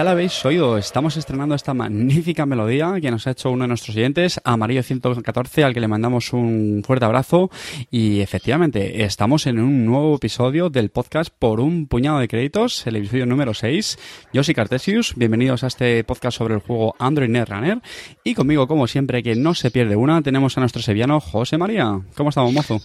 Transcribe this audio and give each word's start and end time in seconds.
ya 0.00 0.04
la 0.04 0.12
habéis 0.12 0.42
oído, 0.46 0.78
estamos 0.78 1.18
estrenando 1.18 1.54
esta 1.54 1.74
magnífica 1.74 2.46
melodía 2.46 2.94
que 3.02 3.10
nos 3.10 3.26
ha 3.26 3.32
hecho 3.32 3.50
uno 3.50 3.64
de 3.64 3.68
nuestros 3.68 3.94
oyentes, 3.94 4.40
Amarillo 4.44 4.82
114, 4.82 5.62
al 5.62 5.74
que 5.74 5.80
le 5.80 5.88
mandamos 5.88 6.32
un 6.32 6.82
fuerte 6.86 7.04
abrazo. 7.04 7.50
Y 7.90 8.20
efectivamente, 8.20 9.04
estamos 9.04 9.46
en 9.46 9.58
un 9.58 9.84
nuevo 9.84 10.16
episodio 10.16 10.70
del 10.70 10.88
podcast 10.88 11.30
Por 11.38 11.60
un 11.60 11.86
puñado 11.86 12.18
de 12.18 12.28
créditos, 12.28 12.86
el 12.86 12.96
episodio 12.96 13.26
número 13.26 13.52
6. 13.52 13.98
Yo 14.32 14.42
soy 14.42 14.54
Cartesius, 14.54 15.16
bienvenidos 15.16 15.64
a 15.64 15.66
este 15.66 16.02
podcast 16.04 16.38
sobre 16.38 16.54
el 16.54 16.60
juego 16.60 16.96
Android 16.98 17.28
Netrunner. 17.28 17.82
Y 18.24 18.34
conmigo, 18.34 18.66
como 18.66 18.86
siempre, 18.86 19.22
que 19.22 19.34
no 19.34 19.52
se 19.52 19.70
pierde 19.70 19.96
una, 19.96 20.22
tenemos 20.22 20.56
a 20.56 20.60
nuestro 20.60 20.80
sevillano 20.80 21.20
José 21.20 21.58
María. 21.58 22.00
¿Cómo 22.16 22.30
estamos, 22.30 22.54
mozo? 22.54 22.80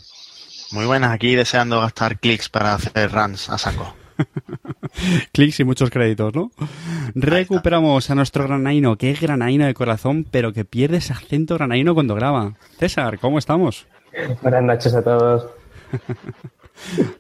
Muy 0.74 0.86
buenas, 0.86 1.14
aquí 1.14 1.34
deseando 1.34 1.80
gastar 1.80 2.20
clics 2.20 2.50
para 2.50 2.74
hacer 2.74 3.10
runs 3.10 3.50
a 3.50 3.58
saco. 3.58 4.05
Clics 5.34 5.60
y 5.60 5.64
muchos 5.64 5.90
créditos, 5.90 6.34
¿no? 6.34 6.52
Recuperamos 7.14 8.10
a 8.10 8.16
nuestro 8.16 8.46
granaino, 8.46 8.98
que 8.98 9.12
es 9.12 9.20
granaino 9.22 9.66
de 9.66 9.74
corazón, 9.74 10.26
pero 10.30 10.54
que 10.54 10.66
pierde 10.66 10.98
ese 10.98 11.14
acento 11.14 11.56
granaino 11.56 11.94
cuando 11.94 12.16
graba. 12.16 12.54
César, 12.80 13.20
¿cómo 13.20 13.38
estamos? 13.40 13.88
Buenas 14.42 14.64
noches 14.64 14.94
a 14.96 15.04
todos. 15.04 15.48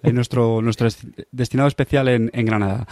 Es 0.03 0.13
nuestro, 0.13 0.61
nuestro 0.61 0.87
dest- 0.89 1.25
destinado 1.31 1.69
especial 1.69 2.09
en, 2.09 2.29
en 2.33 2.45
Granada. 2.45 2.85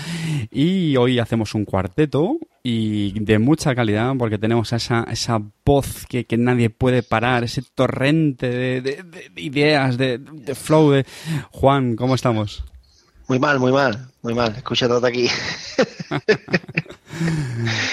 Y 0.50 0.96
hoy 0.96 1.20
hacemos 1.20 1.54
un 1.56 1.66
cuarteto 1.66 2.38
y 2.64 3.20
de 3.20 3.38
mucha 3.38 3.76
calidad 3.76 4.14
porque 4.18 4.38
tenemos 4.38 4.72
esa, 4.72 5.06
esa 5.12 5.42
voz 5.66 6.06
que, 6.08 6.24
que 6.26 6.38
nadie 6.38 6.70
puede 6.70 7.04
parar, 7.04 7.44
ese 7.44 7.64
torrente 7.76 8.48
de- 8.50 8.82
de 8.82 9.42
ideas, 9.42 9.98
de, 9.98 10.20
de 10.20 10.56
flow 10.56 10.92
de... 10.92 11.06
Juan, 11.52 11.98
¿cómo 11.98 12.16
estamos? 12.16 12.64
Muy 13.28 13.40
mal, 13.40 13.60
muy 13.60 13.72
mal, 13.72 14.08
muy 14.22 14.34
mal. 14.34 14.54
Escucha 14.56 14.88
todo 14.88 15.06
aquí. 15.06 15.28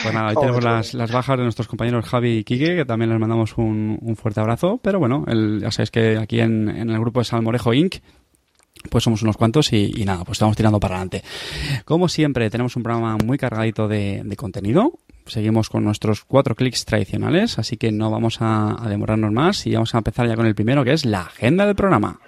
Pues 0.03 0.15
nada, 0.15 0.29
hoy 0.31 0.35
tenemos 0.41 0.65
las, 0.65 0.95
las 0.95 1.13
bajas 1.13 1.37
de 1.37 1.43
nuestros 1.45 1.69
compañeros 1.69 2.07
Javi 2.07 2.39
y 2.39 2.45
Quique, 2.45 2.75
que 2.75 2.85
también 2.87 3.11
les 3.11 3.19
mandamos 3.21 3.57
un, 3.59 3.99
un 4.01 4.17
fuerte 4.17 4.41
abrazo. 4.41 4.81
Pero 4.83 4.99
bueno, 4.99 5.25
el- 5.29 5.61
ya 5.61 5.71
sabéis 5.71 5.91
que 5.91 6.17
aquí 6.17 6.41
en, 6.41 6.69
en 6.71 6.89
el 6.91 6.99
grupo 6.99 7.21
de 7.21 7.25
Salmorejo 7.25 7.75
Inc., 7.75 7.97
pues 8.91 9.05
somos 9.05 9.21
unos 9.23 9.37
cuantos 9.37 9.73
y, 9.75 9.93
y 9.95 10.05
nada, 10.07 10.25
pues 10.25 10.37
estamos 10.37 10.57
tirando 10.57 10.81
para 10.81 10.95
adelante. 10.97 11.23
Como 11.85 12.09
siempre, 12.09 12.49
tenemos 12.49 12.75
un 12.77 12.83
programa 12.83 13.19
muy 13.23 13.37
cargadito 13.37 13.89
de, 13.89 14.23
de 14.25 14.37
contenido. 14.37 14.93
Seguimos 15.27 15.69
con 15.69 15.85
nuestros 15.85 16.25
cuatro 16.25 16.55
clics 16.55 16.87
tradicionales, 16.87 17.59
así 17.59 17.77
que 17.77 17.93
no 17.93 18.11
vamos 18.11 18.39
a, 18.41 18.83
a 18.83 18.89
demorarnos 18.89 19.33
más 19.33 19.67
y 19.67 19.75
vamos 19.75 19.95
a 19.95 19.99
empezar 19.99 20.27
ya 20.29 20.35
con 20.35 20.47
el 20.47 20.55
primero, 20.55 20.83
que 20.83 20.93
es 20.95 21.05
la 21.05 21.21
agenda 21.23 21.67
del 21.67 21.77
programa. 21.77 22.19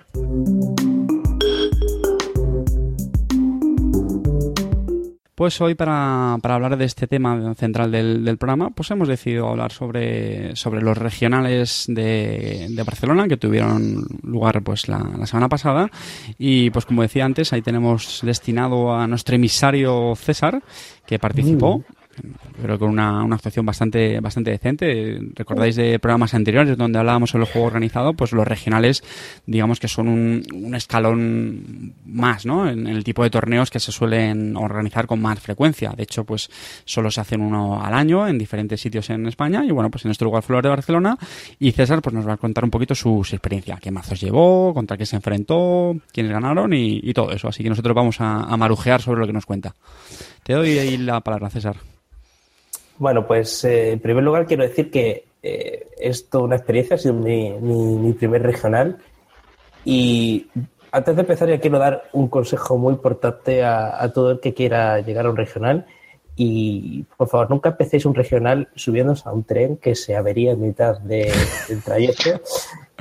Pues 5.43 5.61
hoy 5.61 5.75
para, 5.75 6.39
para 6.41 6.55
hablar 6.55 6.77
de 6.77 6.85
este 6.85 7.09
tema 7.09 7.53
central 7.57 7.91
del, 7.91 8.39
programa, 8.39 8.71
pues 8.71 8.93
hemos 8.93 9.09
decidido 9.09 9.49
hablar 9.49 9.73
sobre, 9.73 10.55
sobre 10.55 10.81
los 10.83 10.97
regionales 10.97 11.87
de, 11.89 12.69
de 12.71 12.83
Barcelona 12.85 13.27
que 13.27 13.37
tuvieron 13.37 14.05
lugar 14.23 14.63
pues 14.63 14.87
la, 14.87 15.01
semana 15.27 15.49
pasada 15.49 15.91
y 16.39 16.71
pues 16.71 16.87
como 16.87 17.03
decía 17.03 17.25
antes, 17.25 17.53
ahí 17.53 17.61
tenemos 17.61 18.21
destinado 18.23 18.95
a 18.95 19.09
nuestro 19.09 19.35
emisario 19.35 20.15
César 20.15 20.63
que 21.07 21.19
participó. 21.19 21.83
Pero 22.61 22.79
con 22.79 22.91
una, 22.91 23.23
una 23.23 23.37
actuación 23.37 23.65
bastante, 23.65 24.21
bastante 24.21 24.51
decente. 24.51 25.19
Recordáis 25.35 25.77
de 25.77 25.99
programas 25.99 26.35
anteriores 26.35 26.77
donde 26.77 26.99
hablábamos 26.99 27.31
sobre 27.31 27.45
el 27.45 27.51
juego 27.51 27.67
organizado, 27.67 28.15
pues 28.15 28.33
los 28.33 28.47
regionales, 28.47 29.03
digamos 29.47 29.81
que 29.81 29.89
son 29.89 30.09
un, 30.09 30.75
escalón 30.75 31.95
más, 32.05 32.45
¿no? 32.47 32.69
En 32.69 32.87
el 32.87 33.05
tipo 33.05 33.23
de 33.23 33.31
torneos 33.31 33.71
que 33.71 33.81
se 33.81 33.93
suelen 33.93 34.57
organizar 34.57 35.07
con 35.07 35.21
más 35.21 35.41
frecuencia. 35.41 35.93
De 35.97 36.03
hecho, 36.03 36.25
pues 36.25 36.51
solo 36.85 37.11
se 37.11 37.21
hacen 37.21 37.41
uno 37.41 37.83
al 37.83 37.95
año 37.95 38.29
en 38.29 38.39
diferentes 38.39 38.81
sitios 38.81 39.09
en 39.11 39.27
España. 39.27 39.65
Y 39.65 39.71
bueno, 39.71 39.91
pues 39.91 40.05
en 40.05 40.11
este 40.11 40.25
lugar 40.25 40.45
el 40.49 40.63
de 40.63 40.69
Barcelona. 40.69 41.17
Y 41.59 41.73
César, 41.73 42.03
pues 42.03 42.15
nos 42.15 42.29
va 42.29 42.35
a 42.35 42.37
contar 42.37 42.65
un 42.65 42.71
poquito 42.71 42.95
su, 42.95 43.25
su 43.25 43.35
experiencia. 43.35 43.79
Qué 43.81 43.91
mazos 43.91 44.21
llevó, 44.21 44.75
contra 44.75 44.97
qué 44.97 45.07
se 45.07 45.17
enfrentó, 45.17 45.97
quiénes 46.13 46.33
ganaron 46.33 46.73
y, 46.73 47.01
y 47.03 47.15
todo 47.15 47.33
eso. 47.33 47.49
Así 47.49 47.63
que 47.63 47.71
nosotros 47.71 47.95
vamos 47.95 48.21
a, 48.21 48.43
a 48.43 48.57
marujear 48.57 49.01
sobre 49.01 49.21
lo 49.21 49.27
que 49.27 49.33
nos 49.33 49.47
cuenta. 49.47 49.75
Te 50.43 50.55
doy 50.55 50.79
ahí 50.79 50.99
la 50.99 51.21
palabra, 51.21 51.51
César. 51.51 51.92
Bueno, 52.99 53.27
pues 53.27 53.65
eh, 53.65 53.93
en 53.93 54.01
primer 54.01 54.23
lugar 54.23 54.47
quiero 54.47 54.63
decir 54.63 54.91
que 54.91 55.25
eh, 55.43 55.87
es 55.99 56.29
toda 56.29 56.45
una 56.45 56.57
experiencia, 56.57 56.97
ha 56.97 56.99
sido 56.99 57.15
mi, 57.15 57.51
mi- 57.53 57.97
mi 57.97 58.13
primer 58.13 58.43
regional. 58.43 58.99
Y 59.85 60.47
antes 60.93 61.17
de 61.17 61.23
empezar 61.23 61.49
ya 61.49 61.59
quiero 61.61 61.79
dar 61.79 62.05
un 62.13 62.29
consejo 62.29 62.79
muy 62.79 62.93
importante 62.95 63.65
a, 63.65 64.03
a 64.03 64.13
todo 64.13 64.33
el 64.33 64.41
que 64.41 64.55
quiera 64.55 65.01
llegar 65.01 65.27
a 65.27 65.31
un 65.31 65.37
regional. 65.37 65.87
Y 66.37 67.05
por 67.17 67.29
favor, 67.29 67.51
nunca 67.51 67.71
empecéis 67.71 68.07
un 68.07 68.15
regional 68.15 68.69
subiéndose 68.75 69.29
a 69.29 69.33
un 69.33 69.45
tren 69.45 69.77
que 69.77 69.95
se 69.95 70.17
avería 70.17 70.53
en 70.53 70.61
mitad 70.63 70.99
de- 71.01 71.33
del 71.69 71.83
trayecto 71.83 72.41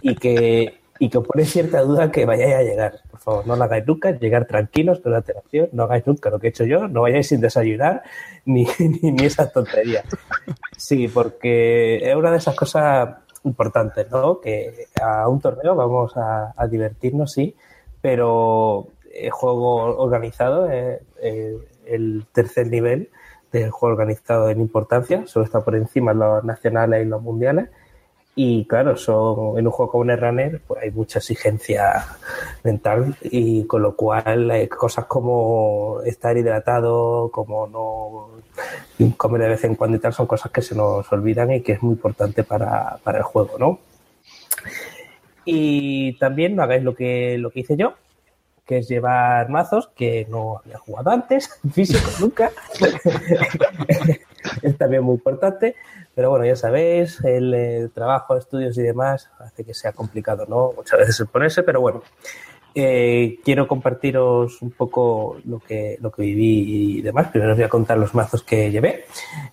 y 0.02 0.16
que, 0.16 0.81
y 1.01 1.09
que 1.09 1.17
os 1.17 1.25
pone 1.25 1.45
cierta 1.45 1.81
duda 1.81 2.12
que 2.12 2.25
vayáis 2.28 2.53
a 2.53 2.62
llegar. 2.62 3.01
Por 3.09 3.19
favor, 3.19 3.47
no 3.47 3.56
lo 3.56 3.63
hagáis 3.63 3.88
nunca, 3.88 4.12
llegar 4.12 4.45
tranquilos 4.45 5.00
con 5.00 5.13
la 5.13 5.17
alteración, 5.17 5.69
no 5.72 5.85
hagáis 5.85 6.06
nunca 6.06 6.29
lo 6.29 6.38
que 6.38 6.45
he 6.45 6.50
hecho 6.51 6.63
yo, 6.63 6.88
no 6.88 7.01
vayáis 7.01 7.28
sin 7.28 7.41
desayunar 7.41 8.03
ni, 8.45 8.67
ni, 8.78 9.11
ni 9.11 9.25
esas 9.25 9.51
tonterías. 9.51 10.06
Sí, 10.78 11.07
porque 11.07 12.07
es 12.07 12.16
una 12.16 12.29
de 12.29 12.38
esas 12.38 12.56
cosas 12.56 13.16
importantes, 13.44 14.11
¿no? 14.11 14.40
Que 14.40 14.90
a 15.01 15.28
un 15.28 15.41
torneo 15.41 15.75
vamos 15.75 16.16
a, 16.17 16.53
a 16.56 16.67
divertirnos, 16.67 17.31
sí, 17.31 17.56
pero 18.00 18.90
el 19.11 19.31
juego 19.31 19.97
organizado 19.97 20.69
es 20.69 21.01
eh, 21.19 21.57
el 21.88 22.28
tercer 22.31 22.67
nivel 22.67 23.09
del 23.51 23.72
juego 23.72 23.94
organizado 23.94 24.51
en 24.51 24.61
importancia, 24.61 25.25
solo 25.25 25.45
está 25.45 25.61
por 25.61 25.75
encima 25.75 26.13
los 26.13 26.44
nacionales 26.44 27.03
y 27.03 27.09
los 27.09 27.23
mundiales. 27.23 27.69
Y 28.34 28.66
claro, 28.66 28.96
son, 28.96 29.59
en 29.59 29.68
un 29.68 29.72
juego 29.72 29.92
como 29.92 30.06
Netrunner 30.06 30.62
pues 30.66 30.81
hay 30.84 30.92
mucha 30.92 31.19
exigencia 31.19 32.06
mental 32.64 33.16
y 33.22 33.66
con 33.66 33.81
lo 33.81 33.96
cual 33.96 34.50
hay 34.52 34.68
cosas 34.68 35.06
como 35.06 36.00
estar 36.06 36.38
hidratado, 36.38 37.30
como 37.30 37.68
no 37.68 38.41
comer 39.18 39.41
de 39.41 39.50
vez 39.50 39.64
en 39.64 39.75
cuando 39.75 39.97
y 39.97 40.00
tal, 40.00 40.14
son 40.14 40.28
cosas 40.28 40.52
que 40.52 40.62
se 40.62 40.75
nos 40.75 41.12
olvidan 41.12 41.52
y 41.52 41.62
que 41.62 41.74
es 41.74 41.84
muy 41.84 41.94
importante 41.94 42.44
para, 42.44 42.97
para 43.03 43.18
el 43.20 43.24
juego, 43.24 43.58
¿no? 43.58 43.80
Y 45.46 46.18
también 46.18 46.56
no 46.56 46.64
hagáis 46.64 46.84
lo 46.84 46.96
que, 46.96 47.38
lo 47.38 47.50
que 47.50 47.62
hice 47.62 47.75
yo, 47.75 47.96
que 48.66 48.78
es 48.78 48.88
llevar 48.88 49.50
mazos 49.50 49.90
que 49.96 50.28
no 50.30 50.59
había 50.64 50.78
jugado 50.78 51.09
antes, 51.09 51.59
físicos 51.74 52.22
nunca. 52.22 52.52
es 54.69 54.77
también 54.77 55.03
muy 55.03 55.16
importante. 55.16 55.75
Pero 56.13 56.29
bueno, 56.29 56.45
ya 56.45 56.55
sabéis, 56.55 57.23
el, 57.23 57.53
eh, 57.53 57.89
trabajo, 57.94 58.35
estudios 58.35 58.77
y 58.77 58.81
demás 58.81 59.29
hace 59.39 59.63
que 59.63 59.73
sea 59.73 59.94
complicado, 59.94 60.45
¿no? 60.47 60.73
Muchas 60.75 60.99
veces 60.99 61.19
el 61.19 61.28
ponerse, 61.28 61.63
pero 61.63 61.81
bueno. 61.81 62.03
Eh, 62.73 63.40
quiero 63.43 63.67
compartiros 63.67 64.61
un 64.61 64.72
poco 64.72 65.35
lo 65.43 65.59
que, 65.59 65.97
lo 65.99 66.09
que 66.09 66.22
viví 66.22 66.99
y 66.99 67.02
demás. 67.02 67.28
Primero 67.28 67.52
os 67.52 67.58
voy 67.58 67.66
a 67.66 67.69
contar 67.69 67.97
los 67.97 68.16
mazos 68.16 68.43
que 68.43 68.72
llevé. 68.72 69.05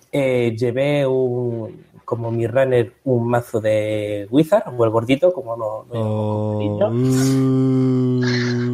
Eh, 0.09 0.55
llevé 0.57 1.05
un, 1.05 1.83
como 2.09 2.31
mi 2.31 2.47
runner 2.47 2.93
un 3.03 3.27
mazo 3.27 3.61
de 3.61 4.27
Wizard, 4.31 4.73
o 4.75 4.83
el 4.83 4.89
gordito, 4.89 5.31
como 5.31 5.55
no, 5.55 5.85
no 5.93 5.99
Oh. 6.01 6.91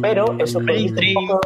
pero 0.00 0.34
es 0.38 0.54
un 0.54 0.64
gordito 0.64 1.00
un 1.20 1.26
poco, 1.28 1.40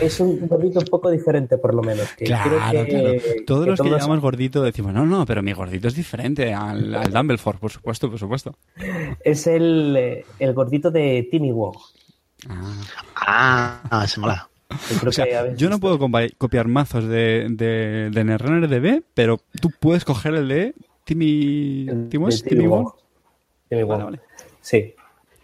es 0.00 0.20
un 0.20 0.46
gordito 0.48 0.80
un 0.80 0.86
poco 0.86 1.10
diferente 1.10 1.58
por 1.58 1.74
lo 1.74 1.82
menos. 1.82 2.08
Que 2.16 2.24
Claro, 2.26 2.58
creo 2.70 2.84
que, 2.84 2.90
claro. 2.90 3.12
Todos 3.46 3.64
que 3.64 3.70
los 3.70 3.80
que 3.80 3.88
todos- 3.88 4.00
llamamos 4.02 4.20
gordito 4.22 4.62
decimos, 4.62 4.92
no, 4.92 5.04
no, 5.06 5.26
pero 5.26 5.42
mi 5.42 5.52
gordito 5.52 5.88
es 5.88 5.94
diferente 5.94 6.52
al, 6.54 6.94
al 6.94 7.12
Dumbledore, 7.12 7.58
por 7.58 7.70
supuesto, 7.70 8.08
por 8.10 8.18
supuesto. 8.18 8.54
es 9.24 9.46
el, 9.46 9.96
eh, 9.98 10.24
el 10.38 10.52
gordito 10.54 10.90
de 10.90 11.28
Timmy 11.30 11.52
Wong. 11.52 11.76
Ah. 12.48 13.82
Ah, 13.90 14.06
se 14.06 14.20
mola. 14.20 14.48
creo 14.98 15.10
O 15.10 15.12
sea, 15.12 15.54
yo 15.54 15.68
no 15.68 15.78
puedo 15.80 15.98
copiar 16.38 16.68
mazos 16.68 17.04
de, 17.04 17.48
de, 17.50 18.10
de 18.12 18.24
Netrunner 18.24 18.68
DB, 18.68 19.02
pero 19.14 19.38
tú 19.60 19.70
puedes 19.78 20.04
coger 20.04 20.34
el 20.34 20.48
de 20.48 20.74
Timmy... 21.04 21.86
El 21.88 22.08
¿Timo 22.08 22.28
de 22.28 22.34
es? 22.34 22.42
¿Timmy 22.42 22.66
Wong? 22.66 22.88
Timmy 23.68 23.82
Vale, 23.82 24.02
Wong. 24.04 24.12
vale. 24.12 24.20
Sí. 24.60 24.94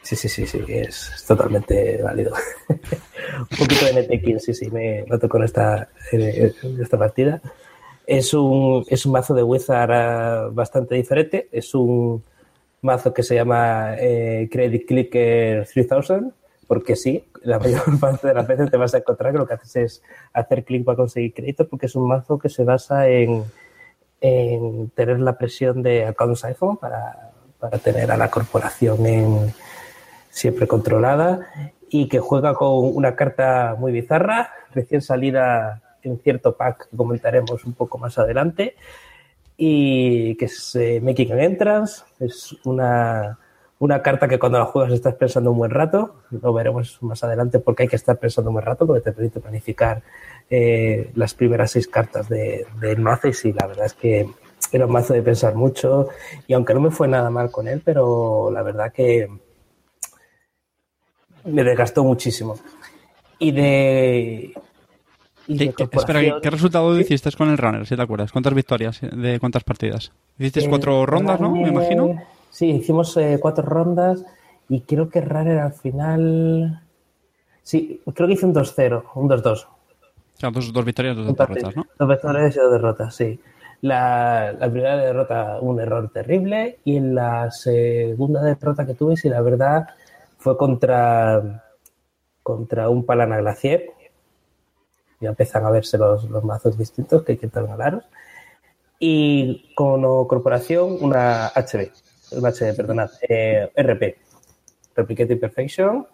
Sí, 0.07 0.15
sí, 0.15 0.29
sí, 0.29 0.47
sí, 0.47 0.63
es, 0.69 1.25
totalmente 1.27 2.01
válido. 2.01 2.33
un 2.69 3.59
poquito 3.59 3.87
de 3.87 4.03
NTK, 4.05 4.39
sí, 4.39 4.55
sí, 4.55 4.71
me 4.71 5.03
noto 5.03 5.29
con 5.29 5.43
esta, 5.43 5.89
eh, 6.13 6.55
esta 6.81 6.97
partida. 6.97 7.43
Es 8.07 8.33
un, 8.33 8.85
es 8.87 9.05
un 9.05 9.11
mazo 9.11 9.35
de 9.35 9.43
Wizard 9.43 10.53
bastante 10.53 10.95
diferente. 10.95 11.49
Es 11.51 11.75
un 11.75 12.23
mazo 12.83 13.13
que 13.13 13.25
se 13.25 13.35
llama 13.35 13.97
eh, 13.99 14.49
Credit 14.49 14.87
Clicker 14.87 15.67
3000, 15.67 16.33
porque 16.69 16.95
sí, 16.95 17.25
la 17.43 17.59
mayor 17.59 17.99
parte 17.99 18.29
de 18.29 18.35
las 18.35 18.47
veces 18.47 18.71
te 18.71 18.77
vas 18.77 18.95
a 18.95 18.99
encontrar 18.99 19.33
que 19.33 19.39
lo 19.39 19.47
que 19.49 19.55
haces 19.55 19.75
es 19.75 20.03
hacer 20.33 20.63
clic 20.63 20.85
para 20.85 20.95
conseguir 20.95 21.35
créditos 21.35 21.67
porque 21.67 21.87
es 21.87 21.97
un 21.97 22.07
mazo 22.07 22.39
que 22.39 22.49
se 22.49 22.63
basa 22.63 23.09
en, 23.09 23.43
en 24.21 24.89
tener 24.91 25.19
la 25.19 25.37
presión 25.37 25.83
de 25.83 26.07
accounts 26.07 26.45
iPhone 26.45 26.77
para, 26.77 27.33
para 27.59 27.79
tener 27.79 28.13
a 28.13 28.17
la 28.17 28.31
corporación 28.31 29.05
en, 29.05 29.53
siempre 30.37 30.67
controlada 30.67 31.49
y 31.89 32.09
que 32.09 32.21
juega 32.21 32.53
con 32.55 32.95
una 32.95 33.17
carta 33.17 33.75
muy 33.79 33.91
bizarra, 33.91 34.51
recién 34.75 35.01
salida 35.01 35.83
en 36.03 36.19
cierto 36.19 36.57
pack 36.57 36.91
que 36.91 36.97
comentaremos 36.97 37.65
un 37.65 37.73
poco 37.73 37.97
más 37.97 38.19
adelante 38.19 38.77
y 39.57 40.37
que 40.37 40.45
es 40.45 40.77
eh, 40.77 41.01
Making 41.03 41.33
an 41.33 41.41
Entrance, 41.41 42.03
es 42.21 42.55
una 42.65 43.39
una 43.79 44.01
carta 44.01 44.27
que 44.27 44.39
cuando 44.39 44.59
la 44.59 44.65
juegas 44.65 44.93
estás 44.93 45.15
pensando 45.15 45.51
un 45.51 45.59
buen 45.59 45.71
rato, 45.71 46.23
lo 46.31 46.53
veremos 46.53 46.99
más 47.03 47.23
adelante 47.25 47.59
porque 47.59 47.83
hay 47.83 47.89
que 47.89 47.97
estar 47.97 48.19
pensando 48.19 48.51
un 48.51 48.55
buen 48.55 48.65
rato 48.65 48.87
porque 48.87 49.03
te 49.03 49.13
permite 49.13 49.41
planificar 49.41 50.03
eh, 50.49 51.11
las 51.15 51.35
primeras 51.35 51.73
seis 51.73 51.87
cartas 51.87 52.29
de, 52.29 52.67
del 52.81 53.01
mazo 53.01 53.29
y 53.29 53.53
la 53.53 53.67
verdad 53.67 53.87
es 53.87 53.95
que 53.95 54.29
era 54.73 54.87
un 54.87 54.93
mazo 54.93 55.13
de 55.13 55.23
pensar 55.23 55.55
mucho. 55.55 56.09
Y 56.47 56.55
aunque 56.55 56.73
no 56.73 56.81
me 56.81 56.91
fue 56.91 57.07
nada 57.07 57.29
mal 57.29 57.51
con 57.51 57.69
él, 57.69 57.83
pero 57.85 58.51
la 58.51 58.63
verdad 58.63 58.93
que 58.93 59.29
me 61.47 61.65
desgastó 61.65 62.05
muchísimo. 62.05 62.57
Y 63.39 63.53
de... 63.53 64.55
y 65.47 65.59
de 65.59 65.73
¿Qué, 65.73 65.89
espera, 65.93 66.41
¿qué, 66.41 66.51
resultado 66.51 66.99
hiciste 66.99 67.31
con 67.33 67.51
el 67.51 67.59
runner, 67.59 67.87
si 67.87 67.97
te 67.97 68.03
acuerdas? 68.03 68.33
¿Cuántas 68.33 68.55
victorias 68.55 69.01
de 69.01 69.39
cuántas 69.41 69.65
partidas? 69.65 70.13
Hiciste 70.39 70.69
cuatro 70.69 71.07
rondas, 71.07 71.41
¿no? 71.41 71.53
Me 71.53 71.69
imagino. 71.69 72.23
Sí, 72.51 72.71
hicimos 72.71 73.17
eh, 73.17 73.39
cuatro 73.41 73.65
rondas 73.65 74.25
y 74.69 74.81
creo 74.81 75.09
que 75.09 75.21
Runner 75.21 75.59
al 75.59 75.73
final. 75.73 76.83
Sí, 77.63 78.01
creo 78.15 78.29
que 78.29 78.35
hice 78.35 78.47
un 78.47 78.55
2-0, 78.55 79.05
un 79.15 79.29
2-2. 79.29 79.67
O 79.67 80.39
sea, 80.39 80.51
dos, 80.51 80.73
dos 80.73 80.85
victorias, 80.85 81.17
dos 81.17 81.35
derrotas, 81.35 81.77
¿no? 81.77 81.87
Dos 81.99 82.09
victorias 82.09 82.57
y 82.57 82.59
dos 82.59 82.73
derrotas, 82.73 83.15
sí. 83.15 83.41
La, 83.83 84.55
la, 84.59 84.71
primera 84.71 84.97
derrota, 84.97 85.59
un 85.61 85.81
error 85.81 86.11
terrible, 86.13 86.79
y 86.85 86.97
en 86.97 87.15
la 87.15 87.51
segunda 87.51 88.43
derrota 88.43 88.87
que 88.87 88.95
tuve, 88.95 89.17
sí, 89.17 89.29
la 89.29 89.41
verdad, 89.41 89.89
fue 90.47 90.57
contra, 90.57 91.65
contra 92.41 92.89
un 92.89 93.05
Palana 93.05 93.39
Glacier. 93.39 93.91
Ya 95.21 95.31
empiezan 95.31 95.67
a 95.67 95.71
verse 95.71 95.99
los, 95.99 96.23
los 96.31 96.45
mazos 96.45 96.79
distintos 96.79 97.25
que 97.25 97.33
hay 97.33 97.39
que 97.39 97.49
ganaros. 97.49 98.05
Y 99.01 99.75
como 99.75 100.29
corporación, 100.29 100.99
una 101.01 101.49
HB 101.49 101.91
perdonad, 102.77 103.11
eh, 103.29 103.73
RP, 103.75 104.19
Replicated 104.95 105.41
Perfection, 105.41 106.07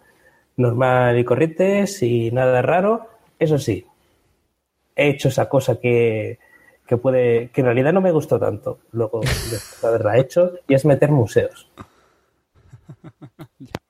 normal 0.57 1.19
y 1.19 1.25
corriente, 1.25 1.85
sin 1.85 2.33
nada 2.33 2.63
raro. 2.63 3.05
Eso 3.37 3.59
sí, 3.59 3.85
he 4.95 5.09
hecho 5.09 5.27
esa 5.27 5.47
cosa 5.47 5.79
que, 5.79 6.39
que 6.87 6.97
puede, 6.97 7.49
que 7.49 7.61
en 7.61 7.65
realidad 7.65 7.93
no 7.93 8.01
me 8.01 8.11
gustó 8.11 8.39
tanto, 8.39 8.79
luego 8.93 9.21
de 9.21 9.87
haberla 9.87 10.17
hecho, 10.17 10.53
y 10.67 10.73
es 10.73 10.85
meter 10.85 11.11
museos. 11.11 11.69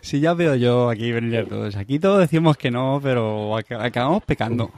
Si 0.00 0.20
ya 0.20 0.34
veo 0.34 0.54
yo 0.54 0.90
aquí 0.90 1.12
venir 1.12 1.48
todos. 1.48 1.76
Aquí 1.76 1.98
todos 1.98 2.20
decimos 2.20 2.56
que 2.56 2.70
no, 2.70 3.00
pero 3.02 3.56
acabamos 3.56 4.22
pecando. 4.24 4.70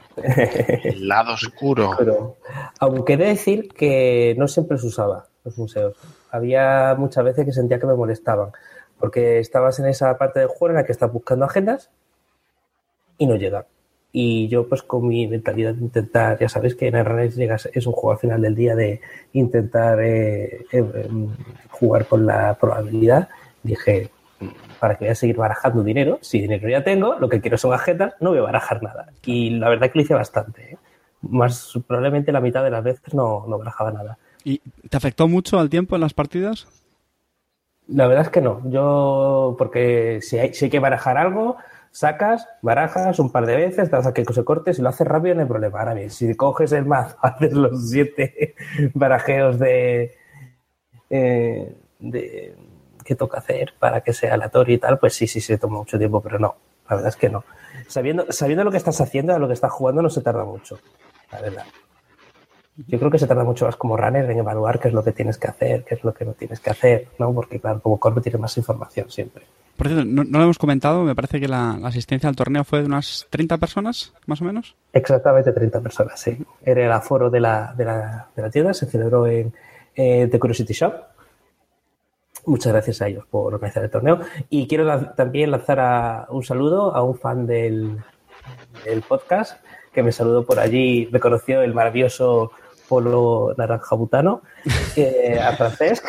El 0.83 1.07
lado 1.07 1.33
oscuro. 1.33 2.37
aunque 2.79 3.13
he 3.13 3.17
de 3.17 3.25
decir 3.25 3.69
que 3.69 4.35
no 4.37 4.47
siempre 4.47 4.77
se 4.77 4.87
usaba 4.87 5.25
los 5.43 5.57
museos 5.57 5.95
había 6.31 6.95
muchas 6.97 7.23
veces 7.23 7.45
que 7.45 7.51
sentía 7.51 7.79
que 7.79 7.87
me 7.87 7.95
molestaban, 7.95 8.51
porque 8.99 9.39
estabas 9.39 9.79
en 9.79 9.87
esa 9.87 10.17
parte 10.17 10.39
del 10.39 10.49
juego 10.49 10.69
en 10.69 10.75
la 10.75 10.85
que 10.85 10.91
estás 10.91 11.11
buscando 11.11 11.45
agendas 11.45 11.89
y 13.17 13.25
no 13.25 13.35
llegan. 13.35 13.65
Y 14.11 14.47
yo, 14.47 14.67
pues 14.67 14.81
con 14.83 15.07
mi 15.07 15.27
mentalidad 15.27 15.75
de 15.75 15.81
intentar, 15.81 16.39
ya 16.39 16.49
sabéis 16.49 16.75
que 16.75 16.87
en 16.87 16.95
el 16.95 17.31
llegas, 17.31 17.69
es 17.71 17.85
un 17.85 17.93
juego 17.93 18.13
al 18.13 18.17
final 18.17 18.41
del 18.41 18.55
día 18.55 18.75
de 18.75 19.01
intentar 19.33 19.99
eh, 20.01 20.65
eh, 20.71 20.77
em, 21.05 21.27
jugar 21.69 22.05
con 22.07 22.25
la 22.25 22.57
probabilidad, 22.59 23.29
dije, 23.63 24.09
para 24.79 24.95
que 24.95 25.05
voy 25.05 25.11
a 25.11 25.15
seguir 25.15 25.37
barajando 25.37 25.83
dinero, 25.83 26.19
si 26.21 26.41
dinero 26.41 26.69
ya 26.69 26.83
tengo, 26.83 27.15
lo 27.19 27.29
que 27.29 27.41
quiero 27.41 27.57
son 27.57 27.73
agendas, 27.73 28.13
no 28.19 28.31
voy 28.31 28.39
a 28.39 28.43
barajar 28.43 28.81
nada. 28.81 29.07
Y 29.25 29.51
la 29.51 29.69
verdad 29.69 29.91
que 29.91 29.99
lo 29.99 30.03
hice 30.03 30.13
bastante. 30.13 30.73
¿eh? 30.73 30.77
Más 31.21 31.73
probablemente 31.87 32.31
la 32.31 32.41
mitad 32.41 32.63
de 32.63 32.71
las 32.71 32.83
veces 32.83 33.13
no, 33.13 33.45
no 33.47 33.57
barajaba 33.57 33.91
nada. 33.91 34.17
¿Y 34.43 34.59
te 34.89 34.97
afectó 34.97 35.27
mucho 35.27 35.59
al 35.59 35.69
tiempo 35.69 35.95
en 35.95 36.01
las 36.01 36.13
partidas? 36.13 36.67
La 37.87 38.07
verdad 38.07 38.25
es 38.25 38.29
que 38.29 38.41
no. 38.41 38.61
Yo, 38.69 39.55
porque 39.57 40.19
si 40.21 40.37
hay, 40.37 40.53
si 40.53 40.65
hay 40.65 40.71
que 40.71 40.79
barajar 40.79 41.17
algo, 41.17 41.57
sacas, 41.91 42.47
barajas 42.61 43.19
un 43.19 43.31
par 43.31 43.45
de 43.45 43.55
veces, 43.55 43.89
das 43.89 44.05
a 44.05 44.13
que 44.13 44.23
se 44.25 44.43
corte, 44.43 44.73
si 44.73 44.81
lo 44.81 44.89
haces 44.89 45.07
rápido 45.07 45.35
no 45.35 45.41
hay 45.41 45.47
problema. 45.47 45.79
Ahora 45.79 45.93
bien, 45.93 46.09
si 46.09 46.35
coges 46.35 46.71
el 46.71 46.85
mazo, 46.85 47.17
haces 47.23 47.53
los 47.53 47.89
siete 47.89 48.55
barajeos 48.93 49.57
de, 49.59 50.15
eh, 51.09 51.75
de 51.99 52.55
que 53.07 53.15
toca 53.15 53.39
hacer 53.39 53.73
para 53.79 54.01
que 54.01 54.13
sea 54.13 54.33
aleatorio 54.33 54.75
y 54.75 54.77
tal, 54.77 54.99
pues 54.99 55.13
sí, 55.15 55.27
sí, 55.27 55.39
se 55.39 55.57
toma 55.57 55.77
mucho 55.77 55.97
tiempo, 55.97 56.21
pero 56.21 56.37
no, 56.37 56.55
la 56.89 56.97
verdad 56.97 57.09
es 57.09 57.15
que 57.15 57.29
no. 57.29 57.43
Sabiendo, 57.87 58.25
sabiendo 58.29 58.65
lo 58.65 58.71
que 58.71 58.77
estás 58.77 58.99
haciendo, 58.99 59.33
a 59.33 59.39
lo 59.39 59.47
que 59.47 59.53
estás 59.53 59.71
jugando, 59.71 60.01
no 60.01 60.09
se 60.09 60.21
tarda 60.21 60.43
mucho, 60.43 60.77
la 61.31 61.41
verdad. 61.41 61.65
Yo 62.85 62.99
creo 62.99 63.09
que 63.09 63.17
se 63.17 63.25
tarda 63.25 63.43
mucho 63.43 63.65
más 63.65 63.75
como 63.75 63.97
runner 63.97 64.29
en 64.29 64.37
evaluar 64.37 64.79
qué 64.79 64.89
es 64.89 64.93
lo 64.93 65.03
que 65.03 65.11
tienes 65.11 65.37
que 65.37 65.47
hacer, 65.47 65.83
qué 65.83 65.95
es 65.95 66.03
lo 66.03 66.13
que 66.13 66.25
no 66.25 66.33
tienes 66.33 66.59
que 66.59 66.69
hacer, 66.69 67.07
¿no? 67.17 67.33
Porque, 67.33 67.59
claro, 67.59 67.79
como 67.81 67.99
corpo 67.99 68.21
tiene 68.21 68.37
más 68.37 68.55
información 68.57 69.09
siempre. 69.09 69.45
Por 69.77 69.87
cierto, 69.87 70.05
no, 70.05 70.23
lo 70.23 70.43
hemos 70.43 70.59
comentado, 70.59 71.03
me 71.03 71.15
parece 71.15 71.39
que 71.39 71.47
la, 71.47 71.79
asistencia 71.83 72.29
al 72.29 72.35
torneo 72.35 72.63
fue 72.63 72.81
de 72.81 72.85
unas 72.85 73.25
30 73.31 73.57
personas, 73.57 74.13
más 74.27 74.41
o 74.41 74.45
menos. 74.45 74.75
Exactamente 74.93 75.51
30 75.51 75.81
personas, 75.81 76.19
sí. 76.19 76.37
Era 76.63 76.85
el 76.85 76.91
aforo 76.91 77.29
de 77.29 77.39
la, 77.39 77.73
de 77.75 77.85
la, 77.85 78.27
de 78.35 78.41
la 78.41 78.49
tienda, 78.51 78.73
se 78.73 78.85
celebró 78.85 79.25
en 79.25 79.53
eh, 79.95 80.27
The 80.29 80.37
Curiosity 80.37 80.73
Shop. 80.73 80.93
Muchas 82.47 82.73
gracias 82.73 83.01
a 83.01 83.07
ellos 83.09 83.25
por 83.29 83.53
organizar 83.53 83.83
el 83.83 83.91
torneo. 83.91 84.19
Y 84.49 84.67
quiero 84.67 85.13
también 85.15 85.51
lanzar 85.51 86.27
un 86.29 86.43
saludo 86.43 86.95
a 86.95 87.03
un 87.03 87.19
fan 87.19 87.45
del, 87.45 87.97
del 88.85 89.01
podcast 89.01 89.61
que 89.91 90.01
me 90.01 90.11
saludó 90.11 90.45
por 90.45 90.59
allí, 90.59 91.09
reconoció 91.11 91.61
el 91.61 91.73
maravilloso 91.73 92.51
Polo 92.87 93.53
Naranja 93.57 93.95
Butano, 93.95 94.41
a 95.41 95.51
Francesc, 95.57 96.05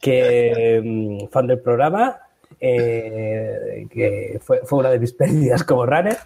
que 0.00 0.82
mm, 0.84 1.28
fan 1.28 1.46
del 1.46 1.60
programa, 1.60 2.18
eh, 2.60 3.86
que 3.90 4.40
fue, 4.42 4.60
fue, 4.64 4.80
una 4.80 4.90
de 4.90 4.98
mis 4.98 5.12
pérdidas 5.12 5.62
como 5.64 5.86
runner 5.86 6.16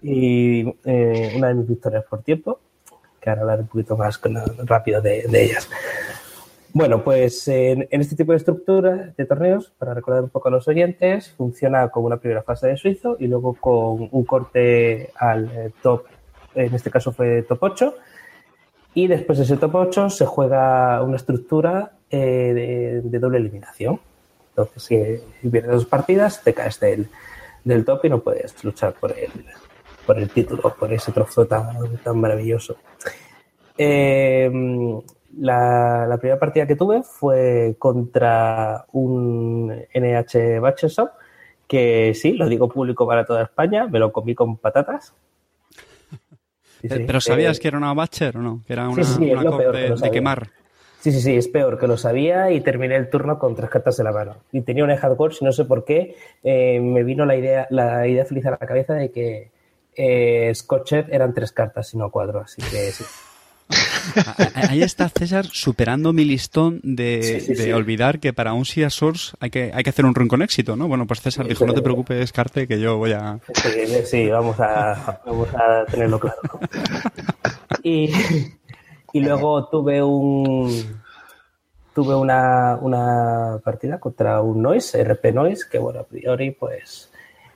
y 0.00 0.66
eh, 0.84 1.34
una 1.36 1.48
de 1.48 1.54
mis 1.54 1.68
victorias 1.68 2.04
por 2.08 2.22
tiempo, 2.22 2.60
que 3.20 3.28
ahora 3.28 3.42
hablaré 3.42 3.62
un 3.62 3.68
poquito 3.68 3.96
más 3.96 4.20
rápido 4.64 5.02
de, 5.02 5.26
ellas. 5.32 5.68
Bueno, 6.74 7.04
pues 7.04 7.46
en, 7.46 7.86
este 7.88 8.16
tipo 8.16 8.32
de 8.32 8.38
estructura 8.38 9.14
de 9.16 9.26
torneos, 9.26 9.72
para 9.78 9.94
recordar 9.94 10.24
un 10.24 10.28
poco 10.28 10.48
a 10.48 10.50
los 10.50 10.66
oyentes, 10.66 11.30
funciona 11.30 11.88
como 11.88 12.08
una 12.08 12.16
primera 12.16 12.42
fase 12.42 12.66
de 12.66 12.76
suizo 12.76 13.16
y 13.20 13.28
luego 13.28 13.54
con 13.54 14.08
un 14.10 14.24
corte 14.24 15.10
al 15.14 15.48
eh, 15.52 15.70
top, 15.80 16.06
en 16.56 16.74
este 16.74 16.90
caso 16.90 17.12
fue 17.12 17.42
top 17.42 17.58
8, 17.62 17.94
y 18.94 19.06
después 19.06 19.38
de 19.38 19.44
ese 19.44 19.56
top 19.56 19.72
8 19.72 20.10
se 20.10 20.26
juega 20.26 21.00
una 21.04 21.14
estructura 21.14 21.92
eh, 22.10 23.00
de, 23.04 23.18
doble 23.20 23.38
eliminación. 23.38 24.00
Entonces, 24.48 24.82
si 25.40 25.48
pierdes 25.48 25.74
dos 25.74 25.86
partidas, 25.86 26.42
te 26.42 26.54
caes 26.54 26.80
del, 26.80 27.06
del, 27.62 27.84
top 27.84 28.04
y 28.06 28.08
no 28.08 28.18
puedes 28.18 28.64
luchar 28.64 28.94
por 28.94 29.12
el, 29.16 29.30
por 30.04 30.18
el 30.18 30.28
título, 30.28 30.74
por 30.76 30.92
ese 30.92 31.12
trofeo 31.12 31.46
tan, 31.46 31.98
tan 31.98 32.18
maravilloso. 32.18 32.76
La, 35.38 36.16
primera 36.18 36.38
partida 36.38 36.66
que 36.66 36.76
tuve 36.76 37.02
fue 37.02 37.76
contra 37.78 38.84
un 38.92 39.72
NH 39.94 40.60
Bachesop, 40.60 41.10
que 41.66 42.12
sí, 42.14 42.32
lo 42.32 42.48
digo 42.48 42.68
público 42.68 43.06
para 43.06 43.24
toda 43.24 43.42
España, 43.44 43.86
me 43.86 43.98
lo 43.98 44.12
comí 44.12 44.34
con 44.34 44.56
patatas. 44.56 45.14
¿Pero 46.82 47.20
sabías 47.20 47.58
eh, 47.58 47.60
que 47.60 47.68
era 47.68 47.78
una 47.78 47.94
Batcher 47.94 48.36
o 48.36 48.42
no? 48.42 48.62
Que 48.66 48.72
era 48.74 48.88
una, 48.88 49.02
de, 49.02 50.10
quemar. 50.10 50.48
Sí, 51.00 51.12
sí, 51.12 51.20
sí, 51.20 51.36
es 51.36 51.48
peor 51.48 51.78
que 51.78 51.86
lo 51.86 51.96
sabía 51.96 52.50
y 52.50 52.60
terminé 52.60 52.96
el 52.96 53.10
turno 53.10 53.38
con 53.38 53.54
tres 53.54 53.70
cartas 53.70 53.96
de 53.96 54.04
la 54.04 54.12
mano. 54.12 54.36
Y 54.52 54.62
tenía 54.62 54.84
un 54.84 54.94
hardcore, 54.94 55.34
si 55.34 55.44
no 55.44 55.52
sé 55.52 55.64
por 55.64 55.84
qué, 55.84 56.16
eh, 56.42 56.80
me 56.80 57.04
vino 57.04 57.26
la 57.26 57.36
idea, 57.36 57.66
la 57.70 58.06
idea 58.06 58.24
feliz 58.24 58.46
a 58.46 58.52
la 58.52 58.58
cabeza 58.58 58.94
de 58.94 59.10
que 59.10 59.50
eh, 59.96 60.52
eran 61.10 61.34
tres 61.34 61.52
cartas 61.52 61.92
y 61.92 61.98
no 61.98 62.10
cuatro, 62.10 62.40
así 62.40 62.62
que 62.62 62.90
sí. 62.90 63.04
Ahí 64.54 64.82
está 64.82 65.08
César 65.08 65.46
superando 65.46 66.12
mi 66.12 66.24
listón 66.24 66.80
de, 66.82 67.72
olvidar 67.74 68.20
que 68.20 68.32
para 68.32 68.52
un 68.52 68.64
SIA 68.64 68.90
Source 68.90 69.36
hay 69.40 69.50
que, 69.50 69.70
hay 69.74 69.82
que 69.82 69.90
hacer 69.90 70.04
un 70.04 70.14
run 70.14 70.28
con 70.28 70.42
éxito, 70.42 70.76
¿no? 70.76 70.88
Bueno, 70.88 71.06
pues 71.06 71.20
César 71.20 71.46
dijo, 71.46 71.66
no 71.66 71.74
te 71.74 71.82
preocupes, 71.82 72.32
Carte, 72.32 72.66
que 72.66 72.80
yo 72.80 72.98
voy 72.98 73.12
a... 73.12 73.38
Sí, 74.04 74.28
vamos 74.28 74.58
a, 74.60 75.20
vamos 75.26 75.48
a 75.54 75.84
tenerlo 75.90 76.18
claro. 76.18 76.40
Y, 77.82 78.10
y 79.12 79.20
luego 79.20 79.68
tuve 79.68 80.02
un, 80.02 81.02
tuve 81.94 82.14
una, 82.14 82.76
una 82.80 83.60
partida 83.62 84.00
contra 84.00 84.40
un 84.40 84.60
Noise, 84.62 85.04
RP 85.04 85.32
Noise, 85.32 85.64
que 85.70 85.78
bueno, 85.78 86.00
a 86.00 86.04
priori, 86.04 86.50
pues 86.50 87.10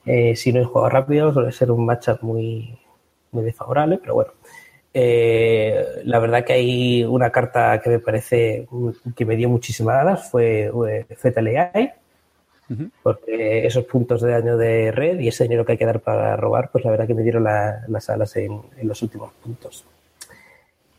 eh, 0.07 0.37
si 0.37 0.53
no 0.53 0.61
es 0.61 0.67
juego 0.67 0.89
rápido, 0.89 1.33
suele 1.33 1.53
ser 1.53 1.71
un 1.71 1.85
matchup 1.85 2.23
muy, 2.23 2.79
muy 3.33 3.45
desfavorable, 3.45 3.99
pero 3.99 4.15
bueno. 4.15 4.31
Eh, 4.95 6.03
la 6.05 6.19
verdad 6.19 6.45
que 6.45 6.55
hay 6.55 7.05
una 7.05 7.31
carta 7.31 7.81
que 7.81 7.91
me 7.91 7.99
parece 7.99 8.67
que 9.15 9.25
me 9.25 9.37
dio 9.37 9.49
muchísimas 9.49 9.97
ganas, 9.97 10.31
fue 10.31 10.71
eh, 10.89 11.07
Fetal 11.17 11.47
AI, 11.47 11.93
porque 13.03 13.67
esos 13.67 13.85
puntos 13.85 14.21
de 14.21 14.31
daño 14.31 14.57
de 14.57 14.93
red 14.93 15.19
y 15.21 15.29
ese 15.29 15.45
dinero 15.45 15.65
que 15.65 15.73
hay 15.73 15.79
que 15.79 15.87
dar 15.87 16.01
para 16.01 16.37
robar, 16.37 16.71
pues 16.71 16.85
la 16.85 16.91
verdad 16.91 17.07
que 17.07 17.15
me 17.15 17.23
dieron 17.23 17.45
las 17.45 18.11
alas 18.11 18.37
en, 18.37 18.61
los 18.83 19.03
últimos 19.03 19.33
puntos. 19.43 19.85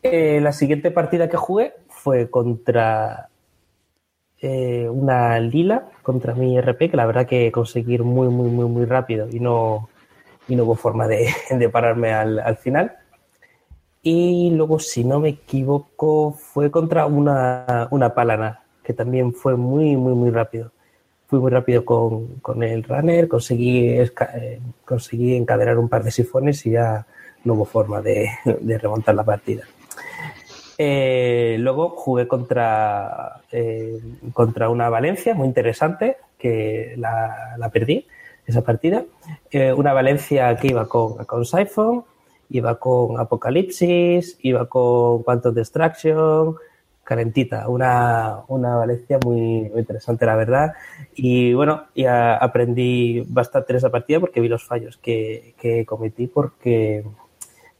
Eh, 0.02 0.40
la 0.40 0.52
siguiente 0.52 0.90
partida 0.90 1.28
que 1.28 1.36
jugué 1.36 1.74
fue 1.88 2.30
contra 2.30 3.28
eh, 4.40 4.88
una 4.88 5.38
lila, 5.38 5.90
contra 6.02 6.34
mi 6.34 6.56
RP, 6.56 6.90
que 6.90 6.96
la 6.96 7.04
verdad 7.04 7.26
que 7.26 7.52
conseguí 7.52 7.94
ir 7.94 8.04
muy, 8.04 8.28
muy, 8.28 8.48
muy, 8.48 8.64
muy 8.66 8.86
rápido 8.86 9.28
y 9.30 9.38
no, 9.38 9.90
y 10.48 10.56
no 10.56 10.64
hubo 10.64 10.76
forma 10.76 11.06
de, 11.06 11.28
pararme 11.72 12.12
al, 12.12 12.56
final. 12.56 12.96
Y 14.02 14.50
luego, 14.50 14.78
si 14.78 15.04
no 15.04 15.20
me 15.20 15.30
equivoco, 15.30 16.32
fue 16.32 16.70
contra 16.70 17.06
una, 17.06 17.88
una 17.90 18.14
palana, 18.14 18.62
que 18.82 18.92
también 18.94 19.32
fue 19.32 19.56
muy, 19.56 19.96
muy, 19.96 20.14
muy 20.14 20.30
rápido 20.30 20.72
fui 21.30 21.38
muy 21.38 21.52
rápido 21.52 21.84
con, 21.84 22.62
el 22.64 22.82
runner, 22.82 23.28
conseguí, 23.28 23.88
eh, 23.90 24.60
conseguí 24.84 25.36
encadenar 25.36 25.78
un 25.78 25.88
par 25.88 26.02
de 26.02 26.10
sifones 26.10 26.66
y 26.66 26.72
ya 26.72 27.06
no 27.44 27.54
hubo 27.54 27.64
forma 27.64 28.02
de, 28.02 28.28
remontar 28.78 29.14
la 29.14 29.22
partida. 29.22 29.62
Eh, 30.76 31.56
luego 31.60 31.90
jugué 31.90 32.26
contra, 32.26 33.42
eh, 33.52 34.00
contra 34.32 34.70
una 34.70 34.88
Valencia 34.88 35.34
muy 35.34 35.46
interesante, 35.46 36.16
que 36.36 36.94
la, 36.96 37.70
perdí, 37.72 38.08
esa 38.44 38.62
partida. 38.62 39.04
una 39.76 39.92
Valencia 39.92 40.56
que 40.56 40.68
iba 40.68 40.88
con, 40.88 41.24
con 41.26 41.44
Siphon, 41.44 42.04
iba 42.50 42.78
con 42.78 43.18
Apocalipsis, 43.18 44.38
iba 44.42 44.68
con 44.68 45.22
Quantum 45.22 45.54
Destruction, 45.54 46.56
calentita, 47.04 47.68
una, 47.68 48.40
una 48.48 48.76
Valencia 48.76 49.18
muy, 49.24 49.70
interesante, 49.76 50.26
la 50.26 50.36
verdad. 50.36 50.74
Y 51.14 51.54
bueno, 51.54 51.86
ya 51.94 52.36
aprendí 52.36 53.24
bastante 53.28 53.72
en 53.72 53.78
esa 53.78 53.90
partida 53.90 54.20
porque 54.20 54.40
vi 54.40 54.48
los 54.48 54.64
fallos 54.64 54.96
que, 54.98 55.54
que 55.58 55.84
cometí 55.86 56.26
porque 56.26 57.04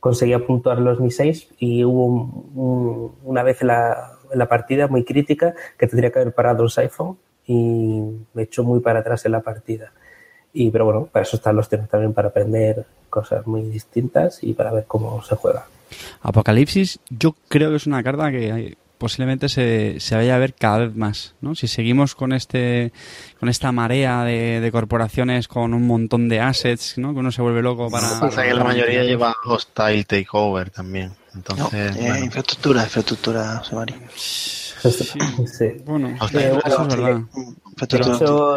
conseguía 0.01 0.45
puntuar 0.45 0.81
los 0.81 0.99
mi 0.99 1.11
6 1.11 1.51
y 1.59 1.85
hubo 1.85 3.15
una 3.23 3.43
vez 3.43 3.61
en 3.61 3.69
la, 3.69 4.13
la, 4.35 4.49
partida 4.49 4.89
muy 4.89 5.05
crítica 5.05 5.55
que 5.79 5.87
tendría 5.87 6.11
que 6.11 6.21
haber 6.21 6.35
parado 6.35 6.65
un 6.65 6.71
iPhone 6.77 7.19
y 7.47 8.03
me 8.35 8.43
echó 8.43 8.65
muy 8.65 8.81
para 8.81 9.01
atrás 9.01 9.27
en 9.27 9.33
la 9.33 9.41
partida. 9.41 9.93
Y, 10.53 10.71
pero 10.71 10.87
bueno, 10.87 11.09
para 11.13 11.23
eso 11.23 11.37
están 11.37 11.55
los 11.55 11.69
temas 11.69 11.89
también, 11.89 12.13
para 12.13 12.29
aprender 12.29 12.85
cosas 13.11 13.47
muy 13.47 13.63
distintas 13.63 14.43
y 14.43 14.55
para 14.55 14.73
ver 14.73 14.85
cómo 14.87 15.23
se 15.23 15.37
juega. 15.37 15.67
Apocalipsis, 16.23 17.01
yo 17.11 17.35
creo 17.49 17.71
que 17.71 17.77
es 17.77 17.87
una 17.87 18.03
carta 18.03 18.31
que 18.31 18.77
posiblemente 19.01 19.49
se, 19.49 19.99
se 19.99 20.15
vaya 20.15 20.37
a 20.37 20.39
ver 20.39 20.53
cada 20.53 20.79
vez 20.81 20.95
más, 20.95 21.35
¿no? 21.41 21.55
Si 21.55 21.69
seguimos 21.69 22.15
con 22.15 22.35
este 22.35 22.93
con 23.41 23.49
esta 23.49 23.73
marea 23.73 24.25
de, 24.25 24.69
corporaciones 24.71 25.49
con 25.49 25.73
un 25.73 25.87
montón 25.87 26.29
de 26.29 26.41
assets, 26.41 26.99
¿no? 26.99 27.15
Que 27.15 27.21
uno 27.21 27.33
se 27.33 27.41
vuelve 27.41 27.63
loco 27.63 27.91
para... 27.91 28.21
Pasa 28.21 28.43
que 28.45 28.53
la 28.53 28.63
mayoría 28.63 29.03
lleva 29.03 29.35
hostile 29.47 30.05
takeover 30.05 30.69
también. 30.69 31.13
Entonces, 31.35 31.97
eh, 31.97 32.21
infraestructura, 32.25 32.83
infraestructura, 32.83 33.65
Semari. 33.65 33.95
Sí. 34.11 35.77
Bueno, 35.85 36.09
eh, 36.33 36.59
eso 36.65 36.83
es 36.83 36.97
verdad. 36.97 37.21
De 37.77 37.97
hecho, 37.97 38.57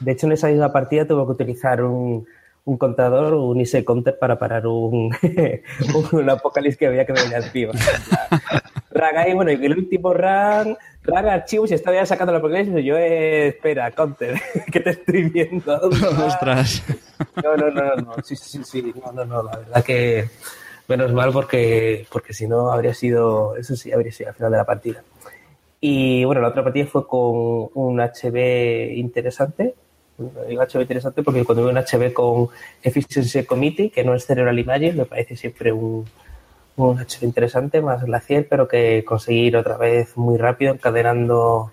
de 0.00 0.12
hecho, 0.12 0.26
en 0.26 0.32
esa 0.32 0.48
misma 0.48 0.72
partida 0.72 1.06
tuve 1.06 1.24
que 1.24 1.32
utilizar 1.32 1.82
un, 1.82 2.26
un 2.64 2.78
contador, 2.78 3.34
un 3.34 3.60
ISE 3.60 3.84
counter 3.84 4.18
para 4.18 4.38
parar 4.38 4.66
un, 4.66 5.10
un, 6.12 6.30
apocalipsis 6.30 6.78
que 6.78 6.86
había 6.86 7.04
que 7.04 7.12
venir 7.12 7.34
encima. 7.34 7.72
Raga 8.90 9.24
bueno, 9.34 9.50
y 9.50 9.64
el 9.64 9.76
último 9.76 10.12
run, 10.12 10.76
raga 11.02 11.34
archivos 11.34 11.70
y 11.70 11.74
estaba 11.74 11.96
ya 11.96 12.06
sacando 12.06 12.32
la 12.32 12.38
apocalipsis 12.38 12.84
yo, 12.84 12.96
eh, 12.96 13.48
espera, 13.48 13.90
counter, 13.90 14.40
que 14.72 14.80
te 14.80 14.90
estoy 14.90 15.24
viendo. 15.24 15.74
Ostras. 16.26 16.82
No, 17.42 17.56
no, 17.56 17.70
no, 17.70 17.96
no, 17.96 18.14
sí, 18.22 18.36
sí, 18.36 18.62
sí, 18.64 18.94
no, 19.04 19.12
no, 19.12 19.24
no, 19.24 19.42
la 19.42 19.58
verdad 19.58 19.84
que 19.84 20.28
menos 20.88 21.12
mal 21.12 21.32
porque, 21.32 22.06
porque 22.12 22.34
si 22.34 22.46
no 22.46 22.70
habría 22.70 22.94
sido, 22.94 23.56
eso 23.56 23.74
sí, 23.76 23.92
habría 23.92 24.12
sido 24.12 24.30
al 24.30 24.34
final 24.36 24.52
de 24.52 24.58
la 24.58 24.64
partida. 24.64 25.02
Y 25.80 26.24
bueno, 26.24 26.40
la 26.40 26.48
otra 26.48 26.62
partida 26.62 26.86
fue 26.86 27.06
con 27.06 27.70
un 27.74 28.00
HB 28.00 28.92
interesante, 28.94 29.74
digo 30.18 30.62
HB 30.62 30.82
interesante 30.82 31.22
porque 31.22 31.44
cuando 31.44 31.64
veo 31.64 31.72
un 31.72 31.78
HB 31.78 32.12
con 32.12 32.48
Efficiency 32.82 33.44
Committee, 33.44 33.90
que 33.90 34.04
no 34.04 34.14
es 34.14 34.26
Cerebral 34.26 34.58
Imaging, 34.58 34.96
me 34.96 35.04
parece 35.04 35.36
siempre 35.36 35.72
un, 35.72 36.04
un 36.76 36.98
HB 36.98 37.22
interesante, 37.22 37.80
más 37.80 38.04
glacial, 38.04 38.46
pero 38.48 38.68
que 38.68 39.04
conseguir 39.04 39.56
otra 39.56 39.76
vez 39.76 40.16
muy 40.16 40.38
rápido, 40.38 40.72
encadenando, 40.72 41.72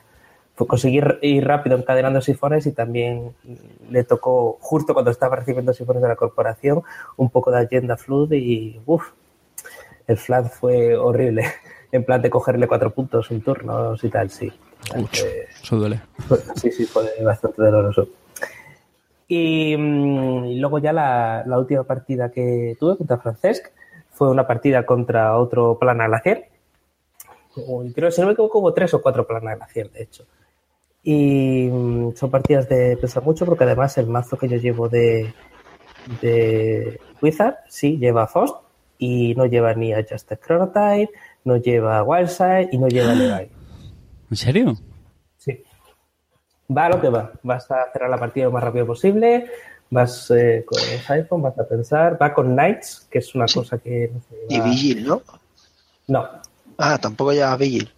conseguir 0.55 1.19
ir 1.21 1.45
rápido 1.45 1.77
encadenando 1.77 2.21
sifones 2.21 2.65
y 2.65 2.71
también 2.71 3.33
le 3.89 4.03
tocó, 4.03 4.57
justo 4.59 4.93
cuando 4.93 5.11
estaba 5.11 5.37
recibiendo 5.37 5.73
sifones 5.73 6.01
de 6.01 6.09
la 6.09 6.15
corporación, 6.15 6.83
un 7.17 7.29
poco 7.29 7.51
de 7.51 7.59
agenda 7.59 7.97
flood 7.97 8.33
y 8.33 8.79
uff, 8.85 9.11
el 10.07 10.17
flat 10.17 10.51
fue 10.51 10.95
horrible. 10.95 11.45
En 11.91 12.03
plan 12.03 12.21
de 12.21 12.29
cogerle 12.29 12.67
cuatro 12.67 12.91
puntos 12.91 13.31
un 13.31 13.41
turno 13.41 13.95
y 13.99 14.09
tal, 14.09 14.29
sí. 14.29 14.53
eso 15.59 15.75
duele. 15.75 15.99
Sí, 16.53 16.71
sí, 16.71 16.85
fue 16.85 17.09
bastante 17.23 17.63
doloroso. 17.63 18.07
Mm, 19.29 20.45
y, 20.45 20.59
luego 20.59 20.79
ya 20.79 20.91
la, 20.91 21.57
última 21.57 21.83
partida 21.83 22.31
que 22.31 22.75
tuve 22.79 22.97
contra 22.97 23.17
Francesc 23.17 23.67
fue 24.11 24.29
una 24.29 24.47
partida 24.47 24.85
contra 24.85 25.37
otro 25.37 25.77
plana 25.77 26.07
glaciar. 26.07 26.45
Creo 27.53 27.93
que 27.93 28.11
si 28.11 28.21
no 28.21 28.27
me 28.27 28.33
equivoco 28.33 28.59
hubo 28.59 28.73
tres 28.73 28.93
o 28.93 29.01
cuatro 29.01 29.25
planas 29.27 29.57
glaciar, 29.57 29.89
de 29.91 30.03
hecho. 30.03 30.25
Y 31.03 31.69
mm, 31.71 32.15
son 32.15 32.31
partidas 32.31 32.67
de 32.67 32.97
pensar 32.97 33.23
mucho 33.23 33.45
porque 33.45 33.63
además 33.63 33.97
el 33.97 34.07
mazo 34.07 34.37
que 34.37 34.49
yo 34.49 34.57
llevo 34.57 34.89
de, 34.89 35.33
de 36.21 36.99
Wizard 37.21 37.55
sí 37.67 37.97
lleva 37.97 38.27
Fost 38.27 38.55
y 38.97 39.33
no 39.35 39.45
lleva 39.45 39.73
ni 39.73 39.93
Adjusted 39.93 40.39
Chronotype, 40.39 41.11
no 41.45 41.57
lleva 41.57 42.03
Wildside 42.03 42.69
y 42.71 42.77
no 42.77 42.87
lleva 42.87 43.13
Levi. 43.15 43.49
¿En 44.29 44.37
serio? 44.37 44.75
Va 46.75 46.85
a 46.85 46.89
lo 46.89 47.01
que 47.01 47.09
va. 47.09 47.31
Vas 47.43 47.69
a 47.71 47.91
cerrar 47.91 48.09
la 48.09 48.17
partida 48.17 48.45
lo 48.45 48.51
más 48.51 48.63
rápido 48.63 48.85
posible, 48.85 49.47
vas 49.89 50.31
eh, 50.31 50.63
con 50.65 50.79
los 50.79 51.09
iPhone, 51.09 51.41
vas 51.41 51.57
a 51.57 51.67
pensar, 51.67 52.21
va 52.21 52.33
con 52.33 52.53
Knights, 52.53 53.07
que 53.09 53.19
es 53.19 53.35
una 53.35 53.45
cosa 53.45 53.77
que... 53.77 54.11
No 54.13 54.21
Y 54.49 54.61
Vigil, 54.61 55.07
¿no? 55.07 55.21
No. 56.07 56.27
Ah, 56.77 56.97
tampoco 56.97 57.33
lleva 57.33 57.55
Vigil. 57.57 57.91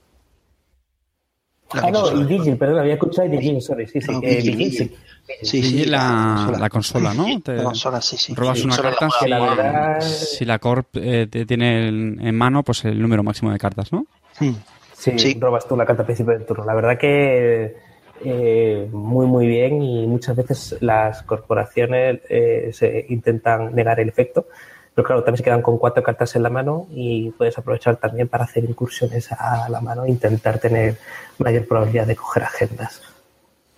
ah, 1.71 1.91
no, 1.91 2.11
y 2.19 2.23
Vigil, 2.23 2.57
perdón, 2.57 2.79
había 2.79 2.93
escuchado 2.93 3.29
Vigil, 3.29 3.61
sorry, 3.61 3.87
sí, 3.87 4.01
sí. 4.01 4.11
Eh, 4.23 4.41
Vigil, 4.41 4.71
sí. 4.71 4.95
Sí, 5.43 5.63
sí, 5.63 5.85
la, 5.85 6.57
la, 6.59 6.69
consola, 6.69 7.13
¿no? 7.13 7.25
la 7.45 7.63
consola, 7.63 8.01
sí, 8.01 8.17
sí. 8.17 8.33
Robas 8.33 8.65
una 8.65 8.75
carta 8.75 9.07
si, 9.17 9.29
la 9.29 9.39
verdad... 9.39 10.01
si 10.01 10.43
la 10.43 10.59
Corp 10.59 10.87
eh, 10.95 11.27
te 11.29 11.45
tiene 11.45 11.87
en 11.87 12.35
mano 12.35 12.63
pues 12.63 12.83
el 12.83 13.01
número 13.01 13.23
máximo 13.23 13.51
de 13.51 13.57
cartas, 13.57 13.93
¿no? 13.93 14.07
Hmm. 14.39 14.55
Sí, 14.93 15.17
sí, 15.17 15.37
robas 15.39 15.67
tú 15.67 15.77
la 15.77 15.85
carta 15.85 16.03
principio 16.03 16.33
del 16.33 16.45
turno. 16.45 16.65
La 16.65 16.75
verdad 16.75 16.97
que 16.97 17.90
eh, 18.23 18.87
muy 18.91 19.25
muy 19.25 19.47
bien 19.47 19.81
y 19.81 20.07
muchas 20.07 20.35
veces 20.35 20.77
las 20.81 21.23
corporaciones 21.23 22.21
eh, 22.29 22.71
se 22.73 23.05
intentan 23.09 23.73
negar 23.73 23.99
el 23.99 24.09
efecto, 24.09 24.47
pero 24.93 25.05
claro, 25.05 25.23
también 25.23 25.37
se 25.37 25.43
quedan 25.43 25.61
con 25.61 25.77
cuatro 25.77 26.03
cartas 26.03 26.35
en 26.35 26.43
la 26.43 26.49
mano 26.49 26.87
y 26.91 27.31
puedes 27.31 27.57
aprovechar 27.57 27.97
también 27.97 28.27
para 28.27 28.43
hacer 28.43 28.63
incursiones 28.63 29.31
a 29.31 29.67
la 29.69 29.81
mano 29.81 30.05
e 30.05 30.09
intentar 30.09 30.59
tener 30.59 30.97
mayor 31.39 31.67
probabilidad 31.67 32.07
de 32.07 32.15
coger 32.15 32.43
agendas, 32.43 33.01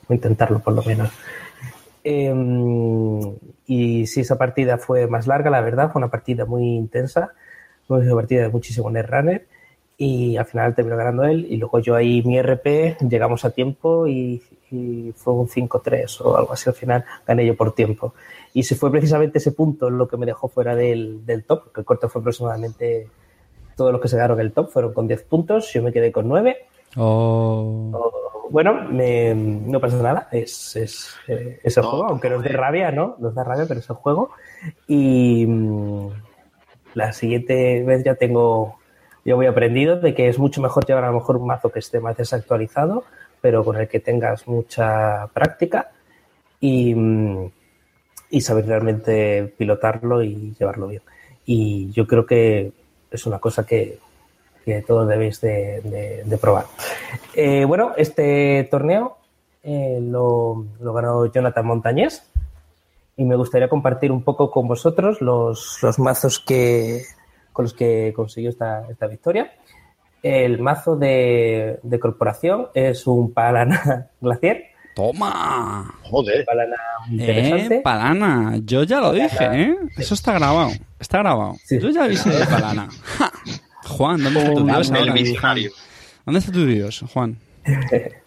o 0.08 0.14
intentarlo 0.14 0.60
por 0.60 0.74
lo 0.74 0.84
menos. 0.84 1.12
Em, 2.04 3.20
y 3.66 4.06
si 4.08 4.22
esa 4.22 4.38
partida 4.38 4.78
fue 4.78 5.08
más 5.08 5.28
larga, 5.28 5.50
la 5.50 5.62
verdad, 5.62 5.92
fue 5.92 6.00
una 6.00 6.12
partida 6.12 6.46
muy 6.46 6.64
intensa, 6.76 7.32
una 7.88 8.14
partida 8.16 8.42
de 8.44 8.50
muchísimo 8.50 8.90
netrunner 8.90 9.46
y 10.04 10.36
al 10.36 10.46
final 10.46 10.76
terminó 10.76 10.98
ganando 10.98 11.24
él 11.24 11.48
y 11.50 11.56
luego 11.56 11.80
yo 11.80 11.96
ahí 11.96 12.22
mi 12.24 12.42
RP 12.42 12.98
llegamos 13.08 13.46
a 13.46 13.52
tiempo 13.52 14.06
y, 14.06 14.42
fue 15.16 15.36
un 15.36 15.48
5-3 15.48 16.22
o 16.22 16.36
algo 16.36 16.54
así 16.54 16.68
al 16.68 16.74
final 16.74 17.06
gané 17.28 17.46
yo 17.46 17.56
por 17.56 17.76
tiempo. 17.76 18.16
Y 18.56 18.64
si 18.64 18.74
fue 18.74 18.90
precisamente 18.90 19.38
ese 19.38 19.52
punto 19.52 19.92
lo 19.92 20.08
que 20.08 20.18
me 20.18 20.26
dejó 20.26 20.48
fuera 20.48 20.76
del, 20.76 21.24
del 21.28 21.44
top 21.44 21.72
que 21.72 21.82
el 21.82 21.86
corte 21.86 22.08
fue 22.10 22.22
aproximadamente 22.22 23.08
todos 23.78 23.92
los 23.92 24.02
que 24.02 24.08
se 24.08 24.18
ganaron 24.18 24.40
el 24.40 24.52
top 24.52 24.72
fueron 24.72 24.92
con 24.92 25.08
10 25.08 25.24
puntos 25.24 25.72
yo 25.72 25.84
me 25.84 25.94
quedé 25.94 26.12
con 26.12 26.28
9 26.28 26.58
bueno 28.50 28.74
no 28.90 29.80
pasa 29.80 30.02
nada 30.02 30.28
es, 30.32 30.76
es, 30.76 31.16
eh, 31.28 31.60
el 31.64 31.72
juego 31.72 32.06
aunque 32.06 32.32
nos 32.32 32.42
dé 32.42 32.50
rabia 32.50 32.92
no 32.92 33.16
nos 33.20 33.36
da 33.36 33.44
rabia 33.44 33.66
pero 33.68 33.80
es 33.80 33.90
el 33.90 33.96
juego. 33.96 34.32
Y 34.88 35.46
mm, 35.46 36.08
la 36.96 37.14
siguiente 37.14 37.84
vez 37.84 38.04
ya 38.04 38.16
tengo 38.16 38.80
yo 39.26 39.36
voy 39.36 39.46
aprendido 39.46 40.00
de 40.00 40.14
que 40.14 40.28
es 40.28 40.38
mucho 40.40 40.62
mejor 40.62 40.86
llevar 40.86 41.04
a 41.06 41.08
lo 41.08 41.14
mejor 41.20 41.38
un 41.38 41.48
mazo 41.48 41.70
que 41.70 41.80
esté 41.80 42.00
más 42.00 42.18
desactualizado, 42.18 43.04
pero 43.42 43.64
con 43.64 43.78
el 43.78 43.88
que 43.88 44.00
tengas 44.00 44.48
mucha 44.48 45.28
práctica 45.34 45.92
y, 46.60 46.96
y 48.30 48.42
saber 48.42 48.66
realmente 48.68 49.54
pilotarlo 49.58 50.22
y 50.24 50.56
llevarlo 50.60 50.88
bien. 50.88 51.02
Y 51.46 51.92
yo 51.92 52.08
creo 52.08 52.26
que 52.26 52.72
es 53.12 53.26
una 53.26 53.40
cosa 53.40 53.66
que, 53.66 54.00
que 54.66 54.82
todos 54.82 55.08
debéis 55.08 55.42
de, 55.42 55.82
de- 55.82 56.24
de 56.26 56.38
probar. 56.38 56.66
Eh, 57.34 57.66
bueno, 57.66 57.92
este 57.98 58.68
torneo 58.72 59.18
eh, 59.64 60.00
lo, 60.02 60.66
lo 60.80 60.94
ganó 60.94 61.26
Jonathan 61.32 61.66
Montañés 61.66 62.30
y 63.18 63.26
me 63.26 63.36
gustaría 63.36 63.70
compartir 63.70 64.12
un 64.12 64.24
poco 64.24 64.50
con 64.50 64.68
vosotros 64.68 65.22
los, 65.22 65.80
los 65.84 66.00
mazos 66.00 66.40
que, 66.40 67.04
con 67.54 67.64
los 67.64 67.74
que 67.74 68.12
consiguió 68.16 68.50
esta, 68.50 68.88
esta 68.90 69.08
victoria. 69.08 69.54
El 70.22 70.60
mazo 70.60 70.96
de, 70.96 71.80
de 71.84 72.00
corporación 72.00 72.68
es 72.74 73.08
un 73.08 73.34
Palana 73.34 74.08
Glacier, 74.22 74.66
¡Toma! 74.96 75.92
Joder. 76.04 76.46
Palana 76.46 76.76
interesante. 77.10 77.76
Eh, 77.78 77.82
Palana. 77.82 78.60
Yo 78.64 78.84
ya 78.84 79.00
lo 79.02 79.12
dije, 79.12 79.44
¿eh? 79.52 79.76
Eso 79.98 80.14
está 80.14 80.34
grabado. 80.34 80.70
Está 81.00 81.18
grabado. 81.20 81.56
Sí. 81.64 81.80
Yo 81.80 81.90
ya 81.90 82.04
avisé 82.04 82.30
de 82.30 82.46
Palana. 82.46 82.88
Ja. 83.18 83.32
Juan, 83.88 84.24
¿dónde 84.24 84.40
está 84.40 84.54
tu 84.54 84.66
dios 84.66 84.90
El 84.92 84.96
ahora? 84.98 85.14
visionario. 85.14 85.72
¿Dónde 86.26 86.40
está 86.40 86.52
tu 86.52 86.66
dios, 86.66 87.04
Juan? 87.12 87.38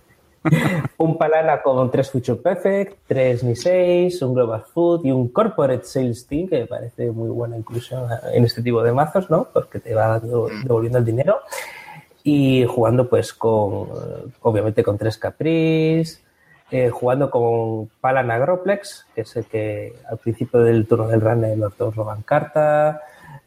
un 0.98 1.18
Palana 1.18 1.62
con 1.62 1.90
tres 1.90 2.10
Future 2.10 2.40
Perfect, 2.40 2.98
tres 3.06 3.42
Ni 3.42 3.56
6, 3.56 4.20
un 4.22 4.34
Global 4.34 4.62
Food 4.72 5.04
y 5.04 5.10
un 5.10 5.28
Corporate 5.28 5.84
Sales 5.84 6.26
Team, 6.26 6.48
que 6.48 6.60
me 6.60 6.66
parece 6.66 7.10
muy 7.10 7.28
buena 7.28 7.56
inclusión 7.56 8.08
en 8.32 8.44
este 8.44 8.62
tipo 8.62 8.82
de 8.82 8.92
mazos, 8.92 9.30
¿no? 9.30 9.48
Porque 9.52 9.80
te 9.80 9.94
va 9.94 10.20
devolviendo 10.20 10.98
el 10.98 11.04
dinero. 11.04 11.40
Y 12.22 12.64
jugando, 12.64 13.08
pues, 13.08 13.32
con, 13.32 13.88
obviamente, 14.42 14.82
con 14.82 14.98
tres 14.98 15.16
Caprice, 15.16 16.18
eh, 16.70 16.90
jugando 16.90 17.30
con 17.30 17.88
Palan 18.00 18.30
Agroplex, 18.32 19.06
que 19.14 19.20
es 19.20 19.36
el 19.36 19.44
que 19.44 19.94
al 20.10 20.18
principio 20.18 20.60
del 20.60 20.86
turno 20.86 21.06
del 21.06 21.20
runner 21.20 21.56
los 21.56 21.76
dos 21.76 21.94
roban 21.94 22.22
carta, 22.22 23.02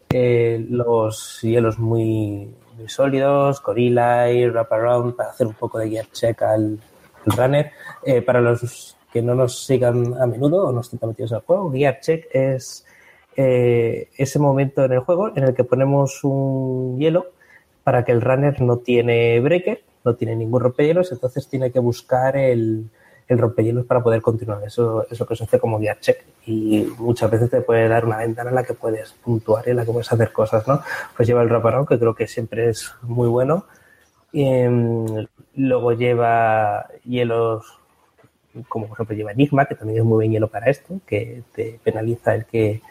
eh, 0.10 0.65
los 0.70 1.39
hielos 1.41 1.77
muy, 1.77 2.56
muy 2.79 2.89
sólidos, 2.89 3.62
Gorilla 3.62 4.31
y 4.31 4.48
Wraparound 4.50 5.15
para 5.15 5.31
hacer 5.31 5.48
un 5.48 5.53
poco 5.53 5.77
de 5.79 5.89
gear 5.89 6.05
check 6.12 6.41
al, 6.41 6.79
runner. 7.25 7.71
Eh, 8.03 8.21
para 8.21 8.39
los 8.39 8.95
que 9.12 9.21
no 9.21 9.36
nos 9.36 9.65
sigan 9.65 10.15
a 10.19 10.25
menudo 10.25 10.67
o 10.67 10.71
no 10.71 10.81
estén 10.81 11.00
metidos 11.03 11.33
al 11.33 11.41
juego, 11.41 11.71
gear 11.71 12.00
check 12.00 12.27
es 12.31 12.86
eh, 13.36 14.09
ese 14.17 14.39
momento 14.39 14.86
en 14.86 14.93
el 14.93 15.00
juego 15.00 15.36
en 15.36 15.43
el 15.43 15.53
que 15.53 15.63
ponemos 15.63 16.24
un 16.24 16.98
hielo 16.98 17.27
para 17.83 18.03
que 18.03 18.12
el 18.12 18.21
runner 18.21 18.62
no 18.62 18.77
tiene 18.77 19.39
breaker, 19.39 19.83
no 20.05 20.15
tiene 20.15 20.36
ningún 20.36 20.62
rompehielos, 20.62 21.12
entonces 21.12 21.48
tiene 21.48 21.71
que 21.71 21.79
buscar 21.79 22.38
el, 22.38 22.89
el 23.29 23.38
rompehielos 23.39 23.86
para 23.86 24.03
poder 24.03 24.21
continuar. 24.21 24.62
Eso 24.65 25.05
es 25.09 25.19
lo 25.19 25.25
que 25.27 25.36
se 25.38 25.45
hace 25.45 25.59
como 25.59 25.79
gear 25.79 26.00
check. 26.01 26.24
Y 26.45 26.88
muchas 26.98 27.31
veces 27.31 27.50
te 27.50 27.62
puede 27.62 27.88
dar 27.88 28.05
una 28.05 28.17
ventana 28.17 28.50
en 28.50 28.55
la 28.57 28.63
que 28.63 28.74
puedes 28.74 29.13
puntuar 29.13 29.65
y 29.67 29.71
en 29.71 29.77
la 29.77 29.86
que 29.86 29.91
puedes 29.91 30.12
hacer 30.12 30.31
cosas, 30.33 30.67
¿no? 30.67 30.81
Pues 31.15 31.27
lleva 31.27 31.41
el 31.43 31.50
wraparound, 31.50 31.88
que 31.88 32.00
creo 32.00 32.15
que 32.15 32.27
siempre 32.27 32.69
es 32.69 32.91
muy 33.03 33.27
bueno. 33.29 33.65
Em, 34.33 35.27
luego 35.55 35.93
lleva 35.93 36.88
hielos, 37.05 37.79
como 38.67 38.88
por 38.88 38.95
ejemplo 38.95 39.15
lleva 39.15 39.31
Enigma, 39.31 39.65
que 39.65 39.75
también 39.75 40.00
es 40.00 40.05
muy 40.05 40.15
buen 40.15 40.31
hielo 40.31 40.48
para 40.48 40.69
esto, 40.69 41.00
que 41.05 41.43
te 41.53 41.79
penaliza 41.83 42.35
el 42.35 42.46
que 42.46 42.81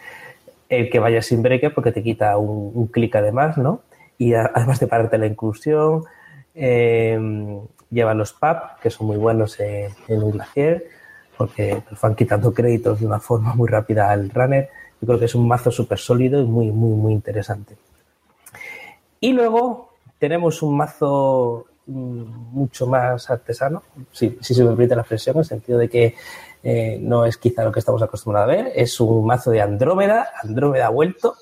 el 0.68 0.90
que 0.90 0.98
vaya 0.98 1.22
sin 1.22 1.42
breaker 1.42 1.74
porque 1.74 1.92
te 1.92 2.02
quita 2.02 2.36
un, 2.38 2.72
un 2.74 2.86
clic 2.88 3.14
además, 3.16 3.58
¿no? 3.58 3.82
Y 4.18 4.34
a- 4.34 4.50
además 4.54 4.80
de 4.80 4.86
pararte 4.86 5.18
la 5.18 5.26
incursión, 5.26 6.04
eh, 6.54 7.18
lleva 7.90 8.14
los 8.14 8.32
PAP, 8.32 8.80
que 8.80 8.90
son 8.90 9.06
muy 9.06 9.16
buenos 9.16 9.58
en, 9.60 9.92
un 10.08 10.32
glacier, 10.32 10.88
porque 11.36 11.82
nos 11.90 12.00
van 12.00 12.14
quitando 12.14 12.52
créditos 12.52 13.00
de 13.00 13.06
una 13.06 13.20
forma 13.20 13.54
muy 13.54 13.68
rápida 13.68 14.10
al 14.10 14.30
runner. 14.30 14.68
Yo 15.00 15.06
creo 15.06 15.18
que 15.18 15.26
es 15.26 15.34
un 15.34 15.46
mazo 15.46 15.70
súper 15.70 15.98
sólido 15.98 16.40
y 16.40 16.44
muy, 16.44 16.70
muy, 16.70 16.96
muy 16.96 17.12
interesante. 17.12 17.76
Y 19.20 19.32
luego 19.32 19.90
tenemos 20.18 20.62
un 20.62 20.76
mazo 20.76 21.66
mm, 21.86 22.22
mucho 22.52 22.86
más 22.86 23.30
artesano, 23.30 23.82
si, 24.12 24.36
se 24.40 24.62
me 24.62 24.70
permite 24.70 24.94
la 24.94 25.02
expresión, 25.02 25.36
en 25.36 25.40
el 25.40 25.44
sentido 25.44 25.78
de 25.78 25.88
que 25.88 26.14
eh, 26.62 26.98
no 27.00 27.24
es 27.24 27.36
quizá 27.36 27.64
lo 27.64 27.72
que 27.72 27.78
estamos 27.78 28.02
acostumbrados 28.02 28.50
a 28.50 28.56
ver, 28.56 28.72
es 28.74 29.00
un 29.00 29.24
mazo 29.26 29.50
de 29.50 29.60
Andrómeda, 29.60 30.28
Andrómeda 30.42 30.88
vuelto, 30.88 31.36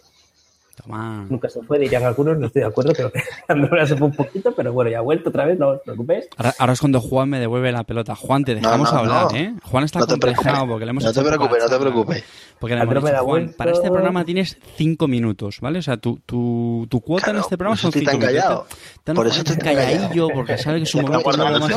Toma. 0.82 1.26
nunca 1.30 1.48
se 1.48 1.62
fue, 1.62 1.78
dirían 1.78 2.04
algunos, 2.04 2.36
no 2.38 2.46
estoy 2.48 2.60
de 2.60 2.68
acuerdo, 2.68 2.92
que 2.92 3.10
Andrómeda 3.48 3.86
se 3.86 3.96
fue 3.96 4.08
un 4.08 4.14
poquito, 4.14 4.52
pero 4.54 4.72
bueno, 4.72 4.90
ya 4.90 4.98
ha 4.98 5.00
vuelto 5.00 5.30
otra 5.30 5.46
vez, 5.46 5.58
no 5.58 5.68
os 5.70 5.80
preocupéis. 5.82 6.26
Ahora, 6.36 6.54
ahora 6.58 6.72
es 6.74 6.80
cuando 6.80 7.00
Juan 7.00 7.30
me 7.30 7.40
devuelve 7.40 7.72
la 7.72 7.84
pelota. 7.84 8.14
Juan, 8.14 8.44
te 8.44 8.54
No, 8.54 8.60
dejamos 8.60 8.92
no, 8.92 8.98
hablar, 8.98 9.32
no. 9.32 9.36
¿eh? 9.38 9.54
Juan 9.64 9.84
está 9.84 10.00
No 10.00 10.06
complejado 10.06 10.66
porque 10.68 10.84
le 10.84 10.90
hemos 10.90 11.04
No 11.04 11.12
te 11.12 11.22
preocupes, 11.22 11.62
no 11.62 11.68
te 11.70 11.78
preocupes. 11.78 12.24
Porque 12.58 12.74
le 12.74 12.82
hemos 12.82 12.94
dicho, 13.04 13.24
Juan, 13.24 13.54
para 13.56 13.72
este 13.72 13.90
programa 13.90 14.24
tienes 14.24 14.58
cinco 14.76 15.08
minutos, 15.08 15.58
¿vale? 15.60 15.78
O 15.78 15.82
sea, 15.82 15.96
tu, 15.96 16.18
tu, 16.26 16.86
tu 16.90 17.00
cuota 17.00 17.30
en 17.30 17.36
este 17.38 17.56
programa 17.56 17.76
son 17.76 17.92
cinco 17.92 18.10
tan 18.10 18.18
minutos. 18.20 18.42
callado. 18.42 18.66
Te- 18.68 18.76
te- 19.04 19.14
Por 19.14 19.24
no, 19.26 19.30
eso 19.32 19.40
estoy 19.40 19.56
calladillo, 19.58 20.08
callado. 20.08 20.28
porque 20.34 20.58
sabe 20.58 20.76
que 20.78 20.82
es 20.84 20.94
un 20.94 21.02
Ya 21.02 21.06
momento 21.08 21.28
muy 21.30 21.36
guardando 21.36 21.58
más 21.60 21.68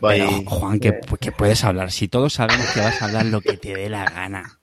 Pero. 0.00 0.28
Juan, 0.46 0.80
que, 0.80 1.00
que 1.20 1.32
puedes 1.32 1.64
hablar. 1.64 1.90
Si 1.90 2.08
todos 2.08 2.34
sabemos 2.34 2.66
que 2.72 2.80
vas 2.80 3.00
a 3.00 3.04
hablar 3.06 3.26
lo 3.26 3.40
que 3.40 3.56
te 3.56 3.74
dé 3.74 3.88
la 3.88 4.04
gana. 4.04 4.58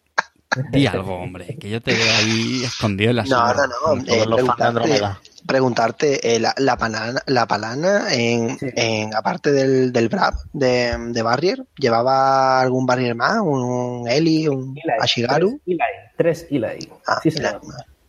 Di 0.71 0.85
algo, 0.87 1.15
hombre, 1.15 1.55
que 1.59 1.69
yo 1.69 1.81
te 1.81 1.93
veo 1.93 2.13
ahí 2.19 2.63
escondido 2.65 3.11
en 3.11 3.15
la 3.17 3.23
No, 3.23 3.29
sombra. 3.29 3.55
no, 3.67 3.95
no. 3.95 4.03
Todos 4.03 4.07
eh, 4.07 4.25
preguntarte, 4.25 5.01
preguntarte 5.47 6.35
eh, 6.35 6.39
la, 6.39 6.53
la 6.57 6.77
palana, 6.77 7.21
la 7.25 7.47
palana 7.47 8.13
en, 8.13 8.57
Sí. 8.59 8.67
en 8.75 9.15
aparte 9.15 9.51
del, 9.51 9.91
del 9.91 10.09
Brab 10.09 10.33
de, 10.53 10.95
de 11.11 11.21
Barrier, 11.21 11.63
¿llevaba 11.77 12.61
algún 12.61 12.85
Barrier 12.85 13.15
más? 13.15 13.37
¿Un 13.41 14.07
Eli? 14.09 14.47
¿Un 14.47 14.75
Eli, 14.77 14.93
Ashigaru? 14.99 15.59
Tres 15.65 15.67
Eli. 15.67 15.79
Tres 16.17 16.47
Eli. 16.51 16.89
Ah, 17.07 17.19
sí, 17.23 17.29
Eli. 17.29 17.47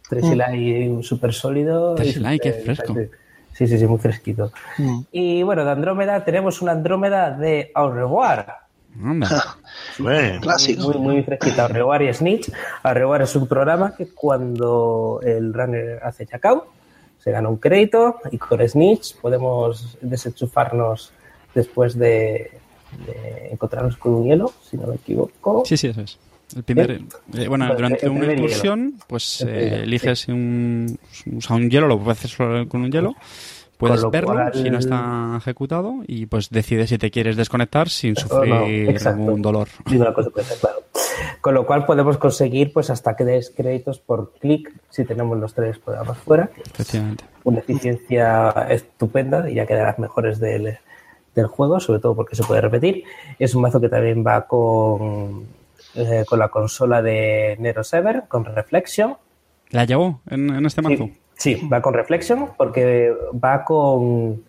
Tres 0.09 0.24
Mm. 0.24 0.33
Eli 0.40 1.02
súper 1.02 1.33
sólido. 1.33 1.94
Tres 1.94 2.16
Eli, 2.16 2.38
qué 2.38 2.50
súper- 2.52 2.64
fresco. 2.76 2.94
Sí, 3.55 3.66
sí, 3.66 3.78
sí, 3.78 3.87
muy 3.87 3.98
fresquito. 3.98 4.50
Mm. 4.78 5.00
Y 5.12 5.42
bueno, 5.42 5.64
de 5.64 5.70
Andrómeda 5.70 6.24
tenemos 6.24 6.61
una 6.62 6.72
Andrómeda 6.72 7.31
de 7.31 7.70
Au 7.74 7.90
revoir. 7.90 8.46
Anda. 9.02 9.57
Bueno, 9.98 10.40
Clásico. 10.40 10.92
Muy, 10.92 10.98
muy 10.98 11.22
fresquita. 11.22 11.66
Au 11.66 11.68
revoir 11.68 12.02
y 12.02 12.12
Snitch. 12.12 12.50
Au 12.83 12.94
revoir 12.94 13.22
es 13.22 13.35
un 13.37 13.46
programa 13.46 13.94
que 13.96 14.09
cuando 14.09 15.20
el 15.22 15.52
runner 15.52 16.00
hace 16.02 16.26
checkout 16.26 16.64
se 17.18 17.31
gana 17.31 17.48
un 17.48 17.57
crédito 17.57 18.16
y 18.31 18.38
con 18.38 18.66
Snitch 18.66 19.16
podemos 19.16 19.96
desenchufarnos 20.00 21.12
después 21.55 21.96
de, 21.96 22.50
de 23.07 23.48
encontrarnos 23.52 23.96
con 23.96 24.14
un 24.14 24.24
hielo, 24.24 24.52
si 24.62 24.76
no 24.76 24.87
me 24.87 24.96
equivoco. 24.96 25.62
Sí, 25.64 25.76
sí, 25.76 25.88
eso 25.88 26.00
es. 26.00 26.18
El 26.57 26.64
primer, 26.64 26.90
¿Eh? 26.90 27.00
eh, 27.35 27.48
bueno, 27.48 27.74
durante 27.74 28.05
el 28.05 28.12
una 28.12 28.20
primer 28.20 28.38
incursión, 28.38 28.94
pues 29.07 29.40
El 29.40 29.48
eh, 29.48 29.52
primer, 29.52 29.81
eliges 29.85 30.28
un, 30.28 30.98
o 31.37 31.40
sea, 31.40 31.57
un 31.57 31.70
hielo, 31.70 31.87
lo 31.87 31.98
puedes 31.98 32.18
hacer 32.18 32.31
solo 32.31 32.68
con 32.68 32.83
un 32.83 32.90
hielo, 32.90 33.14
puedes 33.88 34.11
verlo 34.11 34.33
cual- 34.33 34.55
si 34.55 34.71
no 34.71 34.79
está 34.79 35.35
ejecutado 35.38 35.97
y 36.07 36.27
pues 36.27 36.51
decides 36.51 36.88
si 36.90 36.99
te 36.99 37.11
quieres 37.11 37.37
desconectar 37.37 37.88
sin 37.88 38.14
no, 38.14 38.21
sufrir 38.21 39.01
ningún 39.16 39.42
dolor. 39.42 39.68
Claro. 39.85 40.14
Con 41.40 41.55
lo 41.55 41.66
cual 41.66 41.85
podemos 41.85 42.18
conseguir 42.18 42.73
pues 42.73 42.90
hasta 42.90 43.16
que 43.16 43.25
des 43.25 43.51
créditos 43.51 43.99
por 43.99 44.33
clic 44.40 44.73
si 44.90 45.05
tenemos 45.05 45.38
los 45.38 45.53
tres 45.55 45.79
programas 45.79 46.18
fuera. 46.18 46.51
Efectivamente. 46.73 47.25
Una 47.45 47.59
eficiencia 47.59 48.51
estupenda 48.71 49.49
y 49.51 49.55
ya 49.55 49.66
que 49.66 49.75
de 49.75 49.83
las 49.83 49.99
mejores 49.99 50.38
del, 50.38 50.79
del 51.35 51.47
juego, 51.47 51.81
sobre 51.81 52.01
todo 52.01 52.14
porque 52.14 52.37
se 52.37 52.45
puede 52.45 52.61
repetir. 52.61 53.05
Es 53.38 53.55
un 53.55 53.62
mazo 53.62 53.81
que 53.81 53.88
también 53.88 54.25
va 54.25 54.47
con, 54.47 55.45
eh, 55.95 56.25
con 56.29 56.38
la 56.38 56.49
consola 56.49 57.03
de 57.03 57.57
Nero 57.59 57.83
Sever, 57.83 58.25
con 58.29 58.45
Reflection. 58.45 59.16
¿La 59.71 59.85
llevó 59.85 60.21
en, 60.29 60.51
en 60.51 60.66
este 60.66 60.83
mazo? 60.83 61.05
Sí, 61.05 61.14
sí, 61.42 61.68
va 61.72 61.81
con 61.83 61.94
Reflection 61.94 62.50
porque 62.57 63.12
va 63.42 63.64
con, 63.64 64.42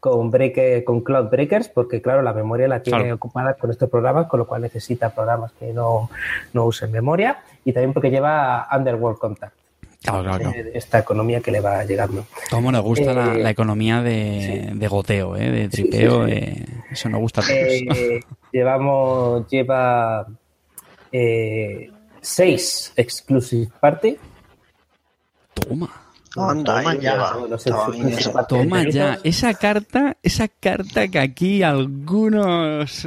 con, 0.00 0.30
break, 0.30 0.84
con 0.84 1.00
Cloud 1.02 1.30
Breakers 1.30 1.68
porque, 1.68 2.02
claro, 2.02 2.22
la 2.22 2.32
memoria 2.32 2.66
la 2.68 2.82
tiene 2.82 2.98
Claro. 3.00 3.14
ocupada 3.14 3.54
con 3.54 3.70
estos 3.70 3.88
programas, 3.88 4.26
con 4.26 4.38
lo 4.40 4.46
cual 4.46 4.62
necesita 4.62 5.10
programas 5.14 5.52
que 5.52 5.72
no, 5.72 6.10
no 6.52 6.64
usen 6.66 6.90
memoria 6.90 7.38
y 7.64 7.72
también 7.72 7.92
porque 7.92 8.10
lleva 8.10 8.66
Underworld 8.76 9.18
Contact, 9.18 9.54
Claro, 10.02 10.24
claro, 10.24 10.50
claro. 10.50 10.68
esta 10.74 10.98
economía 10.98 11.40
que 11.40 11.52
le 11.52 11.60
va 11.60 11.84
llegando. 11.84 12.24
Cómo 12.50 12.72
nos 12.72 12.82
gusta 12.82 13.14
la, 13.14 13.34
Eh, 13.36 13.42
la 13.42 13.50
economía 13.50 14.02
de, 14.02 14.70
de 14.74 14.88
goteo, 14.88 15.36
¿eh? 15.36 15.48
de 15.48 15.68
tripeo. 15.68 16.26
sí, 16.26 16.32
sí. 16.32 16.38
eh, 16.38 16.66
eso 16.90 17.08
nos 17.08 17.20
gusta 17.20 17.40
a 17.40 17.44
todos. 17.44 17.56
Eh, 17.56 18.20
llevamos, 18.50 19.46
lleva 19.48 20.26
eh, 21.12 21.88
seis 22.20 22.92
Exclusive 22.96 23.70
Party. 23.80 24.16
Toma, 25.54 25.88
Anda, 26.36 26.76
Toma 26.82 26.94
ya. 26.94 27.32
Toma, 28.48 28.88
ya. 28.88 29.18
Esa 29.22 29.54
carta, 29.54 30.16
esa 30.22 30.48
carta 30.48 31.08
que 31.08 31.18
aquí 31.18 31.62
algunos... 31.62 33.06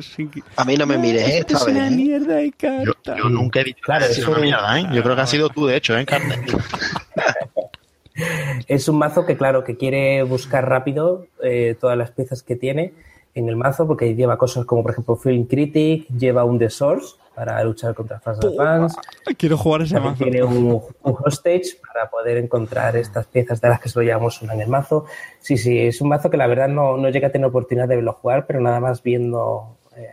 A 0.57 0.65
mí 0.65 0.75
no 0.77 0.85
me 0.85 0.97
mires, 0.97 1.27
Esta 1.27 1.53
es 1.57 1.65
vez, 1.65 1.75
una 1.75 1.87
¿eh? 1.87 1.91
mierda 1.91 2.35
de 2.35 2.51
yo, 2.51 2.53
carta. 2.57 3.15
yo 3.17 3.29
nunca 3.29 3.61
he 3.61 3.63
dicho 3.63 3.79
Claro, 3.83 4.05
eso- 4.05 4.31
una 4.31 4.39
mierda, 4.41 4.79
¿eh? 4.79 4.85
Yo 4.93 5.01
creo 5.03 5.15
que 5.15 5.21
ha 5.21 5.27
sido 5.27 5.49
tú, 5.49 5.65
de 5.65 5.77
hecho, 5.77 5.97
¿eh, 5.97 6.05
Carmen? 6.05 6.41
Es 8.67 8.87
un 8.87 8.97
mazo 8.97 9.25
que, 9.25 9.35
claro, 9.35 9.63
que 9.63 9.75
quiere 9.75 10.23
buscar 10.23 10.67
rápido 10.69 11.27
eh, 11.43 11.75
todas 11.79 11.97
las 11.97 12.11
piezas 12.11 12.43
que 12.43 12.55
tiene 12.55 12.93
en 13.33 13.49
el 13.49 13.57
mazo, 13.57 13.85
porque 13.85 14.15
lleva 14.15 14.37
cosas 14.37 14.65
como, 14.65 14.81
por 14.83 14.91
ejemplo, 14.91 15.17
Film 15.17 15.45
Critic, 15.45 16.07
lleva 16.09 16.45
un 16.45 16.57
The 16.57 16.69
Source 16.69 17.15
para 17.35 17.61
luchar 17.63 17.93
contra 17.93 18.19
Fast 18.19 18.43
Advance. 18.43 18.97
Quiero 19.37 19.57
jugar 19.57 19.81
ese 19.81 19.95
También 19.95 20.13
mazo. 20.13 20.23
tiene 20.23 20.43
un, 20.43 20.81
un 21.03 21.15
hostage 21.23 21.77
para 21.85 22.09
poder 22.09 22.37
encontrar 22.37 22.95
estas 22.95 23.27
piezas 23.27 23.59
de 23.59 23.69
las 23.69 23.79
que 23.81 23.89
solo 23.89 24.05
llevamos 24.05 24.41
una 24.41 24.53
en 24.53 24.61
el 24.61 24.69
mazo. 24.69 25.05
Sí, 25.39 25.57
sí, 25.57 25.79
es 25.79 25.99
un 25.99 26.09
mazo 26.09 26.29
que 26.29 26.37
la 26.37 26.47
verdad 26.47 26.69
no, 26.69 26.97
no 26.97 27.09
llegué 27.09 27.25
a 27.25 27.31
tener 27.31 27.47
oportunidad 27.47 27.87
de 27.87 27.97
verlo 27.97 28.13
jugar, 28.13 28.45
pero 28.47 28.61
nada 28.61 28.79
más 28.79 29.03
viendo, 29.03 29.77
eh, 29.97 30.07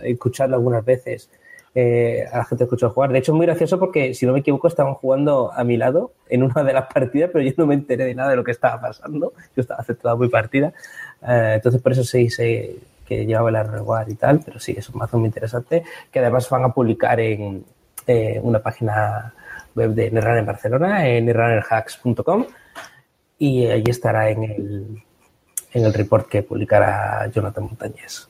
escuchando 0.00 0.56
algunas 0.56 0.84
veces 0.84 1.28
eh, 1.74 2.24
a 2.30 2.38
la 2.38 2.44
gente 2.44 2.64
escuchó 2.64 2.90
jugar. 2.90 3.12
De 3.12 3.18
hecho, 3.18 3.32
es 3.32 3.36
muy 3.36 3.46
gracioso 3.46 3.78
porque, 3.78 4.14
si 4.14 4.26
no 4.26 4.32
me 4.32 4.40
equivoco, 4.40 4.68
estaban 4.68 4.94
jugando 4.94 5.52
a 5.52 5.64
mi 5.64 5.76
lado 5.76 6.12
en 6.28 6.42
una 6.42 6.64
de 6.64 6.72
las 6.72 6.86
partidas, 6.92 7.30
pero 7.32 7.44
yo 7.44 7.52
no 7.56 7.66
me 7.66 7.74
enteré 7.74 8.04
de 8.04 8.14
nada 8.14 8.30
de 8.30 8.36
lo 8.36 8.44
que 8.44 8.50
estaba 8.50 8.80
pasando. 8.80 9.32
Yo 9.56 9.60
estaba 9.60 9.82
centrado 9.84 10.16
muy 10.16 10.28
partida. 10.28 10.72
Eh, 11.26 11.52
entonces, 11.56 11.80
por 11.80 11.92
eso 11.92 12.04
sí 12.04 12.30
sé 12.30 12.76
que 13.06 13.24
llevaba 13.26 13.50
el 13.50 13.68
reward 13.68 14.08
y 14.10 14.14
tal, 14.14 14.40
pero 14.44 14.58
sí, 14.60 14.74
es 14.76 14.88
un 14.88 14.98
mazo 14.98 15.18
muy 15.18 15.26
interesante 15.26 15.82
que 16.10 16.18
además 16.18 16.48
van 16.50 16.64
a 16.64 16.72
publicar 16.72 17.18
en 17.20 17.64
eh, 18.06 18.40
una 18.42 18.58
página 18.60 19.32
web 19.74 19.90
de 19.90 20.10
Netrunner 20.10 20.38
en 20.40 20.46
Barcelona, 20.46 21.08
en 21.08 21.26
netrunnerhacks.com 21.26 22.46
y 23.38 23.66
allí 23.66 23.90
estará 23.90 24.28
en 24.30 24.42
el, 24.44 25.02
en 25.72 25.84
el 25.84 25.92
report 25.94 26.28
que 26.28 26.42
publicará 26.42 27.26
Jonathan 27.28 27.64
Montañez. 27.64 28.28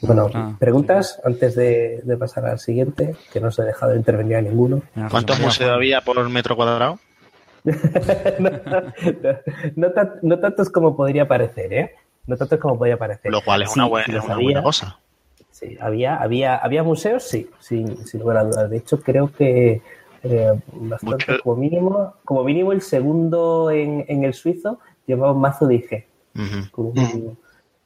Bueno, 0.00 0.28
Ah, 0.34 0.56
preguntas 0.58 1.20
antes 1.24 1.54
de, 1.54 2.00
de 2.02 2.16
pasar 2.16 2.46
al 2.46 2.58
siguiente, 2.58 3.14
que 3.32 3.40
no 3.40 3.52
se 3.52 3.62
ha 3.62 3.64
dejado 3.66 3.92
de 3.92 3.98
intervenir 3.98 4.36
a 4.36 4.42
ninguno. 4.42 4.82
¿Cuántos 5.10 5.38
museos 5.38 5.70
había 5.70 6.00
por 6.00 6.28
metro 6.28 6.56
cuadrado? 6.56 6.98
no, 8.40 8.50
no 9.76 9.90
tan- 9.92 10.14
no 10.22 10.38
tantos 10.40 10.70
como 10.70 10.96
podría 10.96 11.28
parecer, 11.28 11.72
¿eh? 11.72 11.94
No 12.26 12.36
tantos 12.36 12.58
como 12.58 12.78
podría 12.78 12.96
parecer. 12.98 13.30
Lo 13.30 13.42
cual 13.42 13.62
es 13.62 13.70
Sí, 13.70 13.80
una, 13.80 13.88
buena, 13.88 14.22
una 14.22 14.36
buena 14.38 14.62
cosa. 14.62 14.98
Sí, 15.50 15.76
había, 15.80 16.16
había, 16.16 16.56
había 16.56 16.82
museos, 16.82 17.24
sí, 17.24 17.48
sin, 17.60 18.06
sin 18.06 18.20
lugar 18.20 18.38
a 18.38 18.44
dudas. 18.44 18.70
De 18.70 18.76
hecho, 18.78 19.00
creo 19.00 19.32
que 19.32 19.82
eh, 20.22 20.52
bastante, 20.72 21.32
Mucho- 21.32 21.42
como 21.42 21.56
mínimo, 21.56 22.14
como 22.24 22.44
mínimo 22.44 22.72
el 22.72 22.80
segundo 22.80 23.70
en, 23.70 24.04
en 24.08 24.24
el 24.24 24.34
suizo 24.34 24.78
llevaba 25.06 25.32
un 25.32 25.40
mazo 25.40 25.66
de 25.66 25.74
IG. 25.76 26.06
Como 26.70 26.92
mínimo. 26.92 27.36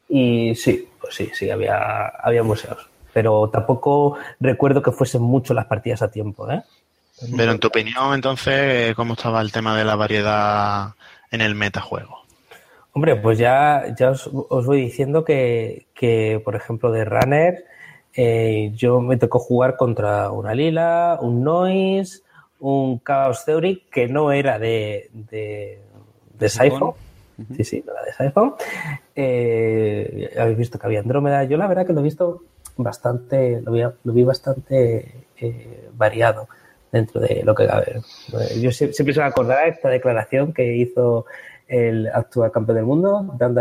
Y 0.09 0.55
sí, 0.55 0.88
pues 1.01 1.14
sí, 1.14 1.31
sí, 1.35 1.51
había, 1.51 2.07
había 2.07 2.42
museos. 2.42 2.88
Pero 3.12 3.49
tampoco 3.49 4.18
recuerdo 4.38 4.83
que 4.83 4.92
fuesen 4.92 5.22
mucho 5.22 5.55
las 5.55 5.64
partidas 5.66 6.03
a 6.03 6.11
tiempo, 6.11 6.49
¿eh? 6.51 6.62
Pero 7.35 7.53
en 7.53 7.59
tu 7.59 7.68
opinión, 7.68 8.12
entonces, 8.14 8.94
¿cómo 8.94 9.14
estaba 9.14 9.40
el 9.40 9.51
tema 9.51 9.77
de 9.77 9.85
la 9.87 9.96
variedad 9.96 10.90
en 11.31 11.40
el 11.40 11.55
metajuego? 11.55 12.26
Hombre, 12.97 13.15
pues 13.17 13.37
ya, 13.37 13.95
ya 13.95 14.13
os, 14.13 14.31
os 14.33 14.65
voy 14.65 14.81
diciendo 14.81 15.23
que, 15.23 15.87
que, 15.95 16.41
por 16.43 16.57
ejemplo, 16.57 16.91
de 16.91 17.05
Runner, 17.05 17.67
eh, 18.15 18.73
yo 18.75 19.03
me 19.03 19.19
tocó 19.19 19.39
jugar 19.39 19.77
contra 19.77 20.31
una 20.31 20.55
Lila, 20.55 21.19
un 21.21 21.45
Noise, 21.45 22.23
un 22.59 22.99
Chaos 23.05 23.45
Theory, 23.45 23.83
que 23.93 24.09
no 24.09 24.33
era 24.33 24.59
de, 24.59 25.11
de, 25.13 25.79
de 26.39 26.49
Siphon. 26.49 26.95
Sí, 27.55 27.65
sí, 27.65 27.85
no 27.87 27.93
era 27.93 28.03
de 28.03 28.13
Siphon. 28.15 28.55
Eh, 29.15 30.35
habéis 30.41 30.57
visto 30.57 30.79
que 30.79 30.87
había 30.87 31.01
Andrómeda. 31.01 31.45
Yo 31.45 31.59
la 31.59 31.67
verdad 31.67 31.87
que 31.87 31.93
lo 31.93 32.01
he 32.01 32.05
visto 32.05 32.45
bastante, 32.79 33.61
lo 33.61 33.73
vi, 33.73 33.83
lo 33.83 34.13
vi 34.15 34.25
bastante 34.25 35.27
eh, 35.39 35.89
variado 35.93 36.49
dentro 36.91 37.21
de 37.21 37.43
lo 37.45 37.55
que 37.55 37.67
cabe. 37.67 38.01
Yo 38.59 38.71
sie- 38.71 38.95
siempre 38.95 39.13
se 39.13 39.21
me 39.21 39.27
acordará 39.27 39.67
esta 39.67 39.91
declaración 39.91 40.55
que 40.55 40.77
hizo 40.77 41.27
el 41.67 42.09
actual 42.09 42.51
campeón 42.53 42.77
del 42.77 42.87
mundo, 42.87 43.35
Dan 43.39 43.55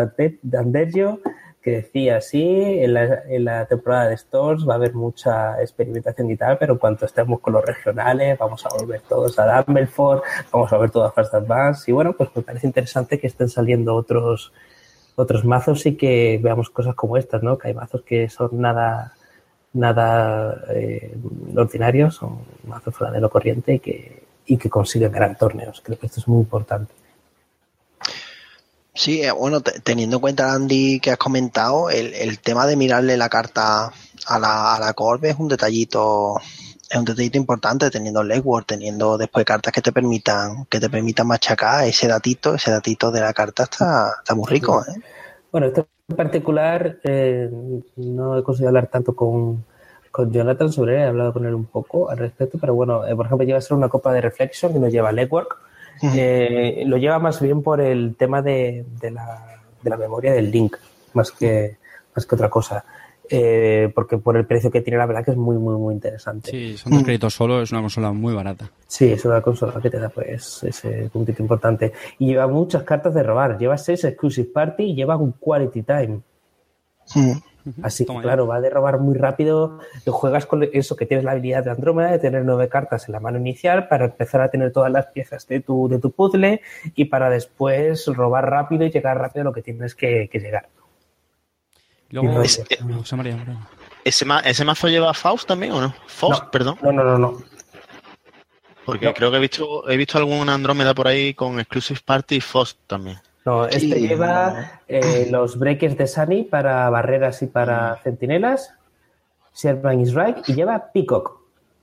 que 1.65 1.71
decía, 1.71 2.21
sí, 2.21 2.43
en 2.43 2.93
la, 2.93 3.23
en 3.27 3.43
la 3.43 3.65
temporada 3.65 4.09
de 4.09 4.17
Stores 4.17 4.69
va 4.69 4.73
a 4.73 4.75
haber 4.75 4.93
mucha 4.93 5.59
experimentación 5.59 6.29
y 6.29 6.37
tal, 6.37 6.59
pero 6.59 6.73
en 6.73 6.79
cuanto 6.79 7.07
estemos 7.07 7.39
con 7.39 7.53
los 7.53 7.65
regionales, 7.65 8.37
vamos 8.37 8.63
a 8.67 8.69
volver 8.69 9.01
todos 9.01 9.39
a 9.39 9.63
Dumbledore, 9.63 10.21
vamos 10.51 10.71
a 10.71 10.77
ver 10.77 10.91
todo 10.91 11.05
a 11.05 11.11
Fast 11.11 11.33
Advance. 11.33 11.89
Y 11.89 11.93
bueno, 11.95 12.13
pues 12.13 12.29
me 12.35 12.43
parece 12.43 12.67
interesante 12.67 13.19
que 13.19 13.25
estén 13.25 13.49
saliendo 13.49 13.95
otros 13.95 14.53
otros 15.15 15.43
mazos 15.43 15.87
y 15.87 15.95
que 15.95 16.39
veamos 16.43 16.69
cosas 16.69 16.93
como 16.93 17.17
estas, 17.17 17.41
¿no? 17.41 17.57
Que 17.57 17.69
hay 17.69 17.73
mazos 17.73 18.03
que 18.03 18.29
son 18.29 18.49
nada 18.61 19.13
nada 19.73 20.65
eh, 20.69 21.17
ordinarios, 21.55 22.13
son 22.13 22.41
mazos 22.67 22.95
fuera 22.95 23.11
de 23.11 23.21
lo 23.21 23.29
corriente 23.31 23.73
y 23.73 23.79
que, 23.79 24.23
y 24.45 24.57
que 24.57 24.69
consiguen 24.69 25.11
ganar 25.11 25.35
torneos. 25.35 25.81
Creo 25.81 25.97
que 25.97 26.05
esto 26.05 26.19
es 26.19 26.27
muy 26.27 26.41
importante. 26.41 26.93
Sí, 28.95 29.21
eh, 29.21 29.31
bueno, 29.31 29.59
te- 29.61 29.79
teniendo 29.81 30.17
en 30.17 30.21
cuenta, 30.21 30.53
Andy, 30.53 30.99
que 31.01 31.11
has 31.11 31.17
comentado, 31.17 31.89
el, 31.89 32.13
el 32.13 32.39
tema 32.39 32.65
de 32.65 32.77
mirarle 32.77 33.17
la 33.17 33.27
carta 33.29 33.91
a 34.27 34.39
la, 34.39 34.75
a 34.75 34.79
la 34.79 34.93
Corbe 34.93 35.29
es 35.31 35.35
un 35.37 35.49
detallito, 35.49 36.37
es 36.89 36.97
un 36.97 37.03
detallito 37.03 37.37
importante, 37.37 37.91
teniendo 37.91 38.23
legwork, 38.23 38.65
teniendo 38.65 39.17
después 39.17 39.45
cartas 39.45 39.73
que 39.73 39.81
te 39.81 39.91
permitan, 39.91 40.65
que 40.69 40.79
te 40.79 40.89
permitan 40.89 41.27
machacar 41.27 41.85
ese 41.85 42.07
datito, 42.07 42.55
ese 42.55 42.71
datito 42.71 43.11
de 43.11 43.19
la 43.19 43.33
carta 43.33 43.63
está, 43.63 44.13
está 44.19 44.33
muy 44.33 44.47
rico, 44.47 44.81
¿eh? 44.87 45.01
Bueno, 45.51 45.67
esto 45.67 45.87
en 46.07 46.15
particular 46.15 46.97
eh, 47.03 47.49
no 47.97 48.37
he 48.37 48.43
conseguido 48.43 48.69
hablar 48.69 48.87
tanto 48.87 49.13
con, 49.15 49.65
con 50.11 50.31
Jonathan 50.31 50.71
sobre 50.71 50.95
él, 50.95 51.01
he 51.01 51.05
hablado 51.07 51.33
con 51.33 51.45
él 51.45 51.53
un 51.53 51.65
poco 51.65 52.09
al 52.09 52.17
respecto, 52.17 52.57
pero 52.59 52.73
bueno, 52.73 53.05
eh, 53.05 53.15
por 53.15 53.25
ejemplo, 53.25 53.45
lleva 53.45 53.59
a 53.59 53.61
ser 53.61 53.75
una 53.75 53.89
copa 53.89 54.13
de 54.13 54.21
Reflection 54.21 54.71
que 54.71 54.79
no 54.79 54.87
lleva 54.87 55.11
legwork. 55.11 55.57
Eh, 56.01 56.83
lo 56.85 56.97
lleva 56.97 57.19
más 57.19 57.41
bien 57.41 57.61
por 57.63 57.81
el 57.81 58.15
tema 58.15 58.41
de, 58.41 58.85
de 58.99 59.11
la, 59.11 59.61
de 59.81 59.89
la 59.89 59.97
memoria 59.97 60.33
del 60.33 60.51
link, 60.51 60.75
más 61.13 61.31
que, 61.31 61.77
más 62.15 62.25
que 62.25 62.35
otra 62.35 62.49
cosa. 62.49 62.83
Eh, 63.27 63.91
porque 63.95 64.17
por 64.17 64.37
el 64.37 64.45
precio 64.45 64.69
que 64.69 64.81
tiene, 64.81 64.97
la 64.97 65.05
verdad 65.07 65.25
que 65.25 65.31
es 65.31 65.37
muy, 65.37 65.57
muy, 65.57 65.75
muy 65.77 65.95
interesante. 65.95 66.51
Sí, 66.51 66.77
son 66.77 66.93
dos 66.93 67.03
créditos 67.03 67.33
solo, 67.33 67.61
es 67.61 67.71
una 67.71 67.81
consola 67.81 68.11
muy 68.11 68.33
barata. 68.33 68.69
Sí, 68.87 69.11
es 69.11 69.25
una 69.25 69.41
consola 69.41 69.81
que 69.81 69.89
te 69.89 69.99
da 69.99 70.09
pues 70.09 70.63
ese 70.63 71.09
puntito 71.11 71.41
importante. 71.41 71.91
Y 72.19 72.27
lleva 72.27 72.47
muchas 72.47 72.83
cartas 72.83 73.13
de 73.13 73.23
robar. 73.23 73.57
Lleva 73.57 73.77
seis 73.77 74.03
Exclusive 74.03 74.49
Party 74.53 74.83
y 74.83 74.95
lleva 74.95 75.17
un 75.17 75.33
Quality 75.33 75.81
Time. 75.81 76.19
Mm. 77.15 77.31
Así 77.81 78.05
Toma 78.05 78.19
que 78.21 78.25
ya. 78.25 78.29
claro, 78.29 78.47
va 78.47 78.61
de 78.61 78.69
robar 78.69 78.99
muy 78.99 79.17
rápido. 79.17 79.79
Te 80.03 80.11
juegas 80.11 80.45
con 80.45 80.61
eso 80.71 80.95
que 80.95 81.05
tienes 81.05 81.23
la 81.25 81.31
habilidad 81.31 81.63
de 81.63 81.71
Andrómeda 81.71 82.11
de 82.11 82.19
tener 82.19 82.45
nueve 82.45 82.69
cartas 82.69 83.07
en 83.07 83.13
la 83.13 83.19
mano 83.19 83.39
inicial 83.39 83.87
para 83.87 84.05
empezar 84.05 84.41
a 84.41 84.49
tener 84.49 84.71
todas 84.71 84.91
las 84.91 85.07
piezas 85.07 85.47
de 85.47 85.61
tu, 85.61 85.87
de 85.89 85.97
tu 85.99 86.11
puzzle 86.11 86.61
y 86.95 87.05
para 87.05 87.29
después 87.29 88.05
robar 88.07 88.49
rápido 88.49 88.85
y 88.85 88.91
llegar 88.91 89.17
rápido 89.17 89.41
a 89.41 89.45
lo 89.45 89.53
que 89.53 89.61
tienes 89.63 89.95
que, 89.95 90.29
que 90.31 90.39
llegar. 90.39 90.69
Luego, 92.11 92.41
Es- 92.43 92.59
eh, 92.69 92.77
José 92.95 93.15
María, 93.15 93.35
perdón. 93.37 93.59
¿Ese, 94.03 94.23
ma- 94.25 94.41
¿Ese 94.41 94.63
mazo 94.63 94.87
lleva 94.87 95.13
Faust 95.15 95.47
también 95.47 95.71
o 95.71 95.81
no? 95.81 95.95
Faust, 96.05 96.43
No. 96.43 96.51
perdón. 96.51 96.77
No, 96.83 96.91
no, 96.91 97.03
no, 97.03 97.17
no. 97.17 97.37
Porque 98.85 99.07
No. 99.07 99.13
creo 99.15 99.31
que 99.31 99.37
he 99.37 99.39
visto, 99.39 99.89
he 99.89 99.97
visto 99.97 100.19
algún 100.19 100.47
Andrómeda 100.47 100.93
por 100.93 101.07
ahí 101.07 101.33
con 101.33 101.59
Exclusive 101.59 101.99
Party 102.05 102.35
y 102.35 102.41
Faust 102.41 102.77
también. 102.85 103.17
No, 103.45 103.65
este 103.67 103.79
Sí, 103.79 104.07
lleva 104.07 104.79
eh, 104.87 105.27
los 105.31 105.57
breakers 105.59 105.97
de 105.97 106.07
Sunny 106.07 106.43
para 106.43 106.89
barreras 106.89 107.41
y 107.43 107.47
para 107.47 107.95
centinelas. 108.03 108.73
Sherman 109.55 110.01
is 110.01 110.13
right. 110.13 110.37
Y 110.47 110.53
lleva 110.53 110.91
Peacock 110.91 111.39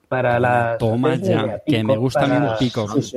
para 0.08 0.38
la. 0.40 0.76
Toma 0.78 1.14
ya, 1.16 1.60
que 1.64 1.82
me 1.84 1.96
gusta 1.96 2.24
a 2.24 2.26
mí 2.26 2.46
el 2.46 2.52
Peacock. 2.58 2.94
Sí, 2.94 3.02
sí. 3.02 3.16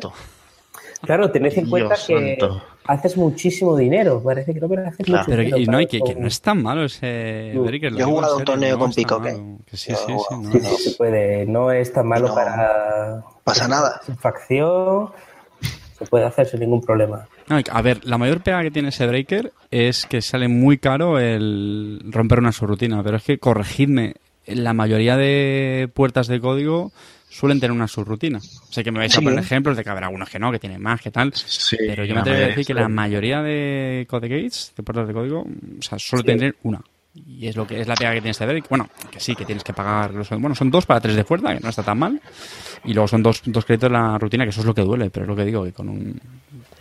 Claro, 1.02 1.30
tened 1.30 1.56
en 1.58 1.70
cuenta 1.70 1.96
Dios 1.96 2.06
que 2.08 2.38
santo. 2.40 2.64
haces 2.88 3.18
muchísimo 3.18 3.76
dinero. 3.76 4.22
Parece 4.24 4.54
que 4.54 4.60
no, 4.60 4.70
pero 4.70 4.88
haces 4.88 5.06
Claro. 5.06 5.20
mucho 5.24 5.30
Pero 5.32 5.42
dinero. 5.44 5.58
y 5.62 5.66
no, 5.68 5.82
y 5.82 5.88
que, 5.88 6.00
que 6.02 6.16
no 6.16 6.26
es 6.28 6.42
tan 6.42 6.64
malo 6.64 6.86
ese 6.86 7.52
Yo- 7.54 7.64
Breaker, 7.64 7.94
yo 7.94 8.00
he 8.00 8.04
jugado 8.04 8.38
un 8.38 8.46
torneo 8.46 8.78
no 8.78 8.80
con 8.80 8.94
malo. 9.20 9.28
¿eh? 9.28 9.58
Que 9.66 9.78
sí, 9.78 9.94
sí, 9.94 9.98
sí. 10.08 10.14
no, 10.14 10.52
Sí, 10.52 10.58
no. 10.64 10.70
sí, 10.70 10.90
se 10.92 10.98
puede. 10.98 11.46
No 11.46 11.72
es 11.72 11.92
tan 11.92 12.08
malo 12.08 12.30
No 12.30 12.36
para. 12.36 13.24
pasa 13.44 13.68
nada. 13.68 14.00
Facción. 14.20 15.10
Se 16.00 16.06
puede 16.06 16.26
hacer 16.26 16.48
sin 16.48 16.62
ningún 16.62 16.82
problema. 16.82 17.28
No, 17.48 17.60
a 17.72 17.82
ver, 17.82 18.06
la 18.06 18.18
mayor 18.18 18.42
pega 18.42 18.64
que 18.64 18.72
tiene 18.72 18.90
ese 18.90 19.06
Breaker 19.06 19.52
es 19.70 20.06
que 20.08 20.22
sale 20.22 20.48
muy 20.48 20.78
caro 20.80 21.20
el 21.20 22.02
romper 22.10 22.40
una 22.40 22.52
subrutina, 22.52 23.04
pero 23.04 23.18
es 23.18 23.24
que, 23.24 23.38
corregidme, 23.38 24.16
la 24.48 24.74
mayoría 24.74 25.16
de 25.18 25.90
puertas 25.94 26.28
de 26.28 26.40
código 26.40 26.92
suelen 27.30 27.60
tener 27.60 27.72
una 27.72 27.88
subrutina. 27.88 28.40
Sé 28.40 28.84
que 28.84 28.92
me 28.92 29.00
vais 29.00 29.14
a 29.14 29.20
Sí. 29.20 29.24
poner 29.24 29.40
ejemplos 29.40 29.78
de 29.78 29.84
que 29.84 29.90
habrá 29.90 30.08
algunos 30.08 30.30
que 30.30 30.40
no, 30.40 30.52
que 30.52 30.60
tienen 30.60 30.82
más, 30.82 31.02
que 31.02 31.12
tal, 31.12 31.34
Sí, 31.36 31.76
pero 31.80 32.04
yo 32.06 32.16
me 32.16 32.22
atrevo 32.22 32.44
a 32.44 32.48
decir 32.48 32.66
que 32.66 32.74
la 32.74 32.88
mayoría 32.90 33.42
de 33.44 34.08
code 34.10 34.28
gates, 34.28 34.74
de 34.76 34.84
puertas 34.84 35.08
de 35.08 35.14
código, 35.14 35.42
o 35.42 35.82
sea, 35.82 36.00
solo 36.00 36.22
Sí. 36.22 36.28
tener 36.28 36.56
una. 36.64 36.82
Y 37.16 37.48
es 37.48 37.56
lo 37.56 37.66
que 37.66 37.80
es 37.80 37.88
la 37.88 37.96
pega 37.96 38.12
que 38.12 38.18
tiene 38.20 38.32
este 38.32 38.46
Break. 38.46 38.68
Bueno, 38.70 38.90
que 39.10 39.20
sí, 39.20 39.36
que 39.36 39.46
tienes 39.46 39.64
que 39.64 39.74
pagar. 39.74 40.14
Los, 40.14 40.30
bueno, 40.32 40.54
son 40.54 40.70
dos 40.70 40.86
para 40.86 41.00
tres 41.00 41.16
de 41.16 41.24
fuerza, 41.24 41.54
que 41.56 41.62
no 41.62 41.70
está 41.70 41.82
tan 41.84 41.98
mal. 41.98 42.22
Y 42.84 42.94
luego 42.94 43.08
son 43.08 43.24
dos, 43.24 43.42
dos 43.46 43.64
créditos 43.66 43.90
de 43.90 43.94
la 43.98 44.18
rutina, 44.18 44.44
que 44.44 44.50
eso 44.50 44.60
es 44.60 44.66
lo 44.66 44.74
que 44.76 44.82
duele, 44.82 45.10
pero 45.10 45.24
es 45.26 45.30
lo 45.30 45.36
que 45.36 45.46
digo, 45.46 45.64
que 45.64 45.72
con 45.72 45.88
un, 45.90 46.20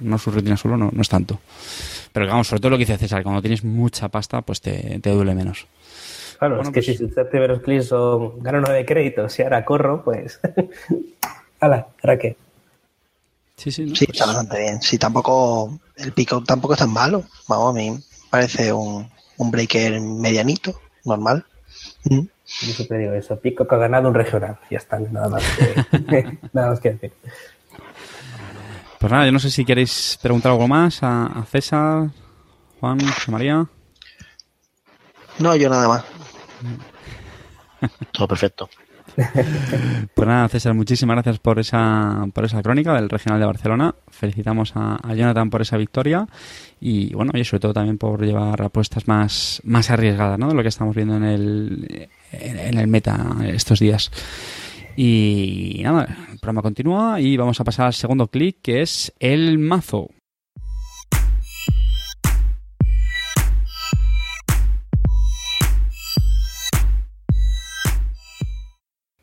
una 0.00 0.18
subrutina 0.18 0.56
solo 0.56 0.76
no, 0.76 0.90
no 0.92 1.02
es 1.02 1.08
tanto. 1.08 1.38
Pero 2.12 2.26
vamos, 2.26 2.48
sobre 2.48 2.60
todo 2.60 2.70
lo 2.70 2.76
que 2.76 2.84
dice 2.84 2.98
César, 2.98 3.22
cuando 3.22 3.40
tienes 3.40 3.62
mucha 3.64 4.08
pasta, 4.08 4.42
pues 4.42 4.60
te, 4.60 4.98
te 5.00 5.10
duele 5.10 5.34
menos. 5.34 5.66
Claro, 6.38 6.56
Bueno, 6.56 6.70
es 6.70 6.74
que 6.74 6.80
pues- 6.82 6.86
si 6.86 6.96
sus 6.96 7.14
tres 7.14 7.26
primeros 7.28 7.60
clics 7.62 7.86
son 7.86 8.42
gano 8.42 8.60
nueve 8.60 8.84
créditos 8.84 9.38
y 9.38 9.42
ahora 9.42 9.64
corro, 9.64 10.02
pues. 10.02 10.40
¡Hala! 11.60 11.86
¿Ahora 12.02 12.18
qué? 12.18 12.36
Sí, 13.56 13.70
sí, 13.70 13.86
¿no? 13.86 13.94
Sí, 13.94 14.06
Pues- 14.06 14.18
está 14.18 14.26
bastante 14.26 14.58
bien. 14.60 14.82
Sí, 14.82 14.98
tampoco. 14.98 15.78
El 15.96 16.12
pico 16.12 16.42
tampoco 16.42 16.74
es 16.74 16.80
tan 16.80 16.92
malo. 16.92 17.24
Vamos, 17.48 17.70
a 17.74 17.78
mí 17.78 17.98
parece 18.30 18.72
un, 18.72 19.08
un 19.38 19.50
breaker 19.50 20.00
medianito, 20.00 20.80
normal. 21.04 21.44
Mm. 22.04 22.20
Yo 22.20 22.72
siempre 22.72 22.98
digo 22.98 23.12
eso, 23.14 23.38
Pico 23.40 23.66
que 23.66 23.74
ha 23.74 23.78
ganado 23.78 24.08
un 24.08 24.14
regional. 24.14 24.58
Ya 24.70 24.78
está, 24.78 24.98
nada 24.98 25.28
más 25.28 25.42
que, 25.56 26.38
nada 26.52 26.70
más 26.70 26.80
que 26.80 26.92
decir. 26.92 27.12
Pues 28.98 29.12
nada, 29.12 29.26
yo 29.26 29.32
no 29.32 29.38
sé 29.38 29.50
si 29.50 29.64
queréis 29.64 30.18
preguntar 30.22 30.52
algo 30.52 30.68
más 30.68 31.02
a, 31.02 31.26
a 31.26 31.44
César, 31.46 32.10
Juan, 32.80 33.00
José 33.00 33.30
María. 33.30 33.66
No, 35.38 35.56
yo 35.56 35.68
nada 35.68 35.88
más. 35.88 36.04
Todo 38.12 38.28
perfecto. 38.28 38.68
Pues 40.14 40.28
nada, 40.28 40.48
César, 40.48 40.74
muchísimas 40.74 41.14
gracias 41.16 41.38
por 41.38 41.58
esa, 41.58 42.26
por 42.32 42.44
esa 42.44 42.62
crónica 42.62 42.94
del 42.94 43.08
Regional 43.08 43.40
de 43.40 43.46
Barcelona. 43.46 43.94
Felicitamos 44.08 44.72
a, 44.74 44.98
Jonathan 45.14 45.50
por 45.50 45.62
esa 45.62 45.76
victoria 45.76 46.26
y 46.80 47.14
bueno, 47.14 47.32
y 47.34 47.44
sobre 47.44 47.60
todo 47.60 47.74
también 47.74 47.98
por 47.98 48.24
llevar 48.24 48.62
apuestas 48.62 49.06
más, 49.08 49.60
más 49.64 49.90
arriesgadas, 49.90 50.38
¿no? 50.38 50.48
De 50.48 50.54
lo 50.54 50.62
que 50.62 50.68
estamos 50.68 50.94
viendo 50.94 51.16
en 51.16 51.24
el, 51.24 52.08
en, 52.32 52.58
en 52.58 52.78
el 52.78 52.86
meta 52.86 53.36
estos 53.46 53.80
días. 53.80 54.10
Y 54.96 55.80
nada, 55.82 56.06
el 56.32 56.38
programa 56.38 56.62
continúa 56.62 57.20
y 57.20 57.36
vamos 57.36 57.60
a 57.60 57.64
pasar 57.64 57.86
al 57.86 57.94
segundo 57.94 58.28
clic 58.28 58.58
que 58.62 58.82
es 58.82 59.12
el 59.18 59.58
mazo. 59.58 60.10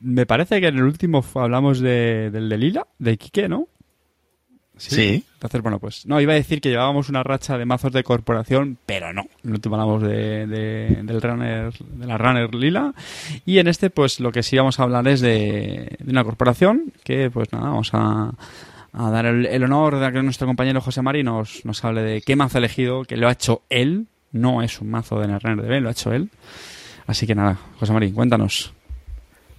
Me 0.02 0.26
parece 0.26 0.60
que 0.60 0.68
en 0.68 0.78
el 0.78 0.84
último 0.84 1.24
hablamos 1.36 1.80
de, 1.80 2.30
del 2.32 2.50
de 2.50 2.58
Lila, 2.58 2.88
de 3.00 3.18
Quique, 3.18 3.48
¿no? 3.48 3.68
Sí. 4.78 5.24
Entonces, 5.36 5.62
bueno, 5.62 5.78
pues 5.78 6.08
no, 6.08 6.20
iba 6.20 6.34
a 6.34 6.36
decir 6.36 6.60
que 6.60 6.70
llevábamos 6.70 7.08
una 7.10 7.22
racha 7.22 7.56
de 7.58 7.66
mazos 7.66 7.92
de 7.92 8.04
corporación, 8.04 8.80
pero 8.88 9.14
no. 9.14 9.22
En 9.44 9.50
el 9.50 9.52
último 9.52 9.76
hablamos 9.76 10.02
de, 10.02 10.48
de- 10.48 11.00
del 11.04 11.22
runner, 11.22 11.72
de 11.78 12.08
la 12.08 12.18
runner 12.18 12.56
lila. 12.56 12.92
Y 13.46 13.60
en 13.60 13.68
este, 13.68 13.92
pues 13.92 14.20
lo 14.20 14.32
que 14.32 14.42
sí 14.42 14.58
vamos 14.58 14.80
a 14.80 14.84
hablar 14.84 15.08
es 15.08 15.22
de, 15.22 15.98
de 16.00 16.12
una 16.12 16.24
corporación 16.24 16.92
que, 17.04 17.30
pues 17.30 17.52
nada, 17.54 17.66
vamos 17.70 17.92
a, 17.94 18.32
a 18.94 19.12
dar 19.12 19.28
el, 19.28 19.46
el 19.46 19.64
honor 19.64 20.00
de 20.00 20.12
que 20.12 20.24
nuestro 20.24 20.48
compañero 20.48 20.82
José 20.82 21.04
Mari 21.04 21.22
nos, 21.22 21.64
nos 21.64 21.84
hable 21.86 22.02
de 22.02 22.22
qué 22.24 22.36
mazo 22.36 22.58
ha 22.58 22.60
elegido, 22.60 23.04
que 23.04 23.18
lo 23.18 23.28
ha 23.28 23.34
hecho 23.34 23.62
él. 23.70 24.08
No 24.32 24.64
es 24.64 24.82
un 24.82 24.90
mazo 24.90 25.20
de 25.20 25.28
Netrunner 25.28 25.64
DB, 25.64 25.80
lo 25.82 25.90
ha 25.90 25.92
hecho 25.92 26.12
él. 26.12 26.30
Así 27.06 27.28
que 27.28 27.36
nada, 27.36 27.60
José 27.80 27.94
Mari, 27.94 28.12
cuéntanos. 28.12 28.74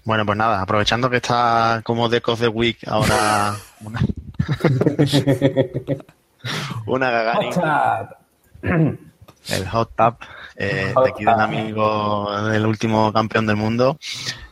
Bueno, 0.05 0.27
pues 0.27 0.37
nada, 0.37 0.61
aprovechando 0.61 1.09
que 1.09 1.17
está 1.17 1.81
como 1.85 2.09
Deck 2.09 2.29
of 2.29 2.41
the 2.41 2.49
Week 2.49 2.79
ahora 2.87 3.55
una, 3.81 4.01
una 6.87 7.33
el 9.49 9.69
Hot 9.69 9.95
Tap, 9.95 10.23
eh, 10.57 10.93
de 10.95 11.09
aquí 11.09 11.25
de 11.25 11.33
un 11.33 11.41
amigo 11.41 12.49
del 12.49 12.67
último 12.67 13.13
campeón 13.13 13.47
del 13.47 13.57
mundo. 13.57 13.99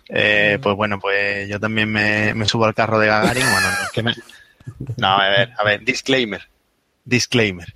Eh, 0.08 0.58
pues 0.60 0.74
bueno, 0.74 0.98
pues 0.98 1.48
yo 1.48 1.60
también 1.60 1.90
me, 1.90 2.34
me 2.34 2.46
subo 2.46 2.64
al 2.64 2.74
carro 2.74 2.98
de 2.98 3.06
Gagarin. 3.06 3.44
Bueno, 3.44 3.68
no 3.70 3.84
es 3.84 3.90
que 3.92 4.02
me... 4.02 4.14
No, 4.96 5.08
a 5.08 5.28
ver, 5.28 5.52
a 5.56 5.64
ver, 5.64 5.84
disclaimer. 5.84 6.48
Disclaimer. 7.04 7.74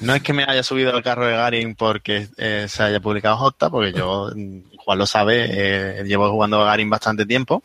No 0.00 0.14
es 0.14 0.22
que 0.22 0.32
me 0.32 0.44
haya 0.44 0.62
subido 0.62 0.94
al 0.94 1.02
carro 1.02 1.26
de 1.26 1.32
Gagarin 1.32 1.74
porque 1.74 2.28
eh, 2.36 2.66
se 2.68 2.82
haya 2.82 3.00
publicado 3.00 3.36
Hot 3.36 3.58
Tap, 3.58 3.70
porque 3.72 3.92
yo, 3.92 4.30
Juan 4.78 4.98
lo 4.98 5.06
sabe, 5.06 5.46
eh, 5.50 6.04
llevo 6.04 6.30
jugando 6.30 6.56
a 6.60 6.64
Gagarin 6.64 6.90
bastante 6.90 7.26
tiempo. 7.26 7.62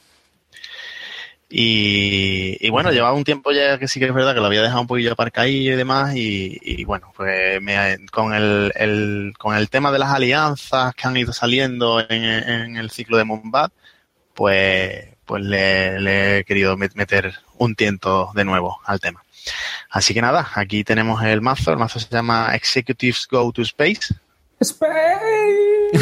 Y, 1.55 2.57
y 2.65 2.69
bueno, 2.71 2.91
llevaba 2.91 3.13
un 3.15 3.23
tiempo 3.23 3.51
ya 3.51 3.77
que 3.77 3.87
sí 3.87 3.99
que 3.99 4.07
es 4.07 4.13
verdad 4.13 4.33
que 4.33 4.39
lo 4.39 4.47
había 4.47 4.63
dejado 4.63 4.81
un 4.81 4.87
poquillo 4.87 5.11
aparcadillo 5.13 5.73
y 5.73 5.75
demás. 5.75 6.15
Y, 6.15 6.57
y 6.63 6.83
bueno, 6.83 7.13
pues 7.15 7.61
me- 7.61 7.97
con, 8.11 8.33
el, 8.33 8.71
el- 8.75 9.33
con 9.37 9.55
el 9.55 9.69
tema 9.69 9.91
de 9.91 9.99
las 9.99 10.09
alianzas 10.09 10.95
que 10.95 11.07
han 11.07 11.15
ido 11.17 11.31
saliendo 11.31 11.99
en, 11.99 12.23
en 12.23 12.77
el 12.77 12.89
ciclo 12.89 13.17
de 13.17 13.25
Mombat, 13.25 13.71
pues, 14.33 15.05
pues 15.25 15.43
le, 15.43 15.99
le 15.99 16.39
he 16.39 16.43
querido 16.45 16.75
met- 16.77 16.95
meter 16.95 17.35
un 17.59 17.75
tiento 17.75 18.31
de 18.33 18.45
nuevo 18.45 18.79
al 18.85 18.99
tema. 18.99 19.23
Así 19.89 20.13
que 20.13 20.21
nada, 20.21 20.49
aquí 20.55 20.83
tenemos 20.83 21.21
el 21.23 21.41
mazo. 21.41 21.71
El 21.71 21.77
mazo 21.77 21.99
se 21.99 22.09
llama 22.09 22.55
Executives 22.55 23.27
Go 23.29 23.51
to 23.51 23.61
Space. 23.61 24.13
Space. 24.59 25.99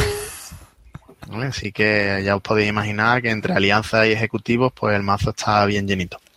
¿vale? 1.28 1.48
Así 1.48 1.72
que 1.72 2.22
ya 2.24 2.36
os 2.36 2.42
podéis 2.42 2.70
imaginar 2.70 3.22
que 3.22 3.30
entre 3.30 3.54
alianzas 3.54 4.08
y 4.08 4.12
ejecutivos, 4.12 4.72
pues 4.74 4.96
el 4.96 5.04
mazo 5.04 5.32
está 5.32 5.66
bien 5.66 5.88
llenito. 5.88 6.20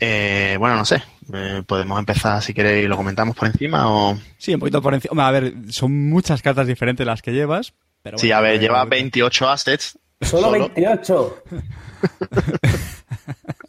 Eh, 0.00 0.56
bueno, 0.58 0.76
no 0.76 0.84
sé. 0.84 1.02
eh, 1.32 1.62
podemos 1.66 1.98
empezar 1.98 2.42
si 2.42 2.52
queréis 2.52 2.88
lo 2.88 2.96
comentamos 2.96 3.36
por 3.36 3.48
encima 3.48 3.88
o. 3.90 4.18
Sí, 4.38 4.54
un 4.54 4.60
poquito 4.60 4.82
por 4.82 4.92
encima. 4.92 5.26
A 5.26 5.30
ver, 5.30 5.54
son 5.70 6.08
muchas 6.10 6.42
cartas 6.42 6.66
diferentes 6.66 7.06
las 7.06 7.22
que 7.22 7.32
llevas. 7.32 7.72
Pero 8.02 8.18
Sí, 8.18 8.30
a 8.32 8.40
ver, 8.40 8.56
eh, 8.56 8.58
lleva 8.58 8.84
28 8.84 9.48
assets. 9.48 9.98
Solo 10.20 10.50
28. 10.50 11.44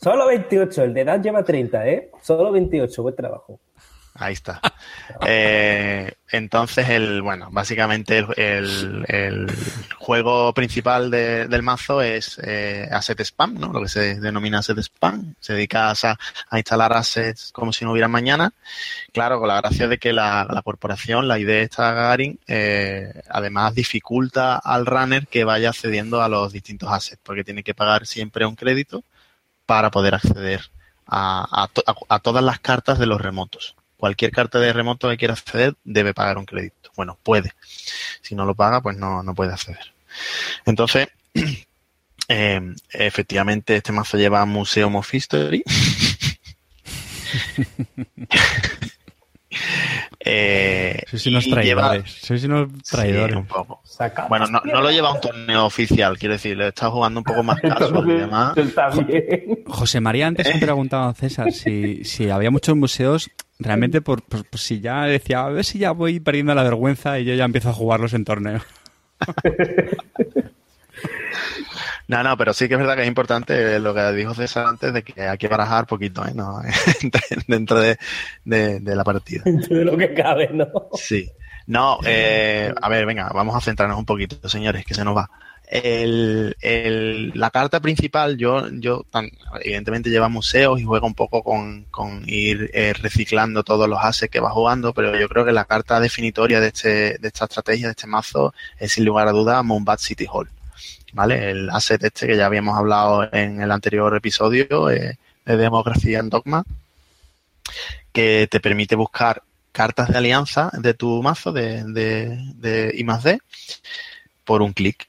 Solo 0.06 0.28
28. 0.28 0.84
El 0.84 0.94
de 0.94 1.02
edad 1.02 1.20
lleva 1.20 1.44
30, 1.44 1.88
¿eh? 1.88 2.12
Solo 2.22 2.52
28. 2.52 3.02
Buen 3.02 3.16
trabajo. 3.16 3.60
Ahí 4.14 4.34
está. 4.34 4.62
Eh, 5.26 6.12
entonces, 6.32 6.88
el, 6.90 7.24
bueno, 7.24 7.50
básicamente 7.52 8.20
el, 8.38 9.04
el- 9.08 9.48
juego 9.98 10.54
principal 10.54 11.10
de- 11.10 11.48
del 11.48 11.64
mazo 11.64 12.04
es 12.04 12.40
eh, 12.44 12.88
asset 12.92 13.20
spam, 13.22 13.56
¿no? 13.56 13.74
Lo 13.74 13.82
que 13.82 13.88
se 13.88 14.20
denomina 14.20 14.60
asset 14.60 14.78
spam. 14.78 15.34
Se 15.40 15.54
dedica 15.54 15.90
a, 15.90 15.96
a 16.52 16.58
instalar 16.60 16.94
assets 16.94 17.52
como 17.52 17.74
si 17.74 17.84
no 17.84 17.92
hubiera 17.94 18.08
mañana. 18.08 18.54
Claro, 19.12 19.40
con 19.40 19.48
la 19.48 19.58
gracia 19.60 19.88
de 19.88 19.98
que 19.98 20.14
la, 20.14 20.46
la 20.48 20.62
corporación, 20.62 21.28
la 21.28 21.40
idea 21.40 21.64
esta 21.64 21.92
Gagarin, 21.94 22.40
eh, 22.48 23.12
además 23.30 23.74
dificulta 23.74 24.58
al 24.58 24.86
runner 24.86 25.26
que 25.26 25.46
vaya 25.46 25.70
accediendo 25.70 26.22
a 26.22 26.30
los 26.30 26.54
distintos 26.54 26.90
assets, 26.92 27.22
porque 27.24 27.44
tiene 27.44 27.64
que 27.64 27.74
pagar 27.74 28.06
siempre 28.06 28.46
un 28.46 28.56
crédito 28.56 29.04
para 29.66 29.92
poder 29.92 30.16
acceder 30.16 30.70
a, 31.08 31.64
a 31.64 31.68
to- 31.68 31.84
a- 31.88 32.16
a 32.16 32.20
todas 32.20 32.44
las 32.44 32.60
cartas 32.60 33.00
de 33.00 33.06
los 33.06 33.22
remotos. 33.22 33.76
Cualquier 33.98 34.32
carta 34.32 34.60
de 34.60 34.74
remoto 34.74 35.10
que 35.10 35.18
quiera 35.18 35.34
acceder 35.34 35.76
debe 35.84 36.14
pagar 36.14 36.38
un 36.38 36.46
crédito. 36.46 36.92
Bueno, 36.96 37.18
puede. 37.24 37.54
Si 38.22 38.36
no 38.36 38.46
lo 38.46 38.56
paga, 38.56 38.82
pues 38.82 38.98
no, 38.98 39.24
no 39.24 39.34
puede 39.36 39.54
acceder. 39.54 39.94
Entonces, 40.66 41.08
eh, 42.28 42.62
efectivamente, 42.92 43.76
este 43.76 43.92
mazo 43.92 44.18
lleva 44.18 44.46
Museum 44.46 44.96
of 44.96 45.14
History. 45.14 45.64
Eh, 50.28 51.04
Sois 51.08 51.28
unos 51.28 51.46
y 51.46 51.50
lleva- 51.52 51.62
traidores. 51.90 52.12
Sois 52.12 52.44
unos 52.46 52.70
traidores. 52.90 53.34
Sí, 53.36 53.40
un 53.40 53.46
poco. 53.46 53.82
Bueno, 54.28 54.48
no, 54.48 54.60
no 54.66 54.82
lo 54.82 54.90
lleva 54.92 55.10
a 55.10 55.14
un 55.14 55.22
torneo 55.22 55.66
oficial, 55.66 56.18
quiero 56.18 56.34
decir, 56.34 56.58
lo 56.58 56.68
está 56.68 56.90
jugando 56.90 57.20
un 57.20 57.24
poco 57.24 57.44
más 57.44 57.62
casual 57.62 58.10
y 58.10 58.14
demás. 58.14 58.58
Está 58.58 58.90
bien. 58.90 59.60
José 59.68 60.02
María 60.02 60.28
antes 60.28 60.52
me 60.54 60.60
preguntaba 60.60 61.10
a 61.10 61.14
César 61.14 61.52
si, 61.52 62.04
si 62.04 62.30
había 62.30 62.50
muchos 62.52 62.76
museos, 62.76 63.30
realmente 63.60 64.02
por, 64.02 64.24
por- 64.24 64.46
por 64.46 64.60
si 64.60 64.82
ya 64.82 65.04
decía, 65.04 65.46
a 65.46 65.50
ver 65.50 65.64
si 65.64 65.78
ya 65.80 65.92
voy 65.92 66.20
perdiendo 66.20 66.56
la 66.56 66.64
vergüenza 66.64 67.20
y 67.20 67.26
yo 67.26 67.36
ya 67.36 67.46
empiezo 67.46 67.70
a 67.70 67.74
jugarlos 67.74 68.14
en 68.14 68.26
torneo. 68.26 68.62
No, 72.08 72.22
no, 72.24 72.38
pero 72.38 72.54
sí 72.54 72.68
que 72.68 72.76
es 72.76 72.80
verdad 72.80 72.96
que 72.96 73.02
es 73.02 73.08
importante 73.08 73.80
lo 73.80 73.94
que 73.94 74.12
dijo 74.12 74.34
César 74.36 74.68
antes 74.68 74.94
de 74.94 75.04
que 75.04 75.20
hay 75.22 75.38
que 75.38 75.48
barajar 75.48 75.88
poquito, 75.88 76.26
¿eh? 76.26 76.34
No, 76.36 76.62
dentro 77.48 77.80
de, 77.80 77.98
de- 78.44 78.80
de 78.80 78.96
la 78.96 79.04
partida. 79.04 79.42
Dentro 79.46 79.76
de 79.78 79.86
lo 79.86 79.98
que 79.98 80.14
cabe, 80.14 80.50
¿no? 80.54 80.68
Sí. 80.94 81.30
No, 81.68 81.98
eh, 82.06 82.72
a 82.80 82.90
ver, 82.90 83.08
venga, 83.08 83.30
vamos 83.34 83.56
a 83.56 83.62
centrarnos 83.62 83.98
un 83.98 84.06
poquito, 84.06 84.48
señores, 84.48 84.86
que 84.86 84.94
se 84.94 85.04
nos 85.04 85.18
va. 85.18 85.30
El, 85.68 86.56
el- 86.62 87.32
la 87.34 87.50
carta 87.50 87.80
principal, 87.80 88.38
yo, 88.38 88.68
yo 88.72 89.04
tan- 89.10 89.32
evidentemente 89.64 90.12
lleva 90.12 90.30
museos 90.30 90.80
y 90.80 90.84
juega 90.84 91.08
un 91.08 91.16
poco 91.16 91.42
con, 91.42 91.86
con 91.86 92.22
ir 92.28 92.70
eh, 92.74 92.94
reciclando 92.94 93.64
todos 93.64 93.90
los 93.90 93.98
assets 94.00 94.32
que 94.32 94.40
va 94.40 94.52
jugando, 94.52 94.94
pero 94.94 95.18
yo 95.20 95.28
creo 95.28 95.44
que 95.44 95.52
la 95.52 95.66
carta 95.66 96.00
definitoria 96.00 96.60
de, 96.60 96.68
este, 96.68 97.18
de 97.18 97.28
esta 97.28 97.46
estrategia, 97.46 97.88
de 97.88 97.92
este 97.92 98.06
mazo, 98.06 98.54
es 98.78 98.92
sin 98.92 99.06
lugar 99.06 99.28
a 99.28 99.32
duda 99.32 99.64
Moonbat 99.64 100.00
City 100.00 100.28
Hall. 100.32 100.48
¿Vale? 101.14 101.52
El 101.52 101.70
asset 101.70 102.04
este 102.04 102.28
que 102.28 102.38
ya 102.38 102.46
habíamos 102.46 102.78
hablado 102.78 103.28
en 103.32 103.62
el 103.62 103.72
anterior 103.72 104.16
episodio 104.16 104.90
eh, 104.90 105.18
de 105.46 105.58
Democracia 105.58 106.20
en 106.20 106.30
Dogma, 106.30 106.64
que 108.12 108.48
te 108.50 108.60
permite 108.60 108.96
buscar 108.96 109.44
cartas 109.72 110.10
de 110.10 110.18
alianza 110.18 110.72
de 110.74 110.94
tu 110.94 111.22
mazo 111.22 111.52
de, 111.52 111.84
de, 111.84 112.38
de 112.56 112.94
I 112.96 113.04
más 113.04 113.24
D 113.24 113.40
por 114.44 114.62
un 114.62 114.74
clic 114.74 115.08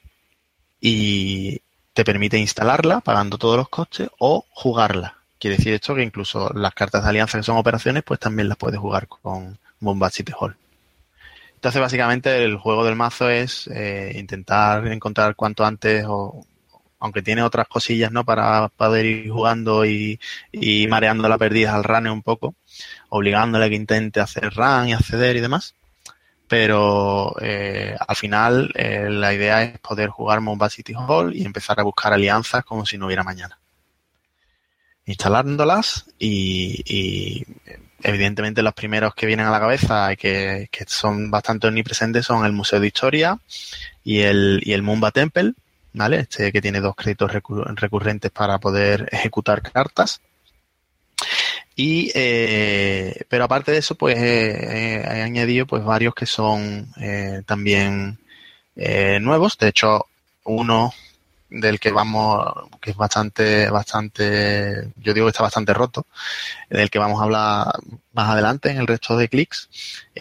y 0.81 1.61
te 1.93 2.05
permite 2.05 2.39
instalarla 2.39 3.01
pagando 3.01 3.39
todos 3.39 3.57
los 3.57 3.69
costes 3.69 4.09
o 4.19 4.45
jugarla. 4.51 5.17
Quiere 5.39 5.57
decir 5.57 5.75
esto 5.75 5.95
que 5.95 6.03
incluso 6.03 6.51
las 6.55 6.75
cartas 6.75 7.05
de 7.05 7.11
alianza 7.11 7.39
que 7.39 7.45
son 7.45 7.57
operaciones 7.57 8.03
pues 8.03 8.21
también 8.21 8.49
las 8.49 8.59
puedes 8.59 8.79
jugar 8.81 9.07
con 9.07 9.59
Bomba 9.81 10.11
City 10.11 10.33
Hall. 10.39 10.57
Entonces 11.57 11.81
básicamente 11.81 12.45
el 12.45 12.57
juego 12.59 12.85
del 12.85 12.95
mazo 12.97 13.29
es 13.29 13.69
eh, 13.69 14.13
intentar 14.15 14.87
encontrar 14.89 15.35
cuanto 15.35 15.65
antes 15.65 16.05
o 16.07 16.47
aunque 16.99 17.23
tiene 17.23 17.43
otras 17.43 17.69
cosillas, 17.69 18.13
¿no? 18.13 18.25
Para 18.25 18.69
poder 18.69 19.05
ir 19.07 19.31
jugando 19.31 19.85
y, 19.85 20.19
mareando 20.89 21.29
la 21.29 21.39
perdida 21.39 21.75
al 21.75 21.85
runner 21.85 22.13
un 22.13 22.23
poco, 22.23 22.55
obligándole 23.11 23.67
a 23.67 23.69
que 23.69 23.75
intente 23.75 24.21
hacer 24.21 24.55
run 24.55 24.89
y 24.89 24.93
acceder 24.93 25.37
y 25.37 25.41
demás. 25.41 25.75
Pero 26.49 27.35
eh, 27.41 27.97
al 28.07 28.17
final 28.17 28.71
eh, 28.75 29.09
la 29.11 29.35
idea 29.35 29.63
es 29.63 29.79
poder 29.81 30.09
jugar 30.11 30.41
Moonbat 30.41 30.73
City 30.73 30.95
Hall 30.97 31.35
y 31.35 31.45
empezar 31.45 31.81
a 31.81 31.83
buscar 31.83 32.13
alianzas 32.13 32.65
como 32.65 32.87
si 32.87 32.99
no 32.99 33.07
hubiera 33.07 33.25
mañana. 33.25 33.59
Instalándolas 35.07 36.07
y 36.19 37.45
evidentemente 38.03 38.63
los 38.63 38.75
primeros 38.75 39.15
que 39.15 39.27
vienen 39.27 39.47
a 39.47 39.51
la 39.51 39.61
cabeza 39.61 40.13
y 40.13 40.17
que, 40.17 40.69
que 40.71 40.85
son 40.87 41.31
bastante 41.31 41.67
omnipresentes 41.67 42.27
son 42.27 42.45
el 42.45 42.53
Museo 42.53 42.81
de 42.81 42.87
Historia 42.87 43.39
y 44.05 44.21
el, 44.21 44.61
y 44.65 44.73
el 44.73 44.83
Mumba 44.83 45.11
Temple, 45.11 45.55
¿vale? 45.93 46.21
Este 46.21 46.53
que 46.53 46.63
tiene 46.63 46.81
dos 46.81 46.95
créditos 46.95 47.33
recurrentes 47.33 48.31
para 48.31 48.59
poder 48.59 49.09
ejecutar 49.11 49.63
cartas. 49.63 50.21
Y, 51.75 52.11
eh, 52.15 53.25
pero 53.29 53.45
aparte 53.45 53.73
de 53.73 53.79
eso, 53.79 53.97
pues 53.97 54.17
eh, 54.19 55.03
he 55.05 55.23
añadido 55.23 55.67
pues 55.67 55.85
varios 55.85 56.15
que 56.15 56.25
son 56.25 56.89
eh, 56.99 57.43
también 57.45 58.19
eh, 58.77 59.19
nuevos. 59.21 59.59
De 59.59 59.69
hecho, 59.69 60.07
uno 60.45 60.95
del 61.49 61.79
que 61.79 61.93
vamos, 61.93 62.45
que 62.81 62.91
es 62.91 62.97
bastante, 62.97 63.71
bastante, 63.71 64.91
yo 64.97 65.15
digo 65.15 65.27
que 65.27 65.31
está 65.31 65.43
bastante 65.43 65.75
roto, 65.75 66.07
del 66.69 66.91
que 66.91 66.99
vamos 66.99 67.21
a 67.21 67.25
hablar 67.25 67.67
más 68.13 68.31
adelante 68.31 68.71
en 68.71 68.79
el 68.79 68.87
resto 68.87 69.17
de 69.17 69.29
clics, 69.29 69.69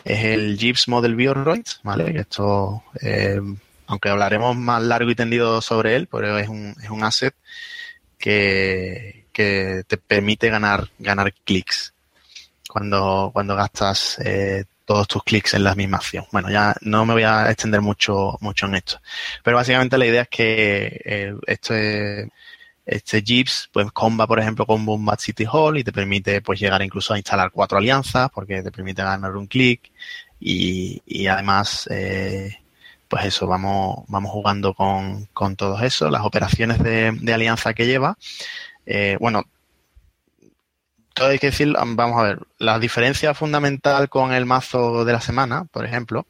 es 0.04 0.24
el 0.26 0.58
Jeeves 0.58 0.88
Model 0.88 1.16
Bioroid, 1.16 1.66
¿vale? 1.84 2.20
Esto, 2.20 2.84
eh, 3.02 3.42
aunque 3.88 4.10
hablaremos 4.10 4.56
más 4.56 4.84
largo 4.84 5.10
y 5.10 5.16
tendido 5.16 5.62
sobre 5.62 5.96
él, 5.96 6.08
pero 6.08 6.38
es 6.38 6.48
un, 6.48 6.76
es 6.82 6.90
un 6.90 7.04
asset 7.04 7.34
que, 8.18 9.26
que 9.32 9.84
te 9.88 9.98
permite 9.98 10.50
ganar, 10.50 10.90
ganar 11.00 11.34
clics 11.44 11.94
cuando, 12.76 13.32
cuando 13.34 13.56
gastas 13.56 14.20
eh, 14.20 14.66
todos 14.86 15.08
tus 15.08 15.24
clics 15.24 15.54
en 15.56 15.64
la 15.64 15.76
misma 15.76 15.98
acción. 15.98 16.26
Bueno, 16.32 16.50
ya 16.50 16.76
no 16.82 17.06
me 17.06 17.14
voy 17.14 17.24
a 17.24 17.50
extender 17.52 17.82
mucho, 17.82 18.38
mucho 18.42 18.68
en 18.68 18.76
esto. 18.76 19.02
Pero 19.44 19.58
básicamente 19.58 19.98
la 19.98 20.06
idea 20.06 20.22
es 20.24 20.30
que 20.30 21.02
eh, 21.04 21.36
este, 21.48 22.32
este 22.86 23.22
Jeeps 23.24 23.70
pues 23.74 23.92
comba, 23.92 24.28
por 24.28 24.40
ejemplo, 24.40 24.66
con 24.66 24.86
Bombat 24.86 25.20
City 25.20 25.46
Hall 25.52 25.78
y 25.78 25.84
te 25.84 25.92
permite 25.92 26.42
pues 26.42 26.60
llegar 26.60 26.82
incluso 26.82 27.14
a 27.14 27.18
instalar 27.18 27.52
cuatro 27.52 27.78
alianzas 27.78 28.30
porque 28.34 28.62
te 28.62 28.72
permite 28.72 29.04
ganar 29.04 29.36
un 29.36 29.48
clic 29.48 29.92
y, 30.40 31.02
y 31.06 31.28
además 31.28 31.88
eh, 31.92 32.58
pues 33.08 33.26
eso, 33.26 33.48
vamos, 33.48 34.04
vamos 34.08 34.32
jugando 34.32 34.74
con, 34.74 35.26
con 35.34 35.56
todo 35.56 35.80
eso, 35.82 36.10
las 36.10 36.24
operaciones 36.24 36.80
de, 36.82 37.12
de 37.12 37.34
alianza 37.34 37.74
que 37.74 37.86
lleva. 37.86 38.18
Eh, 38.86 39.18
bueno, 39.20 39.44
todo 41.16 41.30
hay 41.30 41.40
que 41.40 41.48
decir, 41.48 41.74
vamos 41.74 42.20
a 42.20 42.24
ver, 42.24 42.40
la 42.60 42.78
diferencia 42.78 43.34
fundamental 43.34 44.10
con 44.10 44.34
el 44.34 44.46
mazo 44.46 45.06
de 45.06 45.14
la 45.14 45.22
semana, 45.22 45.66
por 45.72 45.86
ejemplo, 45.86 46.28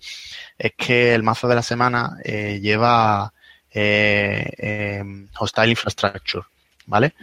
es 0.58 0.72
que 0.78 1.14
el 1.14 1.24
mazo 1.24 1.48
de 1.50 1.56
la 1.56 1.64
semana 1.64 2.18
eh, 2.24 2.60
lleva 2.62 3.34
eh, 3.78 4.50
eh, 4.58 5.04
Hostile 5.38 5.68
Infrastructure, 5.68 6.46
¿vale? 6.86 7.14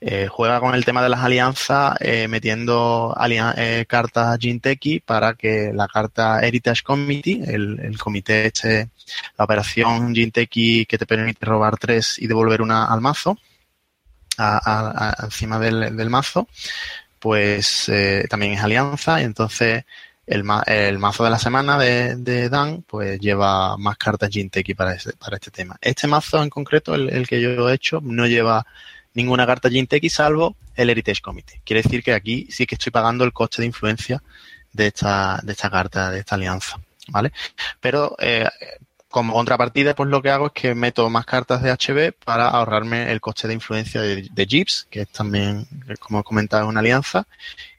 Eh, 0.00 0.26
juega 0.28 0.58
con 0.58 0.74
el 0.74 0.84
tema 0.84 1.00
de 1.00 1.08
las 1.08 1.20
alianzas 1.20 1.96
metiendo 2.28 3.14
alian 3.16 3.54
cartas 3.86 4.36
Jinteki 4.40 4.98
para 4.98 5.34
que 5.34 5.70
la 5.72 5.86
carta 5.86 6.40
Heritage 6.40 6.82
Committee, 6.82 7.40
el, 7.46 7.96
comité 8.00 8.46
este, 8.46 8.88
la 9.38 9.44
operación 9.44 10.12
Jinteki 10.12 10.86
que 10.86 10.98
te 10.98 11.06
permite 11.06 11.46
robar 11.46 11.76
tres 11.78 12.18
y 12.18 12.26
devolver 12.26 12.62
una 12.62 12.86
al 12.86 13.00
mazo, 13.00 13.38
encima 15.22 15.60
del 15.60 16.10
mazo, 16.10 16.48
pues 17.22 17.88
eh, 17.88 18.26
también 18.28 18.54
es 18.54 18.60
alianza 18.60 19.20
y 19.20 19.24
entonces 19.24 19.84
el, 20.26 20.44
el, 20.66 20.98
mazo 20.98 21.22
de 21.22 21.30
la 21.30 21.38
semana 21.38 21.78
de, 21.78 22.16
de, 22.16 22.48
Dan 22.48 22.82
pues 22.82 23.20
lleva 23.20 23.76
más 23.76 23.96
cartas 23.96 24.28
Jinteki 24.28 24.74
para, 24.74 24.94
este, 24.94 25.12
para 25.12 25.36
este 25.36 25.52
tema. 25.52 25.76
Este 25.80 26.08
mazo 26.08 26.42
en 26.42 26.50
concreto, 26.50 26.96
el, 26.96 27.10
el, 27.10 27.28
que 27.28 27.40
yo 27.40 27.70
he 27.70 27.74
hecho, 27.74 28.00
no 28.02 28.26
lleva 28.26 28.66
ninguna 29.14 29.46
carta 29.46 29.70
Jinteki 29.70 30.08
salvo 30.08 30.56
el 30.74 30.90
Heritage 30.90 31.20
Committee. 31.22 31.60
Quiere 31.64 31.84
decir 31.84 32.02
que 32.02 32.12
aquí 32.12 32.48
sí 32.50 32.66
que 32.66 32.74
estoy 32.74 32.90
pagando 32.90 33.22
el 33.22 33.32
coste 33.32 33.62
de 33.62 33.66
influencia 33.66 34.20
de 34.72 34.88
esta, 34.88 35.38
de 35.44 35.52
esta 35.52 35.70
carta, 35.70 36.10
de 36.10 36.18
esta 36.18 36.34
alianza. 36.34 36.80
¿Vale? 37.06 37.32
Pero 37.80 38.16
eh, 38.18 38.48
como 39.12 39.34
contrapartida, 39.34 39.94
pues 39.94 40.08
lo 40.08 40.22
que 40.22 40.30
hago 40.30 40.46
es 40.46 40.52
que 40.52 40.74
meto 40.74 41.08
más 41.10 41.26
cartas 41.26 41.62
de 41.62 41.70
HB 41.70 42.14
para 42.24 42.48
ahorrarme 42.48 43.12
el 43.12 43.20
coste 43.20 43.46
de 43.46 43.54
influencia 43.54 44.00
de, 44.00 44.28
de 44.28 44.66
que 44.90 45.02
es 45.02 45.08
también, 45.10 45.66
como 46.00 46.20
he 46.20 46.24
comentado, 46.24 46.66
una 46.66 46.80
alianza, 46.80 47.26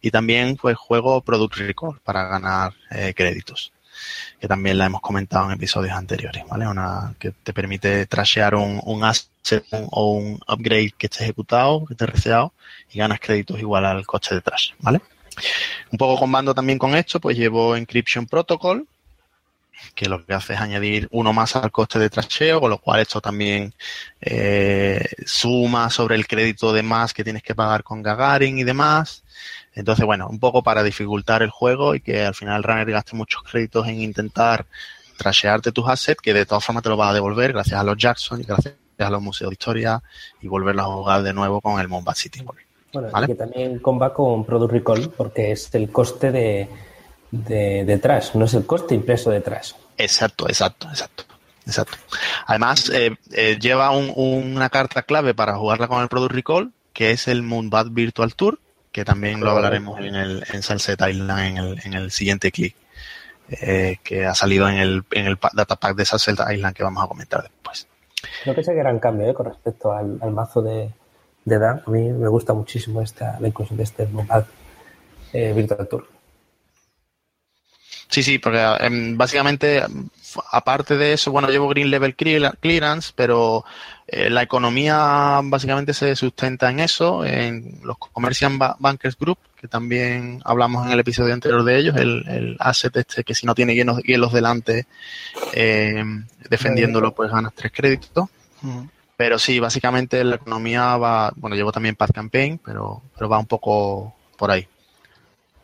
y 0.02 0.12
también 0.12 0.56
pues 0.56 0.78
juego 0.78 1.22
Product 1.22 1.56
Recall 1.56 2.00
para 2.04 2.28
ganar 2.28 2.74
eh, 2.91 3.13
créditos, 3.15 3.74
que 4.39 4.48
también 4.48 4.78
la 4.78 4.86
hemos 4.86 5.02
comentado 5.02 5.48
en 5.48 5.54
episodios 5.54 5.93
anteriores, 5.93 6.46
¿vale? 6.48 6.67
Una 6.67 7.15
que 7.19 7.32
te 7.32 7.52
permite 7.52 8.06
trashear 8.06 8.54
un, 8.56 8.80
un 8.84 9.04
asset 9.04 9.65
o 9.72 10.13
un 10.13 10.39
upgrade 10.48 10.93
que 10.98 11.08
esté 11.08 11.24
ejecutado, 11.24 11.86
que 11.86 11.96
esté 11.96 12.06
reseado, 12.06 12.54
y 12.91 13.00
ganas 13.00 13.19
créditos 13.19 13.60
igual 13.60 13.86
al 13.86 14.06
coste 14.06 14.36
de 14.36 14.41
trash, 14.41 14.74
¿vale? 14.80 15.02
Un 15.91 15.98
poco 15.98 16.19
combando 16.19 16.54
también 16.54 16.78
con 16.78 16.96
esto, 16.96 17.19
pues 17.19 17.36
llevo 17.36 17.76
Encryption 17.76 18.28
Protocol, 18.28 18.88
que 19.96 20.10
lo 20.10 20.26
que 20.26 20.34
hace 20.34 20.54
es 20.54 20.60
añadir 20.60 21.08
uno 21.12 21.34
más 21.34 21.56
al 21.56 21.72
coste 21.72 22.00
de 22.00 22.10
trasheo, 22.10 22.60
con 22.60 22.69
lo 22.69 22.78
cual 22.78 23.02
esto 23.02 23.22
también 23.22 23.74
eh, 24.22 25.06
suma 25.26 25.89
sobre 25.89 26.15
el 26.15 26.28
crédito 26.28 26.74
de 26.74 26.84
más 26.84 27.13
que 27.13 27.24
tienes 27.24 27.43
que 27.43 27.56
pagar 27.56 27.84
con 27.84 28.02
Gagarin 28.02 28.58
y 28.58 28.63
demás. 28.63 29.24
Entonces, 29.74 30.06
bueno, 30.06 30.28
un 30.28 30.39
poco 30.39 30.63
para 30.63 30.84
dificultar 30.84 31.41
el 31.43 31.50
juego 31.50 31.96
y 31.96 32.02
que 32.02 32.26
al 32.26 32.36
final 32.36 32.63
runner 32.63 32.89
gaste 32.91 33.15
muchos 33.15 33.43
créditos 33.43 33.88
en 33.88 34.02
intentar 34.02 34.65
trashearte 35.17 35.72
tus 35.72 35.88
assets, 35.88 36.22
que 36.22 36.34
de 36.34 36.46
todas 36.46 36.63
formas 36.63 36.84
te 36.84 36.89
lo 36.89 36.98
va 36.98 37.10
a 37.10 37.13
devolver 37.13 37.54
gracias 37.54 37.80
a 37.80 37.84
los 37.84 37.98
Jackson 37.98 38.41
y 38.41 38.43
gracias 38.43 38.76
a 38.98 39.10
los 39.10 39.22
museos 39.22 39.50
de 39.50 39.54
historia 39.54 40.02
y 40.41 40.48
volverlo 40.48 40.82
a 40.82 40.86
jugar 40.86 41.24
de 41.24 41.34
nuevo 41.34 41.62
con 41.62 41.80
el 41.80 41.88
Mombat 41.88 42.15
City. 42.15 42.43
Bueno, 42.93 43.10
¿vale? 43.12 43.28
que 43.28 43.36
también 43.36 43.80
comba 43.80 44.13
con 44.13 44.46
Product 44.46 44.72
Recall 44.72 45.10
porque 45.10 45.52
es 45.52 45.74
el 45.74 45.91
coste 45.91 46.32
de, 46.32 46.69
de, 47.34 47.84
de 47.84 47.98
trash, 47.98 48.36
no 48.36 48.46
es 48.46 48.54
el 48.54 48.65
coste 48.65 48.93
impreso 48.93 49.32
de 49.32 49.41
trash. 49.41 49.74
Exacto, 49.98 50.48
exacto, 50.48 50.88
exacto. 50.89 51.24
Exacto. 51.65 51.98
Además, 52.46 52.89
eh, 52.89 53.15
eh, 53.32 53.58
lleva 53.58 53.91
un, 53.91 54.12
una 54.15 54.69
carta 54.69 55.04
clave 55.04 55.34
para 55.34 55.56
jugarla 55.56 55.88
con 55.88 56.02
el 56.02 56.10
Product 56.10 56.34
Recall, 56.34 56.74
que 56.91 57.12
es 57.12 57.30
el 57.30 57.41
Moonbat 57.41 57.88
Virtual 57.91 58.36
Tour, 58.36 58.60
que 58.91 59.06
también 59.06 59.39
lo 59.39 59.52
hablaremos 59.52 59.98
en 60.00 60.13
el 60.13 60.43
en 60.52 60.62
Sunset 60.62 61.00
Island 61.08 61.39
en 61.39 61.58
el, 61.58 61.80
en 61.86 61.93
el 61.93 62.12
siguiente 62.12 62.52
clic, 62.52 62.76
eh, 63.50 63.98
que 64.04 64.26
ha 64.26 64.36
salido 64.36 64.67
en 64.67 64.76
el, 64.76 65.04
en 65.12 65.26
el 65.26 65.39
data 65.54 65.78
pack 65.78 65.96
de 65.96 66.04
Sunset 66.04 66.38
Island 66.52 66.76
que 66.76 66.84
vamos 66.84 67.02
a 67.02 67.08
comentar 67.08 67.41
después. 67.41 67.88
Creo 68.43 68.56
que 68.56 68.62
ese 68.62 68.74
gran 68.74 69.00
cambio 69.00 69.30
¿eh? 69.30 69.34
con 69.34 69.46
respecto 69.46 69.93
al, 69.93 70.19
al 70.22 70.32
mazo 70.32 70.62
de, 70.62 70.91
de, 71.46 71.60
Dan. 71.60 71.82
A 71.88 71.89
mí 71.89 72.10
me 72.12 72.28
gusta 72.28 72.54
muchísimo 72.54 73.02
esta, 73.02 73.39
la 73.39 73.48
inclusión 73.48 73.78
de 73.78 73.84
este 73.84 74.06
Moonbat 74.08 74.48
Virtual 75.32 75.88
Tour. 75.88 76.12
Sí, 78.13 78.21
sí, 78.21 78.38
porque 78.38 78.60
eh, 78.60 78.89
básicamente, 79.15 79.84
aparte 80.52 80.97
de 80.97 81.13
eso, 81.13 81.32
bueno, 81.32 81.49
llevo 81.49 81.67
Green 81.69 81.89
Level 81.89 82.15
Clearance, 82.15 83.12
pero 83.15 83.65
eh, 84.06 84.30
la 84.30 84.43
economía 84.43 85.39
básicamente 85.43 85.95
se 85.95 86.15
sustenta 86.15 86.69
en 86.69 86.80
eso, 86.80 87.26
en 87.26 87.80
los 87.82 87.97
Commercial 87.97 88.60
Bankers 88.78 89.17
Group, 89.17 89.39
que 89.60 89.67
también 89.67 90.43
hablamos 90.45 90.86
en 90.86 90.93
el 90.93 90.99
episodio 90.99 91.34
anterior 91.34 91.64
de 91.64 91.76
ellos, 91.76 91.95
el, 91.97 92.24
el 92.28 92.55
asset 92.59 92.95
este 92.97 93.24
que 93.24 93.34
si 93.34 93.47
no 93.47 93.55
tiene 93.55 93.74
hielos, 93.74 93.97
hielos 94.03 94.32
delante, 94.32 94.86
eh, 95.51 96.03
defendiéndolo, 96.51 97.16
pues 97.16 97.32
ganas 97.32 97.53
tres 97.55 97.72
créditos. 97.72 98.30
Uh-huh. 98.61 98.89
Pero 99.18 99.39
sí, 99.39 99.59
básicamente 99.59 100.24
la 100.24 100.36
economía 100.36 100.97
va, 100.97 101.34
bueno, 101.36 101.55
llevo 101.55 101.72
también 101.72 101.95
Path 101.95 102.11
Campaign, 102.11 102.59
pero, 102.64 103.01
pero 103.18 103.28
va 103.28 103.39
un 103.39 103.47
poco 103.47 104.14
por 104.38 104.51
ahí. 104.51 104.68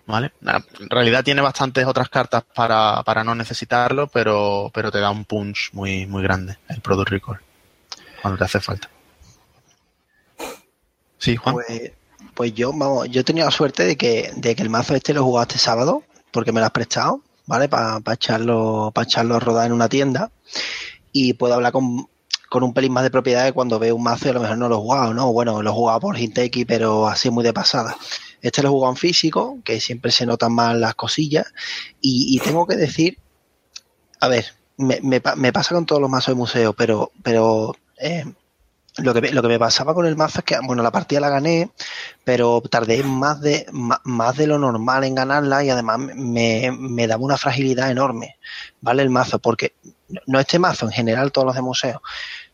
¿Vale? 0.10 0.32
En 0.41 0.89
realidad 0.89 1.24
tiene 1.24 1.41
bastantes 1.41 1.86
otras 1.86 2.10
cartas 2.10 2.43
para, 2.55 3.03
para 3.03 3.24
no 3.24 3.36
necesitarlo, 3.36 4.07
pero, 4.07 4.72
pero 4.74 4.91
te 4.91 4.99
da 4.99 5.12
un 5.12 5.24
punch 5.24 5.70
muy, 5.74 6.07
muy 6.07 6.24
grande 6.24 6.57
el 6.68 6.82
Product 6.82 7.10
Recall 7.10 7.39
cuando 8.22 8.38
te 8.38 8.43
hace 8.43 8.60
falta. 8.60 8.89
Sí, 11.20 11.36
Juan. 11.36 11.55
Pues, 11.55 11.91
pues 12.34 12.53
yo, 12.53 12.72
vamos, 12.74 13.07
yo 13.10 13.22
he 13.22 13.24
tenido 13.24 13.45
la 13.45 13.51
suerte 13.51 13.86
de 13.86 13.97
que, 13.97 14.32
de 14.36 14.55
que 14.55 14.64
el 14.64 14.70
mazo 14.70 14.95
este 14.95 15.14
lo 15.14 15.39
he 15.39 15.41
este 15.43 15.60
sábado, 15.60 16.03
porque 16.32 16.51
me 16.51 16.60
lo 16.60 16.66
has 16.66 16.72
prestado, 16.72 17.22
¿vale? 17.45 17.70
Para 17.70 17.99
pa 17.99 18.14
echarlo, 18.14 18.91
para 18.93 19.05
echarlo 19.05 19.36
a 19.36 19.39
rodar 19.39 19.68
en 19.68 19.74
una 19.74 19.89
tienda. 19.89 20.32
Y 21.12 21.34
puedo 21.34 21.53
hablar 21.53 21.72
con, 21.72 22.07
con 22.49 22.64
un 22.64 22.74
pelín 22.74 22.93
más 22.93 23.03
de 23.03 23.12
propiedad 23.12 23.45
que 23.45 23.53
cuando 23.53 23.78
veo 23.78 23.95
un 23.95 24.03
mazo 24.03 24.28
y 24.28 24.30
a 24.30 24.34
lo 24.34 24.41
mejor 24.41 24.57
no 24.57 24.70
lo 24.70 24.76
he 24.76 24.80
jugado, 24.80 25.14
¿no? 25.14 25.32
Bueno, 25.32 25.62
lo 25.62 25.70
he 25.70 25.74
jugado 25.74 25.99
por 25.99 26.18
Hinteki, 26.18 26.66
pero 26.66 27.07
así 27.07 27.30
muy 27.30 27.43
de 27.43 27.53
pasada. 27.53 27.95
Este 28.42 28.62
lo 28.62 28.70
he 28.70 28.72
jugado 28.72 28.94
en 28.94 28.98
físico, 28.98 29.60
que 29.64 29.80
siempre 29.80 30.12
se 30.12 30.26
notan 30.26 30.54
más 30.54 30.76
las 30.78 30.96
cosillas. 30.96 31.48
Y, 32.02 32.40
tengo 32.40 32.66
que 32.66 32.76
decir, 32.76 33.18
a 34.20 34.28
ver, 34.28 34.46
me, 34.78 35.22
pasa 35.52 35.76
con 35.76 35.86
todos 35.86 36.02
los 36.02 36.10
mazos 36.10 36.36
de 36.36 36.40
museo, 36.40 36.74
pero, 36.74 37.12
pero 37.22 37.76
eh, 37.98 38.26
lo 38.98 39.14
que, 39.14 39.32
lo 39.32 39.42
que 39.42 39.48
me 39.48 39.60
pasaba 39.60 39.94
con 39.94 40.06
el 40.06 40.16
mazo 40.16 40.40
es 40.40 40.46
que, 40.46 40.58
bueno, 40.64 40.84
la 40.84 40.92
partida 40.92 41.20
la 41.20 41.30
gané, 41.30 41.72
pero 42.24 42.62
tardé 42.62 43.04
más 43.04 43.42
de, 43.42 43.66
más, 43.72 44.36
de 44.36 44.48
lo 44.48 44.58
normal 44.58 45.04
en 45.04 45.16
ganarla 45.16 45.64
y 45.64 45.70
además 45.70 46.00
me, 46.00 46.72
me 46.78 47.08
daba 47.08 47.24
una 47.24 47.38
fragilidad 47.38 47.92
enorme, 47.92 48.38
¿vale? 48.82 49.04
El 49.04 49.10
mazo, 49.10 49.40
porque 49.40 49.74
no 50.26 50.40
este 50.40 50.60
mazo, 50.60 50.86
en 50.86 50.92
general 50.92 51.32
todos 51.32 51.46
los 51.46 51.56
de 51.56 51.62
museo, 51.62 52.02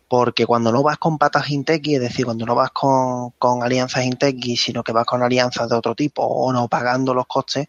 porque 0.07 0.45
cuando 0.45 0.71
no 0.71 0.83
vas 0.83 0.97
con 0.97 1.17
patas 1.17 1.49
Inteki, 1.49 1.95
es 1.95 2.01
decir, 2.01 2.25
cuando 2.25 2.45
no 2.45 2.55
vas 2.55 2.71
con, 2.71 3.31
con 3.31 3.63
alianzas 3.63 4.05
Inteki, 4.05 4.55
sino 4.57 4.83
que 4.83 4.91
vas 4.91 5.05
con 5.05 5.23
alianzas 5.23 5.69
de 5.69 5.75
otro 5.75 5.95
tipo 5.95 6.23
o 6.23 6.51
no 6.53 6.67
pagando 6.67 7.13
los 7.13 7.25
costes, 7.25 7.67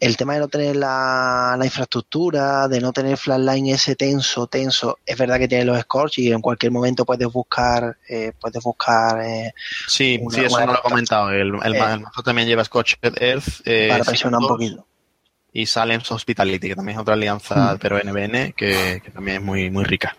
el 0.00 0.16
tema 0.16 0.34
de 0.34 0.40
no 0.40 0.48
tener 0.48 0.76
la, 0.76 1.58
infraestructura, 1.62 2.66
de 2.68 2.80
no 2.80 2.90
tener 2.90 3.18
flatline 3.18 3.68
ese 3.68 3.96
tenso, 3.96 4.46
tenso, 4.46 4.98
es 5.04 5.16
verdad 5.16 5.38
que 5.38 5.46
tiene 5.46 5.66
los 5.66 5.78
Scorch 5.78 6.18
y 6.18 6.32
en 6.32 6.40
cualquier 6.40 6.72
momento 6.72 7.04
puedes 7.04 7.30
buscar, 7.30 7.98
eh, 8.08 8.32
puedes 8.40 8.62
buscar. 8.62 9.22
Eh, 9.22 9.52
sí, 9.86 10.18
sí, 10.30 10.44
eso 10.44 10.58
no 10.60 10.72
lo 10.72 10.78
he 10.78 10.82
comentado. 10.82 11.30
El, 11.30 11.54
el, 11.62 11.74
eh, 11.74 11.98
mazo 11.98 12.22
también 12.22 12.48
lleva 12.48 12.64
Scorch 12.64 12.98
Earth. 13.02 13.60
Eh, 13.66 13.88
para 13.90 14.04
presionar 14.04 14.40
un 14.40 14.48
poquito. 14.48 14.86
Y 15.52 15.66
Salem's 15.66 16.10
Hospitality, 16.10 16.68
que 16.68 16.76
también 16.76 16.96
es 16.96 17.02
otra 17.02 17.14
alianza, 17.14 17.74
mm. 17.74 17.78
pero 17.78 17.98
NBN, 17.98 18.52
que, 18.52 19.02
que, 19.04 19.10
también 19.12 19.38
es 19.38 19.42
muy, 19.42 19.68
muy 19.68 19.84
rica. 19.84 20.16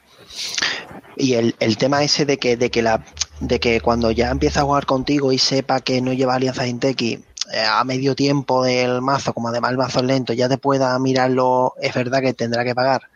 Y 1.15 1.33
el, 1.33 1.55
el 1.59 1.77
tema 1.77 2.03
ese 2.03 2.25
de 2.25 2.37
que, 2.37 2.57
de 2.57 2.71
que 2.71 2.81
la 2.81 3.03
de 3.41 3.59
que 3.59 3.81
cuando 3.81 4.11
ya 4.11 4.29
empieza 4.29 4.61
a 4.61 4.63
jugar 4.63 4.85
contigo 4.85 5.31
y 5.31 5.37
sepa 5.37 5.81
que 5.81 5.99
no 5.99 6.13
lleva 6.13 6.35
alianzas 6.35 6.67
Inteki, 6.67 7.23
eh, 7.53 7.65
a 7.67 7.83
medio 7.83 8.15
tiempo 8.15 8.63
del 8.63 9.01
mazo, 9.01 9.33
como 9.33 9.49
además 9.49 9.71
el 9.71 9.77
mazo 9.77 9.99
es 9.99 10.05
lento, 10.05 10.31
ya 10.31 10.47
te 10.47 10.57
pueda 10.57 10.97
mirarlo, 10.99 11.73
es 11.81 11.93
verdad 11.93 12.21
que 12.21 12.33
tendrá 12.33 12.63
que 12.63 12.75
pagar, 12.75 13.09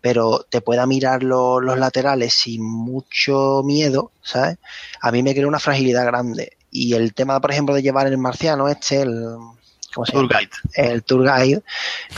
pero 0.00 0.44
te 0.48 0.60
pueda 0.60 0.86
mirar 0.86 1.22
los 1.22 1.78
laterales 1.78 2.34
sin 2.34 2.62
mucho 2.62 3.62
miedo, 3.64 4.10
¿sabes? 4.22 4.58
A 5.00 5.12
mí 5.12 5.22
me 5.22 5.34
crea 5.34 5.46
una 5.46 5.60
fragilidad 5.60 6.04
grande. 6.04 6.56
Y 6.72 6.94
el 6.94 7.14
tema, 7.14 7.40
por 7.40 7.52
ejemplo, 7.52 7.74
de 7.74 7.82
llevar 7.82 8.06
el 8.06 8.18
marciano 8.18 8.68
este, 8.68 9.02
el... 9.02 9.36
¿cómo 9.94 10.04
se 10.04 10.12
llama? 10.12 10.28
Tour 10.28 10.38
Guide. 10.38 10.50
El 10.74 11.02
Tour 11.02 11.22
Guide, 11.22 11.62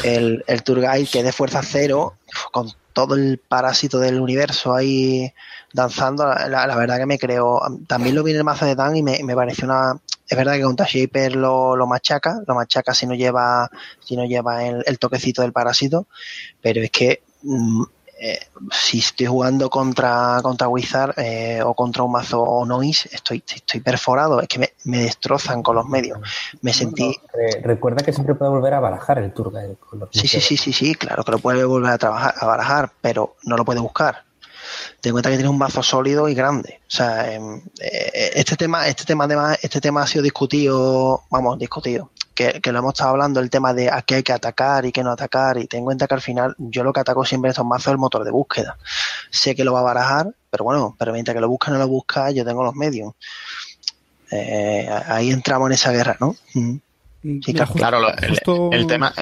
el, 0.04 0.44
el 0.46 0.62
Tour 0.62 0.80
Guide 0.80 1.06
que 1.06 1.22
de 1.22 1.32
fuerza 1.32 1.62
cero, 1.62 2.14
con 2.50 2.70
todo 2.92 3.14
el 3.14 3.38
parásito 3.38 3.98
del 3.98 4.20
universo 4.20 4.74
ahí 4.74 5.32
danzando, 5.72 6.26
la, 6.26 6.76
verdad 6.76 6.98
que 6.98 7.06
me 7.06 7.18
creo, 7.18 7.60
también 7.86 8.14
lo 8.14 8.22
vi 8.22 8.32
en 8.32 8.38
el 8.38 8.44
mazo 8.44 8.66
de 8.66 8.74
Dan 8.74 8.96
y 8.96 9.02
me, 9.02 9.22
me 9.24 9.34
pareció 9.34 9.64
una, 9.64 9.98
es 10.28 10.36
verdad 10.36 10.54
que 10.54 10.62
contra 10.62 10.86
Shaper 10.86 11.36
lo, 11.36 11.76
lo, 11.76 11.86
machaca, 11.86 12.42
lo 12.46 12.54
machaca 12.54 12.94
si 12.94 13.06
no 13.06 13.14
lleva, 13.14 13.70
si 14.00 14.16
no 14.16 14.24
lleva 14.24 14.64
el, 14.64 14.98
toquecito 14.98 15.42
del 15.42 15.52
parásito, 15.52 16.06
pero 16.60 16.82
es 16.82 16.90
que 16.90 17.22
mm, 17.42 17.82
eh, 18.24 18.38
si 18.70 19.00
estoy 19.00 19.26
jugando 19.26 19.68
contra, 19.68 20.38
contra 20.42 20.68
Wizard 20.68 21.18
eh, 21.18 21.60
o 21.64 21.74
contra 21.74 22.04
un 22.04 22.12
mazo 22.12 22.40
o 22.40 22.64
Noise, 22.64 23.10
estoy, 23.12 23.42
estoy 23.52 23.80
perforado, 23.80 24.40
es 24.40 24.46
que 24.46 24.60
me, 24.60 24.68
me 24.84 24.98
destrozan 24.98 25.60
con 25.60 25.74
los 25.74 25.86
medios. 25.86 26.20
Me 26.60 26.72
sentí. 26.72 27.16
recuerda 27.62 28.04
que 28.04 28.12
siempre 28.12 28.36
puede 28.36 28.52
volver 28.52 28.74
a 28.74 28.80
barajar 28.80 29.18
el 29.18 29.32
Turga. 29.32 29.62
sí, 30.12 30.28
sí, 30.28 30.40
sí, 30.40 30.56
sí, 30.56 30.72
sí, 30.72 30.94
claro 30.94 31.24
que 31.24 31.32
lo 31.32 31.38
puede 31.38 31.64
volver 31.64 31.90
a 31.90 31.98
trabajar, 31.98 32.34
a 32.38 32.46
barajar, 32.46 32.92
pero 33.00 33.34
no 33.42 33.56
lo 33.56 33.64
puede 33.64 33.80
buscar 33.80 34.31
ten 35.02 35.10
cuenta 35.10 35.30
que 35.30 35.36
tienes 35.36 35.50
un 35.50 35.58
mazo 35.58 35.82
sólido 35.82 36.28
y 36.28 36.34
grande. 36.34 36.80
O 36.86 36.90
sea, 36.90 37.34
em, 37.34 37.60
eh, 37.80 38.30
este 38.34 38.56
tema, 38.56 38.86
este 38.86 39.04
tema 39.04 39.24
además, 39.24 39.58
este 39.60 39.80
tema 39.80 40.02
ha 40.02 40.06
sido 40.06 40.22
discutido, 40.22 41.24
vamos, 41.28 41.58
discutido, 41.58 42.12
que, 42.36 42.60
lo 42.64 42.78
hemos 42.78 42.94
estado 42.94 43.10
hablando, 43.10 43.40
el 43.40 43.50
tema 43.50 43.74
de 43.74 43.90
a 43.90 44.02
qué 44.02 44.14
hay 44.14 44.22
que 44.22 44.32
atacar 44.32 44.86
y 44.86 44.92
qué 44.92 45.02
no 45.02 45.10
atacar, 45.10 45.58
y 45.58 45.66
ten 45.66 45.80
en 45.80 45.84
cuenta 45.86 46.06
que 46.06 46.14
al 46.14 46.20
final 46.20 46.54
yo 46.56 46.84
lo 46.84 46.92
que 46.92 47.00
ataco 47.00 47.24
siempre 47.24 47.48
en 47.48 47.50
estos 47.50 47.66
mazos 47.66 47.88
es 47.88 47.92
el 47.92 47.98
motor 47.98 48.22
de 48.22 48.30
búsqueda. 48.30 48.78
Sé 49.28 49.56
que 49.56 49.64
lo 49.64 49.72
va 49.72 49.80
a 49.80 49.82
barajar, 49.82 50.28
pero 50.48 50.62
bueno, 50.62 50.94
pero 50.96 51.12
mientras 51.12 51.34
que 51.34 51.40
lo 51.40 51.48
busca 51.48 51.72
o 51.72 51.74
no 51.74 51.80
lo 51.80 51.88
busca, 51.88 52.30
yo 52.30 52.44
tengo 52.44 52.62
los 52.62 52.76
medios. 52.76 53.12
Eh, 54.30 54.88
ahí 55.08 55.30
entramos 55.30 55.66
en 55.66 55.72
esa 55.72 55.90
guerra, 55.90 56.16
¿no? 56.20 56.36
Mm. 56.54 56.76
Sí, 57.44 57.54
claro, 57.54 57.98
el, 58.72 58.86
tema 58.86 59.12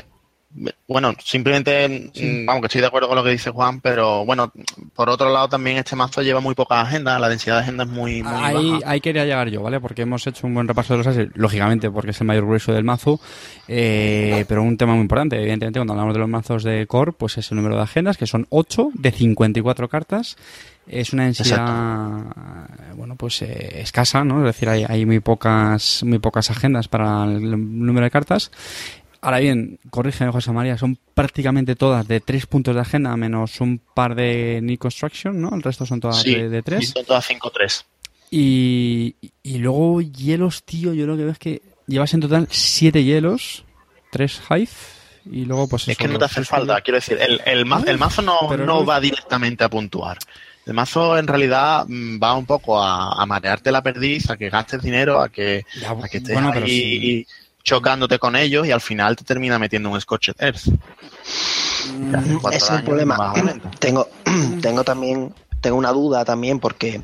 bueno, 0.89 1.15
simplemente, 1.23 2.11
mm, 2.13 2.45
vamos, 2.45 2.63
que 2.63 2.67
estoy 2.67 2.81
de 2.81 2.89
acuerdo 2.89 3.07
con 3.07 3.17
lo 3.17 3.23
que 3.23 3.31
dice 3.31 3.51
Juan, 3.51 3.81
pero 3.81 4.25
bueno, 4.25 4.53
por 4.95 5.09
otro 5.09 5.33
lado 5.33 5.49
también 5.49 5.77
este 5.77 5.95
mazo 5.95 6.23
lleva 6.23 6.41
muy 6.41 6.57
poca 6.57 6.81
agenda, 6.81 7.19
la 7.21 7.29
densidad 7.29 7.57
de 7.57 7.63
agenda 7.63 7.85
es 7.85 7.91
muy, 7.91 8.23
muy 8.23 8.33
ahí, 8.33 8.73
baja. 8.73 8.91
Ahí 8.91 9.01
quería 9.01 9.25
llegar 9.25 9.49
yo, 9.49 9.63
¿vale? 9.63 9.79
Porque 9.79 10.03
hemos 10.03 10.27
hecho 10.27 10.49
un 10.49 10.55
buen 10.55 10.67
repaso 10.67 10.95
de 10.95 10.99
los 10.99 11.07
ases, 11.07 11.29
lógicamente 11.35 11.89
porque 11.91 12.11
es 12.11 12.21
el 12.21 12.27
mayor 12.27 12.47
grueso 12.47 12.73
del 12.73 12.83
mazo, 12.83 13.21
eh, 13.69 14.45
pero 14.49 14.63
un 14.65 14.77
tema 14.77 14.95
muy 14.95 15.03
importante, 15.03 15.37
evidentemente 15.37 15.79
cuando 15.79 15.93
hablamos 15.93 16.15
de 16.15 16.21
los 16.21 16.29
mazos 16.29 16.65
de 16.65 16.85
core, 16.89 17.13
pues 17.13 17.39
es 17.39 17.49
el 17.53 17.57
número 17.57 17.77
de 17.77 17.83
agendas, 17.83 18.17
que 18.17 18.27
son 18.27 18.47
8 18.51 18.91
de 18.95 19.13
54 19.13 19.89
cartas, 19.89 20.37
es 20.91 21.13
una 21.13 21.25
densidad 21.25 22.25
bueno 22.97 23.15
pues 23.15 23.43
eh, 23.43 23.81
escasa 23.81 24.25
no 24.25 24.39
es 24.39 24.45
decir 24.45 24.69
hay, 24.69 24.85
hay 24.89 25.07
muy 25.07 25.21
pocas 25.21 26.03
muy 26.03 26.19
pocas 26.19 26.51
agendas 26.51 26.89
para 26.89 27.25
el 27.25 27.51
número 27.87 28.05
de 28.05 28.11
cartas 28.11 28.51
Ahora 29.23 29.39
bien, 29.39 29.79
corrígeme 29.91 30.33
José 30.33 30.51
María, 30.53 30.79
son 30.79 30.99
prácticamente 31.15 31.77
todas 31.77 32.09
de 32.09 32.21
tres 32.21 32.47
puntos 32.47 32.75
de 32.75 32.81
agenda, 32.81 33.15
menos 33.17 33.61
un 33.61 33.79
par 33.79 34.15
de 34.15 34.61
New 34.63 34.79
Construction, 34.79 35.39
¿no? 35.41 35.55
El 35.55 35.63
resto 35.63 35.85
son 35.85 36.01
todas 36.01 36.25
de, 36.25 36.63
tres. 36.63 36.87
Sí, 36.87 36.93
son 36.95 37.05
todas 37.05 37.29
5-3. 37.29 37.85
Y, 38.31 39.17
y 39.43 39.59
luego 39.59 40.01
hielos, 40.01 40.63
tío, 40.65 40.95
yo 40.95 41.07
lo 41.07 41.17
que 41.17 41.25
veo 41.25 41.33
es 41.33 41.39
que 41.39 41.61
llevas 41.87 42.15
en 42.15 42.21
total 42.21 42.49
siete 42.51 43.05
hielos, 43.05 43.65
tres 44.11 44.41
Hive, 44.49 44.71
y 45.31 45.45
luego 45.45 45.69
pues... 45.69 45.89
Es 45.89 45.99
que 45.99 46.09
no 46.09 46.19
te 46.19 46.25
hace 46.25 46.45
falta, 46.45 46.81
quiero 46.81 46.97
decir, 46.97 47.19
el, 47.21 47.43
el, 47.45 47.67
mazo 47.67 48.23
no, 48.23 48.57
no 48.57 48.87
va 48.87 49.01
directamente 49.01 49.65
a 49.65 49.69
puntuar. 49.69 50.17
El 50.65 50.75
mazo 50.75 51.19
en 51.19 51.27
realidad 51.27 51.85
mm, 51.87 52.23
va 52.23 52.37
un 52.37 52.47
poco 52.47 52.83
a, 52.83 53.27
marearte 53.27 53.73
la 53.73 53.83
perdiz, 53.83 54.31
a 54.31 54.37
que 54.37 54.49
gastes 54.49 54.81
dinero, 54.81 55.21
a 55.21 55.29
que, 55.29 55.67
a 55.87 56.09
que 56.09 56.19
estés 56.19 56.37
ahí 56.37 57.27
chocándote 57.63 58.19
con 58.19 58.37
ellos 58.37 58.67
y 58.67 58.73
al 58.73 58.81
final 58.81 59.17
te 59.17 59.25
termina 59.25 59.59
metiendo 59.59 59.91
un 59.91 60.01
Scotch 60.01 60.31
Earth. 60.39 60.67
Mm, 61.97 62.47
ese 62.53 62.57
es 62.57 62.71
el 62.71 62.85
problema. 62.85 63.33
Tengo, 63.79 64.09
tengo 64.63 64.85
también, 64.85 65.35
tengo 65.61 65.77
una 65.77 65.93
duda 65.93 66.25
también 66.25 66.61
porque 66.61 67.03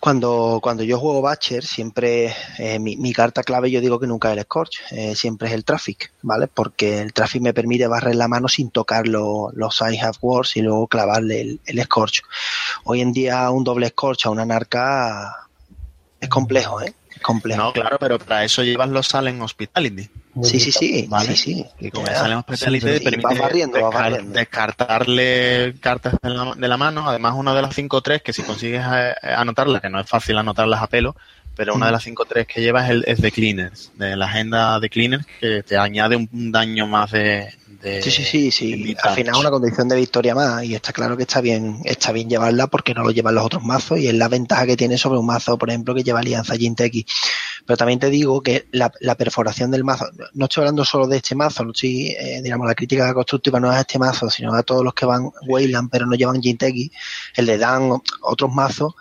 cuando, 0.00 0.60
cuando 0.62 0.84
yo 0.84 0.98
juego 0.98 1.22
Batcher, 1.22 1.64
siempre 1.64 2.34
eh, 2.58 2.78
mi, 2.78 3.12
carta 3.12 3.42
clave 3.42 3.70
yo 3.70 3.80
digo 3.80 3.98
que 3.98 4.06
nunca 4.06 4.30
es 4.30 4.38
el 4.38 4.44
Scorch, 4.44 4.80
eh, 4.92 5.16
siempre 5.16 5.48
es 5.48 5.54
el 5.54 5.64
Traffic, 5.64 6.12
¿vale? 6.22 6.46
Porque 6.46 7.00
el 7.00 7.12
Traffic 7.12 7.42
me 7.42 7.52
permite 7.52 7.88
barrer 7.88 8.14
la 8.14 8.28
mano 8.28 8.46
sin 8.48 8.70
tocar 8.70 9.08
los 9.08 9.80
I 9.80 9.98
Have 9.98 10.18
Wars 10.20 10.56
y 10.56 10.62
luego 10.62 10.86
clavarle 10.86 11.40
el, 11.40 11.60
el 11.66 11.82
Scorch. 11.82 12.22
Hoy 12.84 13.00
en 13.00 13.12
día 13.12 13.50
un 13.50 13.64
doble 13.64 13.88
Scorch 13.88 14.26
a 14.26 14.30
una 14.30 14.46
narca 14.46 15.48
es 16.20 16.28
complejo, 16.28 16.80
¿eh? 16.80 16.94
Complejo. 17.18 17.62
No, 17.62 17.72
claro, 17.72 17.98
pero 17.98 18.18
para 18.18 18.44
eso 18.44 18.62
llevas 18.62 18.88
los 18.88 19.06
Salen 19.06 19.40
Hospitality. 19.40 20.08
Sí, 20.42 20.60
sí, 20.60 20.70
sí, 20.70 21.06
¿vale? 21.08 21.34
sí, 21.34 21.54
sí. 21.54 21.66
Y 21.80 21.90
con 21.90 22.06
Salen 22.06 22.38
Hospitality 22.38 22.86
te 22.86 23.18
permite 23.18 24.22
descartarle 24.28 25.74
cartas 25.80 26.14
de 26.22 26.68
la, 26.68 26.76
mano. 26.76 27.08
Además, 27.08 27.34
una 27.36 27.54
de 27.54 27.62
las 27.62 27.76
5-3 27.76 28.22
que 28.22 28.32
si 28.32 28.42
consigues 28.42 28.84
eh, 28.92 29.14
anotarlas, 29.22 29.82
que 29.82 29.90
no 29.90 30.00
es 30.00 30.08
fácil 30.08 30.38
anotarlas 30.38 30.82
a 30.82 30.86
pelo, 30.86 31.16
pero 31.58 31.74
una 31.74 31.86
de 31.86 31.92
las 31.92 32.06
5-3 32.06 32.46
que 32.46 32.60
llevas 32.60 32.84
es, 32.84 32.90
el, 32.92 33.04
es 33.08 33.20
de 33.20 33.32
Cleaners, 33.32 33.90
de 33.96 34.14
la 34.14 34.26
agenda 34.26 34.78
de 34.78 34.88
Cleaners, 34.88 35.26
que 35.40 35.64
te 35.64 35.76
añade 35.76 36.14
un 36.14 36.52
daño 36.52 36.86
más 36.86 37.10
de, 37.10 37.48
sí, 37.82 38.10
sí, 38.12 38.24
sí, 38.24 38.50
sí. 38.52 38.96
Al 39.02 39.16
final 39.16 39.34
es 39.34 39.40
una 39.40 39.50
condición 39.50 39.88
de 39.88 39.96
victoria 39.96 40.36
más 40.36 40.62
y 40.62 40.76
está 40.76 40.92
claro 40.92 41.16
que 41.16 41.24
está 41.24 41.40
bien, 41.40 41.80
está 41.84 42.12
bien 42.12 42.28
llevarla 42.28 42.68
porque 42.68 42.94
no 42.94 43.02
lo 43.02 43.10
llevan 43.10 43.34
los 43.34 43.44
otros 43.44 43.64
mazos 43.64 43.98
y 43.98 44.06
es 44.06 44.14
la 44.14 44.28
ventaja 44.28 44.66
que 44.66 44.76
tiene 44.76 44.98
sobre 44.98 45.18
un 45.18 45.26
mazo, 45.26 45.58
por 45.58 45.68
ejemplo, 45.68 45.96
que 45.96 46.04
lleva 46.04 46.20
Alianza 46.20 46.54
Jinteki. 46.54 47.04
Pero 47.66 47.76
también 47.76 47.98
te 47.98 48.08
digo 48.08 48.40
que 48.40 48.68
la, 48.70 48.90
perforación 49.16 49.72
del 49.72 49.82
mazo, 49.82 50.06
no 50.34 50.44
estoy 50.44 50.62
hablando 50.62 50.84
solo 50.84 51.08
de 51.08 51.16
este 51.16 51.34
mazo, 51.34 51.64
no 51.64 51.72
estoy, 51.72 52.10
eh, 52.10 52.40
digamos, 52.40 52.68
la 52.68 52.74
crítica 52.76 53.12
constructiva 53.12 53.58
no 53.58 53.70
es 53.70 53.78
a 53.78 53.80
este 53.80 53.98
mazo, 53.98 54.30
sino 54.30 54.54
a 54.54 54.62
todos 54.62 54.84
los 54.84 54.94
que 54.94 55.06
van 55.06 55.30
Wayland 55.46 55.90
pero 55.90 56.06
no 56.06 56.14
llevan 56.14 56.40
Jinteki, 56.40 56.90
el 57.36 57.46
de 57.46 57.58
Dan, 57.58 57.90
otros 58.22 58.52
mazos, 58.52 58.94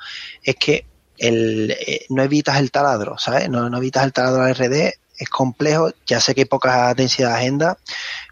es 0.43 0.55
que 0.55 0.85
el, 1.17 1.71
eh, 1.71 2.05
no 2.09 2.23
evitas 2.23 2.59
el 2.59 2.71
taladro, 2.71 3.17
¿sabes? 3.17 3.49
No, 3.49 3.75
evitas 3.77 4.03
el 4.03 4.13
taladro 4.13 4.47
RD, 4.47 4.93
es 5.17 5.29
complejo, 5.29 5.91
ya 6.05 6.21
sé 6.21 6.35
que 6.35 6.41
hay 6.41 6.45
poca 6.45 6.93
densidad 6.93 7.29
de 7.29 7.35
agenda, 7.35 7.77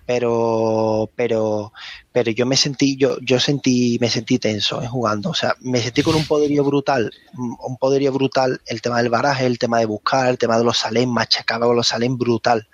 pero, 0.06 1.10
pero, 1.16 1.74
pero 2.12 2.32
yo 2.32 2.46
me 2.46 2.56
sentí, 2.56 2.96
yo, 2.96 3.18
yo 3.22 3.40
sentí, 3.40 3.98
me 4.00 4.10
sentí 4.10 4.38
tenso 4.38 4.82
en 4.82 4.90
jugando. 4.90 5.32
O 5.32 5.34
sea, 5.34 5.56
me 5.62 5.82
sentí 5.82 6.04
con 6.04 6.16
un 6.16 6.26
poderío 6.26 6.64
brutal, 6.64 7.12
un 7.36 7.78
poderío 7.78 8.12
brutal, 8.12 8.62
el 8.68 8.82
tema 8.82 9.02
del 9.02 9.10
baraje, 9.10 9.48
el 9.48 9.58
tema 9.58 9.80
de 9.80 9.86
buscar, 9.86 10.30
el 10.30 10.38
tema 10.38 10.58
de 10.58 10.64
los 10.64 10.78
salen, 10.78 11.10
machacaba 11.10 11.66
con 11.66 11.76
los 11.76 11.88
salen 11.88 12.18
brutal. 12.18 12.68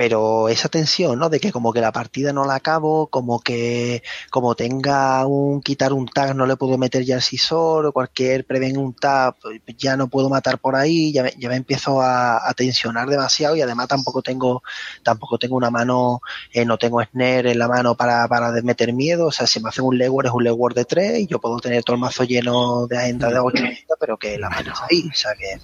Pero 0.00 0.48
esa 0.48 0.70
tensión, 0.70 1.18
¿no? 1.18 1.28
De 1.28 1.40
que 1.40 1.52
como 1.52 1.74
que 1.74 1.82
la 1.82 1.92
partida 1.92 2.32
no 2.32 2.46
la 2.46 2.54
acabo, 2.54 3.08
como 3.08 3.38
que 3.38 4.02
como 4.30 4.54
tenga 4.54 5.26
un 5.26 5.60
quitar 5.60 5.92
un 5.92 6.08
tag 6.08 6.34
no 6.34 6.46
le 6.46 6.56
puedo 6.56 6.78
meter 6.78 7.04
ya 7.04 7.16
el 7.16 7.20
sisor 7.20 7.84
o 7.84 7.92
cualquier 7.92 8.46
preven 8.46 8.78
un 8.78 8.94
tag 8.94 9.34
ya 9.76 9.98
no 9.98 10.08
puedo 10.08 10.30
matar 10.30 10.56
por 10.56 10.74
ahí, 10.74 11.12
ya 11.12 11.22
me, 11.22 11.34
ya 11.36 11.50
me 11.50 11.56
empiezo 11.56 12.00
a, 12.00 12.48
a, 12.48 12.54
tensionar 12.54 13.10
demasiado 13.10 13.56
y 13.56 13.60
además 13.60 13.88
tampoco 13.88 14.22
tengo 14.22 14.62
tampoco 15.02 15.36
tengo 15.36 15.56
una 15.56 15.70
mano, 15.70 16.22
eh, 16.50 16.64
no 16.64 16.78
tengo 16.78 17.02
snare 17.04 17.50
en 17.52 17.58
la 17.58 17.68
mano 17.68 17.94
para, 17.94 18.26
para 18.26 18.52
meter 18.62 18.94
miedo, 18.94 19.26
o 19.26 19.32
sea, 19.32 19.46
si 19.46 19.60
me 19.60 19.68
hacen 19.68 19.84
un 19.84 19.98
legward 19.98 20.28
es 20.28 20.32
un 20.32 20.44
legward 20.44 20.76
de 20.76 20.86
3 20.86 21.18
y 21.18 21.26
yo 21.26 21.42
puedo 21.42 21.58
tener 21.58 21.84
todo 21.84 21.96
el 21.96 22.00
mazo 22.00 22.24
lleno 22.24 22.86
de 22.86 22.96
agenda 22.96 23.28
de 23.28 23.38
8 23.38 23.64
pero 24.00 24.16
que 24.16 24.38
la 24.38 24.48
mano 24.48 24.72
está 24.72 24.86
ahí, 24.90 25.10
o 25.10 25.14
sea 25.14 25.32
que, 25.34 25.60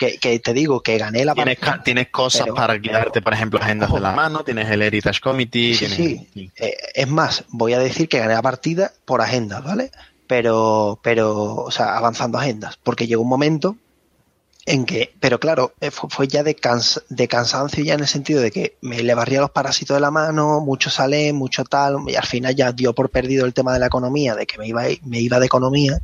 que, 0.00 0.18
que 0.18 0.40
te 0.40 0.52
digo 0.52 0.80
que 0.80 0.98
gané 0.98 1.24
la 1.24 1.36
partida. 1.36 1.54
Tienes, 1.54 1.84
tienes 1.84 2.08
cosas 2.08 2.42
pero, 2.42 2.54
para 2.56 2.80
quitarte, 2.80 3.22
por 3.22 3.32
ejemplo, 3.32 3.51
agendas 3.60 3.88
ojo, 3.88 3.96
de 3.96 4.02
la 4.02 4.12
mano, 4.12 4.44
tienes 4.44 4.70
el 4.70 4.82
Heritage 4.82 5.20
Committee. 5.20 5.74
Sí, 5.74 5.86
tienes... 5.86 5.96
sí. 6.32 6.50
Eh, 6.56 6.76
es 6.94 7.08
más, 7.08 7.44
voy 7.48 7.74
a 7.74 7.78
decir 7.78 8.08
que 8.08 8.18
gané 8.18 8.34
la 8.34 8.42
partida 8.42 8.92
por 9.04 9.20
agendas, 9.20 9.62
¿vale? 9.64 9.90
Pero, 10.26 10.98
pero, 11.02 11.54
o 11.56 11.70
sea, 11.70 11.96
avanzando 11.96 12.38
agendas, 12.38 12.78
porque 12.82 13.06
llegó 13.06 13.22
un 13.22 13.28
momento 13.28 13.76
en 14.64 14.84
que, 14.84 15.12
pero 15.18 15.40
claro, 15.40 15.74
eh, 15.80 15.90
fue, 15.90 16.08
fue 16.08 16.28
ya 16.28 16.42
de, 16.42 16.54
cans, 16.54 17.02
de, 17.08 17.26
cansancio 17.26 17.82
ya 17.82 17.94
en 17.94 18.00
el 18.00 18.06
sentido 18.06 18.40
de 18.40 18.52
que 18.52 18.76
me 18.80 19.02
le 19.02 19.14
barría 19.14 19.40
los 19.40 19.50
parásitos 19.50 19.96
de 19.96 20.00
la 20.00 20.10
mano, 20.10 20.60
mucho 20.60 20.88
sale, 20.88 21.32
mucho 21.32 21.64
tal, 21.64 21.96
y 22.06 22.14
al 22.14 22.26
final 22.26 22.54
ya 22.54 22.70
dio 22.72 22.94
por 22.94 23.10
perdido 23.10 23.44
el 23.44 23.54
tema 23.54 23.72
de 23.72 23.80
la 23.80 23.86
economía, 23.86 24.36
de 24.36 24.46
que 24.46 24.58
me 24.58 24.68
iba, 24.68 24.84
me 25.04 25.20
iba 25.20 25.40
de 25.40 25.46
economía, 25.46 26.00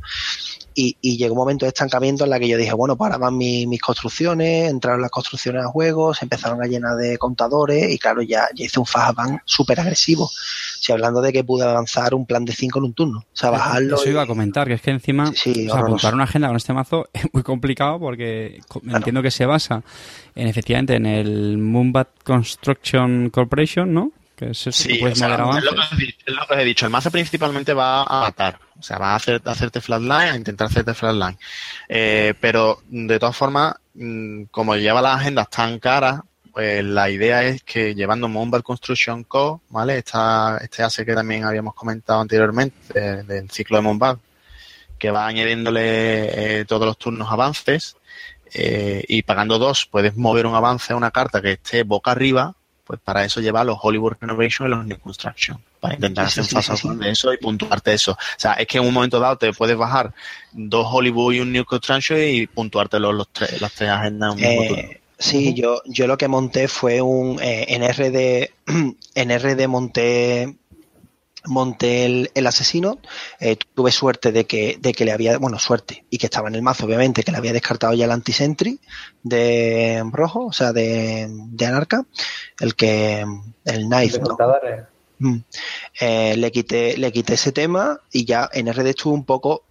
y, 0.81 0.97
y, 1.01 1.17
llegó 1.17 1.35
un 1.35 1.41
momento 1.41 1.67
de 1.67 1.71
estancamiento 1.71 2.23
en 2.23 2.31
la 2.31 2.39
que 2.39 2.47
yo 2.47 2.57
dije, 2.57 2.73
bueno, 2.73 2.97
para 2.97 3.19
más 3.19 3.33
mi, 3.33 3.67
mis 3.67 3.81
construcciones, 3.81 4.71
entraron 4.71 5.03
las 5.03 5.11
construcciones 5.11 5.65
a 5.65 5.67
juego, 5.67 6.15
se 6.15 6.25
empezaron 6.25 6.63
a 6.63 6.67
llenar 6.69 6.95
de 6.95 7.19
contadores 7.19 7.91
y 7.93 7.99
claro, 7.99 8.23
ya, 8.23 8.49
ya 8.55 8.65
hice 8.65 8.79
un 8.79 8.87
fastback 8.87 9.43
súper 9.45 9.81
agresivo. 9.81 10.31
Si 10.33 10.93
hablando 10.93 11.21
de 11.21 11.33
que 11.33 11.43
pude 11.43 11.65
avanzar 11.65 12.15
un 12.15 12.27
plan 12.27 12.45
de 12.45 12.53
5 12.53 12.79
en 12.79 12.85
un 12.85 12.95
turno. 12.95 13.19
O 13.19 13.37
sea, 13.37 13.51
bajarlo. 13.51 13.97
Eso 13.97 14.09
iba 14.09 14.23
a 14.23 14.27
comentar, 14.29 14.69
que 14.69 14.75
es 14.75 14.81
que 14.81 14.93
encima 14.93 15.27
sí, 15.35 15.53
sí, 15.53 15.69
o 15.69 15.73
sea, 15.73 15.81
apuntar 15.81 16.15
una 16.15 16.23
agenda 16.23 16.47
con 16.47 16.57
este 16.57 16.73
mazo 16.73 17.09
es 17.13 17.27
muy 17.33 17.43
complicado 17.43 17.99
porque 17.99 18.61
claro. 18.69 18.99
entiendo 18.99 19.21
que 19.21 19.33
se 19.33 19.47
basa 19.47 19.83
en 20.37 20.47
efectivamente 20.47 20.95
en 20.95 21.07
el 21.07 21.59
Moonbat 21.59 22.23
Construction 22.23 23.31
Corporation, 23.31 23.93
¿no? 23.93 24.13
Que 24.37 24.51
es 24.51 24.61
eso 24.69 24.71
sí, 24.71 24.91
que 24.91 25.01
puedes 25.01 25.21
o 25.21 25.27
sea, 25.27 25.39
mover 25.39 25.59
es, 25.59 25.65
lo 25.65 25.73
que, 25.73 26.05
es 26.25 26.35
lo 26.37 26.47
que 26.47 26.55
os 26.55 26.61
he 26.61 26.65
dicho. 26.65 26.87
El 26.87 26.93
mazo 26.93 27.11
principalmente 27.11 27.75
va 27.75 28.05
a 28.05 28.21
matar. 28.21 28.68
O 28.79 28.83
sea, 28.83 28.99
va 28.99 29.13
a, 29.13 29.17
hacer, 29.17 29.43
a 29.45 29.51
hacerte 29.51 29.81
flatline, 29.81 30.33
a 30.33 30.37
intentar 30.37 30.69
hacerte 30.69 30.95
flatline. 30.95 31.39
Eh, 31.89 32.35
pero, 32.41 32.83
de 32.89 33.19
todas 33.19 33.37
formas, 33.37 33.75
mm, 33.95 34.45
como 34.51 34.77
lleva 34.77 35.03
las 35.03 35.21
agendas 35.21 35.51
tan 35.51 35.79
caras, 35.79 36.21
pues 36.53 36.85
la 36.85 37.11
idea 37.11 37.43
es 37.45 37.63
que 37.63 37.95
llevando 37.95 38.29
Moonbat 38.29 38.63
Construction 38.63 39.25
Co., 39.25 39.63
¿vale? 39.71 39.99
Esta, 39.99 40.59
este 40.63 40.83
hace 40.83 41.05
que 41.05 41.15
también 41.15 41.45
habíamos 41.45 41.75
comentado 41.75 42.21
anteriormente, 42.21 42.77
de, 42.95 43.23
del 43.25 43.51
ciclo 43.51 43.79
de 43.79 43.83
Moonbat, 43.83 44.19
que 44.99 45.11
va 45.11 45.27
añadiéndole 45.27 46.61
eh, 46.61 46.65
todos 46.65 46.87
los 46.87 46.99
turnos 46.99 47.31
avances, 47.31 47.97
eh, 48.55 49.05
y 49.09 49.23
pagando 49.23 49.59
dos 49.59 49.87
puedes 49.87 50.17
mover 50.17 50.47
un 50.47 50.55
avance 50.55 50.93
a 50.93 50.97
una 50.97 51.11
carta 51.11 51.43
que 51.43 51.53
esté 51.53 51.83
boca 51.83 52.11
arriba, 52.11 52.55
pues 52.89 52.99
para 53.05 53.23
eso 53.23 53.43
lleva 53.43 53.65
los 53.65 53.79
Hollywood 53.83 54.15
Renovation 54.19 54.67
y 54.67 54.71
los 54.71 54.87
New 54.87 54.99
Construction, 54.99 55.59
para 55.79 55.95
intentar 55.95 56.25
hacer 56.25 56.43
un 56.43 56.63
fast 56.63 56.85
de 56.85 57.11
eso 57.11 57.35
y 57.35 57.37
puntuarte 57.37 57.93
eso. 57.93 58.13
O 58.13 58.17
sea, 58.39 58.55
es 58.55 58.67
que 58.67 58.79
en 58.79 58.87
un 58.87 58.95
momento 58.95 59.21
dado 59.21 59.37
te 59.37 59.53
puedes 59.53 59.77
bajar 59.77 60.15
dos 60.53 60.87
Hollywood 60.91 61.35
y 61.35 61.41
un 61.41 61.53
New 61.53 61.67
Construction 61.67 62.19
y 62.19 62.47
puntuarte 62.47 62.99
los, 62.99 63.15
los 63.15 63.29
tres, 63.29 63.61
las 63.61 63.75
tres 63.75 63.91
agendas 63.91 64.39
en 64.39 64.43
un 64.43 64.51
mismo. 64.61 64.77
Eh, 64.77 65.01
sí, 65.19 65.53
yo, 65.53 65.83
yo 65.85 66.07
lo 66.07 66.17
que 66.17 66.29
monté 66.29 66.67
fue 66.67 67.03
un 67.03 67.39
eh, 67.43 67.67
en 67.69 67.83
RD, 67.83 68.49
en 69.15 69.39
RD 69.39 69.69
monté 69.69 70.57
monté 71.49 72.05
el, 72.05 72.31
el 72.35 72.47
asesino, 72.47 72.99
eh, 73.41 73.57
tuve 73.75 73.91
suerte 73.91 74.33
de 74.33 74.45
que, 74.45 74.79
de 74.81 74.93
que 74.93 75.05
le 75.05 75.13
había, 75.13 75.39
bueno, 75.39 75.59
suerte, 75.59 76.05
y 76.11 76.19
que 76.19 76.27
estaba 76.27 76.49
en 76.49 76.55
el 76.55 76.63
mazo, 76.63 76.87
obviamente, 76.87 77.23
que 77.23 77.33
le 77.33 77.39
había 77.39 77.53
descartado 77.53 77.95
ya 77.95 78.05
el 78.05 78.13
anti-sentry 78.13 78.79
de 79.23 80.03
rojo, 80.13 80.47
o 80.47 80.53
sea, 80.53 80.73
de, 80.73 81.29
de 81.31 81.67
anarca, 81.67 82.05
el 82.61 82.75
que, 82.75 83.25
el 83.65 83.87
knife, 83.87 84.21
¿no? 84.21 84.37
Mm. 85.21 85.39
Eh, 86.01 86.37
le 86.37 86.53
quité, 86.53 86.97
le 86.97 87.11
quité 87.11 87.35
ese 87.35 87.51
tema 87.51 88.01
y 88.13 88.25
ya 88.25 88.49
en 88.53 88.73
RD 88.73 88.87
estuve 88.87 89.15
un 89.15 89.25
poco 89.25 89.65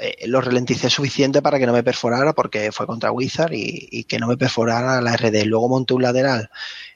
eh, 0.00 0.26
lo 0.26 0.40
ralenticé 0.40 0.90
suficiente 0.90 1.42
para 1.42 1.58
que 1.58 1.66
no 1.66 1.72
me 1.72 1.82
perforara 1.82 2.32
porque 2.32 2.70
fue 2.72 2.86
contra 2.86 3.10
Wizard 3.10 3.52
y, 3.52 3.88
y 3.90 4.04
que 4.04 4.18
no 4.18 4.28
me 4.28 4.36
perforara 4.36 5.00
la 5.00 5.16
RD. 5.16 5.44
Luego 5.44 5.68
monté 5.68 5.94
un 5.94 6.02
lateral 6.02 6.50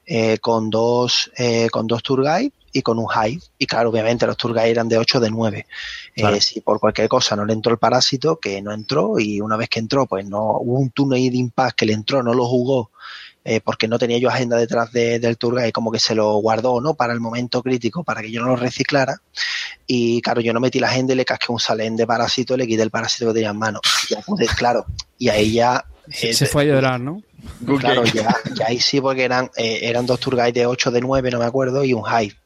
eh, 0.06 0.38
con 0.38 0.70
dos 0.70 1.30
eh, 1.36 1.68
con 1.70 1.86
dos 1.86 2.02
tour 2.02 2.22
guide 2.22 2.52
y 2.72 2.82
con 2.82 2.98
un 2.98 3.06
hive 3.12 3.42
y 3.58 3.66
claro 3.66 3.90
obviamente 3.90 4.26
los 4.26 4.36
tour 4.36 4.52
guide 4.54 4.70
eran 4.70 4.88
de 4.88 4.98
8 4.98 5.20
de 5.20 5.30
9 5.30 5.66
Claro. 6.14 6.36
eh, 6.36 6.40
si 6.40 6.60
por 6.60 6.80
cualquier 6.80 7.08
cosa 7.08 7.36
no 7.36 7.44
le 7.44 7.52
entró 7.52 7.72
el 7.72 7.78
parásito 7.78 8.36
que 8.36 8.60
no 8.62 8.72
entró 8.72 9.18
y 9.18 9.40
una 9.40 9.56
vez 9.56 9.68
que 9.68 9.78
entró 9.78 10.06
pues 10.06 10.26
no 10.26 10.58
hubo 10.58 10.78
un 10.78 10.90
turno 10.90 11.14
ahí 11.14 11.30
de 11.30 11.36
impasse 11.38 11.74
que 11.76 11.86
le 11.86 11.92
entró 11.92 12.22
no 12.22 12.34
lo 12.34 12.46
jugó 12.46 12.90
eh, 13.44 13.60
porque 13.60 13.88
no 13.88 13.98
tenía 13.98 14.18
yo 14.18 14.28
agenda 14.28 14.56
detrás 14.56 14.92
de, 14.92 15.18
del 15.18 15.36
tour 15.36 15.56
guide 15.56 15.72
como 15.72 15.90
que 15.90 15.98
se 15.98 16.14
lo 16.14 16.34
guardó 16.36 16.80
no 16.80 16.94
para 16.94 17.12
el 17.12 17.20
momento 17.20 17.62
crítico 17.62 18.04
para 18.04 18.22
que 18.22 18.30
yo 18.30 18.40
no 18.40 18.48
lo 18.48 18.56
reciclara 18.56 19.20
y 19.95 20.22
claro 20.22 20.40
yo 20.40 20.55
no 20.55 20.61
metí 20.61 20.80
la 20.80 20.88
agenda 20.88 21.12
y 21.12 21.16
le 21.16 21.24
casqué 21.26 21.53
un 21.53 21.61
salén 21.61 21.97
de 21.97 22.07
parásito 22.07 22.57
le 22.57 22.66
quité 22.66 22.82
el 22.82 22.90
parásito 22.90 23.26
que 23.26 23.34
tenía 23.34 23.51
en 23.51 23.59
mano 23.59 23.80
ya 24.09 24.20
pude 24.20 24.47
claro 24.47 24.86
y 25.18 25.28
ahí 25.28 25.53
ya 25.53 25.84
Se, 26.11 26.32
se 26.32 26.47
fue 26.47 26.62
a 26.62 26.64
llorar, 26.66 26.99
¿no? 27.01 27.22
Claro, 27.78 28.05
ya, 28.05 28.34
ya 28.55 28.66
ahí 28.66 28.80
sí, 28.80 29.01
porque 29.01 29.24
eran, 29.24 29.51
eh, 29.57 29.80
eran 29.82 30.07
dos 30.07 30.20
tour 30.20 30.36
guides 30.36 30.55
de 30.55 30.66
8 30.66 30.90
de 30.90 31.01
9, 31.01 31.30
no 31.30 31.38
me 31.38 31.45
acuerdo, 31.45 31.84
y 31.84 31.93
un 31.93 32.05
hive. 32.05 32.36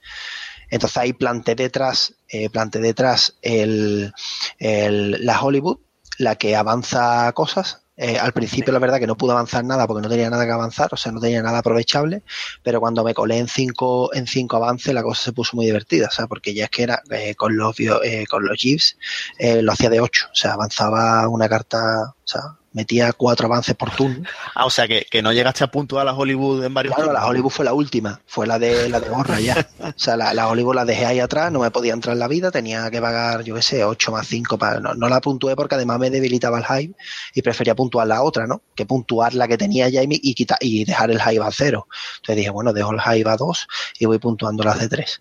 Entonces 0.71 0.97
ahí 0.97 1.13
planté 1.13 1.55
detrás, 1.55 2.15
eh, 2.29 2.51
planté 2.51 2.81
detrás 2.81 3.37
el, 3.43 4.13
el, 4.59 5.25
la 5.25 5.41
Hollywood, 5.41 5.79
la 6.19 6.37
que 6.37 6.57
avanza 6.57 7.31
cosas. 7.33 7.83
Eh, 7.97 8.19
al 8.19 8.33
principio 8.33 8.73
la 8.73 8.79
verdad 8.79 8.99
que 8.99 9.07
no 9.07 9.17
pude 9.17 9.33
avanzar 9.33 9.65
nada 9.65 9.87
porque 9.87 10.03
no 10.03 10.09
tenía 10.09 10.29
nada 10.29 10.45
que 10.45 10.53
avanzar, 10.53 10.89
o 10.93 10.97
sea, 10.97 11.13
no 11.13 11.21
tenía 11.21 11.43
nada 11.43 11.59
aprovechable, 11.59 12.23
pero 12.63 12.81
cuando 12.81 13.03
me 13.05 13.15
colé 13.15 13.39
en 13.39 13.49
cinco, 13.49 14.13
en 14.15 14.27
cinco 14.27 14.57
avances 14.57 14.93
la 14.93 15.03
cosa 15.03 15.23
se 15.23 15.33
puso 15.33 15.57
muy 15.57 15.67
divertida, 15.67 16.09
o 16.09 16.11
sea, 16.11 16.27
porque 16.27 16.55
ya 16.55 16.65
es 16.65 16.71
que 16.71 16.83
era 16.83 17.03
eh, 17.11 17.35
con 17.35 17.57
los 17.57 17.75
eh, 17.81 18.27
con 18.29 18.45
los 18.45 18.57
GIFs 18.59 18.99
eh, 19.39 19.63
lo 19.63 19.73
hacía 19.73 19.91
de 19.91 20.01
8, 20.01 20.29
o 20.33 20.35
sea, 20.35 20.53
avanzaba 20.55 21.29
una 21.29 21.49
carta, 21.49 22.15
o 22.27 22.29
sea, 22.29 22.41
metía 22.73 23.13
cuatro 23.13 23.47
avances 23.47 23.77
por 23.77 23.91
turno. 23.95 24.25
Ah, 24.57 24.67
o 24.67 24.71
sea, 24.71 24.89
que, 24.89 25.07
que 25.09 25.23
no 25.23 25.33
llegaste 25.33 25.63
a 25.63 25.69
puntuar 25.71 26.03
a 26.03 26.11
la 26.11 26.19
Hollywood 26.19 26.65
en 26.65 26.75
varios 26.75 26.93
Claro, 26.93 27.11
turnos. 27.11 27.23
la 27.23 27.29
Hollywood 27.31 27.51
fue 27.51 27.65
la 27.65 27.73
última, 27.73 28.21
fue 28.27 28.49
la 28.49 28.59
de 28.59 28.89
la 28.89 28.99
de 28.99 29.09
gorra 29.09 29.39
ya. 29.39 29.55
O 29.81 29.93
sea, 29.95 30.17
la, 30.17 30.35
la 30.35 30.49
Hollywood 30.49 30.75
la 30.75 30.85
dejé 30.85 31.07
ahí 31.07 31.21
atrás, 31.21 31.53
no 31.53 31.61
me 31.61 31.71
podía 31.71 31.93
entrar 31.93 32.15
en 32.15 32.19
la 32.19 32.27
vida, 32.27 32.51
tenía 32.51 32.91
que 32.91 33.01
pagar, 33.01 33.45
yo 33.45 33.55
qué 33.55 33.63
sé, 33.63 33.85
8 33.85 34.11
más 34.11 34.27
5 34.27 34.59
para. 34.59 34.81
No, 34.81 34.95
no 34.95 35.09
la 35.09 35.21
puntué 35.21 35.55
porque 35.55 35.77
además 35.77 36.01
me 36.01 36.11
debilitaba 36.11 36.59
el 36.59 36.65
hype 36.67 36.97
y 37.33 37.43
prefería 37.43 37.77
puntuar 37.77 38.09
la 38.09 38.23
otra, 38.23 38.49
¿no? 38.49 38.61
Que 38.75 38.85
puntuar 38.87 39.33
la 39.35 39.47
que 39.47 39.57
tenía 39.57 39.89
ya 39.89 40.03
y, 40.03 40.09
y, 40.11 40.35
quita- 40.35 40.59
y 40.61 40.85
dejar 40.85 41.13
el 41.13 41.23
hype 41.23 41.45
a 41.45 41.51
cero. 41.53 41.87
Entonces 42.17 42.37
dije, 42.37 42.51
bueno, 42.51 42.73
dejo 42.73 42.91
el 42.93 43.01
hype 43.01 43.31
a 43.31 43.37
2 43.37 43.69
y 44.01 44.07
voy 44.07 44.19
puntuando 44.19 44.65
las 44.65 44.81
de 44.81 44.89
3. 44.89 45.21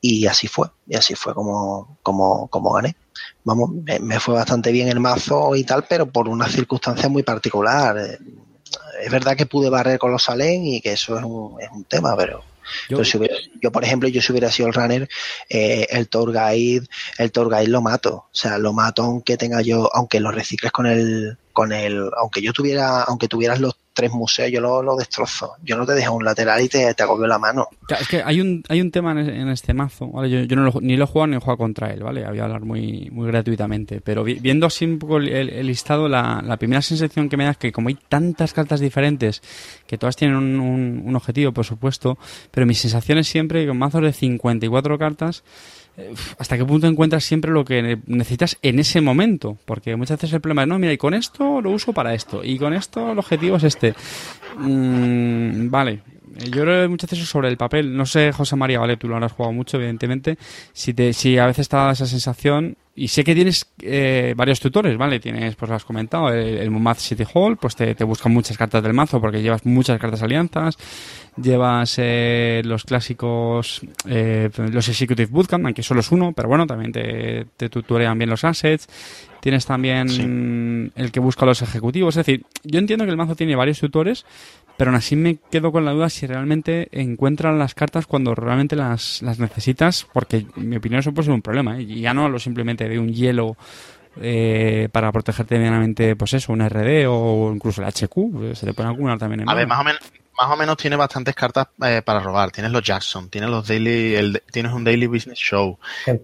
Y 0.00 0.26
así 0.26 0.48
fue, 0.48 0.68
y 0.86 0.96
así 0.96 1.14
fue 1.14 1.34
como, 1.34 1.98
como, 2.02 2.48
como 2.48 2.72
gané. 2.72 2.96
Vamos, 3.46 3.70
me, 3.70 3.98
me 4.00 4.18
fue 4.20 4.34
bastante 4.34 4.72
bien 4.72 4.88
el 4.88 4.98
mazo 5.00 5.54
y 5.54 5.62
tal, 5.64 5.84
pero 5.88 6.06
por 6.10 6.28
una 6.28 6.48
circunstancia 6.48 7.08
muy 7.08 7.22
particular. 7.22 7.96
Eh, 7.98 8.18
Es 9.04 9.10
verdad 9.12 9.36
que 9.36 9.46
pude 9.46 9.70
barrer 9.70 9.98
con 9.98 10.10
los 10.10 10.24
Salén 10.24 10.66
y 10.66 10.80
que 10.80 10.92
eso 10.94 11.16
es 11.18 11.24
un, 11.24 11.60
es 11.60 11.68
un 11.70 11.84
tema, 11.84 12.16
pero 12.16 12.42
Yo- 12.88 12.96
pero 12.96 13.04
si 13.04 13.16
hubiera- 13.18 13.36
yo, 13.62 13.70
por 13.70 13.84
ejemplo, 13.84 14.08
yo 14.08 14.20
si 14.20 14.32
hubiera 14.32 14.50
sido 14.50 14.66
el 14.68 14.74
runner, 14.74 15.08
eh, 15.48 15.86
el 15.90 16.08
tour 16.08 16.32
guide, 16.32 16.86
el 17.18 17.30
tour 17.30 17.48
guide 17.48 17.68
lo 17.68 17.80
mato. 17.82 18.14
O 18.16 18.28
sea, 18.32 18.58
lo 18.58 18.72
mato 18.72 19.02
aunque 19.04 19.36
tenga 19.36 19.60
yo, 19.62 19.88
aunque 19.94 20.18
lo 20.18 20.32
recicles 20.32 20.72
con 20.72 20.86
el, 20.86 21.38
con 21.52 21.72
el, 21.72 22.10
aunque 22.18 22.42
yo 22.42 22.52
tuviera, 22.52 23.02
aunque 23.02 23.28
tuvieras 23.28 23.60
los 23.60 23.76
tres 23.96 24.12
museos, 24.12 24.52
yo 24.52 24.60
lo, 24.60 24.82
lo 24.82 24.94
destrozo. 24.94 25.54
Yo 25.64 25.76
no 25.76 25.86
te 25.86 25.94
dejo 25.94 26.14
un 26.14 26.24
lateral 26.24 26.60
y 26.62 26.68
te, 26.68 26.92
te 26.94 27.02
agobio 27.02 27.26
la 27.26 27.38
mano. 27.38 27.66
Es 27.88 28.06
que 28.06 28.22
hay 28.22 28.40
un, 28.40 28.62
hay 28.68 28.80
un 28.82 28.90
tema 28.90 29.12
en, 29.12 29.48
este 29.48 29.72
mazo. 29.74 30.12
Yo, 30.26 30.40
yo 30.42 30.54
no 30.54 30.64
lo- 30.64 30.80
ni 30.82 30.96
lo 30.96 31.04
he 31.04 31.06
jugado 31.06 31.26
ni 31.28 31.36
he 31.36 31.40
jugado 31.40 31.56
contra 31.56 31.90
él, 31.92 32.02
¿vale? 32.02 32.24
Voy 32.28 32.38
a 32.38 32.44
hablar 32.44 32.60
muy, 32.60 33.08
muy 33.10 33.26
gratuitamente. 33.26 34.00
Pero 34.02 34.22
vi- 34.22 34.34
viendo 34.38 34.66
así 34.66 34.84
un 34.84 34.98
poco 34.98 35.16
el, 35.16 35.66
listado, 35.66 36.08
la, 36.08 36.42
la 36.44 36.58
primera 36.58 36.82
sensación 36.82 37.28
que 37.30 37.36
me 37.38 37.44
da 37.44 37.52
es 37.52 37.56
que 37.56 37.72
como 37.72 37.88
hay 37.88 37.96
tantas 38.08 38.52
cartas 38.52 38.80
diferentes, 38.80 39.42
que 39.86 39.96
todas 39.96 40.14
tienen 40.14 40.36
un, 40.36 40.60
un- 40.60 41.02
un 41.06 41.16
objetivo, 41.16 41.52
por 41.52 41.64
supuesto, 41.64 42.18
pero 42.50 42.66
mi 42.66 42.74
sensación 42.74 43.18
es 43.18 43.26
siempre 43.28 43.62
que 43.62 43.68
con 43.68 43.78
mazos 43.78 44.02
de 44.02 44.12
54 44.12 44.98
cartas, 44.98 45.42
hasta 46.38 46.56
qué 46.56 46.64
punto 46.64 46.86
encuentras 46.86 47.24
siempre 47.24 47.50
lo 47.50 47.64
que 47.64 47.98
necesitas 48.06 48.58
en 48.62 48.78
ese 48.78 49.00
momento. 49.00 49.56
Porque 49.64 49.96
muchas 49.96 50.18
veces 50.18 50.34
el 50.34 50.40
problema 50.40 50.62
es, 50.62 50.68
no, 50.68 50.78
mira, 50.78 50.92
y 50.92 50.98
con 50.98 51.14
esto 51.14 51.60
lo 51.60 51.70
uso 51.70 51.92
para 51.92 52.14
esto, 52.14 52.44
y 52.44 52.58
con 52.58 52.74
esto 52.74 53.12
el 53.12 53.18
objetivo 53.18 53.56
es 53.56 53.64
este. 53.64 53.94
Mm, 54.58 55.70
vale, 55.70 55.92
eh, 55.92 56.00
yo 56.50 56.62
creo 56.62 56.88
muchas 56.88 57.10
veces 57.10 57.28
sobre 57.28 57.48
el 57.48 57.56
papel, 57.56 57.96
no 57.96 58.06
sé, 58.06 58.32
José 58.32 58.56
María, 58.56 58.78
vale, 58.78 58.96
tú 58.96 59.08
lo 59.08 59.14
habrás 59.14 59.32
jugado 59.32 59.52
mucho, 59.52 59.76
evidentemente, 59.76 60.38
si, 60.72 60.94
te, 60.94 61.12
si 61.12 61.38
a 61.38 61.46
veces 61.46 61.68
te 61.68 61.76
da 61.76 61.92
esa 61.92 62.06
sensación, 62.06 62.76
y 62.98 63.08
sé 63.08 63.24
que 63.24 63.34
tienes 63.34 63.66
eh, 63.82 64.32
varios 64.34 64.58
tutores, 64.58 64.96
¿vale? 64.96 65.20
Tienes, 65.20 65.54
pues 65.54 65.68
lo 65.68 65.76
has 65.76 65.84
comentado, 65.84 66.30
el, 66.30 66.56
el 66.56 66.94
City 66.96 67.24
Hall, 67.34 67.58
pues 67.58 67.76
te, 67.76 67.94
te 67.94 68.04
buscan 68.04 68.32
muchas 68.32 68.56
cartas 68.56 68.82
del 68.82 68.94
mazo 68.94 69.20
porque 69.20 69.42
llevas 69.42 69.66
muchas 69.66 70.00
cartas 70.00 70.22
alianzas, 70.22 70.78
llevas 71.36 71.96
eh, 71.98 72.62
los 72.64 72.84
clásicos, 72.84 73.82
eh, 74.08 74.48
los 74.72 74.88
Executive 74.88 75.30
Bootcamp, 75.30 75.66
aunque 75.66 75.82
solo 75.82 76.00
es 76.00 76.10
uno, 76.10 76.32
pero 76.32 76.48
bueno, 76.48 76.66
también 76.66 76.90
te, 76.90 77.46
te 77.58 77.68
tutorean 77.68 78.16
bien 78.16 78.30
los 78.30 78.44
assets. 78.44 78.88
Tienes 79.40 79.66
también 79.66 80.90
el 80.96 81.12
que 81.12 81.20
busca 81.20 81.46
los 81.46 81.62
ejecutivos. 81.62 82.16
Es 82.16 82.26
decir, 82.26 82.44
yo 82.64 82.80
entiendo 82.80 83.04
que 83.04 83.12
el 83.12 83.16
mazo 83.16 83.36
tiene 83.36 83.54
varios 83.54 83.78
tutores, 83.78 84.24
pero 84.76 84.90
aún 84.90 84.96
así 84.96 85.16
me 85.16 85.36
quedo 85.50 85.72
con 85.72 85.84
la 85.84 85.92
duda 85.92 86.08
si 86.10 86.26
realmente 86.26 86.88
encuentran 86.92 87.58
las 87.58 87.74
cartas 87.74 88.06
cuando 88.06 88.34
realmente 88.34 88.76
las, 88.76 89.22
las 89.22 89.38
necesitas, 89.38 90.06
porque 90.12 90.46
en 90.56 90.68
mi 90.68 90.76
opinión 90.76 91.00
eso 91.00 91.12
puede 91.12 91.26
ser 91.26 91.34
un 91.34 91.42
problema. 91.42 91.78
¿eh? 91.78 91.82
Y 91.82 92.00
ya 92.00 92.14
no 92.14 92.24
hablo 92.24 92.38
simplemente 92.38 92.88
de 92.88 92.98
un 92.98 93.12
hielo 93.12 93.56
eh, 94.20 94.88
para 94.92 95.12
protegerte 95.12 95.56
medianamente, 95.56 96.16
pues 96.16 96.34
eso, 96.34 96.52
un 96.52 96.66
RD 96.66 97.06
o 97.08 97.52
incluso 97.54 97.82
el 97.82 97.88
HQ, 97.88 98.54
se 98.54 98.66
te 98.66 98.74
pone 98.74 98.88
alguna 98.88 99.18
también 99.18 99.40
en 99.40 99.50
A 99.50 99.54
ver, 99.54 99.66
más 99.66 99.80
o 99.80 99.84
menos, 99.84 100.00
más 100.38 100.50
o 100.50 100.56
menos 100.56 100.76
tiene 100.76 100.96
bastantes 100.96 101.34
cartas 101.34 101.68
eh, 101.82 102.02
para 102.04 102.20
robar. 102.20 102.50
Tienes 102.50 102.72
los 102.72 102.82
Jackson, 102.82 103.28
tienes 103.28 103.50
los 103.50 103.66
daily, 103.66 104.14
el, 104.14 104.42
tienes 104.50 104.72
un 104.72 104.84
Daily 104.84 105.06
Business 105.06 105.38
Show, 105.38 105.78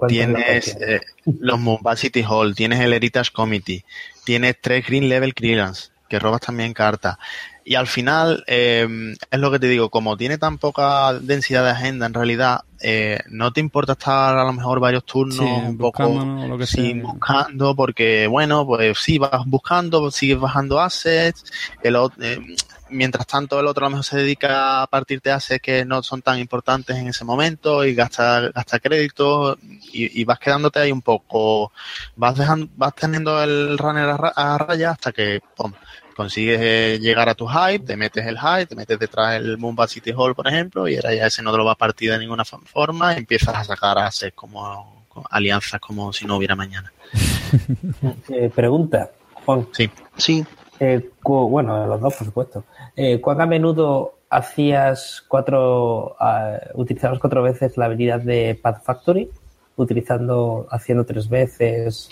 tienes 0.08 0.76
eh, 0.80 1.00
los 1.24 1.58
Mumbai 1.58 1.96
City 1.96 2.24
Hall, 2.26 2.54
tienes 2.54 2.80
el 2.80 2.92
Heritage 2.92 3.30
Committee, 3.32 3.84
tienes 4.24 4.56
tres 4.60 4.86
Green 4.86 5.08
Level 5.08 5.34
Clearance, 5.34 5.90
que 6.08 6.18
robas 6.18 6.42
también 6.42 6.74
cartas. 6.74 7.16
Y 7.64 7.76
al 7.76 7.86
final, 7.86 8.44
eh, 8.46 9.14
es 9.30 9.38
lo 9.38 9.50
que 9.50 9.58
te 9.58 9.68
digo, 9.68 9.88
como 9.88 10.16
tiene 10.16 10.38
tan 10.38 10.58
poca 10.58 11.12
densidad 11.14 11.64
de 11.64 11.70
agenda, 11.70 12.06
en 12.06 12.14
realidad, 12.14 12.62
eh, 12.80 13.20
no 13.28 13.52
te 13.52 13.60
importa 13.60 13.92
estar 13.92 14.36
a 14.36 14.44
lo 14.44 14.52
mejor 14.52 14.80
varios 14.80 15.04
turnos 15.04 15.38
un 15.38 15.78
poco 15.78 16.08
lo 16.08 16.58
que 16.58 16.66
sí, 16.66 16.94
buscando, 16.94 17.76
porque 17.76 18.26
bueno, 18.26 18.66
pues 18.66 18.98
sí, 18.98 19.18
vas 19.18 19.46
buscando, 19.46 20.10
sigues 20.10 20.40
bajando 20.40 20.80
assets, 20.80 21.44
el, 21.84 21.96
eh, 22.20 22.40
mientras 22.90 23.26
tanto 23.26 23.60
el 23.60 23.66
otro 23.66 23.86
a 23.86 23.88
lo 23.88 23.96
mejor 23.96 24.04
se 24.04 24.16
dedica 24.18 24.82
a 24.82 24.86
partirte 24.88 25.30
assets 25.30 25.62
que 25.62 25.84
no 25.84 26.02
son 26.02 26.22
tan 26.22 26.40
importantes 26.40 26.96
en 26.96 27.08
ese 27.08 27.24
momento 27.24 27.84
y 27.84 27.94
gasta, 27.94 28.50
gasta 28.50 28.80
crédito 28.80 29.56
y, 29.92 30.20
y 30.20 30.24
vas 30.24 30.38
quedándote 30.38 30.80
ahí 30.80 30.92
un 30.92 31.02
poco, 31.02 31.72
vas 32.16 32.36
dejando, 32.36 32.68
vas 32.76 32.94
teniendo 32.94 33.42
el 33.42 33.78
runner 33.78 34.08
a, 34.08 34.54
a 34.54 34.58
raya 34.58 34.90
hasta 34.90 35.12
que, 35.12 35.40
pum, 35.56 35.72
consigues 36.14 36.60
eh, 36.60 36.98
llegar 37.00 37.28
a 37.28 37.34
tu 37.34 37.46
hype, 37.46 37.84
te 37.84 37.96
metes 37.96 38.26
el 38.26 38.38
hype, 38.38 38.66
te 38.66 38.74
metes 38.74 38.98
detrás 38.98 39.32
del 39.32 39.58
Mumba 39.58 39.86
City 39.88 40.12
Hall, 40.16 40.34
por 40.34 40.48
ejemplo, 40.48 40.88
y 40.88 40.96
ahora 40.96 41.14
ya 41.14 41.26
ese 41.26 41.42
no 41.42 41.52
te 41.52 41.58
lo 41.58 41.64
va 41.64 41.72
a 41.72 41.76
partir 41.76 42.10
de 42.10 42.18
ninguna 42.18 42.44
forma 42.44 43.14
y 43.14 43.18
empiezas 43.18 43.54
a 43.54 43.64
sacar 43.64 43.98
hacer 43.98 44.32
como 44.34 45.02
alianzas 45.30 45.80
como 45.80 46.12
si 46.12 46.26
no 46.26 46.36
hubiera 46.36 46.56
mañana. 46.56 46.92
Eh, 48.30 48.50
pregunta, 48.54 49.10
Juan. 49.44 49.68
Sí. 49.72 49.90
Sí. 50.16 50.44
Eh, 50.80 51.10
bueno, 51.22 51.86
los 51.86 52.00
dos, 52.00 52.14
por 52.14 52.26
supuesto. 52.26 52.64
Eh, 52.96 53.20
¿Cuán 53.20 53.40
a 53.42 53.46
menudo 53.46 54.14
hacías 54.30 55.22
cuatro, 55.28 56.16
uh, 56.18 56.80
utilizabas 56.80 57.18
cuatro 57.18 57.42
veces 57.42 57.76
la 57.76 57.84
habilidad 57.84 58.20
de 58.20 58.58
Path 58.60 58.82
Factory? 58.82 59.30
Utilizando, 59.76 60.66
haciendo 60.70 61.04
tres 61.04 61.28
veces 61.28 62.10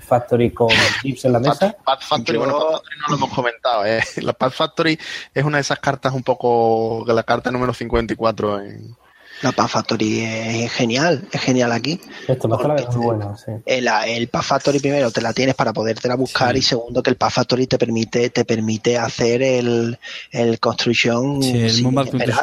Factory 0.00 0.50
con 0.50 0.68
chips 1.00 1.24
en 1.24 1.32
la 1.32 1.40
mesa. 1.40 1.74
Path 1.84 2.02
Factory, 2.02 2.38
Yo... 2.38 2.44
bueno, 2.44 2.58
Path 2.58 2.72
Factory 2.72 2.96
no 2.98 3.08
lo 3.08 3.16
hemos 3.16 3.30
comentado. 3.30 3.86
¿eh? 3.86 4.02
La 4.22 4.32
Path 4.32 4.52
Factory 4.52 4.98
es 5.34 5.44
una 5.44 5.58
de 5.58 5.62
esas 5.62 5.78
cartas 5.78 6.12
un 6.12 6.22
poco, 6.22 7.04
la 7.06 7.22
carta 7.22 7.50
número 7.50 7.72
54 7.72 8.60
en, 8.60 8.96
la 9.42 9.52
Path 9.52 9.70
Factory 9.70 10.20
es 10.20 10.72
genial, 10.72 11.26
es 11.32 11.40
genial 11.40 11.72
aquí. 11.72 11.98
Esto 12.28 12.46
me 12.46 12.56
la 12.56 12.74
muy 12.74 13.04
bueno, 13.04 13.36
sí. 13.38 13.52
El, 13.64 13.88
el 14.06 14.28
Path 14.28 14.44
Factory 14.44 14.80
primero 14.80 15.10
te 15.10 15.22
la 15.22 15.32
tienes 15.32 15.54
para 15.54 15.72
podértela 15.72 16.14
buscar 16.14 16.52
sí. 16.52 16.58
y 16.58 16.62
segundo 16.62 17.02
que 17.02 17.10
el 17.10 17.16
Path 17.16 17.32
Factory 17.32 17.66
te 17.66 17.78
permite, 17.78 18.28
te 18.28 18.44
permite 18.44 18.98
hacer 18.98 19.42
el, 19.42 19.98
el 20.30 20.60
construction. 20.60 21.42
Sí, 21.42 21.58
el 21.58 21.82
Mobile 21.82 22.34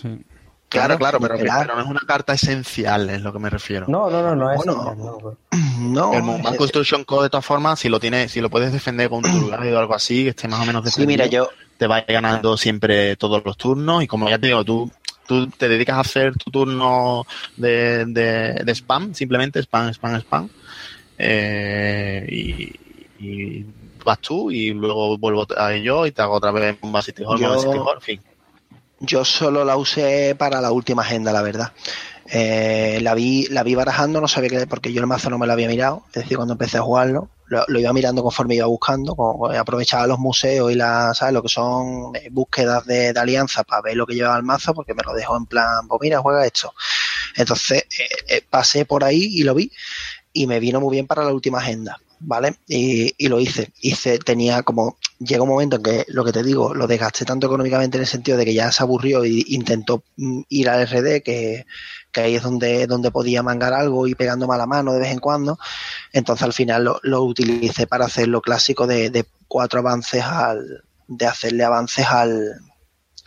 sí. 0.00 0.24
Claro, 0.68 0.98
claro, 0.98 1.18
pero, 1.18 1.36
pero, 1.38 1.74
no 1.74 1.80
es 1.80 1.86
una 1.86 2.00
carta 2.06 2.34
esencial, 2.34 3.08
es 3.08 3.22
lo 3.22 3.32
que 3.32 3.38
me 3.38 3.48
refiero. 3.48 3.86
No, 3.88 4.10
no, 4.10 4.22
no, 4.22 4.34
no 4.34 4.50
es 4.50 4.56
bueno, 4.58 4.94
no, 4.94 5.36
no, 5.78 6.12
El 6.12 6.22
Mobile 6.22 6.56
Construction 6.56 7.04
Code, 7.04 7.24
de 7.24 7.30
todas 7.30 7.46
formas, 7.46 7.80
si 7.80 7.88
lo 7.88 7.98
tienes, 7.98 8.32
si 8.32 8.40
lo 8.42 8.50
puedes 8.50 8.72
defender 8.72 9.08
con 9.08 9.22
tu 9.22 9.46
guide 9.46 9.74
o 9.74 9.78
algo 9.78 9.94
así, 9.94 10.24
que 10.24 10.30
esté 10.30 10.46
más 10.46 10.60
o 10.60 10.66
menos 10.66 10.84
defendido, 10.84 11.06
sí, 11.06 11.06
mira, 11.06 11.26
yo... 11.26 11.48
te 11.78 11.86
va 11.86 12.02
ganando 12.02 12.56
siempre 12.58 13.16
todos 13.16 13.42
los 13.44 13.56
turnos 13.56 14.02
y 14.02 14.06
como 14.06 14.28
ya 14.28 14.38
te 14.38 14.48
digo, 14.48 14.62
tú 14.62 14.90
tú 15.28 15.46
te 15.48 15.68
dedicas 15.68 15.98
a 15.98 16.00
hacer 16.00 16.34
tu 16.36 16.50
turno 16.50 17.26
de, 17.56 18.06
de, 18.06 18.54
de 18.64 18.74
spam, 18.74 19.14
simplemente 19.14 19.60
spam, 19.60 19.92
spam, 19.92 20.16
spam. 20.20 20.48
Eh, 21.18 22.26
y, 22.28 22.72
y, 23.20 23.66
vas 24.04 24.18
tú 24.20 24.50
y 24.50 24.72
luego 24.72 25.18
vuelvo 25.18 25.46
a 25.56 25.76
yo 25.76 26.06
y 26.06 26.12
te 26.12 26.22
hago 26.22 26.34
otra 26.34 26.50
vez 26.50 26.78
un 26.80 27.02
City 27.02 27.24
Hall, 27.26 27.38
yo, 27.38 27.58
City 27.58 27.76
Hall, 27.76 27.96
en 27.96 28.00
fin. 28.00 28.20
Yo 29.00 29.24
solo 29.24 29.64
la 29.64 29.76
usé 29.76 30.34
para 30.36 30.60
la 30.60 30.72
última 30.72 31.02
agenda, 31.02 31.32
la 31.32 31.42
verdad. 31.42 31.72
Eh, 32.30 32.98
la 33.00 33.14
vi 33.14 33.46
la 33.46 33.62
vi 33.62 33.74
barajando, 33.74 34.20
no 34.20 34.28
sabía 34.28 34.50
qué, 34.50 34.66
porque 34.66 34.92
yo 34.92 35.00
el 35.00 35.06
mazo 35.06 35.30
no 35.30 35.38
me 35.38 35.46
lo 35.46 35.52
había 35.54 35.68
mirado, 35.68 36.04
es 36.08 36.22
decir, 36.22 36.36
cuando 36.36 36.52
empecé 36.52 36.76
a 36.76 36.82
jugarlo, 36.82 37.30
lo, 37.46 37.64
iba 37.78 37.92
mirando 37.94 38.22
conforme 38.22 38.56
iba 38.56 38.66
buscando, 38.66 39.16
aprovechaba 39.58 40.06
los 40.06 40.18
museos 40.18 40.70
y 40.70 40.74
la, 40.74 41.14
¿sabes? 41.14 41.32
lo 41.32 41.42
que 41.42 41.48
son 41.48 42.12
búsquedas 42.30 42.84
de, 42.84 43.14
de 43.14 43.20
alianza 43.20 43.64
para 43.64 43.80
ver 43.80 43.96
lo 43.96 44.06
que 44.06 44.14
llevaba 44.14 44.36
el 44.36 44.42
mazo, 44.42 44.74
porque 44.74 44.92
me 44.92 45.02
lo 45.06 45.14
dejó 45.14 45.38
en 45.38 45.46
plan, 45.46 45.88
pues 45.88 46.00
mira, 46.02 46.20
juega 46.20 46.44
esto. 46.44 46.74
Entonces 47.36 47.84
eh, 47.98 48.08
eh, 48.28 48.42
pasé 48.48 48.84
por 48.84 49.04
ahí 49.04 49.22
y 49.22 49.44
lo 49.44 49.54
vi 49.54 49.72
y 50.32 50.46
me 50.46 50.60
vino 50.60 50.80
muy 50.80 50.92
bien 50.92 51.06
para 51.06 51.24
la 51.24 51.32
última 51.32 51.58
agenda. 51.58 51.98
¿Vale? 52.20 52.56
Y, 52.66 53.14
y, 53.16 53.28
lo 53.28 53.38
hice. 53.38 53.72
Hice, 53.80 54.18
tenía 54.18 54.62
como. 54.62 54.98
Llega 55.20 55.42
un 55.42 55.48
momento 55.48 55.76
en 55.76 55.82
que 55.82 56.04
lo 56.08 56.24
que 56.24 56.32
te 56.32 56.42
digo, 56.42 56.74
lo 56.74 56.86
desgasté 56.86 57.24
tanto 57.24 57.46
económicamente 57.46 57.96
en 57.96 58.02
el 58.02 58.08
sentido 58.08 58.36
de 58.36 58.44
que 58.44 58.54
ya 58.54 58.70
se 58.72 58.82
aburrió 58.82 59.24
y 59.24 59.44
intentó 59.48 60.02
ir 60.16 60.68
al 60.68 60.86
RD, 60.86 61.22
que, 61.22 61.66
que 62.12 62.20
ahí 62.20 62.34
es 62.36 62.42
donde, 62.42 62.86
donde 62.86 63.10
podía 63.10 63.42
mangar 63.42 63.72
algo 63.72 64.06
y 64.06 64.14
pegando 64.14 64.46
mala 64.46 64.66
mano 64.66 64.92
de 64.92 65.00
vez 65.00 65.12
en 65.12 65.20
cuando. 65.20 65.58
Entonces 66.12 66.44
al 66.44 66.52
final 66.52 66.84
lo, 66.84 67.00
lo 67.02 67.22
utilicé 67.22 67.86
para 67.86 68.06
hacer 68.06 68.28
lo 68.28 68.40
clásico 68.40 68.86
de, 68.86 69.10
de, 69.10 69.24
cuatro 69.48 69.80
avances 69.80 70.22
al. 70.22 70.84
de 71.06 71.26
hacerle 71.26 71.64
avances 71.64 72.06
al, 72.06 72.60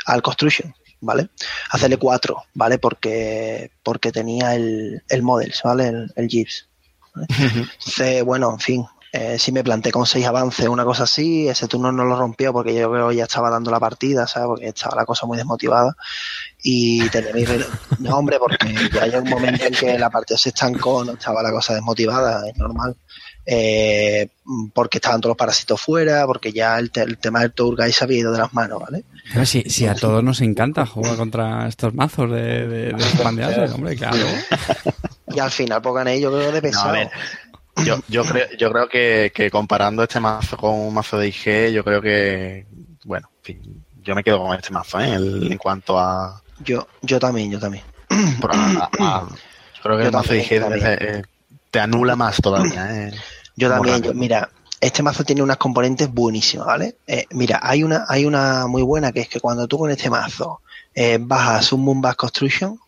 al 0.06 0.22
construction. 0.22 0.74
¿Vale? 1.04 1.30
Hacerle 1.72 1.98
cuatro, 1.98 2.44
¿vale? 2.54 2.78
Porque, 2.78 3.72
porque 3.82 4.12
tenía 4.12 4.54
el, 4.54 5.02
el 5.10 5.24
models, 5.24 5.62
¿vale? 5.64 5.88
El, 5.88 6.14
el 6.16 6.28
GIFs. 6.28 6.70
Entonces, 7.16 8.24
bueno, 8.26 8.52
en 8.52 8.60
fin, 8.60 8.86
eh, 9.14 9.38
si 9.38 9.52
me 9.52 9.64
planté 9.64 9.92
con 9.92 10.06
seis 10.06 10.26
avances, 10.26 10.70
una 10.70 10.86
cosa 10.86 11.04
así, 11.04 11.48
ese 11.48 11.68
turno 11.68 11.92
no 11.92 12.06
lo 12.06 12.18
rompió 12.18 12.54
porque 12.54 12.74
yo 12.74 12.90
creo 12.90 13.10
que 13.10 13.18
ya 13.18 13.24
estaba 13.24 13.50
dando 13.50 13.70
la 13.70 13.80
partida, 13.80 14.26
¿sabes? 14.26 14.48
Porque 14.48 14.68
estaba 14.68 14.96
la 14.96 15.06
cosa 15.06 15.26
muy 15.26 15.38
desmotivada 15.38 15.98
y 16.64 17.10
tenía 17.10 17.34
mi 17.34 17.44
no, 18.00 18.18
hombre, 18.18 18.40
porque 18.40 18.74
ya 18.94 19.04
hay 19.04 19.16
un 19.16 19.30
momento 19.30 19.66
en 19.66 19.74
que 19.74 20.00
la 20.00 20.10
partida 20.10 20.38
se 20.38 20.50
estancó, 20.50 21.04
no 21.04 21.14
estaba 21.14 21.44
la 21.44 21.52
cosa 21.52 21.74
desmotivada, 21.74 22.48
es 22.48 22.56
normal. 22.58 22.96
Eh, 23.46 24.30
porque 24.74 25.00
estaban 25.00 25.20
todos 25.20 25.32
los 25.32 25.38
parásitos 25.38 25.82
fuera, 25.82 26.26
porque 26.28 26.52
ya 26.52 26.78
el, 26.78 26.92
te 26.92 27.02
el 27.02 27.18
tema 27.18 27.40
del 27.40 27.54
tour 27.54 27.76
guy 27.76 27.92
se 27.92 28.04
había 28.04 28.20
ido 28.20 28.32
de 28.32 28.38
las 28.38 28.54
manos, 28.54 28.80
¿vale? 28.80 29.04
Pero 29.34 29.46
si, 29.46 29.64
si 29.64 29.88
a 29.88 29.96
todos 29.96 30.24
nos 30.24 30.42
encanta 30.42 30.86
jugar 30.86 31.16
contra 31.16 31.68
estos 31.68 31.94
mazos 31.94 32.30
de, 32.32 32.68
de, 32.68 32.94
de 32.94 33.72
hombre, 33.74 33.96
claro. 33.96 34.18
Y 35.34 35.40
al 35.40 35.52
final, 35.52 35.82
pues 35.82 35.96
gané 35.96 36.20
yo 36.20 36.32
creo 36.32 36.52
de 36.52 36.62
pesado. 36.62 36.88
No, 36.88 36.92
a 36.92 37.00
ver, 37.00 37.10
yo, 37.86 38.00
yo 38.08 38.24
creo, 38.24 38.48
yo 38.58 38.72
creo 38.72 38.90
que, 38.90 39.32
que, 39.34 39.50
comparando 39.50 40.04
este 40.04 40.20
mazo 40.20 40.58
con 40.58 40.74
un 40.76 40.94
mazo 40.94 41.18
de 41.18 41.30
IG, 41.30 41.72
yo 41.72 41.84
creo 41.84 42.02
que, 42.02 42.66
bueno, 43.06 43.30
en 43.38 43.44
fin, 43.44 43.84
yo 44.04 44.14
me 44.14 44.24
quedo 44.24 44.40
con 44.40 44.56
este 44.56 44.72
mazo, 44.72 45.00
¿eh? 45.00 45.14
El, 45.14 45.52
en 45.52 45.58
cuanto 45.58 45.98
a... 45.98 46.42
Yo, 46.60 46.88
yo 47.02 47.20
también, 47.20 47.50
yo 47.50 47.60
también. 47.60 47.84
Por 48.40 48.52
a, 48.54 48.90
a, 49.00 49.28
yo 49.30 49.82
creo 49.82 49.98
que 49.98 50.04
yo 50.04 50.10
el 50.10 50.14
mazo 50.14 50.30
también, 50.30 50.50
de 50.50 50.94
IG 50.94 51.24
te, 51.24 51.31
te, 51.72 51.80
anula 51.80 52.16
más 52.16 52.38
todavía, 52.38 53.08
¿eh? 53.08 53.14
Yo 53.56 53.70
también, 53.70 54.02
yo, 54.02 54.14
mira, 54.14 54.50
este 54.80 55.04
mazo 55.04 55.24
tiene 55.24 55.44
unas 55.44 55.58
componentes 55.58 56.12
buenísimas, 56.12 56.66
¿vale? 56.66 56.98
Eh, 57.06 57.26
mira, 57.32 57.60
hay 57.62 57.84
una, 57.84 58.06
hay 58.08 58.26
una 58.26 58.68
muy 58.68 58.82
buena 58.82 59.12
que 59.12 59.22
es 59.22 59.30
que 59.30 59.40
cuando 59.40 59.68
tú 59.68 59.78
con 59.78 59.92
este 59.92 60.10
mazo 60.10 60.62
eh, 60.96 61.18
bajas 61.20 61.72
un 61.72 61.82
Moonback 61.82 62.16
Construction, 62.16 62.80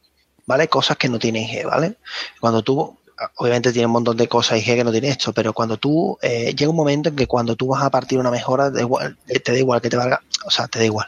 ¿vale? 0.45 0.67
Cosas 0.67 0.97
que 0.97 1.09
no 1.09 1.19
tiene 1.19 1.43
IG, 1.43 1.65
¿vale? 1.65 1.97
Cuando 2.39 2.63
tú 2.63 2.97
obviamente 3.35 3.71
tiene 3.71 3.85
un 3.85 3.93
montón 3.93 4.17
de 4.17 4.27
cosas 4.27 4.59
IG 4.59 4.75
que 4.75 4.83
no 4.83 4.91
tiene 4.91 5.09
esto, 5.09 5.33
pero 5.33 5.53
cuando 5.53 5.77
tú, 5.77 6.17
eh, 6.21 6.53
llega 6.55 6.69
un 6.69 6.75
momento 6.75 7.09
en 7.09 7.15
que 7.15 7.27
cuando 7.27 7.55
tú 7.55 7.67
vas 7.67 7.83
a 7.83 7.89
partir 7.89 8.19
una 8.19 8.31
mejora, 8.31 8.71
te, 8.71 8.81
igual, 8.81 9.17
te 9.25 9.51
da 9.51 9.57
igual 9.57 9.81
que 9.81 9.89
te 9.89 9.97
valga, 9.97 10.21
o 10.45 10.51
sea, 10.51 10.67
te 10.67 10.79
da 10.79 10.85
igual, 10.85 11.07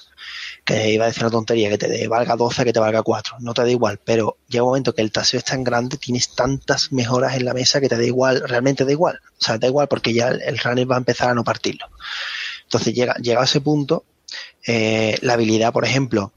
que 0.66 0.92
iba 0.92 1.06
a 1.06 1.08
decir 1.08 1.24
una 1.24 1.32
tontería, 1.32 1.70
que 1.70 1.78
te 1.78 2.08
valga 2.08 2.36
12, 2.36 2.66
que 2.66 2.74
te 2.74 2.80
valga 2.80 3.04
4, 3.04 3.38
no 3.40 3.54
te 3.54 3.62
da 3.62 3.70
igual, 3.70 4.00
pero 4.04 4.38
llega 4.50 4.64
un 4.64 4.70
momento 4.70 4.96
que 4.96 5.04
el 5.04 5.12
taseo 5.12 5.38
es 5.38 5.46
tan 5.46 5.64
grande, 5.64 5.98
tienes 5.98 6.36
tantas 6.36 6.92
mejoras 6.92 7.36
en 7.36 7.46
la 7.46 7.54
mesa 7.54 7.80
que 7.80 7.88
te 7.88 7.96
da 7.96 8.04
igual, 8.04 8.42
realmente 8.48 8.84
da 8.84 8.92
igual, 8.92 9.20
o 9.24 9.44
sea, 9.44 9.60
da 9.60 9.68
igual 9.68 9.88
porque 9.88 10.12
ya 10.14 10.30
el, 10.30 10.42
el 10.42 10.58
runner 10.58 10.90
va 10.90 10.96
a 10.96 10.98
empezar 10.98 11.30
a 11.30 11.36
no 11.36 11.44
partirlo. 11.44 11.86
Entonces 12.64 12.96
llega, 12.96 13.14
llega 13.16 13.42
a 13.42 13.46
ese 13.46 13.62
punto, 13.62 14.06
eh, 14.66 15.18
la 15.22 15.34
habilidad, 15.34 15.72
por 15.72 15.86
ejemplo, 15.86 16.34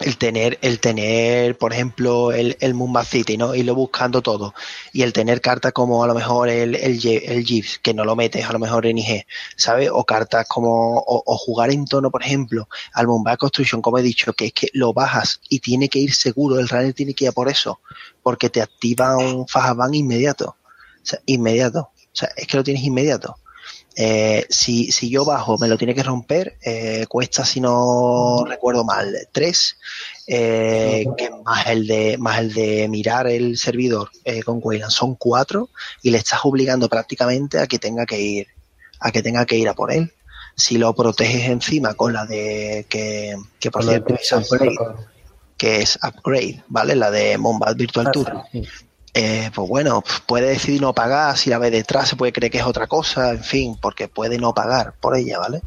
el 0.00 0.16
tener, 0.16 0.58
el 0.62 0.78
tener, 0.78 1.58
por 1.58 1.72
ejemplo, 1.72 2.32
el, 2.32 2.56
el 2.60 2.74
Moonbat 2.74 3.06
City, 3.06 3.36
¿no? 3.36 3.54
Irlo 3.54 3.74
buscando 3.74 4.22
todo. 4.22 4.54
Y 4.92 5.02
el 5.02 5.12
tener 5.12 5.40
cartas 5.40 5.72
como 5.72 6.04
a 6.04 6.06
lo 6.06 6.14
mejor 6.14 6.48
el, 6.48 6.74
el, 6.76 7.04
el 7.04 7.44
Jeeves, 7.44 7.78
que 7.80 7.94
no 7.94 8.04
lo 8.04 8.14
metes 8.14 8.44
a 8.44 8.52
lo 8.52 8.58
mejor 8.58 8.86
en 8.86 8.98
IG, 8.98 9.26
¿sabes? 9.56 9.90
O 9.92 10.04
cartas 10.04 10.46
como, 10.48 10.98
o, 10.98 11.22
o 11.26 11.36
jugar 11.36 11.70
en 11.70 11.84
tono, 11.84 12.10
por 12.10 12.22
ejemplo, 12.22 12.68
al 12.92 13.06
Moonbat 13.06 13.38
Construction, 13.38 13.82
como 13.82 13.98
he 13.98 14.02
dicho, 14.02 14.32
que 14.32 14.46
es 14.46 14.52
que 14.52 14.68
lo 14.72 14.92
bajas 14.92 15.40
y 15.48 15.58
tiene 15.60 15.88
que 15.88 15.98
ir 15.98 16.14
seguro, 16.14 16.58
el 16.58 16.68
runner 16.68 16.94
tiene 16.94 17.14
que 17.14 17.24
ir 17.24 17.30
a 17.30 17.32
por 17.32 17.48
eso, 17.48 17.80
porque 18.22 18.50
te 18.50 18.62
activa 18.62 19.16
un 19.16 19.48
Fajaban 19.48 19.94
inmediato. 19.94 20.56
O 21.02 21.06
sea, 21.10 21.20
inmediato. 21.26 21.80
O 21.80 22.10
sea, 22.12 22.28
es 22.36 22.46
que 22.46 22.56
lo 22.56 22.64
tienes 22.64 22.84
inmediato. 22.84 23.36
Eh, 24.00 24.46
si, 24.48 24.92
si 24.92 25.10
yo 25.10 25.24
bajo, 25.24 25.58
me 25.58 25.66
lo 25.66 25.76
tiene 25.76 25.92
que 25.92 26.04
romper, 26.04 26.56
eh, 26.62 27.06
cuesta, 27.08 27.44
si 27.44 27.60
no 27.60 28.44
recuerdo 28.46 28.84
mal, 28.84 29.12
3, 29.32 29.76
eh, 30.28 31.04
que 31.16 31.30
más 31.44 31.66
el 31.66 31.88
de 31.88 32.16
más 32.16 32.38
el 32.38 32.54
de 32.54 32.86
mirar 32.86 33.26
el 33.26 33.58
servidor 33.58 34.08
eh, 34.22 34.44
con 34.44 34.60
Wayland 34.62 34.92
son 34.92 35.16
4 35.16 35.68
y 36.02 36.10
le 36.12 36.18
estás 36.18 36.38
obligando 36.44 36.88
prácticamente 36.88 37.58
a 37.58 37.66
que 37.66 37.80
tenga 37.80 38.06
que 38.06 38.20
ir 38.20 38.46
a 39.00 39.10
que 39.10 39.20
tenga 39.20 39.44
que 39.46 39.56
ir 39.56 39.68
a 39.68 39.74
por 39.74 39.90
él. 39.90 40.12
Si 40.54 40.78
lo 40.78 40.94
proteges 40.94 41.48
encima 41.48 41.94
con 41.94 42.12
la 42.12 42.24
de 42.24 42.86
que, 42.88 43.34
que 43.58 43.70
por 43.72 43.82
cierto 43.82 44.14
es 44.14 44.30
upgrade, 44.30 44.76
que 45.56 45.82
es 45.82 45.98
upgrade, 46.04 46.62
¿vale? 46.68 46.94
La 46.94 47.10
de 47.10 47.36
Mombat 47.36 47.76
Virtual 47.76 48.06
Ah, 48.06 48.12
Tour. 48.12 48.32
Eh, 49.14 49.50
pues 49.54 49.68
bueno, 49.68 50.02
puede 50.26 50.48
decidir 50.48 50.80
no 50.80 50.94
pagar, 50.94 51.36
si 51.36 51.50
la 51.50 51.58
ve 51.58 51.70
detrás 51.70 52.08
se 52.08 52.16
puede 52.16 52.32
creer 52.32 52.52
que 52.52 52.58
es 52.58 52.64
otra 52.64 52.86
cosa, 52.86 53.30
en 53.30 53.42
fin, 53.42 53.76
porque 53.80 54.08
puede 54.08 54.38
no 54.38 54.54
pagar 54.54 54.94
por 55.00 55.16
ella, 55.16 55.38
¿vale? 55.38 55.62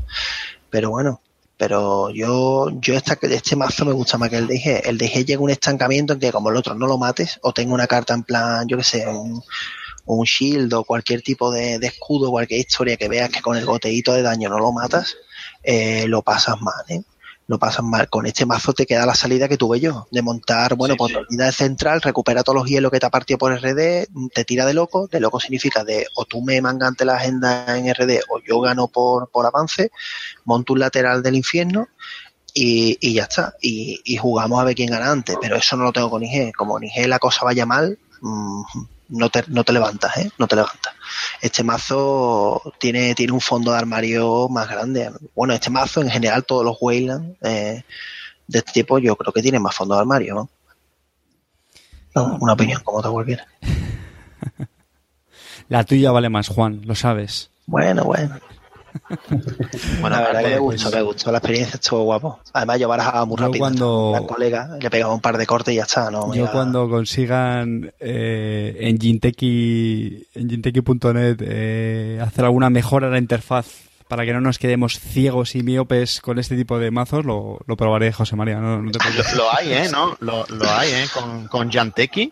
Pero 0.70 0.89
bueno, 0.89 1.22
pero 1.58 2.10
yo, 2.10 2.70
yo 2.80 2.96
esta, 2.96 3.18
este 3.22 3.56
mazo 3.56 3.86
me 3.86 3.92
gusta 3.92 4.18
más 4.18 4.30
que 4.30 4.38
el 4.38 4.48
DG. 4.48 4.82
El 4.84 4.98
DG 4.98 5.26
llega 5.26 5.39
a 5.39 5.44
un 5.44 5.52
estancamiento 5.52 6.14
en 6.14 6.20
que 6.20 6.32
como 6.32 6.50
el 6.50 6.58
otro 6.58 6.74
no 6.76 6.88
lo 6.88 6.98
mates, 6.98 7.39
o 7.44 7.54
tenga 7.54 7.74
una 7.74 7.88
carta 7.88 8.14
en 8.14 8.24
plan, 8.24 8.68
yo 8.68 8.78
que 8.78 8.84
sé, 8.84 9.08
un, 9.08 9.44
un 10.06 10.26
shield 10.26 10.74
o 10.74 10.84
cualquier 10.84 11.22
tipo 11.22 11.52
de, 11.52 11.80
de 11.80 11.88
escudo, 11.88 12.32
cualquier 12.32 12.62
historia 12.62 12.98
que 12.98 13.08
veas 13.08 13.30
que 13.30 13.42
con 13.42 13.58
el 13.58 13.66
goteíto 13.66 14.14
de 14.14 14.24
daño 14.24 14.50
no 14.50 14.60
lo 14.60 14.72
matas, 14.72 15.18
eh, 15.64 16.06
lo 16.08 16.22
pasas 16.22 16.60
mal, 16.62 16.84
¿eh? 16.89 17.04
Lo 17.52 17.60
pasas 17.60 17.84
mal. 17.84 18.08
Con 18.08 18.26
este 18.26 18.45
mazo 18.45 18.72
te 18.72 18.86
queda 18.86 19.06
la 19.06 19.14
salida 19.14 19.49
que 19.49 19.58
tuve 19.58 19.82
yo, 19.82 20.08
de 20.10 20.22
montar, 20.22 20.76
bueno, 20.76 20.93
Sí, 20.93 20.97
pues 20.97 21.12
sí. 21.12 21.18
unidad 21.32 21.52
central, 21.52 22.02
recupera 22.02 22.43
todos 22.43 22.56
los 22.60 22.66
hielos 22.66 22.89
que 22.91 22.99
te 23.02 23.06
ha 23.06 23.10
partido 23.10 23.38
por 23.38 23.52
RD, 23.54 24.08
te 24.34 24.45
tira 24.45 24.66
de 24.66 24.74
loco, 24.74 25.08
de 25.08 25.20
loco 25.20 25.38
significa 25.38 25.84
de 25.84 26.08
o 26.16 26.24
tú 26.24 26.41
me 26.41 26.62
mangante 26.62 27.04
la 27.04 27.16
agenda 27.16 27.78
en 27.78 27.93
RD 27.93 28.22
o 28.30 28.39
yo 28.39 28.62
gano 28.62 28.88
por, 28.88 29.30
por 29.30 29.45
avance, 29.45 29.91
monto 30.45 30.72
un 30.72 30.80
lateral 30.80 31.22
del 31.22 31.36
infierno 31.36 31.89
y, 32.54 32.97
y 33.02 33.16
ya 33.16 33.24
está. 33.24 33.56
Y, 33.62 33.99
y 34.06 34.16
jugamos 34.16 34.62
a 34.62 34.64
ver 34.64 34.76
quién 34.76 34.89
gana 34.89 35.12
antes, 35.12 35.36
pero 35.41 35.58
eso 35.58 35.76
no 35.76 35.84
lo 35.84 35.91
tengo 35.91 36.10
con 36.10 36.24
IG. 36.24 36.54
Como 36.54 36.78
en 36.78 36.86
IG 36.86 37.08
la 37.08 37.20
cosa 37.20 37.43
vaya 37.43 37.66
mal, 37.66 37.99
mm, 38.22 38.62
no 39.12 39.30
te, 39.30 39.43
no 39.47 39.64
te 39.64 39.74
levantas, 39.74 40.18
¿eh? 40.18 40.32
No 40.39 40.47
te 40.47 40.55
levantas. 40.55 40.93
Este 41.41 41.64
mazo 41.64 42.62
tiene, 42.80 43.14
tiene 43.14 43.34
un 43.34 43.41
fondo 43.41 43.72
de 43.72 43.78
armario 43.78 44.47
más 44.49 44.70
grande. 44.70 45.12
Bueno, 45.36 45.53
este 45.53 45.70
mazo 45.70 46.01
en 46.01 46.09
general, 46.09 46.45
todos 46.45 46.66
los 46.66 46.78
Wayland 46.80 47.36
eh, 47.41 47.84
de 48.47 48.59
este 48.59 48.72
tipo, 48.72 48.97
yo 48.99 49.16
creo 49.16 49.34
que 49.34 49.41
tienen 49.41 49.62
más 49.62 49.76
fondo 49.76 49.95
de 49.95 50.01
armario, 50.01 50.34
¿no? 50.34 50.49
No, 52.16 52.38
una 52.41 52.53
opinión, 52.53 52.82
como 52.84 53.01
te 53.01 53.09
cualquiera. 53.09 53.45
La 55.70 55.84
tuya 55.84 56.12
vale 56.12 56.30
más, 56.30 56.47
Juan, 56.49 56.82
lo 56.86 56.95
sabes. 56.95 57.51
Bueno, 57.66 58.03
bueno. 58.03 58.39
Bueno, 60.02 60.16
la 60.18 60.22
verdad 60.24 60.39
que 60.42 60.48
me 60.48 60.54
aparte, 60.56 60.58
gustó, 60.60 60.92
me 60.92 61.02
gustó 61.02 61.32
la 61.32 61.38
experiencia, 61.38 61.76
estuvo 61.76 62.04
guapo. 62.04 62.39
Además, 62.54 62.80
yo 62.80 62.88
barajaba 62.88 63.26
muy 63.26 63.38
Yo 63.38 63.46
rápido. 63.46 63.60
cuando- 63.60 64.12
La 64.14 64.22
colega 64.28 64.78
le 64.80 64.89
pegaba 64.89 65.14
un 65.14 65.22
par 65.22 65.38
de 65.38 65.46
cortes 65.46 65.74
y 65.74 65.78
ya 65.78 65.84
está, 65.84 66.10
¿no? 66.12 66.34
Yo 66.34 66.52
cuando 66.52 66.89
consigan 66.89 67.92
eh, 68.00 68.78
en 68.80 69.00
Ginteki, 69.00 70.28
en 70.36 70.50
Ginteki.net 70.50 71.38
eh, 71.42 72.20
hacer 72.22 72.46
alguna 72.46 72.70
mejora 72.70 73.08
a 73.08 73.12
la 73.12 73.18
interfaz 73.18 73.68
para 74.08 74.26
que 74.26 74.34
no 74.34 74.42
nos 74.42 74.60
quedemos 74.60 75.00
ciegos 75.00 75.56
y 75.56 75.64
miopes 75.64 76.20
con 76.20 76.38
este 76.38 76.58
tipo 76.58 76.78
de 76.80 76.92
mazos, 76.92 77.24
lo, 77.24 77.60
lo 77.66 77.78
probaré, 77.78 78.12
José 78.12 78.36
María. 78.36 78.58
No, 78.60 78.82
no 78.82 78.92
te 78.92 79.00
preocupes. 79.00 79.34
Lo, 79.38 79.44
lo 79.46 79.56
hay, 79.56 79.72
¿eh? 79.74 79.88
¿No? 79.92 80.18
Lo, 80.20 80.46
lo 80.50 80.70
hay, 80.70 80.89
¿eh? 80.92 81.06
Con, 81.14 81.48
con 81.48 81.72
Janteki. 81.72 82.32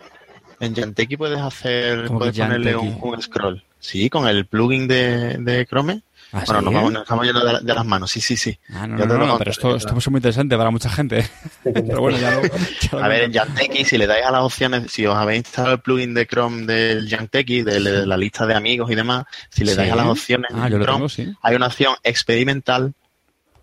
En 0.60 0.76
Janteki 0.76 1.16
puedes 1.16 1.39
hacer, 1.39 2.07
¿Cómo 2.07 2.20
que 2.20 2.32
puedes 2.32 2.38
ponerle 2.39 2.76
un, 2.76 2.97
un 3.01 3.22
scroll. 3.22 3.64
Sí, 3.80 4.10
con 4.10 4.28
el 4.28 4.45
plugin 4.45 4.89
de, 4.89 5.38
de 5.38 5.66
Chrome. 5.66 6.01
¿Ah, 6.32 6.43
bueno, 6.45 6.61
nos, 6.61 6.73
vamos, 6.73 6.93
nos 6.93 7.25
yendo 7.25 7.43
de, 7.45 7.53
la- 7.53 7.59
de 7.59 7.73
las 7.73 7.86
manos, 7.86 8.11
sí, 8.11 8.21
sí, 8.21 8.38
sí. 8.38 8.59
Ah, 8.71 8.86
no, 8.86 8.97
no, 9.05 9.38
pero 9.38 9.49
esto, 9.51 9.75
esto 9.75 9.97
es 9.97 10.09
muy 10.09 10.19
interesante 10.19 10.55
para 10.57 10.69
mucha 10.69 10.89
gente. 10.89 11.27
pero 11.63 12.01
bueno, 12.01 12.17
ya 12.19 12.32
lo, 12.32 12.41
ya 12.43 12.89
lo 12.91 13.03
A 13.03 13.07
ver, 13.07 13.23
en. 13.23 13.34
Janteki, 13.34 13.84
si 13.84 13.97
le 13.97 14.05
dais 14.05 14.25
a 14.25 14.32
las 14.32 14.41
opciones, 14.43 14.91
si 14.91 15.05
os 15.05 15.15
habéis 15.15 15.39
instalado 15.39 15.75
el 15.75 15.82
plugin 15.82 16.13
de 16.13 16.27
Chrome 16.27 16.65
del 16.67 17.09
Janteki, 17.09 17.63
de, 17.63 17.80
de 17.80 18.05
la 18.05 18.15
lista 18.17 18.45
de 18.45 18.53
amigos 18.53 18.91
y 18.91 18.95
demás, 18.95 19.25
si 19.49 19.63
le 19.63 19.73
dais 19.75 19.91
a 19.91 19.95
las 19.95 20.05
opciones 20.05 20.51
Ah, 20.53 20.67
en 20.67 20.71
yo 20.71 20.77
lo 20.77 20.86
Chrome, 20.86 20.97
tengo, 20.99 21.09
sí. 21.09 21.34
hay 21.41 21.55
una 21.55 21.67
opción 21.67 21.95
experimental 22.03 22.93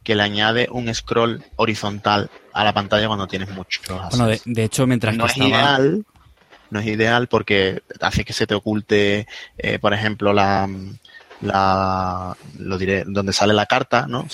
que 0.03 0.15
le 0.15 0.23
añade 0.23 0.69
un 0.71 0.93
scroll 0.95 1.43
horizontal 1.57 2.31
a 2.53 2.65
la 2.65 2.73
pantalla 2.73 3.07
cuando 3.07 3.27
tienes 3.27 3.49
muchos 3.51 3.83
Bueno, 4.11 4.27
de, 4.45 4.65
hecho, 4.65 4.87
mientras 4.87 5.17
no 5.17 5.25
que 5.25 5.31
es 5.31 5.37
estaba... 5.37 5.49
ideal, 5.51 6.05
no 6.71 6.81
es 6.81 6.87
ideal 6.87 7.29
porque 7.29 7.83
hace 8.01 8.25
que 8.25 8.33
se 8.33 8.47
te 8.47 8.55
oculte, 8.55 9.27
eh, 9.59 9.79
por 9.79 9.93
ejemplo, 9.95 10.33
la, 10.33 10.69
la, 11.41 12.37
lo 12.59 12.79
diré, 12.79 13.05
donde 13.07 13.33
sale 13.33 13.53
la 13.55 13.67
carta, 13.67 14.07
¿no? 14.07 14.27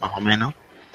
Más 0.00 0.10
o 0.16 0.20
menos. 0.20 0.54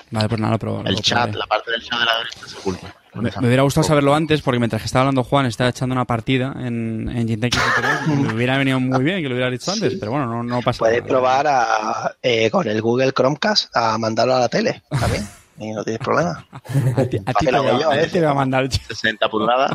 Vale, 0.10 0.30
pues 0.30 0.40
nada, 0.40 0.58
pero 0.58 0.84
El 0.86 0.96
chat, 1.02 1.36
la 1.36 1.46
parte 1.48 1.72
del 1.72 1.82
chat 1.84 2.00
de 2.00 2.06
la 2.06 2.18
derecha 2.18 2.48
se 2.48 2.58
oculta. 2.58 2.94
Me, 3.14 3.32
me 3.42 3.48
hubiera 3.48 3.64
gustado 3.64 3.86
saberlo 3.86 4.14
antes 4.14 4.42
porque 4.42 4.60
mientras 4.60 4.82
que 4.82 4.86
estaba 4.86 5.02
hablando 5.04 5.24
Juan 5.24 5.48
estaba 5.48 5.70
echando 5.72 5.94
una 5.94 6.06
partida 6.06 6.54
en, 6.60 7.10
en 7.10 7.26
me 7.28 8.34
hubiera 8.34 8.58
venido 8.58 8.80
muy 8.80 9.04
bien 9.04 9.22
que 9.22 9.28
lo 9.28 9.34
hubiera 9.36 9.50
dicho 9.50 9.72
antes, 9.72 9.96
pero 10.00 10.12
bueno, 10.12 10.28
no, 10.28 10.44
no 10.44 10.62
pasa 10.62 10.80
Puedes 10.80 11.00
nada. 11.00 11.08
probar 11.10 11.48
a, 11.48 12.16
eh, 12.22 12.50
con 12.52 12.68
el 12.68 12.82
Google 12.82 13.12
Chromecast 13.14 13.76
a 13.76 13.98
mandarlo 13.98 14.36
a 14.36 14.40
la 14.42 14.50
tele 14.50 14.84
también. 14.90 15.28
y 15.58 15.72
no 15.72 15.84
tienes 15.84 16.00
problema. 16.00 16.46
A 16.96 17.06
ti, 17.06 17.18
a 17.26 17.34
ti 17.34 17.46
te, 17.46 17.52
lo 17.52 17.64
voy 17.64 17.72
a- 17.72 17.80
yo, 17.80 17.92
a 17.92 17.94
ti 17.96 18.00
¿eh? 18.06 18.10
te 18.12 18.20
voy 18.20 18.30
a 18.30 18.34
mandar 18.34 18.64
el- 18.66 18.72
60 18.72 19.28
pulgadas. 19.30 19.72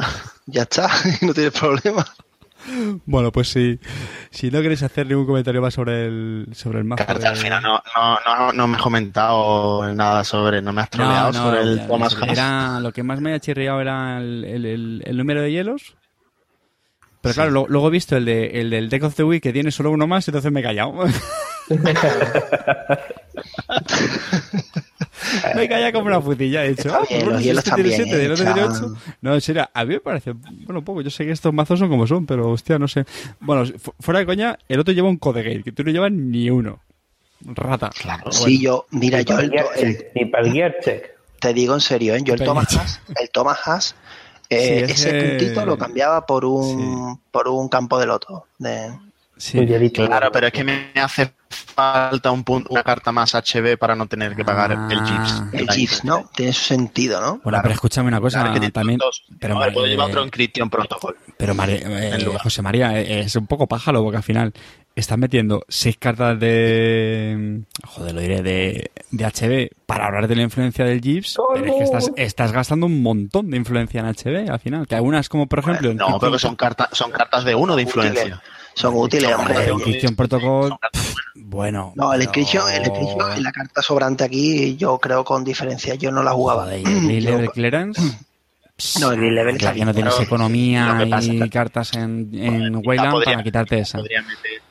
Ya 0.46 0.62
está, 0.62 0.88
y 1.20 1.26
no 1.26 1.34
tienes 1.34 1.52
problema. 1.52 2.06
Bueno, 3.06 3.32
pues 3.32 3.48
si, 3.48 3.78
si 4.30 4.50
no 4.50 4.60
queréis 4.62 4.82
hacer 4.82 5.06
ningún 5.06 5.26
comentario 5.26 5.60
más 5.60 5.74
sobre 5.74 6.06
el, 6.06 6.46
sobre 6.52 6.78
el 6.78 6.84
mazo. 6.84 7.04
Carta, 7.06 7.28
al 7.30 7.34
de- 7.36 7.40
final 7.40 7.62
no, 7.62 7.82
no, 7.96 8.18
no, 8.46 8.52
no 8.52 8.66
me 8.68 8.76
has 8.76 8.82
comentado 8.82 9.94
nada 9.94 10.24
sobre, 10.24 10.62
no 10.62 10.72
me 10.72 10.82
has 10.82 10.90
troleado 10.90 11.32
sobre 11.32 11.60
el 11.62 11.86
Thomas 11.86 12.16
era, 12.28 12.80
lo 12.80 12.92
que 12.92 13.02
más 13.02 13.20
me 13.20 13.34
ha 13.34 13.40
chirriado 13.40 13.80
era 13.80 14.18
el, 14.18 14.44
el- 14.44 14.66
el- 14.66 15.02
el 15.04 15.16
número 15.16 15.42
de 15.42 15.50
hielos. 15.52 15.96
Pero 17.22 17.34
claro, 17.34 17.50
lo- 17.52 17.66
luego 17.68 17.88
he 17.88 17.90
visto 17.92 18.16
el, 18.16 18.24
de, 18.26 18.60
el 18.60 18.68
del 18.70 18.88
Deck 18.90 19.04
of 19.04 19.14
the 19.14 19.22
Week 19.24 19.42
que 19.42 19.52
tiene 19.52 19.70
solo 19.70 19.90
uno 19.92 20.06
más, 20.06 20.26
entonces 20.28 20.50
me 20.52 20.60
he 20.60 20.62
callado. 20.62 20.92
me 25.54 25.64
he 25.64 25.68
callado 25.68 25.92
como 25.92 26.06
una 26.06 26.20
putilla, 26.20 26.64
he 26.64 26.70
dicho. 26.70 26.88
Está 26.88 26.96
ah, 26.98 27.04
bien, 27.08 27.20
pues 27.22 27.32
los 27.34 27.42
hielos 27.42 27.64
también, 27.64 28.00
¿eh? 28.00 28.34
No, 29.20 29.34
en 29.34 29.40
serio, 29.40 29.68
a 29.72 29.84
mí 29.84 29.94
me 29.94 30.00
parece, 30.00 30.32
bueno, 30.32 30.82
poco. 30.82 31.00
Yo 31.02 31.10
sé 31.10 31.24
que 31.24 31.30
estos 31.32 31.52
mazos 31.54 31.78
son 31.78 31.88
como 31.88 32.06
son, 32.06 32.26
pero 32.26 32.50
hostia, 32.50 32.78
no 32.78 32.88
sé. 32.88 33.04
Bueno, 33.40 33.64
fu- 33.78 33.94
fuera 34.00 34.20
de 34.20 34.26
coña, 34.26 34.58
el 34.68 34.80
otro 34.80 34.92
lleva 34.92 35.08
un 35.08 35.16
Codegate, 35.18 35.62
que 35.62 35.72
tú 35.72 35.84
no 35.84 35.90
llevas 35.90 36.12
ni 36.12 36.50
uno. 36.50 36.80
Rata. 37.44 37.90
Claro. 38.00 38.30
Sí, 38.30 38.60
yo, 38.60 38.86
mira, 38.90 39.18
Ni 39.18 39.24
yo 39.24 39.34
para 39.34 39.42
el, 39.46 39.52
el 39.54 39.64
el- 39.88 40.06
ni 40.14 40.22
el 40.32 40.52
gear 40.52 40.74
check. 40.82 41.10
te 41.40 41.52
digo 41.54 41.74
en 41.74 41.80
serio, 41.80 42.14
¿eh? 42.14 42.20
yo 42.24 42.34
el. 42.34 42.40
Thomas 42.44 42.76
Haas, 42.76 43.00
el 43.20 43.30
Thomas 43.30 43.58
Haas, 43.66 43.94
eh, 44.52 44.86
Sí, 44.86 44.92
ese 44.92 45.08
ese- 45.10 45.28
puntito 45.28 45.64
lo 45.66 45.76
cambiaba 45.78 46.26
por 46.26 46.44
un 46.44 47.20
por 47.30 47.48
un 47.48 47.68
campo 47.68 47.98
de 47.98 48.06
loto. 48.06 48.46
De, 48.58 48.92
Sí. 49.42 49.90
Claro, 49.92 50.30
pero 50.30 50.46
es 50.46 50.52
que 50.52 50.62
me 50.62 50.92
hace 50.94 51.32
falta 51.50 52.30
un 52.30 52.44
punto, 52.44 52.68
una 52.70 52.84
carta 52.84 53.10
más 53.10 53.34
HB 53.34 53.76
para 53.76 53.96
no 53.96 54.06
tener 54.06 54.36
que 54.36 54.44
pagar 54.44 54.70
el 54.70 54.78
Ah. 54.78 55.04
Jeeps. 55.04 55.42
el 55.60 55.68
GIFs, 55.68 56.04
¿no? 56.04 56.30
Tiene 56.32 56.52
su 56.52 56.62
sentido, 56.62 57.20
¿no? 57.20 57.40
Bueno, 57.42 57.58
pero 57.60 57.74
escúchame 57.74 58.06
una 58.06 58.20
cosa, 58.20 58.44
Claro, 58.44 58.60
que 58.60 58.70
también. 58.70 58.98
dos. 58.98 59.24
Pero, 59.40 59.56
puedo 59.72 59.86
llevar 59.86 60.10
otro 60.10 60.22
Encryption 60.22 60.70
Protocol. 60.70 61.16
pero 61.36 61.54
eh. 61.66 62.24
José 62.40 62.62
María, 62.62 63.00
eh, 63.00 63.20
es 63.20 63.34
un 63.34 63.48
poco 63.48 63.66
pájaro 63.66 64.04
porque 64.04 64.18
al 64.18 64.22
final 64.22 64.52
estás 64.94 65.18
metiendo 65.18 65.64
seis 65.68 65.96
cartas 65.98 66.38
de. 66.38 67.62
Joder, 67.84 68.14
lo 68.14 68.20
diré, 68.20 68.42
de, 68.42 68.92
de 69.10 69.24
HB 69.24 69.74
para 69.86 70.06
hablar 70.06 70.28
de 70.28 70.36
la 70.36 70.42
influencia 70.42 70.84
del 70.84 71.00
Jeeves. 71.00 71.36
Pero 71.54 71.66
es 71.66 71.72
que 71.78 71.82
estás, 71.84 72.10
estás 72.16 72.52
gastando 72.52 72.86
un 72.86 73.02
montón 73.02 73.50
de 73.50 73.56
influencia 73.56 74.00
en 74.00 74.06
HB 74.06 74.50
al 74.52 74.60
final. 74.60 74.86
Que 74.86 74.94
algunas, 74.94 75.28
como 75.28 75.48
por 75.48 75.58
ejemplo. 75.58 75.92
No, 75.94 76.20
pero 76.20 76.38
son 76.38 76.54
cartas, 76.54 76.90
son 76.92 77.10
cartas 77.10 77.44
de 77.44 77.56
uno 77.56 77.74
de 77.74 77.82
influencia. 77.82 78.40
Son 78.74 78.94
útiles, 78.96 79.34
hombre. 79.34 79.68
en 79.68 79.78
Kitchen 79.80 80.16
Protocol. 80.16 80.74
Pff, 80.92 81.14
bueno. 81.36 81.92
No, 81.96 82.12
el 82.14 82.22
Encryption, 82.22 82.70
el 82.72 82.82
es 82.82 83.40
la 83.42 83.52
carta 83.52 83.82
sobrante 83.82 84.24
aquí, 84.24 84.76
yo 84.76 84.98
creo 84.98 85.24
con 85.24 85.44
diferencia, 85.44 85.94
yo 85.94 86.10
no 86.10 86.22
la 86.22 86.32
jugaba. 86.32 86.64
Joder, 86.64 86.80
¿y 86.80 86.84
el 86.84 87.00
Green 87.06 87.20
Yo- 87.24 87.30
Level 87.30 87.50
Clearance. 87.50 88.00
No, 89.00 89.12
el 89.12 89.18
Green 89.18 89.34
Level 89.34 89.58
Claro 89.58 89.76
que 89.76 89.84
no 89.84 89.94
tienes 89.94 90.18
economía 90.18 91.06
pasa 91.08 91.32
y 91.32 91.50
cartas 91.50 91.92
en, 91.94 92.30
en 92.32 92.68
Quizá 92.74 92.88
Wayland 92.88 93.12
podría- 93.12 93.32
para 93.34 93.44
quitarte 93.44 93.78
esa. 93.78 93.98
Podría 93.98 94.22
meter, 94.22 94.62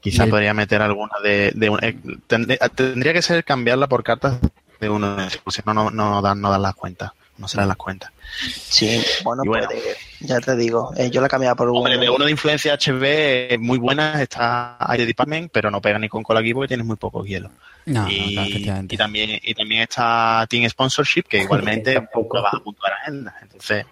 quizá 0.00 0.24
el- 0.24 0.30
podría 0.30 0.54
meter 0.54 0.80
alguna 0.82 1.12
de, 1.22 1.52
de 1.54 1.68
un- 1.68 1.82
eh, 1.84 1.98
tendría, 2.26 2.58
tendría 2.74 3.12
que 3.12 3.22
ser 3.22 3.44
cambiarla 3.44 3.86
por 3.88 4.02
cartas 4.02 4.38
de 4.80 4.88
uno, 4.88 5.16
si 5.28 5.60
no, 5.66 5.74
no, 5.74 5.90
no 5.90 6.22
dan, 6.22 6.40
no 6.40 6.50
dan 6.50 6.62
las 6.62 6.74
cuentas, 6.74 7.10
no 7.40 7.48
se 7.48 7.56
dan 7.56 7.68
las 7.68 7.76
cuentas. 7.76 8.12
Sí, 8.52 9.02
bueno, 9.24 9.42
bueno. 9.44 9.66
puede, 9.66 9.96
ya 10.20 10.38
te 10.40 10.54
digo, 10.56 10.92
eh, 10.96 11.10
yo 11.10 11.20
la 11.20 11.28
cambiaba 11.28 11.56
por 11.56 11.68
un... 11.68 11.78
Hombre, 11.78 11.98
de 11.98 12.08
uno 12.08 12.24
de 12.24 12.30
influencia 12.30 12.76
HB 12.76 13.58
muy 13.58 13.78
buena 13.78 14.22
está 14.22 14.76
ID 14.96 15.06
Department, 15.06 15.50
pero 15.52 15.70
no 15.70 15.80
pega 15.80 15.98
ni 15.98 16.08
con 16.08 16.22
cola 16.22 16.40
aquí 16.40 16.54
porque 16.54 16.68
tienes 16.68 16.86
muy 16.86 16.96
poco 16.96 17.24
hielo. 17.24 17.50
No, 17.86 18.02
no, 18.04 18.10
y, 18.10 18.62
claro, 18.62 18.86
y 18.88 18.96
también 18.96 19.40
y 19.42 19.54
también 19.54 19.82
está 19.82 20.46
Team 20.48 20.68
Sponsorship, 20.68 21.22
que 21.22 21.38
igualmente 21.42 21.94
Tampoco. 21.94 22.40
vas 22.42 22.54
a 22.54 22.58
puntuar 22.60 22.92
agenda. 22.92 23.34
Entonces, 23.42 23.86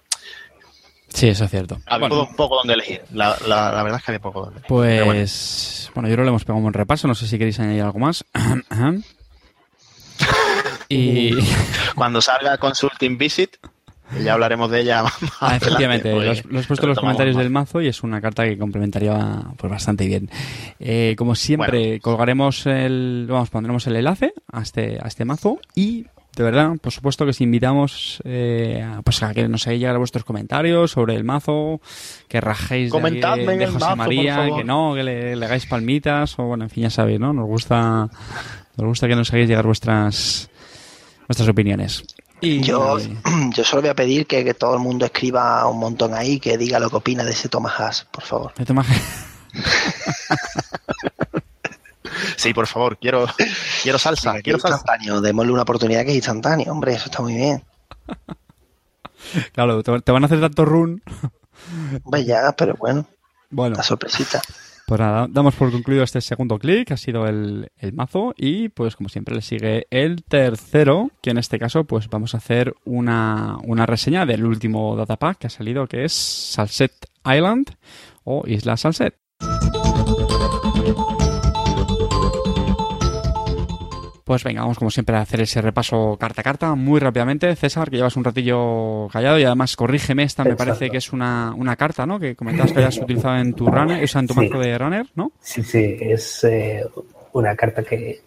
Sí, 1.11 1.27
eso 1.29 1.45
es 1.45 1.51
cierto. 1.51 1.79
había 1.87 2.07
Bueno, 2.09 2.25
poco, 2.27 2.37
poco 2.37 2.57
donde 2.57 2.75
elegir. 2.75 3.01
La, 3.15 3.35
la, 3.47 3.73
la 3.73 3.83
verdad 3.83 3.99
es 3.99 4.05
que 4.05 4.11
había 4.13 4.21
poco 4.21 4.41
donde 4.41 4.59
elegir. 4.59 4.69
Bueno. 4.77 5.05
Pues, 5.07 5.91
bueno, 5.95 6.09
yo 6.11 6.15
creo 6.15 6.23
que 6.23 6.27
le 6.27 6.29
hemos 6.29 6.45
pegado 6.45 6.57
un 6.59 6.65
buen 6.65 6.75
repaso. 6.75 7.09
No 7.09 7.15
sé 7.15 7.27
si 7.27 7.39
queréis 7.39 7.59
añadir 7.61 7.81
algo 7.83 7.99
más. 7.99 8.25
y 10.89 11.31
Cuando 11.95 12.21
salga 12.21 12.57
Consulting 12.59 13.19
Visit, 13.19 13.57
ya 14.25 14.33
hablaremos 14.33 14.71
de 14.71 14.81
ella 14.81 15.03
más 15.03 15.13
ah, 15.41 15.57
efectivamente, 15.57 16.11
pues, 16.13 16.25
lo 16.25 16.31
has, 16.33 16.45
lo 16.47 16.59
has 16.61 16.67
puesto 16.67 16.87
en 16.87 16.91
los 16.91 16.99
comentarios 16.99 17.37
más. 17.37 17.45
del 17.45 17.53
mazo 17.53 17.81
y 17.83 17.89
es 17.89 18.03
una 18.03 18.21
carta 18.21 18.45
que 18.45 18.57
complementaría 18.57 19.43
pues 19.57 19.71
bastante 19.71 20.07
bien. 20.07 20.31
Eh, 20.81 21.15
como 21.19 21.35
siempre, 21.35 21.81
Bueno. 21.89 22.01
colgaremos 22.03 22.65
el, 22.67 23.27
vamos, 23.29 23.51
pondremos 23.51 23.87
el 23.87 23.97
enlace 23.97 24.33
a 24.51 24.63
este, 24.63 24.99
a 25.03 25.07
este 25.09 25.25
mazo 25.27 25.59
y 25.75 26.07
de 26.37 26.45
verdad, 26.45 26.75
por 26.81 26.93
supuesto 26.93 27.25
que 27.25 27.31
os 27.31 27.41
invitamos 27.41 28.23
eh, 28.25 28.81
a, 28.87 29.03
pues 29.03 29.23
a 29.25 29.35
que 29.35 29.49
nos 29.49 29.67
hagáis 29.67 29.81
llegar 29.81 29.99
vuestros 29.99 30.23
comentarios 30.25 30.93
sobre 30.93 31.17
el 31.17 31.25
mazo, 31.25 31.81
que 32.29 32.41
rajéis 32.41 32.93
de, 32.93 33.01
de- 33.01 33.67
José 33.67 33.79
mazo, 33.81 33.97
María, 33.97 34.49
que 34.57 34.63
no, 34.63 34.95
que 34.95 35.03
le, 35.03 35.35
le 35.35 35.45
hagáis 35.47 35.67
palmitas 35.67 36.39
o 36.39 36.45
bueno, 36.45 36.63
en 36.65 36.71
fin, 36.71 36.85
ya 36.85 36.91
sabéis, 36.91 37.19
¿no? 37.19 37.33
Nos 37.33 37.47
gusta, 37.47 38.09
nos 38.77 38.87
gusta 38.87 39.09
que 39.09 39.17
nos 39.17 39.33
hagáis 39.33 39.49
llegar 39.49 39.67
vuestras, 39.67 40.48
vuestras 41.29 41.49
opiniones. 41.49 42.03
Y, 42.41 42.61
Yo, 42.63 42.99
yo 43.55 43.65
solo 43.65 43.83
voy 43.83 43.91
a 43.91 43.95
pedir 43.95 44.27
que, 44.27 44.45
que 44.45 44.55
todo 44.55 44.75
el 44.75 44.81
mundo 44.81 45.05
escriba 45.05 45.67
un 45.69 45.79
montón 45.79 46.15
ahí, 46.15 46.41
que 46.41 46.57
diga 46.59 46.79
lo 46.81 46.89
que 46.91 46.97
opina 46.97 47.23
de 47.25 47.33
ese 47.33 47.49
Thomas 47.49 47.79
Haas, 47.79 48.05
por 48.11 48.25
favor. 48.25 48.55
de 48.55 48.65
toma- 48.65 48.85
Sí, 52.37 52.53
por 52.55 52.67
favor, 52.67 52.99
quiero, 52.99 53.27
quiero 53.83 53.99
salsa, 53.99 54.41
quiero 54.43 54.59
salsa. 54.59 54.79
instantáneo, 54.79 55.21
démosle 55.21 55.53
una 55.53 55.63
oportunidad 55.63 56.03
que 56.05 56.11
es 56.11 56.17
instantáneo, 56.17 56.73
hombre, 56.73 56.95
eso 56.95 57.07
está 57.07 57.23
muy 57.23 57.35
bien. 57.35 57.65
claro, 59.53 59.83
te, 59.83 60.01
te 60.01 60.13
van 60.13 60.23
a 60.23 60.27
hacer 60.27 60.41
tanto 60.41 60.65
run. 60.65 61.03
Hombre, 62.05 62.25
ya, 62.25 62.53
pero 62.57 62.75
bueno, 62.77 63.07
Bueno, 63.51 63.77
la 63.77 63.83
sorpresita. 63.83 64.41
Pues 64.89 65.01
nada, 65.03 65.27
damos 65.29 65.55
por 65.55 65.71
concluido 65.71 66.03
este 66.03 66.23
segundo 66.23 66.59
clic, 66.59 66.91
ha 66.93 66.97
sido 66.97 67.27
el, 67.27 67.71
el 67.77 67.93
mazo 67.93 68.33
y 68.39 68.71
pues 68.71 68.97
como 68.97 69.11
siempre 69.11 69.35
le 69.35 69.43
sigue 69.43 69.87
el 69.91 70.25
tercero, 70.25 71.11
que 71.21 71.29
en 71.29 71.37
este 71.37 71.59
caso 71.59 71.85
pues 71.85 72.09
vamos 72.09 72.33
a 72.35 72.39
hacer 72.39 72.75
una, 72.87 73.59
una 73.65 73.85
reseña 73.85 74.25
del 74.25 74.47
último 74.47 74.97
datapack 74.97 75.41
que 75.41 75.47
ha 75.49 75.51
salido 75.51 75.87
que 75.87 76.05
es 76.05 76.15
Salset 76.15 76.95
Island 77.23 77.67
o 78.25 78.45
Isla 78.47 78.79
Salset. 78.79 79.15
Pues 84.29 84.45
venga, 84.45 84.61
vamos 84.61 84.79
como 84.79 84.91
siempre 84.91 85.17
a 85.17 85.23
hacer 85.23 85.41
ese 85.41 85.63
repaso 85.63 86.19
carta 86.21 86.43
a 86.43 86.45
carta 86.45 86.75
muy 86.75 87.01
rápidamente. 87.01 87.57
César, 87.57 87.89
que 87.89 87.97
llevas 87.97 88.15
un 88.15 88.25
ratillo 88.25 89.09
callado 89.11 89.39
y 89.39 89.45
además 89.45 89.75
corrígeme, 89.75 90.23
esta 90.25 90.45
me 90.45 90.51
Exacto. 90.51 90.67
parece 90.75 90.91
que 90.91 90.99
es 90.99 91.15
una, 91.15 91.55
una 91.57 91.77
carta, 91.77 92.05
¿no? 92.05 92.21
Que 92.21 92.37
comentabas 92.37 92.73
que 92.73 92.81
habías 92.81 92.99
utilizado 92.99 93.39
en 93.39 93.55
tu 93.55 93.67
runner, 93.71 94.05
o 94.05 94.07
sea, 94.07 94.21
en 94.21 94.27
tu 94.27 94.35
Sí. 94.35 94.41
mazo 94.41 94.59
de 94.61 94.77
runner, 94.77 95.07
¿no? 95.15 95.33
Sí, 95.41 95.63
sí, 95.63 95.97
es 95.99 96.45
eh, 96.45 96.85
una 97.33 97.57
carta 97.57 97.83
que 97.83 98.21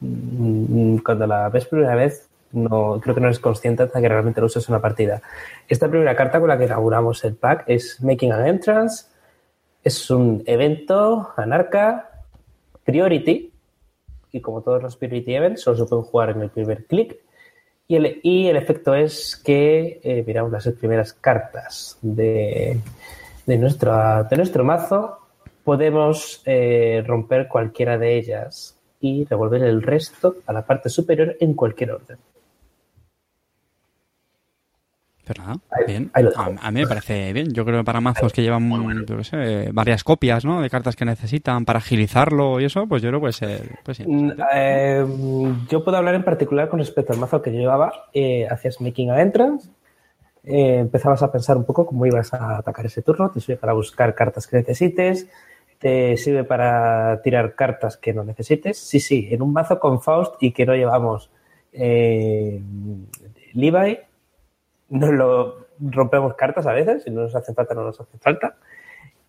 mm, 0.00 0.96
cuando 1.04 1.26
la 1.26 1.50
ves 1.50 1.66
por 1.66 1.80
primera 1.80 1.96
vez 1.96 2.26
no 2.52 2.98
creo 2.98 3.14
que 3.14 3.20
no 3.20 3.26
eres 3.26 3.38
consciente 3.38 3.82
hasta 3.82 4.00
que 4.00 4.08
realmente 4.08 4.40
lo 4.40 4.46
usas 4.46 4.66
en 4.66 4.72
una 4.74 4.80
partida. 4.80 5.20
Esta 5.68 5.86
primera 5.90 6.16
carta 6.16 6.40
con 6.40 6.48
la 6.48 6.56
que 6.56 6.64
inauguramos 6.64 7.22
el 7.24 7.34
pack 7.34 7.64
es 7.66 8.02
Making 8.02 8.32
an 8.32 8.46
Entrance. 8.46 9.04
Es 9.84 10.10
un 10.10 10.42
evento 10.46 11.28
anarca 11.36 12.08
priority 12.84 13.51
y 14.32 14.40
como 14.40 14.62
todos 14.62 14.82
los 14.82 14.96
priority 14.96 15.34
events 15.34 15.62
solo 15.62 15.76
se 15.76 15.84
pueden 15.84 16.04
jugar 16.04 16.30
en 16.30 16.42
el 16.42 16.50
primer 16.50 16.86
clic 16.86 17.20
y 17.86 17.96
el, 17.96 18.20
y 18.22 18.46
el 18.48 18.56
efecto 18.56 18.94
es 18.94 19.36
que 19.36 20.00
eh, 20.02 20.24
miramos 20.26 20.50
las 20.50 20.66
primeras 20.68 21.12
cartas 21.12 21.98
de, 22.00 22.80
de, 23.46 23.58
nuestro, 23.58 24.24
de 24.24 24.36
nuestro 24.36 24.64
mazo 24.64 25.18
podemos 25.64 26.42
eh, 26.46 27.04
romper 27.06 27.48
cualquiera 27.48 27.98
de 27.98 28.16
ellas 28.16 28.78
y 29.00 29.24
revolver 29.24 29.62
el 29.64 29.82
resto 29.82 30.36
a 30.46 30.52
la 30.52 30.64
parte 30.64 30.88
superior 30.88 31.36
en 31.40 31.54
cualquier 31.54 31.92
orden. 31.92 32.18
Pero 35.32 35.46
nada, 35.46 35.58
Ahí- 35.70 35.84
bien. 35.86 36.10
ahí 36.14 36.24
A, 36.60 36.70
mí 36.70 36.80
me 36.80 36.86
parece 36.86 37.32
bien. 37.32 37.52
Yo 37.52 37.64
creo 37.64 37.78
que 37.80 37.84
para 37.84 38.00
mazos 38.00 38.32
que 38.32 38.42
llevan 38.42 38.70
yo 39.06 39.16
qué 39.16 39.24
sé, 39.24 39.70
varias 39.72 40.04
copias 40.04 40.44
¿no? 40.44 40.60
de 40.60 40.68
cartas 40.70 40.96
que 40.96 41.04
necesitan 41.04 41.64
para 41.64 41.78
agilizarlo 41.78 42.60
y 42.60 42.64
eso, 42.64 42.86
pues 42.86 43.02
yo 43.02 43.08
creo 43.10 43.20
que. 43.20 43.62
Pues 43.84 43.96
sí. 43.96 44.04
Eh, 44.54 45.04
yo 45.70 45.84
puedo 45.84 45.96
hablar 45.96 46.14
en 46.14 46.24
particular 46.24 46.68
con 46.68 46.78
respecto 46.78 47.12
al 47.12 47.18
mazo 47.18 47.40
que 47.40 47.52
yo 47.52 47.58
llevaba. 47.60 47.92
Eh, 48.12 48.46
hacías 48.50 48.80
Making 48.80 49.10
a 49.10 49.22
Entrance, 49.22 49.68
eh, 50.44 50.78
empezabas 50.78 51.22
a 51.22 51.30
pensar 51.32 51.56
un 51.56 51.64
poco 51.64 51.86
cómo 51.86 52.04
ibas 52.06 52.32
a 52.34 52.58
atacar 52.58 52.86
ese 52.86 53.02
turno, 53.02 53.30
te 53.30 53.40
sirve 53.40 53.56
para 53.58 53.72
buscar 53.72 54.14
cartas 54.14 54.46
que 54.46 54.56
necesites, 54.56 55.28
te 55.78 56.16
sirve 56.16 56.44
para 56.44 57.20
tirar 57.22 57.54
cartas 57.54 57.96
que 57.96 58.12
no 58.12 58.22
necesites. 58.24 58.78
Sí, 58.78 59.00
sí, 59.00 59.28
en 59.30 59.42
un 59.42 59.52
mazo 59.52 59.78
con 59.80 60.00
Faust 60.02 60.34
y 60.40 60.52
que 60.52 60.66
no 60.66 60.74
llevamos 60.74 61.30
eh, 61.72 62.60
Levi, 63.54 63.98
nos 64.92 65.10
lo 65.10 65.66
rompemos 65.80 66.34
cartas 66.34 66.66
a 66.66 66.72
veces, 66.72 67.02
si 67.04 67.10
no 67.10 67.22
nos 67.22 67.34
hace 67.34 67.54
falta, 67.54 67.74
no 67.74 67.84
nos 67.84 68.00
hace 68.00 68.18
falta. 68.18 68.56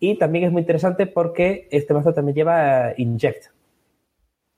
Y 0.00 0.18
también 0.18 0.44
es 0.46 0.52
muy 0.52 0.60
interesante 0.62 1.06
porque 1.06 1.68
este 1.70 1.94
mazo 1.94 2.14
también 2.14 2.36
lleva 2.36 2.90
eh, 2.90 2.94
Inject. 2.98 3.46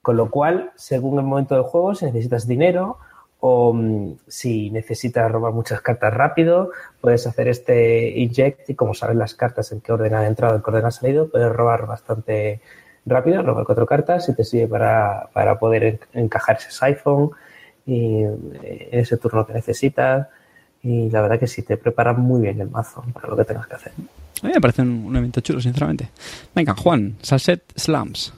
Con 0.02 0.16
lo 0.16 0.30
cual, 0.30 0.70
según 0.76 1.18
el 1.18 1.24
momento 1.24 1.54
del 1.54 1.64
juego, 1.64 1.94
si 1.94 2.04
necesitas 2.06 2.46
dinero 2.46 2.98
o 3.40 3.72
mm, 3.72 4.18
si 4.28 4.70
necesitas 4.70 5.30
robar 5.30 5.52
muchas 5.52 5.80
cartas 5.80 6.14
rápido, 6.14 6.70
puedes 7.00 7.26
hacer 7.26 7.48
este 7.48 8.08
Inject 8.10 8.70
y 8.70 8.74
como 8.74 8.94
sabes 8.94 9.16
las 9.16 9.34
cartas 9.34 9.72
en 9.72 9.80
qué 9.80 9.92
orden 9.92 10.14
han 10.14 10.24
entrado, 10.26 10.56
en 10.56 10.62
qué 10.62 10.70
orden 10.70 10.84
han 10.86 10.92
salido, 10.92 11.28
puedes 11.28 11.52
robar 11.52 11.86
bastante 11.86 12.60
rápido, 13.04 13.42
robar 13.42 13.64
cuatro 13.66 13.86
cartas 13.86 14.28
y 14.28 14.34
te 14.34 14.44
sirve 14.44 14.68
para, 14.68 15.28
para 15.32 15.58
poder 15.58 15.84
en- 15.84 16.00
encajar 16.12 16.56
ese 16.58 16.70
siphon 16.70 17.30
y 17.84 18.22
eh, 18.22 18.88
en 18.92 19.00
ese 19.00 19.16
turno 19.16 19.46
que 19.46 19.52
necesitas. 19.54 20.28
Y 20.82 21.10
la 21.10 21.22
verdad 21.22 21.40
que 21.40 21.46
sí, 21.46 21.62
te 21.62 21.76
preparan 21.76 22.20
muy 22.20 22.42
bien 22.42 22.60
el 22.60 22.70
mazo 22.70 23.04
para 23.12 23.28
lo 23.28 23.36
que 23.36 23.44
tengas 23.44 23.66
que 23.66 23.74
hacer. 23.74 23.92
A 24.42 24.46
mí 24.46 24.52
me 24.54 24.60
parece 24.60 24.82
un, 24.82 25.06
un 25.06 25.16
evento 25.16 25.40
chulo, 25.40 25.60
sinceramente. 25.60 26.10
Venga, 26.54 26.74
Juan, 26.74 27.16
Salset 27.22 27.62
Slams. 27.76 28.32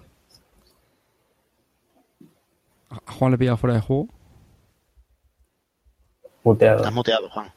A 2.90 3.12
Juan 3.12 3.32
le 3.32 3.34
he 3.36 3.38
pillado 3.38 3.56
fuera 3.56 3.74
de 3.74 3.82
juego. 3.82 4.08
Muteado. 6.44 6.78
Estás 6.78 6.94
muteado, 6.94 7.28
Juan. 7.28 7.52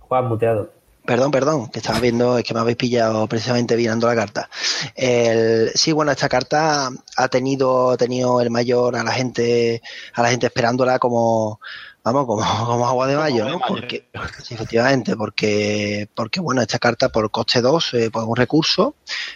Juan, 0.00 0.28
muteado. 0.28 0.78
Perdón, 1.08 1.30
perdón, 1.30 1.70
que 1.70 1.78
estaba 1.78 2.00
viendo, 2.00 2.36
es 2.36 2.44
que 2.44 2.52
me 2.52 2.60
habéis 2.60 2.76
pillado 2.76 3.26
precisamente 3.28 3.78
mirando 3.78 4.06
la 4.06 4.14
carta. 4.14 4.50
El, 4.94 5.70
sí, 5.74 5.92
bueno, 5.92 6.12
esta 6.12 6.28
carta 6.28 6.90
ha 7.16 7.28
tenido, 7.28 7.92
ha 7.92 7.96
tenido 7.96 8.42
el 8.42 8.50
mayor 8.50 8.94
a 8.94 9.02
la 9.02 9.12
gente, 9.12 9.80
a 10.12 10.20
la 10.20 10.28
gente 10.28 10.48
esperándola 10.48 10.98
como, 10.98 11.60
vamos, 12.04 12.26
como, 12.26 12.42
como 12.66 12.86
agua 12.86 13.06
de 13.06 13.16
mayo, 13.16 13.48
¿no? 13.48 13.60
Porque, 13.66 14.08
sí, 14.42 14.54
efectivamente, 14.54 15.16
porque, 15.16 16.08
porque 16.14 16.40
bueno, 16.40 16.62
esta 16.62 16.78
carta 16.78 17.08
por 17.08 17.30
coste 17.30 17.60
2, 17.60 17.94
eh, 17.94 18.10
pues 18.10 18.24
un 18.26 18.36
recurso, 18.36 18.94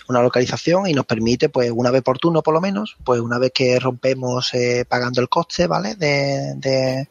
una 0.08 0.22
localización 0.22 0.86
y 0.86 0.92
nos 0.92 1.06
permite, 1.06 1.48
pues 1.48 1.70
una 1.70 1.90
vez 1.90 2.02
por 2.02 2.18
turno 2.18 2.42
por 2.42 2.54
lo 2.54 2.60
menos, 2.60 2.96
pues 3.04 3.20
una 3.20 3.38
vez 3.38 3.52
que 3.54 3.78
rompemos 3.78 4.54
eh, 4.54 4.84
pagando 4.88 5.20
el 5.20 5.28
coste, 5.28 5.66
¿vale? 5.66 5.94
De, 5.94 6.54
de, 6.56 7.08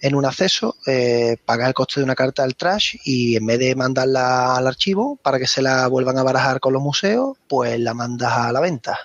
en 0.00 0.14
un 0.14 0.24
acceso, 0.24 0.76
eh, 0.86 1.36
pagar 1.44 1.68
el 1.68 1.74
coste 1.74 2.00
de 2.00 2.04
una 2.04 2.14
carta 2.14 2.42
al 2.42 2.56
trash 2.56 2.96
y 3.04 3.36
en 3.36 3.46
vez 3.46 3.58
de 3.58 3.74
mandarla 3.74 4.56
al 4.56 4.66
archivo 4.66 5.18
para 5.22 5.38
que 5.38 5.46
se 5.46 5.62
la 5.62 5.86
vuelvan 5.88 6.18
a 6.18 6.22
barajar 6.22 6.60
con 6.60 6.72
los 6.72 6.82
museos, 6.82 7.36
pues 7.48 7.78
la 7.80 7.94
mandas 7.94 8.32
a 8.32 8.52
la 8.52 8.60
venta, 8.60 8.98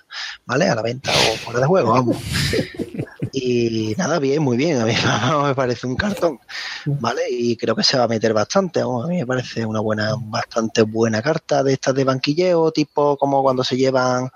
¿vale? 0.45 0.67
A 0.69 0.75
la 0.75 0.81
venta 0.81 1.11
o 1.11 1.37
fuera 1.37 1.59
de 1.59 1.65
juego, 1.65 1.91
vamos. 1.91 2.17
Y 3.31 3.95
nada, 3.97 4.19
bien, 4.19 4.41
muy 4.41 4.57
bien. 4.57 4.81
A 4.81 4.85
mí 4.85 4.93
me 5.43 5.55
parece 5.55 5.87
un 5.87 5.95
cartón, 5.95 6.39
¿vale? 6.85 7.23
Y 7.29 7.55
creo 7.57 7.75
que 7.75 7.83
se 7.83 7.97
va 7.97 8.05
a 8.05 8.07
meter 8.07 8.33
bastante. 8.33 8.81
A 8.81 9.07
mí 9.07 9.17
me 9.17 9.25
parece 9.25 9.65
una 9.65 9.79
buena, 9.79 10.15
bastante 10.17 10.81
buena 10.83 11.21
carta 11.21 11.63
de 11.63 11.73
estas 11.73 11.95
de 11.95 12.03
banquilleo, 12.03 12.71
tipo 12.71 13.17
como 13.17 13.41
cuando 13.41 13.63
se 13.63 13.77
llevan. 13.77 14.29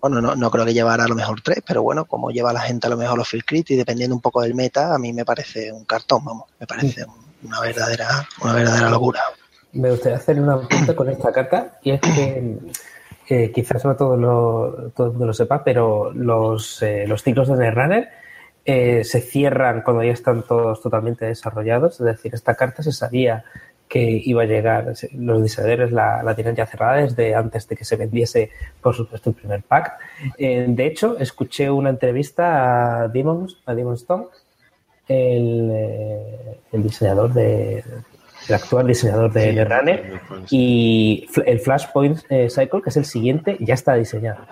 Bueno, 0.00 0.20
no, 0.20 0.36
no 0.36 0.50
creo 0.50 0.64
que 0.64 0.74
llevara 0.74 1.04
a 1.04 1.08
lo 1.08 1.14
mejor 1.14 1.40
tres, 1.40 1.58
pero 1.66 1.82
bueno, 1.82 2.04
como 2.04 2.30
lleva 2.30 2.52
la 2.52 2.60
gente 2.60 2.86
a 2.86 2.90
lo 2.90 2.96
mejor 2.96 3.18
los 3.18 3.28
field 3.28 3.44
crit 3.44 3.70
y 3.70 3.76
dependiendo 3.76 4.14
un 4.14 4.20
poco 4.20 4.42
del 4.42 4.54
meta, 4.54 4.94
a 4.94 4.98
mí 4.98 5.12
me 5.12 5.24
parece 5.24 5.72
un 5.72 5.84
cartón, 5.84 6.24
vamos, 6.24 6.44
me 6.60 6.66
parece 6.66 7.04
una 7.42 7.60
verdadera, 7.60 8.28
una 8.42 8.52
verdadera 8.52 8.90
locura. 8.90 9.22
Me 9.72 9.90
gustaría 9.90 10.18
hacer 10.18 10.40
una 10.40 10.54
apunte 10.54 10.94
con 10.94 11.08
esta 11.08 11.32
carta 11.32 11.78
y 11.82 11.90
es 11.92 12.00
que 12.00 12.58
eh, 13.28 13.50
quizás 13.52 13.84
no 13.84 13.96
todo, 13.96 14.16
lo, 14.16 14.92
el 14.96 15.10
mundo 15.10 15.26
lo 15.26 15.32
sepa, 15.32 15.64
pero 15.64 16.12
los, 16.12 16.82
eh, 16.82 17.06
los 17.06 17.22
ciclos 17.22 17.48
de 17.48 17.56
Netrunner 17.56 18.08
eh, 18.64 19.04
se 19.04 19.20
cierran 19.20 19.82
cuando 19.82 20.02
ya 20.02 20.12
están 20.12 20.42
todos 20.42 20.80
totalmente 20.80 21.26
desarrollados. 21.26 22.00
Es 22.00 22.06
decir, 22.06 22.34
esta 22.34 22.54
carta 22.54 22.82
se 22.82 22.92
sabía 22.92 23.44
que 23.88 24.00
iba 24.00 24.42
a 24.42 24.46
llegar, 24.46 24.92
los 25.12 25.42
diseñadores 25.42 25.92
la, 25.92 26.22
la 26.22 26.34
tienen 26.34 26.56
ya 26.56 26.66
cerrada 26.66 26.96
desde 26.96 27.34
antes 27.34 27.68
de 27.68 27.76
que 27.76 27.84
se 27.84 27.96
vendiese, 27.96 28.50
por 28.80 28.94
supuesto, 28.94 29.30
el 29.30 29.36
primer 29.36 29.62
pack. 29.62 29.98
Eh, 30.38 30.66
de 30.68 30.86
hecho, 30.86 31.16
escuché 31.18 31.70
una 31.70 31.90
entrevista 31.90 33.02
a 33.02 33.08
Demons, 33.08 33.62
a 33.64 33.74
Demon 33.74 33.94
Stone, 33.94 34.26
el 35.08 36.56
diseñador 36.72 37.32
de, 37.32 37.84
el 38.48 38.54
actual 38.54 38.86
diseñador 38.86 39.32
de 39.32 39.52
Sí, 39.52 40.18
pues, 40.28 40.52
y 40.52 41.26
el 41.46 41.60
Flashpoint 41.60 42.18
eh, 42.30 42.48
Cycle, 42.50 42.82
que 42.82 42.90
es 42.90 42.96
el 42.96 43.04
siguiente, 43.04 43.56
ya 43.60 43.74
está 43.74 43.94
diseñado. 43.94 44.44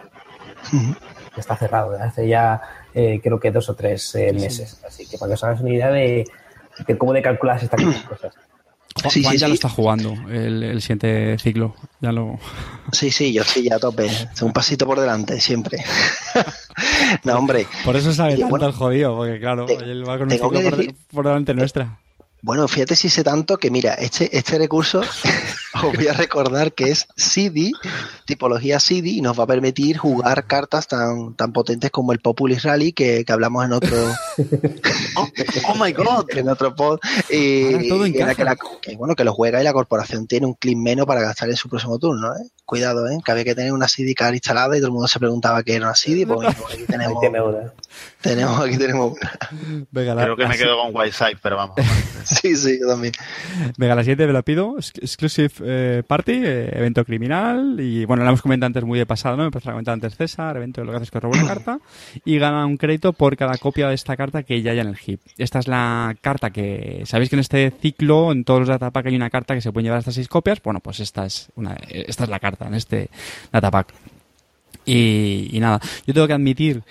Ya 0.72 1.40
está 1.40 1.56
cerrado 1.56 1.92
desde 1.92 2.04
hace 2.04 2.28
ya 2.28 2.60
eh, 2.94 3.20
creo 3.22 3.38
que 3.40 3.50
dos 3.50 3.68
o 3.68 3.74
tres 3.74 4.14
eh, 4.14 4.32
meses. 4.32 4.80
Así 4.86 5.06
que 5.06 5.18
para 5.18 5.30
que 5.30 5.34
os 5.34 5.44
hagáis 5.44 5.60
una 5.60 5.70
idea 5.70 5.90
de, 5.90 6.24
de 6.86 6.98
cómo 6.98 7.12
de 7.12 7.22
están 7.62 7.80
estas 7.80 8.02
cosas. 8.08 8.34
Juan, 9.02 9.10
Sí, 9.10 9.22
Juan 9.24 9.32
sí, 9.34 9.38
ya 9.40 9.46
sí. 9.46 9.50
lo 9.50 9.54
está 9.54 9.68
jugando 9.68 10.12
el, 10.30 10.62
el 10.62 10.80
siguiente 10.80 11.36
ciclo. 11.38 11.74
Ya 12.00 12.12
lo... 12.12 12.38
Sí, 12.92 13.10
sí, 13.10 13.32
yo 13.32 13.42
estoy 13.42 13.64
ya 13.68 13.74
a 13.76 13.78
tope. 13.80 14.08
Un 14.40 14.52
pasito 14.52 14.86
por 14.86 15.00
delante, 15.00 15.40
siempre. 15.40 15.78
no, 17.24 17.36
hombre. 17.38 17.66
Por 17.84 17.96
eso 17.96 18.12
sabe 18.12 18.32
tanto 18.32 18.48
bueno, 18.48 18.66
el 18.68 18.72
jodido, 18.72 19.16
porque 19.16 19.40
claro, 19.40 19.66
te- 19.66 19.74
él 19.74 20.08
va 20.08 20.16
con 20.18 20.28
un 20.28 20.30
ciclo 20.30 20.94
por 21.12 21.24
delante 21.26 21.54
nuestra. 21.54 21.98
Bueno, 22.44 22.68
fíjate 22.68 22.94
si 22.94 23.08
sé 23.08 23.24
tanto 23.24 23.56
que, 23.56 23.70
mira, 23.70 23.94
este, 23.94 24.36
este 24.36 24.58
recurso 24.58 25.00
os 25.82 25.92
voy 25.94 26.08
a 26.08 26.12
recordar 26.12 26.72
que 26.72 26.90
es 26.90 27.06
CD, 27.16 27.72
tipología 28.26 28.78
CD, 28.80 29.08
y 29.10 29.20
nos 29.20 29.38
va 29.38 29.44
a 29.44 29.46
permitir 29.48 29.96
jugar 29.98 30.46
cartas 30.46 30.86
tan, 30.88 31.34
tan 31.34 31.52
potentes 31.52 31.90
como 31.90 32.12
el 32.12 32.20
Populis 32.20 32.62
Rally 32.62 32.92
que, 32.92 33.24
que 33.24 33.32
hablamos 33.32 33.64
en 33.64 33.72
otro, 33.72 33.96
Oh, 35.16 35.28
oh 35.68 35.74
my 35.84 35.92
god. 35.92 36.26
en 36.36 36.48
otro 36.48 36.74
pod. 36.74 36.98
Y, 37.30 37.72
Ahora 37.74 37.84
todo 37.88 38.06
y 38.06 38.16
en 38.18 38.26
la 38.26 38.34
que, 38.34 38.44
la- 38.44 38.56
que, 38.82 38.96
bueno, 38.96 39.14
que 39.14 39.24
lo 39.24 39.32
juega 39.32 39.60
y 39.60 39.64
la 39.64 39.72
corporación 39.72 40.26
tiene 40.26 40.46
un 40.46 40.54
clip 40.54 40.76
menos 40.76 41.06
para 41.06 41.20
gastar 41.22 41.48
en 41.50 41.56
su 41.56 41.68
próximo 41.68 41.98
turno. 41.98 42.28
¿eh? 42.34 42.48
Cuidado, 42.64 43.08
¿eh? 43.08 43.18
que 43.24 43.30
había 43.32 43.44
que 43.44 43.54
tener 43.54 43.72
una 43.72 43.88
CD 43.88 44.14
card 44.14 44.34
instalada 44.34 44.76
y 44.76 44.80
todo 44.80 44.88
el 44.88 44.92
mundo 44.92 45.08
se 45.08 45.18
preguntaba 45.18 45.62
qué 45.62 45.74
era 45.76 45.86
una 45.86 45.94
CD. 45.94 46.26
Pues 46.26 46.48
aquí 46.48 46.84
tenemos, 46.88 47.20
tenemos, 48.20 48.60
aquí 48.60 48.76
tenemos 48.78 49.12
una. 49.12 49.86
Venga, 49.90 50.14
la, 50.14 50.22
Creo 50.24 50.36
que 50.36 50.46
me 50.46 50.56
quedo 50.56 50.76
con 50.82 50.94
Whiteside, 50.94 51.38
pero 51.42 51.56
vamos. 51.56 51.76
Sí, 52.24 52.56
sí, 52.56 52.78
yo 52.80 52.88
también. 52.88 53.12
venga, 53.76 53.94
la 53.94 54.02
siguiente 54.02 54.26
me 54.26 54.32
la 54.32 54.42
pido. 54.42 54.76
Ex- 54.78 54.92
Exclusive 55.00 55.50
eh, 55.64 56.02
Party, 56.06 56.32
eh, 56.32 56.70
evento 56.76 57.04
criminal. 57.04 57.78
Y 57.80 58.04
bueno, 58.04 58.22
la 58.22 58.30
hemos 58.30 58.42
comentado 58.42 58.68
antes 58.68 58.84
muy 58.84 58.98
de 58.98 59.06
pasado, 59.06 59.36
¿no? 59.36 59.42
Me 59.42 59.46
empezó 59.48 59.70
a 59.70 59.72
comentar 59.72 59.94
antes 59.94 60.16
César, 60.16 60.56
evento 60.56 60.80
de 60.80 60.86
lo 60.86 60.92
que 60.92 60.96
haces 60.96 61.08
es 61.08 61.10
que 61.10 61.20
roba 61.20 61.38
una 61.38 61.46
carta 61.46 61.80
y 62.24 62.38
gana 62.38 62.66
un 62.66 62.76
crédito 62.76 63.12
por 63.12 63.36
cada 63.36 63.56
copia 63.58 63.88
de 63.88 63.94
esta 63.94 64.16
carta 64.16 64.42
que 64.42 64.62
ya 64.62 64.72
haya 64.72 64.82
en 64.82 64.88
el 64.88 64.96
hip. 65.04 65.20
Esta 65.38 65.58
es 65.58 65.68
la 65.68 66.16
carta 66.20 66.50
que. 66.50 67.02
¿Sabéis 67.06 67.30
que 67.30 67.36
en 67.36 67.40
este 67.40 67.70
ciclo, 67.70 68.32
en 68.32 68.44
todos 68.44 68.60
los 68.60 68.68
datapack 68.68 69.06
hay 69.06 69.16
una 69.16 69.30
carta 69.30 69.54
que 69.54 69.60
se 69.60 69.72
pueden 69.72 69.84
llevar 69.84 69.98
hasta 69.98 70.12
seis 70.12 70.28
copias? 70.28 70.62
Bueno, 70.62 70.80
pues 70.80 71.00
esta 71.00 71.26
es, 71.26 71.48
una, 71.56 71.76
esta 71.88 72.24
es 72.24 72.30
la 72.30 72.40
carta 72.40 72.66
en 72.66 72.74
este 72.74 73.10
datapack. 73.52 73.94
Y, 74.86 75.58
nada, 75.60 75.80
yo 76.06 76.14
tengo 76.14 76.26
que 76.26 76.32
admitir 76.32 76.82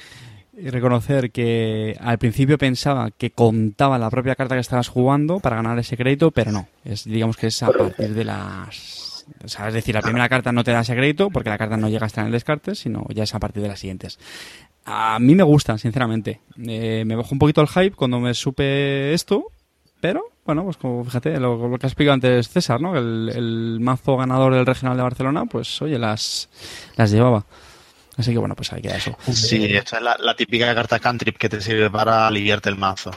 reconocer 0.55 1.31
que 1.31 1.97
al 1.99 2.17
principio 2.17 2.57
pensaba 2.57 3.11
que 3.11 3.31
contaba 3.31 3.97
la 3.97 4.09
propia 4.09 4.35
carta 4.35 4.55
que 4.55 4.61
estabas 4.61 4.87
jugando 4.87 5.39
para 5.39 5.55
ganar 5.57 5.79
ese 5.79 5.97
crédito, 5.97 6.31
pero 6.31 6.51
no. 6.51 6.67
Es, 6.83 7.05
digamos 7.05 7.37
que 7.37 7.47
es 7.47 7.63
a 7.63 7.71
partir 7.71 8.13
de 8.13 8.23
las. 8.23 9.25
O 9.43 9.47
sea, 9.47 9.69
es 9.69 9.73
decir, 9.73 9.95
la 9.95 10.01
primera 10.01 10.29
carta 10.29 10.51
no 10.51 10.63
te 10.63 10.71
da 10.71 10.81
ese 10.81 10.95
crédito 10.95 11.29
porque 11.29 11.49
la 11.49 11.57
carta 11.57 11.77
no 11.77 11.89
llega 11.89 12.05
hasta 12.05 12.21
en 12.21 12.27
el 12.27 12.33
descarte, 12.33 12.75
sino 12.75 13.05
ya 13.09 13.23
es 13.23 13.33
a 13.33 13.39
partir 13.39 13.63
de 13.63 13.69
las 13.69 13.79
siguientes. 13.79 14.19
A 14.85 15.17
mí 15.19 15.33
me 15.33 15.43
gusta, 15.43 15.77
sinceramente. 15.77 16.41
Eh, 16.67 17.03
me 17.05 17.15
bajó 17.15 17.29
un 17.31 17.39
poquito 17.39 17.61
el 17.61 17.67
hype 17.67 17.95
cuando 17.95 18.19
me 18.19 18.33
supe 18.33 19.13
esto, 19.13 19.45
pero 20.01 20.25
bueno, 20.45 20.65
pues 20.65 20.75
como 20.75 21.05
fíjate, 21.05 21.39
lo, 21.39 21.69
lo 21.69 21.79
que 21.79 21.85
has 21.85 21.93
explicado 21.93 22.15
antes 22.15 22.49
César, 22.49 22.81
¿no? 22.81 22.97
El, 22.97 23.31
el 23.33 23.79
mazo 23.79 24.17
ganador 24.17 24.53
del 24.53 24.65
regional 24.65 24.97
de 24.97 25.03
Barcelona, 25.03 25.45
pues 25.45 25.81
oye, 25.81 25.97
las, 25.97 26.49
las 26.97 27.11
llevaba. 27.11 27.45
Así 28.17 28.31
que 28.31 28.37
bueno, 28.37 28.55
pues 28.55 28.71
ahí 28.73 28.81
queda 28.81 28.97
eso. 28.97 29.17
Sí, 29.31 29.65
esta 29.75 29.97
es 29.97 30.03
la, 30.03 30.15
la 30.19 30.35
típica 30.35 30.73
carta 30.75 30.99
cantrip 30.99 31.37
que 31.37 31.49
te 31.49 31.61
sirve 31.61 31.89
para 31.89 32.27
aliviarte 32.27 32.69
el 32.69 32.75
mazo. 32.77 33.11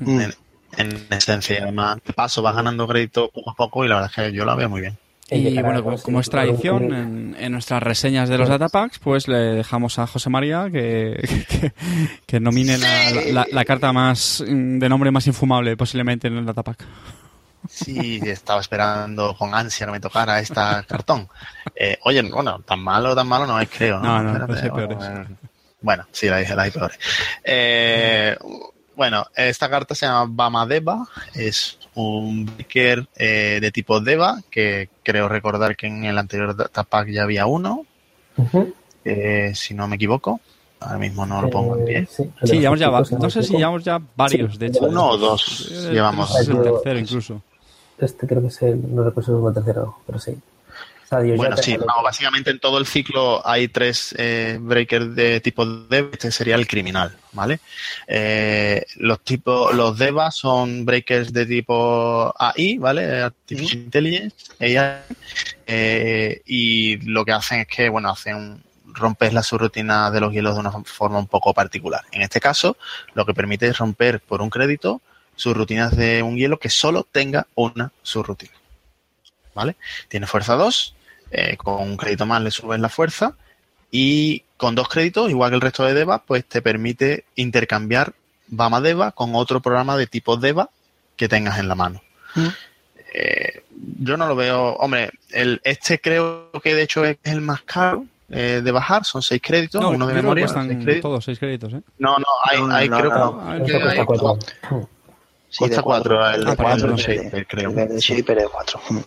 Mm. 0.00 0.20
En, 0.20 0.34
en 0.76 1.06
esencia, 1.10 1.58
además, 1.62 1.98
de 2.06 2.12
paso 2.12 2.42
vas 2.42 2.54
ganando 2.54 2.86
crédito 2.86 3.30
poco 3.32 3.50
a 3.50 3.54
poco 3.54 3.84
y 3.84 3.88
la 3.88 3.96
verdad 3.96 4.10
es 4.10 4.16
que 4.30 4.32
yo 4.36 4.44
la 4.44 4.54
veo 4.54 4.68
muy 4.68 4.80
bien. 4.82 4.98
Y 5.30 5.58
bueno, 5.62 5.82
como, 6.02 6.20
es 6.20 6.28
tradición, 6.28 6.92
en, 6.94 7.36
en 7.40 7.52
nuestras 7.52 7.82
reseñas 7.82 8.28
de 8.28 8.36
los 8.36 8.46
datapacks, 8.50 8.98
pues 8.98 9.26
le 9.26 9.36
dejamos 9.38 9.98
a 9.98 10.06
José 10.06 10.28
María 10.28 10.68
que, 10.70 11.16
que, 11.48 11.72
que 12.26 12.40
nomine 12.40 12.76
la, 12.76 13.10
la- 13.32 13.46
la 13.50 13.64
carta 13.64 13.90
más 13.94 14.44
mm, 14.46 14.78
de 14.78 14.88
nombre 14.90 15.10
más 15.10 15.26
infumable 15.26 15.78
posiblemente 15.78 16.28
en 16.28 16.36
el 16.36 16.44
datapack. 16.44 16.84
Sí, 17.68 18.20
estaba 18.24 18.60
esperando 18.60 19.34
con 19.36 19.54
ansia 19.54 19.86
que 19.86 19.92
me 19.92 20.00
tocara 20.00 20.38
esta 20.40 20.82
cartón. 20.86 21.28
Eh, 21.74 21.98
oye, 22.04 22.22
bueno, 22.22 22.60
tan 22.60 22.80
malo, 22.80 23.14
tan 23.14 23.26
malo 23.26 23.46
no 23.46 23.58
es, 23.60 23.68
creo. 23.68 23.98
No, 24.00 24.22
No, 24.22 24.32
no, 24.38 24.46
bueno, 24.46 24.74
peores. 24.74 24.98
eh, 25.02 25.24
Bueno, 25.80 26.06
sí, 26.12 26.28
la 26.28 26.38
dije, 26.38 26.54
la 26.54 26.62
hay 26.62 26.70
peores. 26.70 26.98
Eh, 27.42 28.36
bueno, 28.96 29.26
esta 29.34 29.68
carta 29.68 29.94
se 29.94 30.06
llama 30.06 30.26
Bamadeva, 30.28 31.06
es 31.34 31.78
un 31.94 32.46
breaker 32.46 33.06
eh, 33.16 33.58
de 33.60 33.70
tipo 33.72 34.00
Deva, 34.00 34.40
que 34.50 34.88
creo 35.02 35.28
recordar 35.28 35.76
que 35.76 35.86
en 35.88 36.04
el 36.04 36.16
anterior 36.18 36.54
datapack 36.56 37.08
ya 37.08 37.22
había 37.24 37.46
uno, 37.46 37.84
eh, 39.04 39.52
si 39.54 39.74
no 39.74 39.88
me 39.88 39.96
equivoco. 39.96 40.40
Ahora 40.80 40.98
mismo 40.98 41.24
no 41.24 41.40
lo 41.40 41.48
pongo 41.48 41.76
en 41.76 41.82
Eh, 41.82 41.84
pie. 41.86 42.06
sí, 42.10 42.30
de 42.42 42.46
Sí, 42.46 42.58
llevamos 42.58 43.08
ya, 43.10 43.18
no 43.18 43.30
sé 43.30 43.42
si 43.42 43.56
llevamos 43.56 43.82
ya 43.84 43.98
varios, 44.16 44.52
Sí, 44.52 44.58
de 44.58 44.66
hecho. 44.66 44.84
uno 44.84 45.08
o 45.10 45.16
dos 45.16 45.70
Eh, 45.72 45.90
llevamos. 45.92 46.38
Es 46.38 46.48
el 46.48 46.62
tercero 46.62 46.98
incluso. 46.98 47.42
Este 47.98 48.26
creo 48.26 48.40
que 48.40 48.48
es 48.48 48.62
el, 48.62 48.94
no 48.94 49.04
recuerdo 49.04 49.48
el 49.48 49.54
tercero, 49.54 49.98
pero 50.06 50.18
sí. 50.18 50.32
O 50.32 51.06
sea, 51.06 51.18
Bueno, 51.36 51.56
sí, 51.58 51.76
básicamente 52.02 52.50
en 52.50 52.58
todo 52.58 52.78
el 52.78 52.86
ciclo 52.86 53.46
hay 53.46 53.68
tres 53.68 54.14
eh, 54.16 54.58
breakers 54.58 55.14
de 55.14 55.40
tipo 55.40 55.66
dev, 55.66 56.10
este 56.12 56.32
sería 56.32 56.54
el 56.54 56.66
criminal, 56.66 57.14
¿vale? 57.32 57.60
Eh, 58.06 58.84
los 58.96 59.20
tipos, 59.20 59.74
los 59.74 59.98
DEVA 59.98 60.30
son 60.30 60.86
breakers 60.86 61.30
de 61.32 61.44
tipo 61.44 62.34
AI, 62.38 62.78
¿vale? 62.78 63.20
Artificial 63.20 63.82
Intelligence, 63.82 64.36
AI, 64.58 65.02
eh, 65.66 66.42
y 66.46 66.96
lo 67.06 67.24
que 67.24 67.32
hacen 67.32 67.60
es 67.60 67.66
que, 67.66 67.90
bueno, 67.90 68.08
hacen 68.10 68.62
rompes 68.86 69.32
la 69.34 69.42
subrutina 69.42 70.10
de 70.10 70.20
los 70.20 70.32
hielos 70.32 70.54
de 70.54 70.60
una 70.60 70.72
forma 70.84 71.18
un 71.18 71.26
poco 71.26 71.52
particular. 71.52 72.02
En 72.12 72.22
este 72.22 72.40
caso, 72.40 72.78
lo 73.12 73.26
que 73.26 73.34
permite 73.34 73.66
es 73.66 73.76
romper 73.76 74.20
por 74.20 74.40
un 74.40 74.48
crédito 74.48 75.02
subrutinas 75.36 75.96
de 75.96 76.22
un 76.22 76.36
hielo 76.36 76.58
que 76.58 76.68
solo 76.70 77.06
tenga 77.10 77.46
una 77.54 77.92
subrutina. 78.02 78.52
¿Vale? 79.54 79.76
Tiene 80.08 80.26
fuerza 80.26 80.54
2, 80.56 80.94
eh, 81.30 81.56
con 81.56 81.80
un 81.82 81.96
crédito 81.96 82.26
más 82.26 82.42
le 82.42 82.50
subes 82.50 82.80
la 82.80 82.88
fuerza 82.88 83.34
y 83.90 84.42
con 84.56 84.74
dos 84.74 84.88
créditos, 84.88 85.30
igual 85.30 85.50
que 85.50 85.54
el 85.56 85.60
resto 85.60 85.84
de 85.84 85.94
DEVA, 85.94 86.22
pues 86.24 86.44
te 86.44 86.60
permite 86.62 87.24
intercambiar 87.36 88.14
Bama 88.48 88.80
Deva 88.80 89.12
con 89.12 89.34
otro 89.34 89.60
programa 89.60 89.96
de 89.96 90.06
tipo 90.06 90.36
DEVA 90.36 90.70
que 91.16 91.28
tengas 91.28 91.58
en 91.58 91.68
la 91.68 91.74
mano. 91.76 92.02
Mm. 92.34 92.46
Eh, 93.14 93.62
yo 94.00 94.16
no 94.16 94.26
lo 94.26 94.34
veo, 94.34 94.70
hombre, 94.74 95.10
el, 95.30 95.60
este 95.62 96.00
creo 96.00 96.50
que 96.62 96.74
de 96.74 96.82
hecho 96.82 97.04
es 97.04 97.18
el 97.22 97.40
más 97.40 97.62
caro 97.62 98.06
eh, 98.30 98.60
de 98.64 98.72
bajar, 98.72 99.04
son 99.04 99.22
seis 99.22 99.40
créditos, 99.40 99.80
No, 99.80 99.90
uno 99.90 100.06
de 100.08 100.14
memoria. 100.14 100.48
seis 100.48 100.66
créditos. 100.82 101.00
todos 101.02 101.24
seis 101.24 101.38
créditos, 101.38 101.72
¿eh? 101.74 101.80
No, 101.98 102.16
no, 102.18 102.26
hay, 102.44 102.60
No, 102.60 102.74
hay 102.74 102.88
no, 102.88 102.98
creo 102.98 103.10
no, 103.14 103.64
que- 103.64 103.76
hay-. 103.76 104.86
Sí, 105.56 105.68
de 105.68 105.80
cuatro. 105.82 106.16
cuatro, 106.16 106.30
el 106.34 106.44
de 106.44 106.50
Ah, 106.50 106.56
cuatro, 106.56 106.80
perdón. 106.82 106.96
Shaper, 106.96 107.46
creo. 107.46 107.70
El 107.70 107.88
de 107.88 108.00
Shaper 108.00 108.38
es 108.38 108.48
cuatro. 108.48 108.80
Mm. 108.90 108.98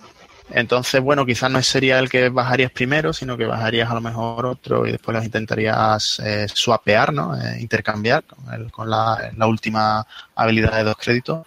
Entonces, 0.49 1.01
bueno, 1.01 1.25
quizás 1.25 1.51
no 1.51 1.61
sería 1.61 1.99
el 1.99 2.09
que 2.09 2.29
bajarías 2.29 2.71
primero, 2.71 3.11
sino 3.11 3.35
que 3.35 3.45
bajarías 3.45 3.91
a 3.91 3.93
lo 3.95 3.99
mejor 4.01 4.45
otro 4.45 4.87
y 4.87 4.91
después 4.93 5.13
los 5.13 5.25
intentarías 5.25 6.21
eh, 6.23 6.47
swapear, 6.47 7.11
¿no? 7.11 7.35
Eh, 7.35 7.57
intercambiar 7.59 8.23
con, 8.23 8.53
el- 8.53 8.71
con 8.71 8.89
la, 8.89 9.29
la 9.35 9.45
última 9.47 10.07
habilidad 10.35 10.73
de 10.77 10.83
dos 10.85 10.95
créditos. 10.95 11.45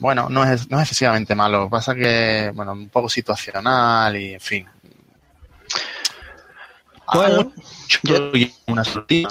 Bueno, 0.00 0.28
no 0.28 0.42
es, 0.42 0.68
no 0.68 0.78
es 0.78 0.82
excesivamente 0.82 1.36
malo. 1.36 1.70
Pasa 1.70 1.94
que, 1.94 2.50
bueno, 2.52 2.72
un 2.72 2.88
poco 2.88 3.08
situacional 3.08 4.16
y, 4.16 4.34
en 4.34 4.40
fin. 4.40 4.66
Bueno, 7.14 7.52
Yo 8.02 8.30
y 8.34 8.52
una 8.66 8.84
solución. 8.84 9.30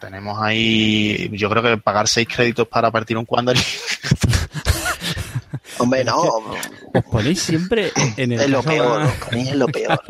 Tenemos 0.00 0.40
ahí, 0.40 1.28
yo 1.32 1.50
creo 1.50 1.62
que 1.62 1.76
pagar 1.78 2.08
seis 2.08 2.28
créditos 2.32 2.68
para 2.68 2.90
partir 2.90 3.16
un 3.16 3.24
Quandary. 3.24 3.60
Hombre, 5.78 6.04
no. 6.04 6.16
Os 6.22 7.04
ponéis 7.10 7.40
siempre 7.40 7.92
en 8.16 8.32
el 8.32 8.40
Es 8.40 8.50
lo 8.50 8.62
peor. 8.62 9.08
Para 9.20 9.36
mí 9.36 9.48
es 9.48 9.54
lo 9.54 9.66
peor. 9.68 10.00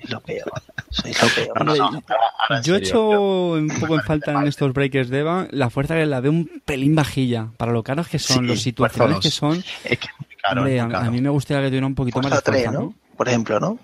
Es 0.00 0.10
lo 0.10 0.20
peor. 0.20 0.52
Sois 0.90 1.22
lo 1.22 1.28
peor. 1.28 1.64
No, 1.64 1.74
no, 1.74 1.76
no, 1.76 1.86
Hombre, 1.98 2.16
ahora 2.40 2.58
en 2.58 2.62
Yo 2.62 2.74
he 2.74 2.78
hecho 2.78 3.08
un 3.08 3.68
poco 3.80 3.94
en 3.94 4.02
falta 4.02 4.32
en 4.32 4.46
estos 4.46 4.72
breakers 4.72 5.08
de 5.08 5.20
Eva 5.20 5.46
la 5.50 5.70
fuerza 5.70 5.94
que 5.94 6.04
la 6.06 6.20
veo 6.20 6.30
un 6.30 6.62
pelín 6.64 6.94
vajilla 6.94 7.48
para 7.56 7.72
lo 7.72 7.82
caros 7.82 8.08
que 8.08 8.18
son, 8.18 8.44
Sí, 8.44 8.46
los 8.46 8.60
situaciones 8.60 9.18
que 9.20 9.30
son. 9.30 9.64
Es 9.84 9.98
que 9.98 10.06
es 10.08 10.20
muy 10.20 10.36
caro, 10.42 10.60
Hombre, 10.60 10.76
es 10.76 10.82
a, 10.82 10.98
a 10.98 11.10
mí 11.10 11.20
me 11.20 11.30
gustaría 11.30 11.62
que 11.62 11.68
tuviera 11.68 11.86
un 11.86 11.94
poquito 11.94 12.18
más 12.18 12.28
Fuerza 12.28 12.50
de 12.50 12.58
3, 12.58 12.64
fuerza, 12.64 12.78
¿no? 12.80 12.86
¿no? 12.86 12.94
Por 13.16 13.28
ejemplo, 13.28 13.60
¿no? 13.60 13.78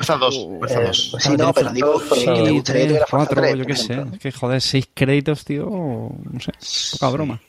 Fuerza 0.00 0.16
2, 0.16 0.46
fuerza 0.58 0.80
Eh, 0.80 0.86
2. 0.86 1.08
pues 1.10 1.24
Sí, 1.24 1.36
no, 1.36 1.52
pero 1.52 1.70
digo, 1.72 2.00
Sí, 2.00 2.24
que 2.24 2.42
me 2.42 2.50
gustaría 2.52 2.52
que 2.52 2.62
tres, 2.62 2.86
tuviera 2.88 3.06
fuerza 3.06 3.26
cuatro, 3.34 3.42
tres, 3.42 3.56
yo 3.58 3.66
qué 3.66 3.76
sé. 3.76 4.02
Es 4.14 4.18
que, 4.18 4.32
joder, 4.32 4.60
seis 4.62 4.88
créditos, 4.94 5.44
tío, 5.44 5.66
no 5.68 6.40
sé, 6.40 6.52
poca 6.92 7.10
broma. 7.10 7.40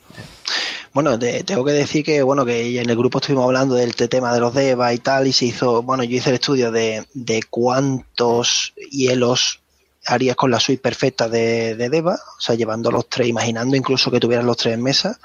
Bueno, 0.93 1.17
te- 1.17 1.45
tengo 1.45 1.63
que 1.63 1.71
decir 1.71 2.03
que 2.03 2.21
bueno 2.21 2.43
que 2.43 2.77
en 2.81 2.89
el 2.89 2.97
grupo 2.97 3.19
estuvimos 3.19 3.45
hablando 3.45 3.75
del 3.75 3.95
te- 3.95 4.09
tema 4.09 4.33
de 4.33 4.41
los 4.41 4.53
DEVA 4.53 4.93
y 4.93 4.97
tal, 4.97 5.27
y 5.27 5.31
se 5.31 5.45
hizo, 5.45 5.81
bueno, 5.83 6.03
yo 6.03 6.17
hice 6.17 6.29
el 6.31 6.35
estudio 6.35 6.69
de, 6.71 7.05
de 7.13 7.41
cuántos 7.49 8.73
hielos 8.91 9.59
harías 10.05 10.35
con 10.35 10.51
la 10.51 10.59
suite 10.59 10.81
perfecta 10.81 11.29
de, 11.29 11.75
de 11.75 11.89
DEVA, 11.89 12.15
o 12.15 12.41
sea, 12.41 12.55
llevando 12.55 12.91
los 12.91 13.07
tres, 13.07 13.27
imaginando 13.29 13.77
incluso 13.77 14.11
que 14.11 14.19
tuvieras 14.19 14.43
los 14.45 14.57
tres 14.57 14.73
en 14.73 14.83
mesa. 14.83 15.17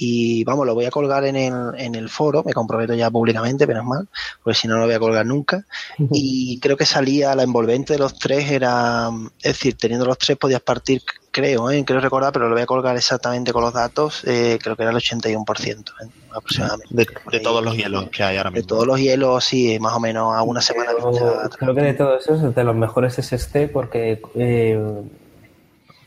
Y 0.00 0.44
vamos, 0.44 0.64
lo 0.66 0.74
voy 0.74 0.84
a 0.84 0.90
colgar 0.90 1.24
en 1.24 1.36
el, 1.36 1.52
en 1.76 1.94
el 1.94 2.08
foro, 2.08 2.44
me 2.44 2.52
comprometo 2.52 2.94
ya 2.94 3.10
públicamente, 3.10 3.66
menos 3.66 3.84
mal, 3.84 4.06
porque 4.42 4.58
si 4.58 4.68
no, 4.68 4.74
no 4.74 4.80
lo 4.80 4.86
voy 4.86 4.94
a 4.94 5.00
colgar 5.00 5.26
nunca. 5.26 5.64
Y 6.12 6.60
creo 6.60 6.76
que 6.76 6.86
salía 6.86 7.34
la 7.34 7.42
envolvente 7.42 7.94
de 7.94 7.98
los 7.98 8.18
tres, 8.18 8.50
era, 8.50 9.10
es 9.38 9.52
decir, 9.54 9.76
teniendo 9.76 10.06
los 10.06 10.18
tres 10.18 10.38
podías 10.38 10.60
partir, 10.60 11.02
creo, 11.30 11.70
¿eh? 11.70 11.84
creo 11.84 12.00
recordar, 12.00 12.32
pero 12.32 12.48
lo 12.48 12.54
voy 12.54 12.62
a 12.62 12.66
colgar 12.66 12.96
exactamente 12.96 13.52
con 13.52 13.62
los 13.62 13.72
datos, 13.72 14.22
eh, 14.24 14.58
creo 14.62 14.76
que 14.76 14.82
era 14.82 14.92
el 14.92 14.96
81% 14.98 15.78
¿eh? 15.78 16.08
aproximadamente. 16.30 16.94
De, 16.94 17.06
de 17.32 17.40
todos 17.40 17.64
los 17.64 17.76
hielos 17.76 18.08
que 18.10 18.22
hay 18.22 18.36
ahora 18.36 18.50
De 18.50 18.56
mismo. 18.56 18.68
todos 18.68 18.86
los 18.86 19.00
hielos, 19.00 19.44
sí, 19.44 19.78
más 19.80 19.94
o 19.94 20.00
menos 20.00 20.34
a 20.34 20.42
una 20.42 20.60
semana 20.60 20.92
vista. 20.94 21.50
creo 21.58 21.74
que 21.74 21.82
de 21.82 21.94
todos 21.94 22.22
esos, 22.22 22.42
es 22.42 22.54
de 22.54 22.64
los 22.64 22.76
mejores 22.76 23.18
es 23.18 23.32
este 23.32 23.68
porque 23.68 24.20
eh, 24.34 24.80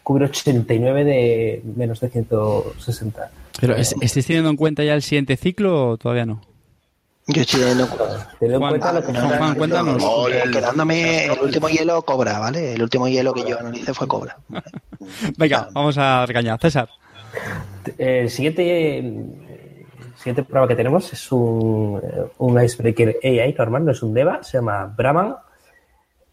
cubre 0.04 0.26
89 0.26 1.04
de 1.04 1.62
menos 1.76 2.00
de 2.00 2.10
160. 2.10 3.32
Pero, 3.60 3.76
¿es- 3.76 3.96
¿estáis 4.02 4.26
teniendo 4.26 4.50
en 4.50 4.56
cuenta 4.58 4.84
ya 4.84 4.94
el 4.94 5.02
siguiente 5.02 5.36
ciclo 5.38 5.90
o 5.90 5.98
todavía 5.98 6.26
no? 6.26 6.42
Yo 7.28 7.42
estoy 7.44 7.60
teniendo 7.62 7.86
Teniendo 8.40 8.66
en 8.66 8.70
cuenta 8.72 8.94
lo 8.94 9.06
que 9.06 9.14
Juan, 9.14 9.38
Juan, 9.38 9.56
cuéntanos. 9.56 9.98
No, 10.02 10.28
Eh, 10.28 10.42
el- 10.44 10.52
quedándome 10.52 11.26
el 11.26 11.40
último 11.40 11.70
hielo 11.70 12.02
cobra, 12.02 12.40
¿vale? 12.40 12.74
El 12.74 12.82
último 12.82 13.08
hielo 13.08 13.34
que 13.34 13.44
yo 13.48 13.60
analicé 13.60 13.94
fue 13.94 14.08
cobra. 14.08 14.38
Venga, 15.38 15.70
vamos 15.72 15.98
a 15.98 16.26
regañar. 16.26 16.60
César. 16.60 16.90
El 17.98 18.30
siguiente, 18.30 18.98
el 18.98 19.26
siguiente 20.18 20.44
programa 20.44 20.68
que 20.68 20.76
tenemos 20.76 21.12
es 21.14 21.32
un, 21.32 22.02
un 22.38 22.64
Icebreaker 22.64 23.18
AI 23.24 23.54
normal, 23.58 23.86
no 23.86 23.92
es 23.92 24.02
un 24.04 24.14
DEVA, 24.14 24.44
se 24.44 24.58
llama 24.58 24.86
Brahman. 24.98 25.36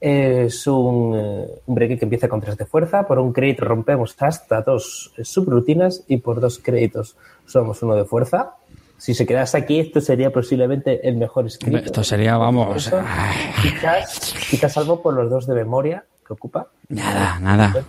Es 0.01 0.66
un, 0.66 1.16
eh, 1.18 1.46
un 1.66 1.74
breaker 1.74 1.99
que 1.99 2.05
empieza 2.05 2.28
con 2.28 2.40
3 2.40 2.57
de 2.57 2.66
fuerza. 2.66 3.07
Por 3.07 3.18
un 3.18 3.32
crédito 3.32 3.64
rompemos 3.64 4.14
hasta 4.20 4.62
dos 4.62 5.12
eh, 5.16 5.24
subrutinas 5.24 6.05
y 6.07 6.18
por 6.18 6.40
dos 6.40 6.59
créditos 6.61 7.16
somos 7.46 7.82
uno 7.82 7.94
de 7.96 8.05
fuerza. 8.05 8.53
Si 8.96 9.14
se 9.14 9.26
quedase 9.26 9.57
aquí, 9.59 9.80
esto 9.80 10.01
sería 10.01 10.30
posiblemente 10.32 11.07
el 11.09 11.16
mejor 11.16 11.46
escrito. 11.46 11.78
Esto 11.78 12.03
sería, 12.05 12.36
vamos, 12.36 12.92
ay. 12.92 13.36
Quizás, 13.62 14.34
quizás 14.51 14.72
salvo 14.72 15.01
por 15.03 15.14
los 15.14 15.30
dos 15.30 15.46
de 15.46 15.55
memoria 15.55 16.05
que 16.26 16.32
ocupa. 16.32 16.66
Nada, 16.88 17.38
nada. 17.40 17.84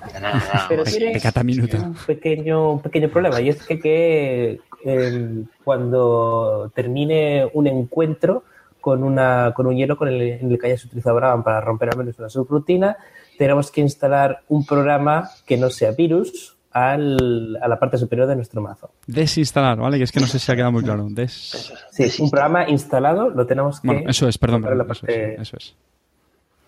Pero 0.70 0.84
Pe- 0.84 0.92
tienes 0.92 1.14
pecata 1.14 1.44
minuta. 1.44 1.78
un 1.78 1.96
pequeño, 2.08 2.74
un 2.74 2.80
pequeño 2.82 3.10
problema 3.10 3.42
y 3.42 3.50
es 3.50 3.62
que, 3.64 3.80
que, 3.80 4.60
eh, 4.86 5.44
cuando 5.64 6.72
termine 6.76 7.50
un 7.54 7.68
encuentro 7.68 8.44
con, 8.82 9.04
una, 9.04 9.54
con 9.56 9.68
un 9.68 9.76
hielo 9.76 9.98
con 9.98 10.08
el, 10.08 10.22
en 10.22 10.52
el 10.52 10.60
que 10.60 10.68
hayas 10.68 10.86
utilizado 10.86 11.16
Brahman 11.16 11.44
para 11.44 11.62
romper 11.62 11.90
al 11.92 11.98
menos 11.98 12.18
una 12.20 12.30
subrutina, 12.30 12.98
tenemos 13.38 13.72
que 13.72 13.82
instalar 13.82 14.42
un 14.50 14.66
programa 14.66 15.30
que 15.46 15.58
no 15.58 15.70
sea 15.70 15.92
virus 15.92 16.56
al- 16.72 17.58
a 17.62 17.68
la 17.68 17.80
parte 17.80 17.98
superior 17.98 18.28
de 18.28 18.36
nuestro 18.36 18.62
mazo. 18.62 18.92
Desinstalar, 19.08 19.78
¿vale? 19.80 19.98
Que 19.98 20.04
es 20.04 20.12
que 20.12 20.20
no 20.20 20.28
sé 20.28 20.40
si 20.40 20.52
ha 20.52 20.56
quedado 20.56 20.72
muy 20.72 20.84
claro. 20.84 21.08
Des... 21.10 21.72
Sí, 21.92 22.22
un 22.22 22.30
programa 22.30 22.70
instalado 22.70 23.30
lo 23.30 23.46
tenemos 23.46 23.80
que 23.80 23.88
Bueno, 23.88 24.10
eso 24.10 24.28
es, 24.28 24.38
perdón. 24.38 24.62
la 24.62 24.70
perdón, 24.70 24.88
eso, 24.92 25.08
es, 25.08 25.40
eso 25.40 25.58
es. 25.58 25.76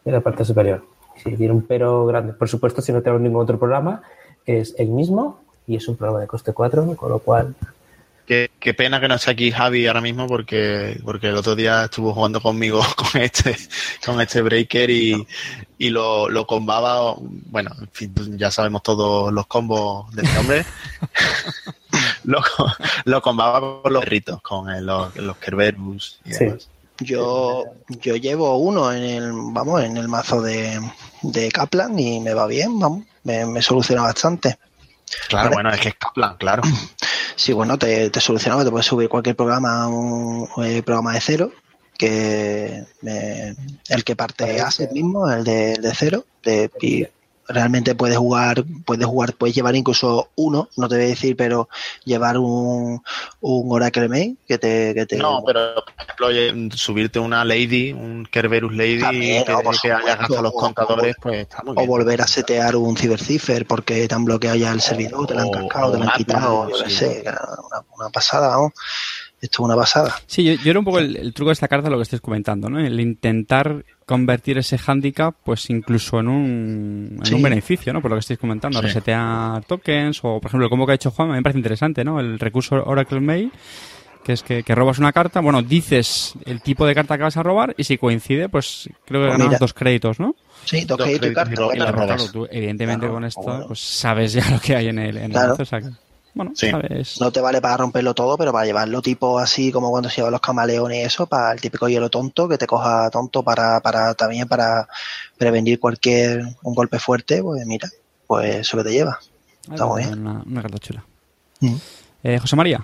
en 0.05 0.13
la 0.13 0.21
parte 0.21 0.43
superior. 0.45 0.83
Si 1.23 1.35
tiene 1.35 1.53
un 1.53 1.61
pero 1.63 2.05
grande. 2.05 2.33
Por 2.33 2.47
supuesto, 2.49 2.81
si 2.81 2.91
no 2.91 3.01
tenemos 3.01 3.21
ningún 3.21 3.41
otro 3.43 3.59
programa, 3.59 4.01
es 4.45 4.73
el 4.79 4.87
mismo 4.87 5.39
y 5.67 5.75
es 5.75 5.87
un 5.87 5.95
programa 5.97 6.19
de 6.21 6.27
coste 6.27 6.51
4, 6.53 6.95
con 6.95 7.09
lo 7.09 7.19
cual 7.19 7.53
Qué, 8.25 8.51
qué 8.59 8.73
pena 8.73 9.01
que 9.01 9.07
no 9.09 9.15
esté 9.15 9.31
aquí 9.31 9.51
Javi 9.51 9.87
ahora 9.87 9.99
mismo 9.99 10.25
porque, 10.27 10.99
porque 11.03 11.27
el 11.27 11.35
otro 11.35 11.55
día 11.55 11.85
estuvo 11.85 12.13
jugando 12.13 12.39
conmigo 12.39 12.79
con 12.95 13.21
este, 13.21 13.57
con 14.05 14.21
este 14.21 14.41
breaker 14.41 14.89
y, 14.89 15.27
y 15.77 15.89
lo, 15.89 16.29
lo 16.29 16.45
combaba, 16.47 17.15
bueno, 17.19 17.71
en 17.81 17.89
fin, 17.91 18.13
ya 18.37 18.49
sabemos 18.51 18.83
todos 18.83 19.33
los 19.33 19.47
combos 19.47 20.13
de 20.15 20.21
este 20.23 20.37
hombre. 20.39 20.65
lo, 22.23 22.39
lo 23.05 23.21
combaba 23.21 23.81
con 23.81 23.91
los 23.93 24.05
ritos, 24.05 24.41
con 24.41 24.69
el- 24.69 24.85
los, 24.85 25.15
los 25.17 25.37
Kerberus 25.37 26.19
y 26.25 26.33
Sí. 26.33 26.45
demás. 26.45 26.69
Yo, 26.99 27.63
yo 27.89 28.15
llevo 28.15 28.57
uno 28.57 28.93
en 28.93 29.01
el, 29.03 29.31
vamos, 29.33 29.81
en 29.83 29.97
el 29.97 30.07
mazo 30.07 30.39
de, 30.41 30.79
de 31.23 31.51
Kaplan 31.51 31.97
y 31.97 32.19
me 32.19 32.35
va 32.35 32.45
bien, 32.45 32.79
vamos, 32.79 33.05
me, 33.23 33.43
me 33.47 33.61
soluciona 33.63 34.03
bastante. 34.03 34.57
Claro, 35.27 35.49
Vale. 35.49 35.55
bueno, 35.55 35.69
es 35.71 35.79
que 35.79 35.89
es 35.89 35.95
Kaplan, 35.95 36.37
claro. 36.37 36.63
Sí, 37.35 37.53
bueno, 37.53 37.77
te, 37.77 38.09
te 38.11 38.19
soluciona, 38.21 38.57
que 38.59 38.65
te 38.65 38.69
puedes 38.71 38.85
subir 38.85 39.09
cualquier 39.09 39.35
programa 39.35 39.87
un 39.87 40.47
eh, 40.63 40.83
programa 40.83 41.13
de 41.13 41.21
cero, 41.21 41.51
que 41.97 42.83
eh, 43.07 43.55
el 43.89 44.03
que 44.03 44.15
parte 44.15 44.59
Asset 44.61 44.91
mismo, 44.91 45.27
el 45.31 45.43
de, 45.43 45.73
el 45.73 45.81
de 45.81 45.93
cero, 45.95 46.25
de- 46.43 46.69
y 46.81 47.07
realmente 47.51 47.95
puedes 47.95 48.17
jugar, 48.17 48.63
puedes 48.85 49.05
jugar, 49.05 49.33
puedes 49.33 49.55
llevar 49.55 49.75
incluso 49.75 50.29
uno, 50.35 50.69
no 50.77 50.87
te 50.87 50.95
voy 50.95 51.05
a 51.05 51.07
decir, 51.07 51.35
pero 51.35 51.69
llevar 52.05 52.37
un, 52.37 53.01
un 53.41 53.71
Oracle 53.71 54.07
Mail 54.09 54.37
que 54.47 54.57
te, 54.57 54.93
que 54.93 55.05
te 55.05 55.17
No, 55.17 55.43
pero 55.45 55.75
por 55.75 55.93
ejemplo, 55.97 56.27
oye, 56.27 56.69
subirte 56.75 57.19
una 57.19 57.43
Lady, 57.45 57.91
un 57.91 58.27
Kerberus 58.29 58.73
Lady 58.75 58.99
También, 58.99 59.43
que, 59.45 59.51
no, 59.51 59.61
gastado 59.61 60.41
los 60.41 60.53
O- 60.53 60.57
contadores, 60.57 61.15
pues 61.21 61.39
está 61.39 61.61
muy 61.63 61.73
o 61.73 61.75
bien. 61.75 61.87
volver 61.87 62.21
a 62.21 62.27
setear 62.27 62.75
un 62.75 62.95
cibercipher 62.97 63.65
porque 63.65 64.07
te 64.07 64.15
han 64.15 64.25
bloqueado 64.25 64.55
ya 64.57 64.71
el 64.71 64.81
servidor, 64.81 65.27
te 65.27 65.35
lo 65.35 65.41
han 65.41 65.47
O- 65.47 65.51
cascado, 65.51 65.91
te 65.91 65.97
lo 65.97 66.03
o 66.05 66.07
han 66.07 66.13
quitado, 66.17 66.69
yo 66.69 66.83
qué 66.83 66.89
sé, 66.89 67.23
una, 67.25 67.85
una 67.97 68.09
pasada, 68.09 68.47
vamos. 68.49 68.73
Esto 69.41 69.63
es 69.63 69.65
una 69.65 69.75
pasada. 69.75 70.13
Sí, 70.27 70.43
yo, 70.43 70.53
yo 70.53 70.69
era 70.69 70.77
un 70.79 70.85
poco 70.85 70.99
el, 70.99 71.15
el 71.17 71.33
truco 71.33 71.49
de 71.49 71.53
esta 71.53 71.67
carta 71.67 71.89
lo 71.89 71.97
que 71.97 72.03
estáis 72.03 72.21
comentando, 72.21 72.69
¿no? 72.69 72.79
El 72.79 72.99
intentar 72.99 73.83
convertir 74.05 74.57
ese 74.59 74.77
handicap, 74.85 75.35
pues 75.43 75.69
incluso 75.71 76.19
en 76.19 76.27
un, 76.27 77.15
en 77.19 77.25
Sí. 77.25 77.33
un 77.33 77.41
beneficio, 77.41 77.91
¿no? 77.91 78.01
Por 78.01 78.11
lo 78.11 78.17
que 78.17 78.21
estáis 78.21 78.39
comentando, 78.39 78.79
Sí. 78.79 78.85
resetear 78.85 79.63
tokens 79.65 80.19
o, 80.23 80.39
por 80.39 80.45
ejemplo, 80.49 80.65
el 80.65 80.69
combo 80.69 80.85
que 80.85 80.91
ha 80.91 80.95
hecho 80.95 81.09
Juan, 81.11 81.29
a 81.29 81.31
mí 81.31 81.37
me 81.39 81.43
parece 81.43 81.57
interesante, 81.59 82.03
¿no? 82.03 82.19
El 82.19 82.37
recurso 82.37 82.75
Oracle 82.85 83.19
Mail, 83.19 83.51
que 84.23 84.33
es 84.33 84.43
que, 84.43 84.61
que 84.61 84.75
robas 84.75 84.99
una 84.99 85.11
carta, 85.11 85.39
bueno, 85.39 85.63
dices 85.63 86.35
el 86.45 86.61
tipo 86.61 86.85
de 86.85 86.93
carta 86.93 87.17
que 87.17 87.23
vas 87.23 87.37
a 87.37 87.41
robar 87.41 87.73
y 87.75 87.83
si 87.85 87.97
coincide, 87.97 88.47
pues 88.49 88.87
creo 89.05 89.21
que 89.21 89.27
Pues 89.29 89.31
ganas 89.39 89.47
mira. 89.47 89.57
dos 89.57 89.73
créditos, 89.73 90.19
¿no? 90.19 90.35
Sí, 90.65 90.85
dos 90.85 90.99
Dos 90.99 91.07
créditos 91.07 91.29
y 91.29 91.31
y 91.31 91.33
carta. 91.33 91.53
y 91.53 91.79
la 91.79 91.85
Claro, 91.91 91.97
robas. 91.97 92.31
tú, 92.31 92.47
evidentemente 92.51 92.99
Claro, 93.07 93.13
con 93.15 93.23
esto, 93.25 93.41
bueno. 93.41 93.65
pues 93.69 93.79
sabes 93.79 94.33
ya 94.33 94.47
lo 94.51 94.59
que 94.59 94.75
hay 94.75 94.89
en 94.89 94.99
el, 94.99 95.17
en 95.17 95.23
el 95.23 95.31
Claro. 95.31 95.55
o 95.57 95.65
sea 95.65 95.79
bueno, 96.33 96.51
Sí. 96.55 96.69
sabes. 96.71 97.19
No 97.19 97.31
te 97.31 97.41
vale 97.41 97.61
para 97.61 97.77
romperlo 97.77 98.13
todo, 98.13 98.37
pero 98.37 98.51
para 98.51 98.65
llevarlo 98.65 99.01
tipo 99.01 99.39
así 99.39 99.71
como 99.71 99.89
cuando 99.89 100.09
se 100.09 100.17
llevan 100.17 100.31
los 100.31 100.41
camaleones 100.41 100.97
y 100.97 101.01
eso, 101.01 101.27
para 101.27 101.51
el 101.51 101.59
típico 101.61 101.87
hielo 101.89 102.09
tonto, 102.09 102.47
que 102.47 102.57
te 102.57 102.67
coja 102.67 103.09
tonto 103.09 103.43
para, 103.43 103.79
para 103.81 104.13
también 104.13 104.47
para 104.47 104.87
prevenir 105.37 105.79
cualquier 105.79 106.43
un 106.63 106.73
golpe 106.75 106.99
fuerte, 106.99 107.41
pues 107.41 107.65
mira, 107.65 107.89
pues 108.27 108.55
eso 108.55 108.77
que 108.77 108.83
te 108.83 108.91
lleva. 108.91 109.19
Está 109.69 109.85
muy 109.85 110.03
bien. 110.03 110.19
Una, 110.19 110.41
una 110.45 110.61
carta 110.61 110.77
chula. 110.79 111.03
Mm. 111.59 111.75
Eh, 112.23 112.39
José 112.39 112.55
María. 112.55 112.83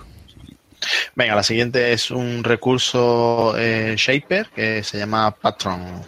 Venga, 1.16 1.36
la 1.36 1.43
siguiente 1.43 1.91
es 1.93 2.12
un 2.12 2.43
recurso 2.43 3.56
eh, 3.58 3.95
Shaper 3.98 4.50
que 4.56 4.84
se 4.84 5.00
llama 5.00 5.32
Patron 5.32 6.02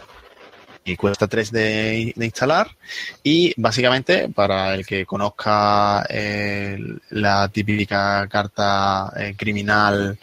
y 0.89 0.95
cuesta 0.95 1.27
3 1.27 1.51
de, 1.51 2.13
de 2.15 2.25
instalar 2.25 2.75
y 3.23 3.53
básicamente 3.57 4.29
para 4.29 4.73
el 4.73 4.85
que 4.85 5.05
conozca 5.05 6.05
eh, 6.09 6.77
la 7.11 7.47
típica 7.49 8.27
carta 8.27 9.13
eh, 9.17 9.35
criminal 9.37 10.17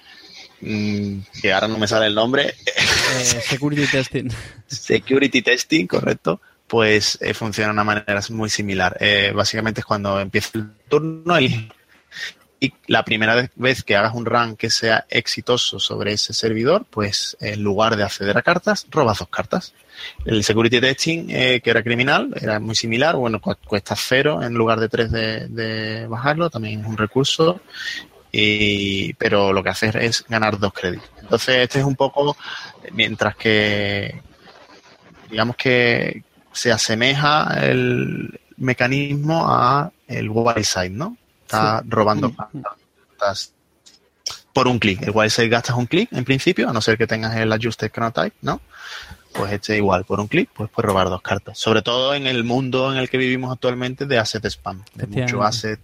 mm, 0.60 1.18
que 1.40 1.52
ahora 1.52 1.68
no 1.68 1.78
me 1.78 1.86
sale 1.86 2.06
el 2.06 2.14
nombre 2.14 2.54
Eh, 3.16 3.24
security 3.24 3.86
Testing. 3.90 4.28
Security 4.66 5.42
Testing, 5.42 5.86
correcto, 5.86 6.40
pues 6.66 7.18
funciona 7.34 7.68
de 7.68 7.72
una 7.72 7.84
manera 7.84 8.20
muy 8.30 8.50
similar. 8.50 8.98
Básicamente 9.34 9.80
es 9.80 9.86
cuando 9.86 10.18
empieza 10.20 10.58
el 10.58 10.70
turno 10.88 11.40
y, 11.40 11.70
y 12.66 12.74
la 12.86 13.04
primera 13.04 13.48
vez 13.56 13.82
que 13.82 13.96
hagas 13.96 14.14
un 14.14 14.26
run 14.26 14.56
que 14.56 14.70
sea 14.70 15.06
exitoso 15.08 15.78
sobre 15.78 16.12
ese 16.12 16.32
servidor, 16.32 16.84
pues 16.88 17.36
en 17.40 17.62
lugar 17.62 17.96
de 17.96 18.02
acceder 18.04 18.36
a 18.36 18.42
cartas, 18.42 18.86
robas 18.90 19.18
dos 19.18 19.28
cartas. 19.28 19.74
El 20.24 20.44
Security 20.44 20.80
Testing, 20.80 21.26
eh, 21.30 21.60
que 21.62 21.70
era 21.70 21.82
criminal, 21.82 22.34
era 22.40 22.60
muy 22.60 22.74
similar, 22.74 23.16
bueno, 23.16 23.40
cu- 23.40 23.56
cuesta 23.66 23.94
cero 23.96 24.42
en 24.42 24.54
lugar 24.54 24.78
de 24.80 24.88
tres 24.88 25.10
de, 25.10 26.06
bajarlo, 26.08 26.50
también 26.50 26.80
es 26.80 26.86
un 26.86 26.96
recurso. 26.96 27.60
Y, 28.32 29.14
pero 29.14 29.52
lo 29.52 29.62
que 29.62 29.70
hace 29.70 29.90
es 30.04 30.24
ganar 30.28 30.58
dos 30.58 30.72
créditos. 30.74 31.08
Entonces, 31.22 31.56
este 31.58 31.78
es 31.78 31.84
un 31.86 31.96
poco, 31.96 32.36
mientras 32.92 33.34
que 33.36 34.20
digamos 35.30 35.56
que 35.56 36.22
se 36.52 36.70
asemeja 36.70 37.58
el 37.62 38.38
mecanismo 38.58 39.46
a 39.48 39.90
el 40.08 40.28
Wildside, 40.28 40.90
¿no? 40.90 41.16
Está 41.46 41.82
robando 41.86 42.32
cartas 42.34 43.54
por 44.52 44.68
un 44.68 44.78
clic. 44.78 45.10
Wild 45.14 45.30
Save 45.30 45.48
gastas 45.48 45.76
un 45.76 45.86
clic 45.86 46.12
en 46.12 46.24
principio, 46.24 46.68
a 46.68 46.72
no 46.72 46.80
ser 46.80 46.98
que 46.98 47.06
tengas 47.06 47.36
el 47.36 47.52
ajuste 47.52 47.90
Chronotype, 47.90 48.36
¿no? 48.42 48.60
Pues 49.32 49.52
este 49.52 49.76
igual, 49.76 50.04
por 50.04 50.18
un 50.18 50.28
clic, 50.28 50.48
pues 50.54 50.70
puedes 50.70 50.86
robar 50.86 51.08
dos 51.08 51.20
cartas. 51.20 51.58
Sobre 51.58 51.82
todo 51.82 52.14
en 52.14 52.26
el 52.26 52.42
mundo 52.42 52.90
en 52.90 52.98
el 52.98 53.10
que 53.10 53.18
vivimos 53.18 53.52
actualmente 53.52 54.06
de 54.06 54.18
asset 54.18 54.44
spam, 54.46 54.82
de 54.94 55.06
mucho 55.06 55.42
asset. 55.42 55.78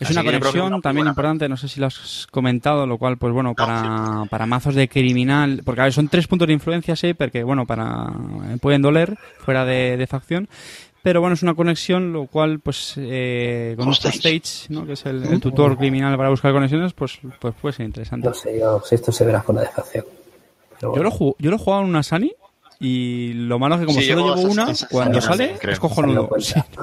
Es 0.00 0.10
Así 0.10 0.18
una 0.18 0.24
conexión 0.24 0.66
una 0.66 0.80
también 0.80 1.04
buena 1.04 1.10
importante, 1.10 1.48
no 1.48 1.56
sé 1.56 1.68
si 1.68 1.78
lo 1.78 1.86
has 1.86 2.26
comentado, 2.32 2.88
lo 2.88 2.98
cual, 2.98 3.18
pues 3.18 3.32
bueno, 3.32 3.54
para, 3.54 4.24
para 4.28 4.46
mazos 4.46 4.74
de 4.74 4.88
criminal, 4.88 5.62
porque 5.64 5.80
a 5.80 5.84
ver, 5.84 5.92
son 5.92 6.08
tres 6.08 6.26
puntos 6.26 6.48
de 6.48 6.54
influencia, 6.54 6.96
sí, 6.96 7.14
porque 7.14 7.44
bueno, 7.44 7.66
para 7.66 8.10
pueden 8.60 8.82
doler 8.82 9.16
fuera 9.38 9.64
de, 9.64 9.96
de 9.96 10.06
facción, 10.08 10.48
pero 11.02 11.20
bueno, 11.20 11.34
es 11.34 11.42
una 11.42 11.54
conexión, 11.54 12.12
lo 12.12 12.26
cual, 12.26 12.60
pues, 12.60 12.94
eh, 12.96 13.74
con 13.76 13.88
Hostage. 13.88 14.16
Hostage, 14.18 14.66
¿no? 14.70 14.86
que 14.86 14.92
es 14.92 15.04
el, 15.06 15.24
el 15.24 15.40
tutor 15.40 15.76
criminal 15.76 16.16
para 16.16 16.28
buscar 16.30 16.52
conexiones, 16.52 16.92
pues, 16.92 17.18
pues 17.40 17.54
puede 17.60 17.74
ser 17.74 17.86
interesante. 17.86 18.28
No 18.28 18.34
sé 18.34 18.58
yo 18.58 18.80
si 18.84 18.94
esto 18.94 19.10
se 19.12 19.24
verá 19.24 19.42
fuera 19.42 19.62
de 19.62 19.68
facción. 19.68 20.04
Pero 20.80 20.94
Yo 20.96 21.02
lo, 21.02 21.10
bueno, 21.10 21.10
ju- 21.10 21.36
yo 21.38 21.50
lo 21.50 21.56
he 21.56 21.58
jugado 21.58 21.82
en 21.82 21.88
una 21.88 22.02
Sani 22.02 22.32
y 22.80 23.32
lo 23.34 23.58
malo 23.58 23.74
es 23.76 23.80
que 23.80 23.86
como 23.86 24.00
Sí, 24.00 24.06
solo 24.08 24.34
llevo 24.36 24.48
una, 24.50 24.66
cuando 24.90 25.20
Sani 25.20 25.36
sale 25.38 25.58
creo. 25.60 25.72
es 25.72 25.78
cojonudo. 25.80 26.22
no 26.22 26.28
cuenta. 26.28 26.66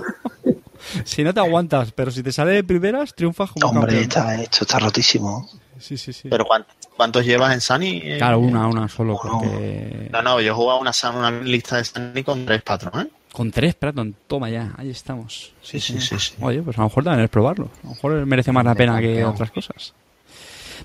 Si 1.03 1.23
no 1.23 1.33
te 1.33 1.39
aguantas, 1.41 1.91
pero 1.91 2.09
si 2.09 2.23
te 2.23 2.31
sale 2.31 2.51
de 2.51 2.63
primeras, 2.63 3.13
triunfas 3.13 3.51
como 3.51 3.67
Hombre, 3.67 3.81
campeón. 3.81 4.03
está, 4.03 4.41
esto 4.41 4.59
está 4.63 4.79
rotísimo. 4.79 5.47
Sí, 5.77 5.97
sí, 5.97 6.13
sí. 6.13 6.29
Pero 6.29 6.45
¿cuán- 6.45 6.65
¿cuántos 6.95 7.25
llevas 7.25 7.53
en 7.53 7.61
Sunny? 7.61 8.01
Eh, 8.03 8.17
Claro, 8.17 8.39
una, 8.39 8.65
una 8.67 8.87
solo, 8.87 9.19
porque... 9.21 10.07
No, 10.11 10.21
no, 10.21 10.39
yo 10.41 10.51
he 10.51 10.55
jugado 10.55 10.79
una, 10.79 10.91
una 11.15 11.31
lista 11.41 11.77
de 11.77 11.83
Sunny 11.83 12.23
con 12.23 12.45
tres 12.45 12.61
patrones. 12.63 13.07
¿eh? 13.07 13.11
Con 13.39 13.51
tres, 13.51 13.73
Praton, 13.73 14.13
toma 14.27 14.49
ya, 14.49 14.73
ahí 14.75 14.89
estamos. 14.89 15.53
Sí, 15.61 15.79
sí, 15.79 16.01
sí, 16.01 16.19
sí. 16.19 16.33
Oye, 16.41 16.61
pues 16.61 16.77
a 16.77 16.81
lo 16.81 16.89
mejor 16.89 17.05
también 17.05 17.23
es 17.23 17.29
probarlo. 17.29 17.69
A 17.83 17.87
lo 17.87 17.89
mejor 17.91 18.25
merece 18.25 18.51
más 18.51 18.65
la 18.65 18.75
pena 18.75 18.99
que 18.99 19.23
otras 19.23 19.49
cosas. 19.49 19.93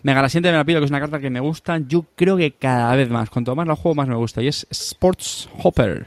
Mega 0.05 0.23
la 0.23 0.29
siguiente 0.29 0.53
me 0.53 0.59
la 0.59 0.65
pido, 0.65 0.79
que 0.79 0.85
es 0.85 0.91
una 0.93 1.01
carta 1.01 1.19
que 1.19 1.31
me 1.31 1.41
gusta. 1.41 1.79
Yo 1.79 2.05
creo 2.15 2.37
que 2.37 2.53
cada 2.53 2.95
vez 2.95 3.11
más. 3.11 3.29
Cuanto 3.29 3.57
más 3.57 3.67
la 3.67 3.75
juego, 3.75 3.97
más 3.97 4.07
me 4.07 4.15
gusta. 4.15 4.41
Y 4.41 4.47
es 4.47 4.69
Sports 4.71 5.49
Hopper. 5.65 6.07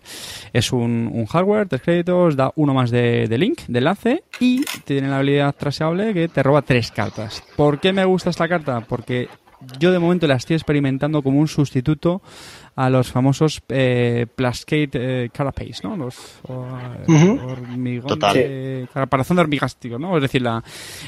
Es 0.53 0.71
un, 0.71 1.09
un 1.11 1.25
hardware, 1.25 1.67
tres 1.67 1.81
créditos, 1.81 2.37
da 2.37 2.53
uno 2.55 2.73
más 2.73 2.91
de, 2.91 3.27
de 3.27 3.37
link, 3.37 3.63
de 3.67 3.79
enlace. 3.79 4.23
Y 4.39 4.63
tiene 4.85 5.09
la 5.09 5.17
habilidad 5.17 5.53
traseable 5.53 6.13
que 6.13 6.29
te 6.29 6.43
roba 6.43 6.61
tres 6.61 6.91
cartas. 6.91 7.43
¿Por 7.57 7.81
qué 7.81 7.91
me 7.91 8.05
gusta 8.05 8.29
esta 8.29 8.47
carta? 8.47 8.79
Porque 8.87 9.27
yo 9.79 9.91
de 9.91 9.99
momento 9.99 10.27
la 10.27 10.35
estoy 10.35 10.55
experimentando 10.55 11.21
como 11.21 11.39
un 11.39 11.47
sustituto 11.47 12.21
a 12.75 12.89
los 12.89 13.11
famosos 13.11 13.61
eh, 13.69 14.27
Plascade 14.35 14.89
eh, 14.93 15.29
Carapace, 15.33 15.81
¿no? 15.83 15.97
Los 15.97 16.15
o- 16.47 16.67
Ujú. 17.07 17.39
hormigón 17.43 18.07
Total. 18.07 18.33
de- 18.35 18.87
caparazón 18.93 19.37
de 19.37 19.41
hormigástico, 19.41 19.97
¿no? 19.97 20.15
Es 20.15 20.21
decir, 20.21 20.41
la, 20.41 20.63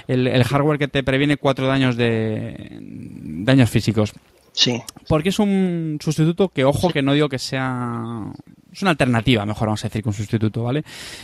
el, 0.08 0.28
el 0.28 0.44
hardware 0.44 0.80
que 0.80 0.88
te 0.88 1.04
previene 1.04 1.38
cuatro 1.38 1.68
daños 1.68 1.96
de 1.96 2.80
daños 2.82 3.70
físicos. 3.70 4.14
Sí. 4.52 4.82
Porque 5.08 5.30
es 5.30 5.40
un 5.40 6.00
sustituto 6.02 6.50
que, 6.50 6.66
ojo, 6.66 6.90
que 6.90 7.02
no 7.02 7.14
digo 7.14 7.30
que 7.30 7.40
sea... 7.40 8.24
Es 8.72 8.82
una 8.82 8.92
alternativa, 8.92 9.46
mejor 9.46 9.68
vamos 9.68 9.84
a 9.84 9.88
decir, 9.88 10.04
que 10.04 10.10
un 10.10 10.14
sustituto, 10.14 10.64
¿vale? 10.64 10.84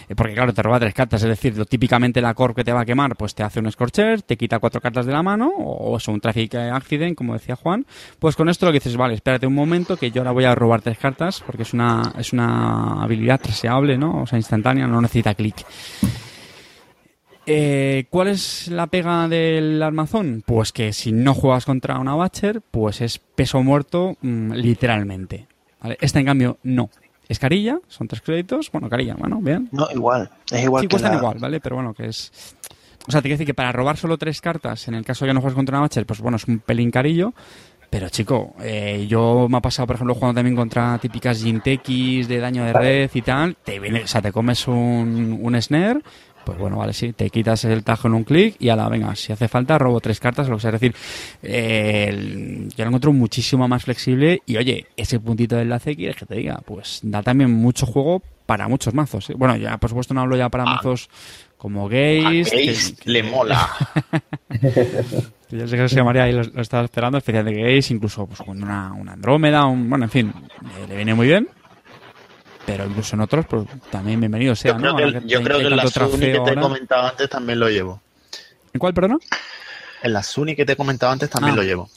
Eh, 0.10 0.16
Porque, 0.16 0.34
claro, 0.34 0.54
te 0.54 0.64
roba 0.64 0.80
tres 0.80 0.94
cartas. 0.94 1.22
Es 1.22 1.30
decir, 1.30 1.66
típicamente 1.66 2.22
la 2.22 2.34
Corp 2.34 2.56
que 2.56 2.64
te 2.64 2.74
va 2.74 2.82
a 2.82 2.86
quemar, 2.86 3.16
pues 3.16 3.36
te 3.36 3.44
hace 3.44 3.60
un 3.60 3.72
Scorcher, 3.72 4.22
te 4.24 4.38
quita 4.38 4.60
cuatro 4.60 4.82
cartas 4.82 5.06
de 5.06 5.14
la 5.14 5.22
mano, 5.22 5.48
o 5.58 5.98
es 5.98 6.08
un 6.08 6.20
Traffic 6.20 6.56
Accident, 6.56 7.16
como 7.16 7.34
decía 7.34 7.56
Juan. 7.56 7.86
Pues 8.20 8.36
con 8.36 8.50
esto 8.50 8.66
lo 8.66 8.72
que 8.72 8.80
dices, 8.80 8.98
vale, 8.98 9.14
espérate 9.14 9.46
un 9.46 9.54
momento, 9.54 9.98
que 9.98 10.12
yo 10.12 10.22
ahora 10.22 10.32
voy 10.32 10.46
a 10.46 10.56
robar 10.56 10.82
tres 10.82 10.98
cartas, 10.98 11.44
porque 11.46 11.64
es 11.64 11.74
una, 11.74 12.14
es 12.18 12.34
una 12.34 13.04
habilidad 13.04 13.40
traseable, 13.40 13.98
¿no? 13.98 14.24
O 14.24 14.28
sea, 14.28 14.40
instantánea, 14.40 14.88
no 14.88 15.02
necesita 15.02 15.36
clic. 15.36 15.66
Eh, 17.48 18.06
¿Cuál 18.10 18.30
es 18.30 18.70
la 18.70 18.88
pega 18.88 19.28
del 19.28 19.82
armazón? 19.84 20.44
Pues 20.46 20.72
que 20.72 20.94
si 20.94 21.12
no 21.12 21.36
juegas 21.36 21.66
contra 21.66 22.00
una 22.00 22.16
Batcher, 22.16 22.62
pues 22.72 23.02
es 23.02 23.20
peso 23.20 23.62
muerto 23.62 24.18
mm, 24.22 24.54
literalmente. 24.54 25.48
¿vale? 25.80 25.98
Esta, 26.02 26.20
en 26.20 26.26
cambio, 26.26 26.58
no. 26.64 26.90
Es 27.28 27.40
carilla, 27.40 27.80
son 27.88 28.08
tres 28.08 28.22
créditos. 28.22 28.72
Bueno, 28.72 28.90
carilla, 28.90 29.16
bueno, 29.18 29.40
bien. 29.42 29.68
No, 29.72 29.88
igual. 29.94 30.30
Es 30.52 30.64
igual 30.64 30.82
sí, 30.82 30.88
que 30.88 30.92
cuestan 30.94 31.12
la- 31.14 31.18
igual, 31.18 31.38
¿vale? 31.40 31.60
Pero 31.60 31.76
bueno, 31.78 31.94
que 31.94 32.08
es... 32.08 32.32
O 33.08 33.12
sea, 33.12 33.22
te 33.22 33.28
quiero 33.30 33.36
decir 33.36 33.48
que 33.48 33.54
para 33.54 33.72
robar 33.72 33.98
solo 33.98 34.18
tres 34.18 34.42
cartas, 34.42 34.88
en 34.88 34.96
el 34.96 35.06
caso 35.06 35.26
de 35.26 35.30
que 35.30 35.34
no 35.36 35.42
juegues 35.42 35.56
contra 35.56 35.74
una 35.78 35.82
Batcher, 35.82 36.06
pues 36.06 36.22
bueno, 36.22 36.38
es 36.38 36.46
un 36.46 36.60
pelín 36.60 36.90
carillo. 36.92 37.34
Pero 37.90 38.10
chico, 38.10 38.56
eh, 38.62 39.06
yo 39.08 39.48
me 39.50 39.58
ha 39.58 39.62
pasado, 39.62 39.86
por 39.88 39.96
ejemplo, 39.96 40.16
jugando 40.16 40.40
también 40.40 40.56
contra 40.56 40.98
típicas 40.98 41.42
Jintekis 41.42 42.28
de 42.28 42.40
daño 42.40 42.66
de 42.66 42.74
red 42.74 43.10
y 43.14 43.22
tal. 43.22 43.56
Te 43.64 43.80
viene, 43.80 44.04
o 44.04 44.08
sea, 44.08 44.22
te 44.22 44.32
comes 44.32 44.68
un, 44.68 45.38
un 45.42 45.62
snare, 45.62 46.02
pues 46.46 46.58
bueno, 46.58 46.78
vale, 46.78 46.94
sí, 46.94 47.12
te 47.14 47.30
quitas 47.30 47.66
el 47.66 47.84
tajo 47.84 48.08
en 48.08 48.14
un 48.14 48.24
clic 48.24 48.56
y 48.60 48.70
a 48.70 48.76
la 48.76 48.88
venga, 48.88 49.16
si 49.16 49.34
hace 49.34 49.48
falta, 49.48 49.78
robo 49.78 50.00
tres 50.00 50.20
cartas, 50.20 50.48
o 50.48 50.52
lo 50.52 50.58
que 50.58 50.62
sea. 50.62 50.70
Es 50.72 50.80
decir, 50.80 50.96
eh, 51.44 52.06
el- 52.10 52.70
yo 52.76 52.84
lo 52.86 52.90
encuentro 52.90 53.12
muchísimo 53.14 53.68
más 53.68 53.84
flexible 53.84 54.42
y 54.46 54.58
oye, 54.58 54.86
ese 54.96 55.20
puntito 55.20 55.56
de 55.56 55.64
enlace, 55.64 55.96
quieres 55.96 56.16
que 56.16 56.26
te 56.26 56.36
diga, 56.36 56.60
pues 56.66 57.00
da 57.04 57.22
también 57.24 57.52
mucho 57.52 57.86
juego 57.86 58.22
para 58.46 58.68
muchos 58.68 58.94
mazos. 58.94 59.30
¿eh? 59.32 59.34
Bueno, 59.36 59.56
ya 59.58 59.78
por 59.78 59.90
supuesto 59.90 60.14
no 60.14 60.22
hablo 60.22 60.38
ya 60.38 60.50
para 60.50 60.66
mazos 60.66 61.10
como 61.58 61.88
A 61.88 61.90
gays. 61.90 62.50
que- 62.52 62.66
Gaze 62.68 62.96
que- 62.96 63.10
le 63.10 63.24
mola. 63.24 63.68
Yo 65.52 65.68
sé 65.68 65.78
que 65.78 65.88
se 65.90 65.96
llamaría 65.96 66.28
y 66.30 66.34
lo, 66.34 66.44
lo 66.44 66.62
estaba 66.62 66.84
esperando, 66.84 67.18
especial 67.18 67.46
de 67.46 67.54
gays, 67.54 67.92
incluso 67.92 68.26
pues, 68.26 68.40
con 68.40 68.62
una, 68.62 68.92
una 68.94 69.14
Andrómeda, 69.14 69.66
un, 69.66 69.90
bueno, 69.90 70.06
en 70.06 70.12
fin, 70.12 70.34
eh, 70.80 70.86
le 70.88 70.96
viene 70.96 71.14
muy 71.14 71.28
bien. 71.28 71.48
Pero 72.66 72.86
incluso 72.86 73.16
en 73.16 73.22
otros, 73.22 73.46
pues 73.48 73.66
también 73.92 74.20
bienvenido 74.20 74.56
sea, 74.56 74.72
Yo 74.74 74.78
creo 74.80 74.92
¿no? 74.92 74.98
que, 74.98 75.28
yo 75.28 75.44
creo 75.44 75.60
que 75.60 75.66
en 75.66 75.76
la 75.76 75.88
Suni 75.88 76.32
que 76.32 76.40
te 76.40 76.52
he 76.52 76.56
comentado 76.60 77.08
antes 77.08 77.30
también 77.30 77.60
lo 77.60 77.70
llevo. 77.70 78.02
¿En 78.74 78.80
cuál, 78.80 78.94
perdón? 78.94 79.20
En 80.02 80.14
la 80.14 80.24
Suni 80.24 80.56
que 80.56 80.66
te 80.66 80.74
he 80.74 80.76
comentado 80.76 81.12
antes 81.12 81.30
también 81.30 81.54
Ah. 81.54 81.58
lo 81.58 81.64
llevo. 81.64 81.90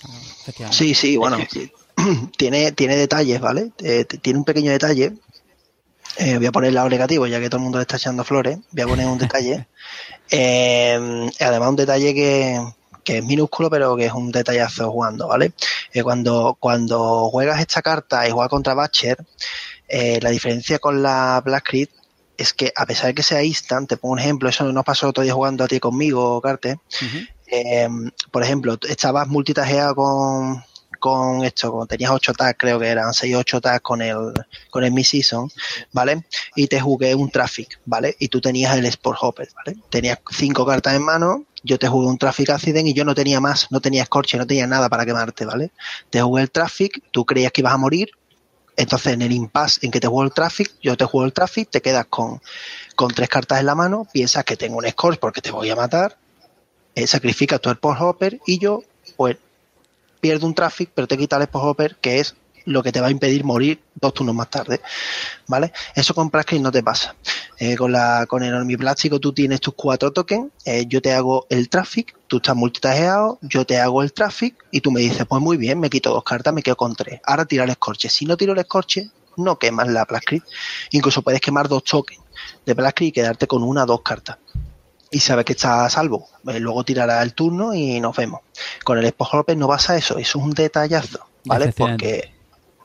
Sí, 0.70 0.94
sí, 0.94 1.16
bueno, 1.16 1.38
sí. 1.50 1.72
tiene, 2.36 2.72
tiene 2.72 2.96
detalles, 2.96 3.40
¿vale? 3.40 3.72
Eh, 3.82 4.04
tiene 4.04 4.38
un 4.38 4.44
pequeño 4.44 4.70
detalle. 4.70 5.14
Eh, 6.18 6.36
voy 6.36 6.46
a 6.46 6.52
poner 6.52 6.68
el 6.68 6.74
lado 6.74 6.88
negativo, 6.88 7.26
ya 7.26 7.38
que 7.40 7.48
todo 7.48 7.58
el 7.58 7.62
mundo 7.64 7.78
le 7.78 7.82
está 7.82 7.96
echando 7.96 8.24
flores. 8.24 8.58
Voy 8.72 8.82
a 8.82 8.86
poner 8.86 9.06
un 9.06 9.18
detalle. 9.18 9.66
Eh, 10.30 11.30
además, 11.40 11.70
un 11.70 11.76
detalle 11.76 12.12
que, 12.12 12.60
que 13.02 13.16
es 13.16 13.24
minúsculo, 13.24 13.70
pero 13.70 13.96
que 13.96 14.04
es 14.04 14.12
un 14.12 14.30
detallazo 14.30 14.90
jugando, 14.90 15.26
¿vale? 15.26 15.52
Eh, 15.94 16.02
cuando, 16.02 16.54
cuando 16.60 17.30
juegas 17.30 17.58
esta 17.60 17.80
carta 17.80 18.28
y 18.28 18.30
juegas 18.30 18.50
contra 18.50 18.74
Batcher, 18.74 19.16
eh, 19.88 20.18
la 20.20 20.30
diferencia 20.30 20.78
con 20.78 21.02
la 21.02 21.40
Black 21.44 21.68
Crit 21.68 21.90
es 22.36 22.52
que, 22.52 22.72
a 22.76 22.86
pesar 22.86 23.06
de 23.06 23.14
que 23.14 23.22
sea 23.22 23.42
instant, 23.42 23.88
te 23.88 23.96
pongo 23.96 24.12
un 24.12 24.20
ejemplo, 24.20 24.48
eso 24.48 24.64
nos 24.72 24.84
pasó 24.84 25.08
otro 25.08 25.24
día 25.24 25.34
jugando 25.34 25.64
a 25.64 25.68
ti 25.68 25.80
conmigo, 25.80 26.40
Carte. 26.40 26.78
Eh, 27.46 27.88
por 28.30 28.44
ejemplo, 28.44 28.78
estabas 28.88 29.26
multitajeado 29.26 29.94
con, 29.96 30.62
con 30.98 31.44
esto, 31.44 31.72
con, 31.72 31.88
tenías 31.88 32.10
8 32.10 32.32
tags, 32.34 32.56
creo 32.58 32.78
que 32.78 32.86
eran 32.86 33.12
6 33.12 33.34
o 33.34 33.38
8 33.38 33.60
tags 33.60 33.80
con 33.80 34.02
el, 34.02 34.32
con 34.70 34.84
el 34.84 35.04
Season, 35.04 35.50
¿vale? 35.92 36.24
Y 36.54 36.66
te 36.66 36.80
jugué 36.80 37.14
un 37.14 37.30
Traffic, 37.30 37.80
¿vale? 37.84 38.16
Y 38.18 38.28
tú 38.28 38.40
tenías 38.40 38.76
el 38.76 38.86
Sport 38.86 39.18
Hopper, 39.22 39.48
¿vale? 39.54 39.78
Tenías 39.90 40.18
5 40.30 40.66
cartas 40.66 40.94
en 40.94 41.02
mano, 41.02 41.44
yo 41.62 41.78
te 41.78 41.88
jugué 41.88 42.06
un 42.06 42.18
Traffic 42.18 42.50
Accident 42.50 42.86
y 42.86 42.94
yo 42.94 43.04
no 43.04 43.14
tenía 43.14 43.40
más, 43.40 43.66
no 43.70 43.80
tenía 43.80 44.04
Scorche, 44.04 44.38
no 44.38 44.46
tenía 44.46 44.66
nada 44.66 44.88
para 44.88 45.04
quemarte, 45.04 45.44
¿vale? 45.44 45.70
Te 46.10 46.20
jugué 46.20 46.42
el 46.42 46.50
Traffic, 46.50 47.02
tú 47.10 47.24
creías 47.24 47.52
que 47.52 47.62
ibas 47.62 47.74
a 47.74 47.78
morir, 47.78 48.10
entonces 48.78 49.12
en 49.12 49.22
el 49.22 49.32
impasse 49.32 49.80
en 49.82 49.90
que 49.90 49.98
te 49.98 50.06
juego 50.06 50.22
el 50.22 50.32
Traffic, 50.32 50.72
yo 50.80 50.96
te 50.96 51.04
juego 51.04 51.26
el 51.26 51.32
Traffic, 51.32 51.68
te 51.68 51.82
quedas 51.82 52.06
con, 52.06 52.40
con 52.94 53.12
tres 53.12 53.28
cartas 53.28 53.58
en 53.58 53.66
la 53.66 53.74
mano, 53.74 54.06
piensas 54.12 54.44
que 54.44 54.56
tengo 54.56 54.78
un 54.78 54.88
Scorch 54.88 55.18
porque 55.18 55.40
te 55.40 55.50
voy 55.50 55.68
a 55.68 55.74
matar, 55.74 56.16
eh, 56.94 57.06
sacrificas 57.06 57.60
tu 57.60 57.70
Sport 57.70 58.00
Hopper 58.00 58.40
y 58.46 58.58
yo, 58.58 58.84
pues, 59.16 59.36
pierdo 60.20 60.46
un 60.46 60.54
traffic, 60.54 60.90
pero 60.94 61.08
te 61.08 61.18
quita 61.18 61.36
el 61.36 61.42
Sport 61.42 61.64
Hopper, 61.64 61.96
que 61.96 62.20
es 62.20 62.36
lo 62.68 62.82
que 62.82 62.92
te 62.92 63.00
va 63.00 63.08
a 63.08 63.10
impedir 63.10 63.44
morir 63.44 63.80
dos 63.94 64.14
turnos 64.14 64.34
más 64.34 64.50
tarde, 64.50 64.80
¿vale? 65.46 65.72
Eso 65.94 66.14
con 66.14 66.30
Plastic 66.30 66.60
no 66.60 66.70
te 66.70 66.82
pasa. 66.82 67.16
Eh, 67.58 67.76
con 67.76 67.90
la 67.90 68.26
con 68.26 68.42
el 68.42 68.54
Ormiplástico 68.54 69.18
tú 69.18 69.32
tienes 69.32 69.60
tus 69.60 69.74
cuatro 69.74 70.12
tokens, 70.12 70.52
eh, 70.64 70.84
yo 70.86 71.02
te 71.02 71.12
hago 71.12 71.46
el 71.50 71.68
traffic, 71.68 72.14
tú 72.26 72.36
estás 72.36 72.54
multitajeado, 72.54 73.38
yo 73.42 73.64
te 73.64 73.78
hago 73.80 74.02
el 74.02 74.12
traffic 74.12 74.54
y 74.70 74.80
tú 74.80 74.90
me 74.90 75.00
dices, 75.00 75.26
pues 75.26 75.42
muy 75.42 75.56
bien, 75.56 75.80
me 75.80 75.90
quito 75.90 76.10
dos 76.10 76.24
cartas, 76.24 76.52
me 76.54 76.62
quedo 76.62 76.76
con 76.76 76.94
tres. 76.94 77.20
Ahora 77.24 77.46
tira 77.46 77.64
el 77.64 77.70
escorche. 77.70 78.08
Si 78.08 78.26
no 78.26 78.36
tiro 78.36 78.52
el 78.52 78.58
escorche, 78.58 79.10
no 79.36 79.58
quemas 79.58 79.88
la 79.88 80.04
Plastic. 80.04 80.44
Incluso 80.90 81.22
puedes 81.22 81.40
quemar 81.40 81.68
dos 81.68 81.84
tokens 81.84 82.22
de 82.64 82.74
Plastic 82.74 83.08
y 83.08 83.12
quedarte 83.12 83.46
con 83.46 83.62
una 83.62 83.84
o 83.84 83.86
dos 83.86 84.02
cartas 84.02 84.38
y 85.10 85.20
sabes 85.20 85.44
que 85.44 85.52
está 85.52 85.84
a 85.84 85.90
salvo. 85.90 86.28
Eh, 86.46 86.60
luego 86.60 86.84
tirará 86.84 87.22
el 87.22 87.34
turno 87.34 87.74
y 87.74 88.00
nos 88.00 88.16
vemos. 88.16 88.40
Con 88.84 88.98
el 88.98 89.14
Hopper 89.16 89.56
no 89.56 89.68
pasa 89.68 89.96
eso, 89.96 90.18
eso 90.18 90.38
es 90.38 90.44
un 90.44 90.50
detallazo, 90.50 91.26
¿vale? 91.44 91.72
Porque, 91.72 92.32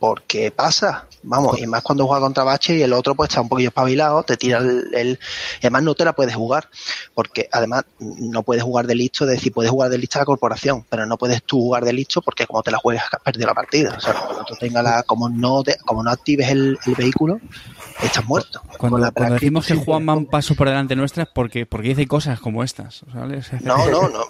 porque 0.04 0.52
pasa, 0.52 1.08
vamos, 1.24 1.58
y 1.62 1.66
más 1.66 1.82
cuando 1.82 2.06
juega 2.06 2.20
contra 2.20 2.44
Bache 2.44 2.76
y 2.76 2.82
el 2.82 2.92
otro 2.92 3.16
pues 3.16 3.30
está 3.30 3.40
un 3.40 3.48
poquillo 3.48 3.70
espabilado, 3.70 4.22
te 4.24 4.36
tira 4.36 4.58
el, 4.58 4.90
el- 4.94 5.20
además 5.62 5.84
no 5.84 5.96
te 5.96 6.04
la 6.04 6.12
puedes 6.12 6.36
jugar, 6.36 6.68
porque 7.14 7.48
además 7.50 7.86
no 8.00 8.44
puedes 8.44 8.64
jugar 8.66 8.86
de 8.86 8.96
listo, 8.96 9.24
es 9.24 9.32
decir, 9.32 9.54
puedes 9.54 9.72
jugar 9.72 9.90
de 9.90 9.98
lista 9.98 10.20
la 10.20 10.26
corporación, 10.26 10.86
pero 10.90 11.06
no 11.06 11.18
puedes 11.18 11.42
tú 11.44 11.56
jugar 11.62 11.86
de 11.86 11.94
listo 11.94 12.22
porque 12.22 12.46
como 12.46 12.62
te 12.64 12.72
la 12.72 12.80
juegas 12.80 13.06
has 13.14 13.22
perdido 13.22 13.48
la 13.48 13.54
partida. 13.54 13.96
O 13.98 14.02
sea, 14.02 14.14
tú 14.46 14.56
tengas 14.60 14.84
la, 14.84 15.04
como 15.04 15.30
no 15.30 15.64
te- 15.64 15.78
como 15.86 16.04
no 16.04 16.12
actives 16.12 16.50
el, 16.50 16.78
el 16.86 16.96
vehículo, 16.96 17.40
estás 18.02 18.26
muerto. 18.26 18.62
Cuando, 18.78 18.98
la 18.98 19.12
cuando 19.12 19.36
decimos 19.36 19.66
que 19.68 19.76
Juan 19.76 20.08
va 20.08 20.14
un 20.14 20.26
paso 20.26 20.56
por 20.56 20.68
delante 20.68 20.96
nuestra 20.96 21.24
es 21.24 21.30
porque, 21.34 21.66
porque 21.66 21.90
dice 21.90 22.08
cosas 22.08 22.40
como 22.40 22.64
estas. 22.64 23.04
¿sabes? 23.12 23.52
No, 23.62 23.78
no, 23.90 24.10
no, 24.10 24.24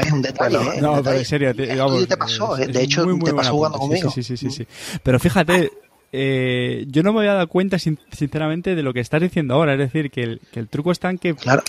es 0.00 0.12
un 0.12 0.22
detalle. 0.22 0.56
¿eh? 0.56 0.80
No, 0.80 0.92
Un 0.94 1.02
pero 1.02 1.16
en 1.18 1.24
serio, 1.24 1.54
te, 1.54 1.66
te 2.06 2.16
pasó, 2.16 2.56
es- 2.56 2.68
¿eh? 2.68 2.72
de 2.72 2.82
hecho 2.82 3.04
muy, 3.04 3.14
muy 3.14 3.24
te 3.30 3.34
pasó 3.34 3.52
jugando 3.52 3.76
apunte. 3.78 4.00
conmigo. 4.00 4.10
Sí, 4.10 4.22
sí, 4.22 4.36
sí, 4.36 4.50
sí, 4.50 4.64
sí. 4.64 4.98
Pero 5.02 5.18
fíjate, 5.18 5.70
eh, 6.12 6.84
yo 6.88 7.02
no 7.02 7.12
me 7.12 7.20
había 7.20 7.34
dado 7.34 7.48
cuenta, 7.48 7.78
sin- 7.78 7.98
sinceramente, 8.12 8.74
de 8.74 8.82
lo 8.82 8.92
que 8.92 9.00
estás 9.00 9.20
diciendo 9.20 9.54
ahora. 9.54 9.72
Es 9.74 9.78
decir, 9.78 10.10
que 10.10 10.22
el, 10.22 10.40
que 10.52 10.60
el 10.60 10.68
truco 10.68 10.92
está 10.92 11.10
en 11.10 11.18
que 11.18 11.34
Claro, 11.34 11.62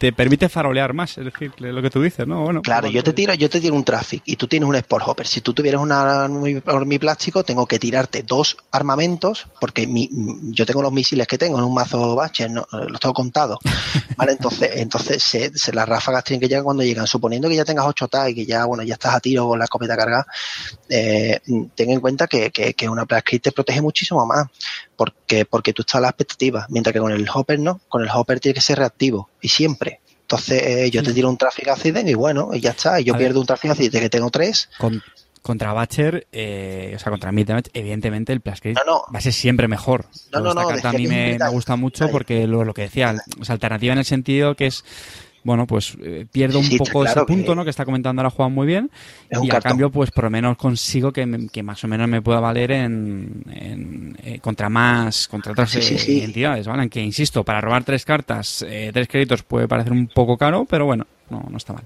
te 0.00 0.14
permite 0.14 0.48
farolear 0.48 0.94
más. 0.94 1.18
Es 1.18 1.26
decir, 1.26 1.52
lo 1.58 1.82
que 1.82 1.90
tú 1.90 2.00
dices, 2.00 2.26
¿no? 2.26 2.42
Bueno, 2.42 2.62
claro, 2.62 2.88
yo 2.88 3.04
te 3.04 3.12
tiro, 3.12 3.34
yo 3.34 3.50
te 3.50 3.60
tiro 3.60 3.74
un 3.74 3.84
traffic 3.84 4.22
y 4.24 4.36
tú 4.36 4.48
tienes 4.48 4.66
un 4.66 4.74
sport 4.76 5.04
hopper. 5.06 5.26
Si 5.26 5.42
tú 5.42 5.52
tuvieras 5.52 5.82
una 5.82 6.26
mi 6.26 6.98
plástico, 6.98 7.44
tengo 7.44 7.66
que 7.66 7.78
tirarte 7.78 8.22
dos 8.22 8.56
armamentos, 8.70 9.46
porque 9.60 9.86
mi, 9.86 10.08
yo 10.52 10.64
tengo 10.64 10.80
los 10.80 10.90
misiles 10.90 11.26
que 11.26 11.36
tengo 11.36 11.58
en 11.58 11.64
un 11.64 11.74
mazo 11.74 12.14
baches, 12.14 12.50
no, 12.50 12.66
los 12.72 12.98
tengo 12.98 13.12
contados. 13.12 13.58
Vale, 14.16 14.32
entonces, 14.32 14.70
entonces 14.76 15.22
se, 15.22 15.52
se- 15.54 15.74
las 15.74 15.86
ráfagas 15.86 16.24
tienen 16.24 16.40
que 16.40 16.48
llegar 16.48 16.64
cuando 16.64 16.82
llegan. 16.82 17.06
Suponiendo 17.06 17.50
que 17.50 17.56
ya 17.56 17.66
tengas 17.66 17.84
8 17.84 18.08
TAC 18.08 18.30
y 18.30 18.34
que 18.36 18.46
ya, 18.46 18.64
bueno, 18.64 18.82
ya 18.82 18.94
estás 18.94 19.14
a 19.14 19.20
tiro 19.20 19.48
con 19.48 19.58
la 19.58 19.66
escopeta 19.66 19.98
cargada, 19.98 20.26
eh, 20.88 21.40
ten 21.74 21.90
en 21.90 22.00
cuenta 22.00 22.26
que, 22.26 22.50
que, 22.50 22.72
que 22.72 22.88
una 22.88 23.04
Kit 23.22 23.42
te 23.42 23.52
protege 23.52 23.82
muchísimo 23.82 24.24
más. 24.24 24.46
Porque, 25.00 25.46
porque 25.46 25.72
tú 25.72 25.80
estás 25.80 25.94
a 25.94 26.00
la 26.02 26.08
expectativa, 26.10 26.66
mientras 26.68 26.92
que 26.92 26.98
con 27.00 27.10
el 27.10 27.26
hopper 27.32 27.58
no, 27.58 27.80
con 27.88 28.02
el 28.02 28.10
hopper 28.12 28.38
tiene 28.38 28.52
que 28.54 28.60
ser 28.60 28.76
reactivo 28.78 29.30
y 29.40 29.48
siempre. 29.48 30.00
Entonces 30.20 30.62
eh, 30.62 30.90
yo 30.90 31.02
te 31.02 31.14
tiro 31.14 31.30
un 31.30 31.38
traffic 31.38 31.68
accident 31.68 32.06
y 32.06 32.12
bueno, 32.12 32.50
y 32.52 32.60
ya 32.60 32.72
está. 32.72 33.00
Y 33.00 33.04
yo 33.04 33.14
A 33.14 33.16
ver. 33.16 33.28
pierdo 33.28 33.40
un 33.40 33.46
traffic 33.46 33.70
accident 33.70 33.94
que 34.04 34.10
tengo 34.10 34.28
tres. 34.30 34.68
con- 34.78 35.02
contra 35.40 35.72
Batcher, 35.72 36.26
eh, 36.32 36.92
o 36.94 36.98
sea, 36.98 37.08
contra 37.10 37.32
Midnight, 37.32 37.68
evidentemente 37.72 38.30
el 38.34 38.42
Plascrit 38.42 38.76
No, 38.76 38.82
no. 38.84 39.04
va 39.12 39.20
a 39.20 39.22
ser 39.22 39.32
siempre 39.32 39.68
mejor. 39.68 40.04
No, 40.32 40.40
no, 40.40 40.52
no, 40.52 40.68
carta 40.68 40.90
a 40.90 40.92
mí 40.92 41.04
es 41.04 41.08
me, 41.08 41.38
me 41.38 41.48
gusta 41.48 41.76
mucho 41.76 42.10
porque 42.10 42.46
lo, 42.46 42.62
lo 42.66 42.74
que 42.74 42.82
decía, 42.82 43.14
o 43.40 43.44
sea, 43.46 43.54
alternativa 43.54 43.94
en 43.94 44.00
el 44.00 44.04
sentido 44.04 44.54
que 44.54 44.66
es, 44.66 44.84
bueno, 45.42 45.66
pues 45.66 45.96
eh, 46.02 46.26
pierdo 46.30 46.58
un 46.58 46.66
sí, 46.66 46.76
poco 46.78 47.00
claro 47.00 47.22
ese 47.22 47.26
punto, 47.26 47.52
que- 47.52 47.56
¿no? 47.56 47.64
Que 47.64 47.70
está 47.70 47.84
comentando 47.84 48.20
ahora 48.20 48.30
Juan 48.30 48.52
muy 48.52 48.66
bien. 48.66 48.90
Es 49.28 49.38
y 49.42 49.48
a 49.48 49.52
cartón. 49.52 49.70
cambio, 49.70 49.90
pues 49.90 50.10
por 50.10 50.24
lo 50.24 50.30
menos 50.30 50.56
consigo 50.58 51.12
que, 51.12 51.24
me- 51.26 51.48
que 51.48 51.62
más 51.62 51.82
o 51.84 51.88
menos 51.88 52.08
me 52.08 52.20
pueda 52.22 52.40
valer 52.40 52.70
en, 52.72 53.42
en, 53.50 54.16
eh, 54.22 54.38
contra 54.40 54.68
más, 54.68 55.28
contra 55.28 55.52
otras 55.52 55.70
Sí, 55.70 55.80
sí, 55.82 55.94
eh, 55.94 55.98
sí. 55.98 56.20
entidades, 56.22 56.66
¿vale? 56.66 56.82
En 56.84 56.90
que, 56.90 57.00
insisto, 57.00 57.42
para 57.44 57.60
robar 57.60 57.84
tres 57.84 58.04
cartas, 58.04 58.62
eh, 58.68 58.90
tres 58.92 59.08
créditos 59.08 59.42
puede 59.42 59.66
parecer 59.68 59.92
un 59.92 60.08
poco 60.08 60.36
caro, 60.36 60.66
pero 60.68 60.84
bueno, 60.86 61.06
no, 61.30 61.42
no 61.48 61.56
está 61.56 61.72
mal. 61.72 61.84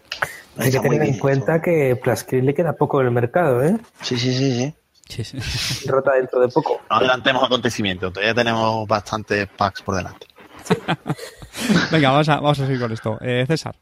Hay 0.56 0.70
que 0.70 0.80
tener 0.80 1.02
en 1.02 1.18
cuenta 1.18 1.60
que 1.60 1.96
Plascril 1.96 2.44
le 2.46 2.54
queda 2.54 2.72
poco 2.74 3.00
en 3.00 3.08
el 3.08 3.12
mercado, 3.12 3.62
¿eh? 3.62 3.76
Sí, 4.02 4.16
sí, 4.16 4.32
sí, 4.32 4.52
sí. 4.52 4.74
Sí, 5.06 5.22
sí. 5.40 5.86
Rota 5.88 6.12
dentro 6.14 6.40
de 6.40 6.48
poco. 6.48 6.80
No 6.88 6.96
adelantemos 6.96 7.44
acontecimientos, 7.44 8.12
todavía 8.12 8.34
tenemos 8.34 8.86
bastantes 8.88 9.46
packs 9.56 9.82
por 9.82 9.96
delante. 9.96 10.26
Venga, 11.92 12.10
vamos 12.10 12.28
a, 12.28 12.36
vamos 12.36 12.60
a 12.60 12.66
seguir 12.66 12.80
con 12.80 12.92
esto. 12.92 13.18
Eh, 13.20 13.44
César. 13.46 13.74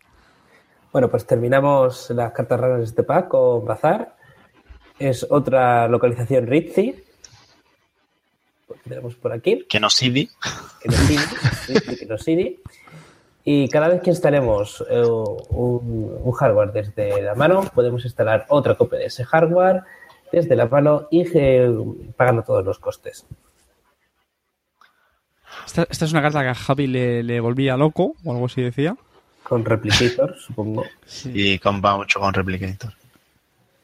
Bueno, 0.92 1.08
pues 1.08 1.26
terminamos 1.26 2.10
las 2.10 2.32
cartas 2.32 2.60
raras 2.60 2.78
de 2.78 2.84
este 2.84 3.02
pack 3.02 3.28
con 3.28 3.64
Bazar. 3.64 4.14
Es 4.98 5.26
otra 5.28 5.88
localización 5.88 6.46
Ritzy. 6.46 7.02
Pues 8.66 8.80
tenemos 8.82 9.14
por 9.16 9.32
aquí. 9.32 9.58
Que 9.60 9.66
Kinosiri, 9.68 10.28
Ritzy 10.84 11.96
Kinosiri. 11.98 12.60
Y 13.44 13.68
cada 13.68 13.88
vez 13.88 14.02
que 14.02 14.10
instalemos 14.10 14.84
eh, 14.88 15.02
un, 15.02 16.20
un 16.22 16.32
hardware 16.32 16.72
desde 16.72 17.22
la 17.22 17.34
mano, 17.34 17.62
podemos 17.74 18.04
instalar 18.04 18.46
otra 18.48 18.76
copia 18.76 18.98
de 18.98 19.06
ese 19.06 19.24
hardware 19.24 19.82
desde 20.30 20.56
la 20.56 20.66
mano 20.66 21.08
y 21.10 21.26
eh, 21.34 21.70
pagando 22.16 22.42
todos 22.42 22.64
los 22.64 22.78
costes. 22.78 23.26
Esta, 25.66 25.86
esta 25.88 26.04
es 26.04 26.12
una 26.12 26.22
carta 26.22 26.42
que 26.42 26.48
a 26.48 26.54
Javi 26.54 26.86
le, 26.86 27.22
le 27.22 27.40
volvía 27.40 27.76
loco, 27.76 28.14
o 28.24 28.32
algo 28.32 28.46
así 28.46 28.62
decía. 28.62 28.96
Con 29.42 29.64
Replicator, 29.64 30.36
supongo. 30.46 30.84
y 31.24 31.58
compa 31.58 31.96
mucho 31.96 32.20
con 32.20 32.32
Replicator. 32.32 32.92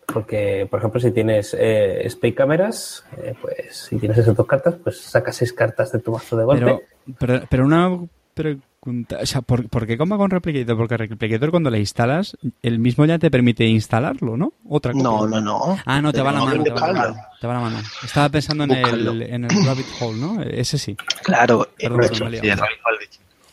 Porque, 0.07 0.67
por 0.71 0.79
ejemplo, 0.79 1.01
si 1.01 1.11
tienes 1.11 1.55
eh, 1.59 2.07
Spy 2.09 2.33
Cameras, 2.33 3.05
eh, 3.19 3.35
pues 3.41 3.77
si 3.77 3.99
tienes 3.99 4.17
esas 4.19 4.35
dos 4.35 4.47
cartas, 4.47 4.77
pues 4.83 5.01
sacas 5.01 5.37
seis 5.37 5.53
cartas 5.53 5.93
de 5.93 5.99
tu 5.99 6.13
mazo 6.13 6.37
de 6.37 6.45
golpe. 6.45 6.65
Pero, 6.65 6.83
pero, 7.19 7.47
pero 7.51 7.65
una 7.67 7.99
pregunta, 8.33 8.67
o 8.87 9.27
sea, 9.27 9.43
¿por, 9.43 9.69
por 9.69 9.87
qué 9.87 9.99
coma 9.99 10.17
con 10.17 10.31
Replicator? 10.31 10.77
Porque 10.77 10.97
Replicator 10.97 11.51
cuando 11.51 11.71
le 11.71 11.79
instalas, 11.79 12.37
el 12.63 12.79
mismo 12.79 13.05
ya 13.05 13.19
te 13.19 13.31
permite 13.31 13.65
instalarlo, 13.65 14.37
¿no? 14.37 14.53
Otra 14.69 14.93
copia. 14.93 15.03
No, 15.03 15.27
no, 15.27 15.41
no. 15.41 15.79
Ah, 15.85 16.01
no, 16.01 16.13
te 16.13 16.23
va 16.23 16.33
la 16.33 16.45
mano, 16.45 16.63
te 16.63 16.71
va 16.71 16.93
la 16.93 16.93
mano, 16.93 17.17
te 17.41 17.47
va 17.47 17.55
la 17.55 17.61
mano. 17.61 17.79
Estaba 18.03 18.29
pensando 18.29 18.65
en 18.65 18.71
el, 18.73 19.23
en 19.23 19.45
el 19.45 19.67
Rabbit 19.67 19.87
Hole, 20.01 20.19
¿no? 20.19 20.43
Ese 20.43 20.79
sí. 20.79 20.97
Claro, 21.23 21.69
Perdón, 21.77 22.03
el 22.03 22.09
Rabbit 22.09 22.23
Hole 22.23 22.41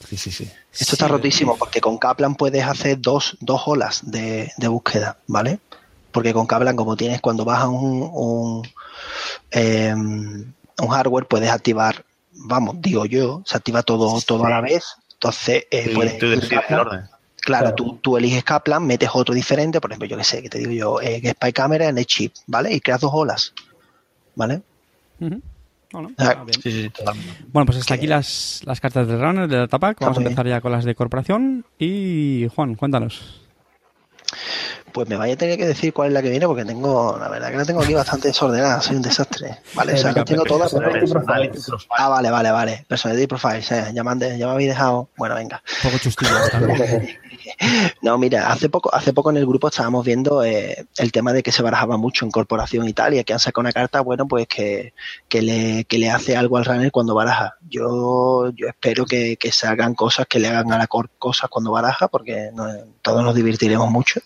sí, 0.08 0.18
sí, 0.18 0.32
sí. 0.32 0.52
esto 0.72 0.94
está 0.94 1.08
rotísimo 1.08 1.58
porque 1.58 1.82
con 1.82 1.98
Kaplan 1.98 2.36
puedes 2.36 2.64
hacer 2.64 3.02
dos, 3.02 3.38
dos 3.40 3.64
olas 3.66 4.02
de, 4.04 4.52
de 4.58 4.68
búsqueda, 4.68 5.18
¿vale? 5.28 5.60
Porque 6.12 6.34
con 6.34 6.46
Kaplan, 6.46 6.76
como 6.76 6.96
tienes 6.96 7.22
cuando 7.22 7.44
bajas 7.44 7.68
un, 7.68 8.10
un, 8.14 8.68
eh, 9.52 9.94
un 9.94 10.88
hardware, 10.90 11.26
puedes 11.26 11.50
activar, 11.50 12.06
vamos, 12.32 12.76
digo 12.80 13.06
yo, 13.06 13.42
se 13.46 13.58
activa 13.58 13.84
todo, 13.84 14.22
todo 14.22 14.46
a 14.46 14.50
la 14.50 14.62
vez. 14.62 14.96
Entonces, 15.30 15.66
eh, 15.72 15.92
puedes 15.94 16.18
tú 16.20 16.30
decides 16.30 16.62
el 16.70 16.80
orden. 16.80 17.02
Claro, 17.42 17.66
Claro. 17.66 17.76
Tú, 17.76 18.00
tú 18.02 18.18
eliges 18.18 18.44
Kaplan, 18.44 18.86
metes 18.88 19.10
otro 19.14 19.34
diferente, 19.36 19.80
por 19.80 19.92
ejemplo, 19.92 20.08
yo 20.08 20.18
que 20.18 20.24
sé, 20.24 20.42
que 20.42 20.50
te 20.50 20.58
digo 20.58 20.72
yo, 20.72 21.02
eh, 21.02 21.22
Spy 21.34 21.54
Camera 21.54 21.88
en 21.88 21.98
el 21.98 22.06
chip, 22.06 22.34
¿vale? 22.48 22.74
Y 22.74 22.80
creas 22.82 23.02
dos 23.02 23.12
olas, 23.14 23.54
¿vale? 24.34 24.62
Ujú. 25.20 25.42
Bueno, 25.92 26.12
Ah, 26.18 26.44
bien. 26.46 26.62
Sí, 26.62 26.72
sí. 26.72 26.92
Bueno, 27.54 27.68
pues 27.68 27.78
hasta 27.78 27.94
aquí 27.94 28.08
las, 28.08 28.62
las 28.66 28.82
cartas 28.82 29.08
de 29.08 29.18
Runner, 29.18 29.48
de 29.48 29.58
Datapack. 29.58 30.00
Vamos 30.00 30.18
a 30.18 30.22
empezar 30.22 30.48
ya 30.48 30.60
con 30.60 30.72
las 30.72 30.84
de 30.86 30.96
corporación. 30.96 31.66
Y 31.78 32.48
Juan, 32.56 32.76
cuéntanos. 32.76 33.45
Pues 34.92 35.10
me 35.10 35.18
vaya 35.18 35.34
a 35.34 35.38
tener 35.38 35.58
que 35.58 35.68
decir 35.68 35.94
cuál 35.94 36.08
es 36.08 36.14
la 36.14 36.22
que 36.22 36.30
viene 36.30 36.48
porque 36.48 36.64
tengo, 36.64 37.18
la 37.20 37.28
verdad 37.28 37.52
que 37.52 37.58
la 37.58 37.66
tengo 37.66 37.82
aquí 37.82 37.94
bastante 37.94 38.30
desordenada, 38.30 38.82
soy 38.82 38.96
un 38.96 39.02
desastre. 39.02 39.60
Vale, 39.74 39.94
o 39.94 39.98
sea, 39.98 40.14
las 40.14 40.26
tengo 40.26 40.44
todas. 40.44 40.74
Ah, 41.98 42.08
vale, 42.08 42.32
vale, 42.32 42.52
vale. 42.52 42.86
Personality 42.88 43.28
Profiles, 43.28 43.72
eh, 43.72 43.92
ya, 43.94 44.04
me 44.04 44.44
habéis 44.44 44.70
dejado. 44.70 45.10
Bueno, 45.18 45.36
venga. 45.36 45.62
Un 45.84 45.92
poco. 45.92 47.06
No, 48.02 48.18
mira, 48.18 48.52
hace 48.52 48.70
poco, 48.70 48.94
hace 48.94 49.14
poco 49.14 49.32
en 49.32 49.38
el 49.38 49.46
grupo 49.46 49.68
estábamos 49.68 50.06
viendo 50.06 50.44
eh, 50.44 50.86
el 50.98 51.12
tema 51.12 51.34
de 51.34 51.42
que 51.42 51.52
se 51.52 51.64
barajaba 51.64 51.98
mucho 51.98 52.26
en 52.26 52.32
Corporación 52.32 52.88
Italia, 52.88 53.24
que 53.24 53.34
han 53.34 53.40
sacado 53.40 53.62
una 53.62 53.72
carta, 53.72 54.02
bueno, 54.02 54.28
pues 54.28 54.48
que, 54.48 54.94
que, 55.28 55.42
le, 55.42 55.86
que 55.86 55.98
le 55.98 56.12
hace 56.12 56.38
algo 56.38 56.58
al 56.58 56.66
runner 56.66 56.92
cuando 56.92 57.16
baraja. 57.16 57.56
Yo, 57.68 58.52
yo 58.56 58.68
espero 58.68 59.06
que, 59.06 59.38
que 59.38 59.52
se 59.52 59.68
hagan 59.68 59.96
cosas 59.96 60.28
que 60.28 60.40
le 60.40 60.50
hagan 60.50 60.72
a 60.72 60.78
la 60.78 60.88
cor 60.88 61.10
cosas 61.18 61.50
cuando 61.50 61.72
baraja, 61.72 62.08
porque 62.08 62.52
todos 63.02 63.24
nos 63.24 63.36
divertiremos 63.36 63.90
mucho. 63.90 64.22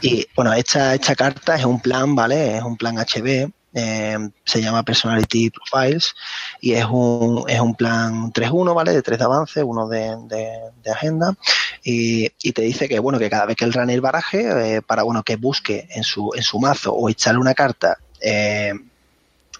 Y 0.00 0.26
bueno, 0.36 0.52
esta, 0.52 0.94
esta 0.94 1.14
carta 1.14 1.56
es 1.56 1.64
un 1.64 1.80
plan, 1.80 2.14
¿vale? 2.14 2.58
Es 2.58 2.62
un 2.62 2.76
plan 2.76 2.96
HB. 2.96 3.50
Eh, 3.74 4.18
se 4.44 4.60
llama 4.60 4.82
Personality 4.82 5.50
Profiles 5.50 6.14
y 6.60 6.72
es 6.72 6.84
un, 6.84 7.44
es 7.48 7.60
un 7.60 7.74
plan 7.74 8.32
3-1, 8.32 8.74
¿vale? 8.74 8.92
De 8.92 9.02
3 9.02 9.18
de 9.18 9.24
avance, 9.24 9.62
uno 9.62 9.88
de, 9.88 10.16
de, 10.28 10.90
agenda 10.90 11.34
y, 11.82 12.30
y 12.42 12.52
te 12.52 12.62
dice 12.62 12.88
que 12.88 12.98
bueno 12.98 13.18
que 13.18 13.30
cada 13.30 13.46
vez 13.46 13.56
que 13.56 13.64
el 13.64 13.72
runner 13.72 14.00
baraje 14.00 14.76
eh, 14.76 14.82
para 14.82 15.04
bueno 15.04 15.22
que 15.22 15.36
busque 15.36 15.88
en 15.90 16.04
su 16.04 16.32
en 16.34 16.42
su 16.42 16.58
mazo 16.58 16.92
o 16.92 17.08
echarle 17.08 17.40
una 17.40 17.54
carta 17.54 17.96
eh, 18.20 18.74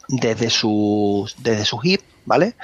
desde 0.08 0.50
su 0.50 1.28
desde 1.38 1.64
su 1.64 1.78
hit 1.78 2.02
vale 2.26 2.54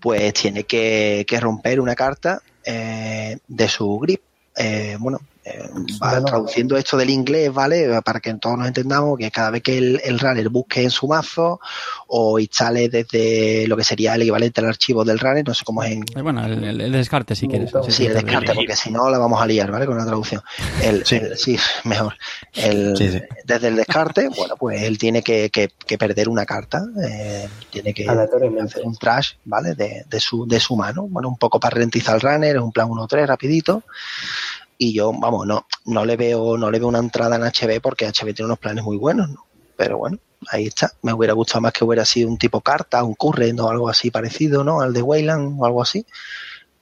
pues 0.00 0.32
tiene 0.32 0.64
que, 0.64 1.26
que 1.28 1.40
romper 1.40 1.78
una 1.80 1.94
carta 1.94 2.40
eh, 2.64 3.38
de 3.46 3.68
su 3.68 3.98
grip 3.98 4.22
Eh, 4.56 4.96
bueno 4.98 5.20
eh, 5.44 5.58
va 6.02 6.10
Bueno. 6.10 6.24
traduciendo 6.26 6.76
esto 6.76 6.96
del 6.96 7.10
inglés, 7.10 7.52
¿vale? 7.52 7.88
Para 8.02 8.20
que 8.20 8.34
todos 8.34 8.58
nos 8.58 8.66
entendamos 8.68 9.18
que 9.18 9.30
cada 9.30 9.50
vez 9.50 9.62
que 9.62 9.78
el, 9.78 10.00
el 10.04 10.18
runner 10.18 10.48
busque 10.50 10.82
en 10.82 10.90
su 10.90 11.06
mazo 11.08 11.60
o 12.08 12.38
instale 12.38 12.88
desde 12.88 13.66
lo 13.66 13.76
que 13.76 13.84
sería 13.84 14.14
el 14.14 14.22
equivalente 14.22 14.60
al 14.60 14.68
archivo 14.68 15.04
del 15.04 15.18
runner, 15.18 15.46
no 15.46 15.54
sé 15.54 15.64
cómo 15.64 15.82
es 15.82 15.92
en, 15.92 16.02
Eh, 16.14 16.22
Bueno, 16.22 16.44
el, 16.44 16.62
el- 16.64 16.80
el 16.80 16.92
descarte 16.92 17.34
si 17.34 17.48
quieres. 17.48 17.70
Sí, 17.86 17.92
Sí, 17.92 18.06
el 18.06 18.12
te- 18.14 18.22
descarte, 18.22 18.54
porque 18.54 18.76
si 18.76 18.90
no 18.90 19.08
la 19.10 19.18
vamos 19.18 19.40
a 19.40 19.46
liar, 19.46 19.70
¿vale? 19.70 19.86
Con 19.86 19.96
la 19.96 20.04
traducción. 20.04 20.42
El, 20.82 21.04
Sí. 21.06 21.16
el- 21.16 21.36
sí, 21.38 21.56
mejor. 21.84 22.14
El, 22.54 22.96
Sí, 22.96 23.10
sí. 23.10 23.20
Desde 23.44 23.68
el 23.68 23.76
descarte, 23.76 24.28
bueno, 24.36 24.56
pues 24.56 24.82
él 24.82 24.98
tiene 24.98 25.22
que, 25.22 25.50
que- 25.50 25.70
que 25.86 25.96
perder 25.98 26.28
una 26.28 26.44
carta, 26.44 26.82
eh, 27.02 27.48
tiene 27.70 27.94
que 27.94 28.08
hacer 28.08 28.82
un 28.84 28.96
trash, 28.96 29.32
¿vale? 29.44 29.74
De, 29.74 30.04
de 30.08 30.20
su, 30.20 30.46
de 30.46 30.60
su 30.60 30.76
mano. 30.76 31.06
Bueno, 31.08 31.28
un 31.28 31.36
poco 31.38 31.58
para 31.58 31.74
ralentizar 31.74 32.14
el 32.16 32.20
runner, 32.20 32.56
es 32.56 32.62
un 32.62 32.72
plan 32.72 32.88
1-3 32.88 33.26
rapidito. 33.26 33.84
Y 34.82 34.94
yo, 34.94 35.12
vamos, 35.12 35.46
no, 35.46 35.66
no 35.84 36.06
le 36.06 36.16
veo, 36.16 36.56
no 36.56 36.70
le 36.70 36.78
veo 36.78 36.88
una 36.88 37.00
entrada 37.00 37.36
en 37.36 37.42
HB 37.42 37.82
porque 37.82 38.06
HB 38.06 38.32
tiene 38.34 38.46
unos 38.46 38.58
planes 38.58 38.82
muy 38.82 38.96
buenos, 38.96 39.28
¿no? 39.28 39.44
Pero 39.76 39.98
bueno, 39.98 40.16
ahí 40.50 40.68
está. 40.68 40.90
Me 41.02 41.12
hubiera 41.12 41.34
gustado 41.34 41.60
más 41.60 41.74
que 41.74 41.84
hubiera 41.84 42.06
sido 42.06 42.30
un 42.30 42.38
tipo 42.38 42.62
carta, 42.62 43.04
un 43.04 43.14
current 43.14 43.60
o 43.60 43.68
algo 43.68 43.90
así 43.90 44.10
parecido, 44.10 44.64
¿no? 44.64 44.80
Al 44.80 44.94
de 44.94 45.02
Wayland 45.02 45.60
o 45.60 45.66
algo 45.66 45.82
así 45.82 46.06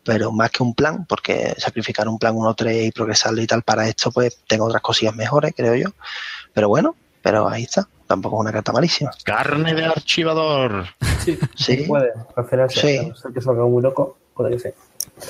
pero 0.04 0.32
más 0.32 0.50
que 0.50 0.62
un 0.62 0.74
plan, 0.74 1.04
porque 1.04 1.54
sacrificar 1.58 2.08
un 2.08 2.18
plan 2.18 2.34
1-3 2.34 2.86
y 2.86 2.92
progresarlo 2.92 3.42
y 3.42 3.46
tal 3.46 3.62
para 3.62 3.86
esto, 3.86 4.10
pues 4.10 4.38
tengo 4.46 4.64
otras 4.64 4.80
cosillas 4.80 5.14
mejores, 5.14 5.52
creo 5.54 5.74
yo. 5.74 5.90
Pero 6.54 6.68
bueno, 6.68 6.96
pero 7.20 7.46
ahí 7.46 7.64
está. 7.64 7.86
Tampoco 8.06 8.36
es 8.36 8.40
una 8.40 8.52
carta 8.52 8.72
malísima. 8.72 9.10
Carne 9.22 9.74
de 9.74 9.84
archivador. 9.84 10.86
Sí, 11.22 11.38
Sí. 11.54 11.84
puede. 11.86 12.10
Al 12.34 12.44
final, 12.46 12.70
sí. 12.70 12.80
Sí. 12.80 12.96
a 12.96 13.02
no 13.02 13.16
ser 13.16 13.32
que 13.32 13.42
salga 13.42 13.66
muy 13.66 13.82
loco, 13.82 14.16
puede 14.34 14.52
que 14.52 14.58
sí. 14.58 14.68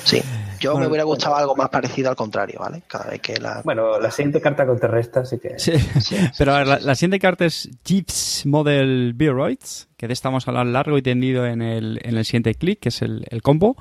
Sí. 0.05 0.23
Yo 0.61 0.73
Bueno, 0.73 0.87
me 0.87 0.91
hubiera 0.91 1.05
gustado 1.05 1.37
algo 1.37 1.55
más 1.55 1.69
parecido 1.69 2.11
al 2.11 2.17
contrario, 2.17 2.59
¿vale? 2.61 2.83
Cada 2.89 3.11
vez 3.11 3.21
que 3.21 3.37
la. 3.39 3.63
Bueno, 3.65 3.99
la 4.01 4.11
siguiente 4.11 4.41
carta 4.41 4.67
contrarresta, 4.67 5.21
así 5.21 5.39
que. 5.39 5.57
Sí. 5.59 5.73
Pero 6.39 6.55
a 6.55 6.59
ver, 6.59 6.67
la, 6.67 6.79
la 6.81 6.95
siguiente 6.97 7.21
carta 7.21 7.45
es 7.45 7.69
Jeeves 7.85 8.43
Model 8.45 9.13
Beeroids, 9.15 9.89
que 9.97 10.09
de 10.09 10.13
esta 10.15 10.29
vamos 10.31 10.49
a 10.49 10.51
hablar 10.51 10.67
largo 10.67 10.99
y 10.99 11.03
tendido 11.03 11.47
en 11.47 11.63
el, 11.63 12.01
en 12.03 12.17
el 12.17 12.25
siguiente 12.25 12.55
clic, 12.55 12.81
que 12.81 12.89
es 12.89 13.03
el, 13.03 13.25
el 13.31 13.41
combo. 13.43 13.77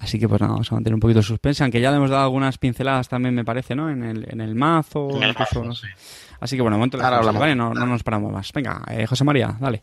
Así 0.00 0.18
que 0.18 0.28
pues 0.28 0.40
nada, 0.40 0.52
vamos 0.52 0.70
a 0.70 0.74
mantener 0.74 0.94
un 0.94 1.00
poquito 1.00 1.20
de 1.20 1.24
suspense, 1.24 1.62
aunque 1.64 1.80
ya 1.80 1.90
le 1.90 1.96
hemos 1.96 2.10
dado 2.10 2.24
algunas 2.24 2.56
pinceladas 2.58 3.08
también, 3.08 3.34
me 3.34 3.44
parece, 3.44 3.74
¿no? 3.74 3.90
En 3.90 4.02
el, 4.04 4.26
en 4.30 4.40
el 4.40 4.54
mazo, 4.54 5.08
En 5.16 5.22
el 5.24 5.30
incluso, 5.30 5.60
mazo, 5.60 5.64
no 5.64 5.74
sé. 5.74 5.86
sí. 5.86 5.92
Así 6.40 6.56
que 6.56 6.62
bueno, 6.62 6.76
de 6.76 6.78
momento 6.78 7.02
Ahora 7.02 7.16
hablamos. 7.18 7.40
¿vale? 7.40 7.56
No, 7.56 7.74
no 7.74 7.84
nos 7.86 8.02
paramos 8.04 8.30
más. 8.32 8.52
Venga, 8.52 8.82
eh, 8.90 9.06
José 9.06 9.24
María, 9.24 9.56
dale. 9.58 9.82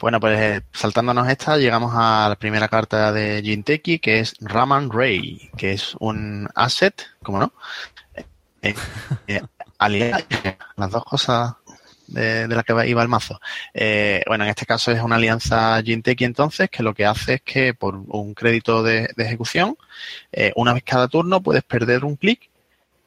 Bueno, 0.00 0.18
pues 0.20 0.40
eh, 0.40 0.62
saltándonos 0.72 1.28
esta, 1.28 1.56
llegamos 1.56 1.92
a 1.94 2.28
la 2.28 2.36
primera 2.36 2.68
carta 2.68 3.12
de 3.12 3.42
Jinteki, 3.42 3.98
que 3.98 4.20
es 4.20 4.34
Raman 4.40 4.90
Ray, 4.90 5.50
que 5.56 5.72
es 5.72 5.94
un 6.00 6.48
asset, 6.54 7.06
¿cómo 7.22 7.38
no? 7.38 7.52
Eh, 8.62 8.74
eh, 9.28 9.42
alianza, 9.78 10.26
las 10.76 10.90
dos 10.90 11.04
cosas 11.04 11.54
de, 12.10 12.48
de 12.48 12.54
las 12.54 12.64
que 12.64 12.88
iba 12.88 13.02
el 13.02 13.08
mazo. 13.08 13.40
Eh, 13.72 14.22
bueno, 14.26 14.44
en 14.44 14.50
este 14.50 14.66
caso 14.66 14.90
es 14.92 15.00
una 15.00 15.16
alianza 15.16 15.80
Jinteki 15.82 16.24
entonces, 16.24 16.68
que 16.68 16.82
lo 16.82 16.94
que 16.94 17.06
hace 17.06 17.34
es 17.34 17.42
que 17.42 17.74
por 17.74 17.96
un 17.96 18.34
crédito 18.34 18.82
de, 18.82 19.08
de 19.16 19.24
ejecución, 19.24 19.76
eh, 20.32 20.52
una 20.56 20.72
vez 20.74 20.82
cada 20.84 21.08
turno 21.08 21.40
puedes 21.40 21.62
perder 21.62 22.04
un 22.04 22.16
clic 22.16 22.50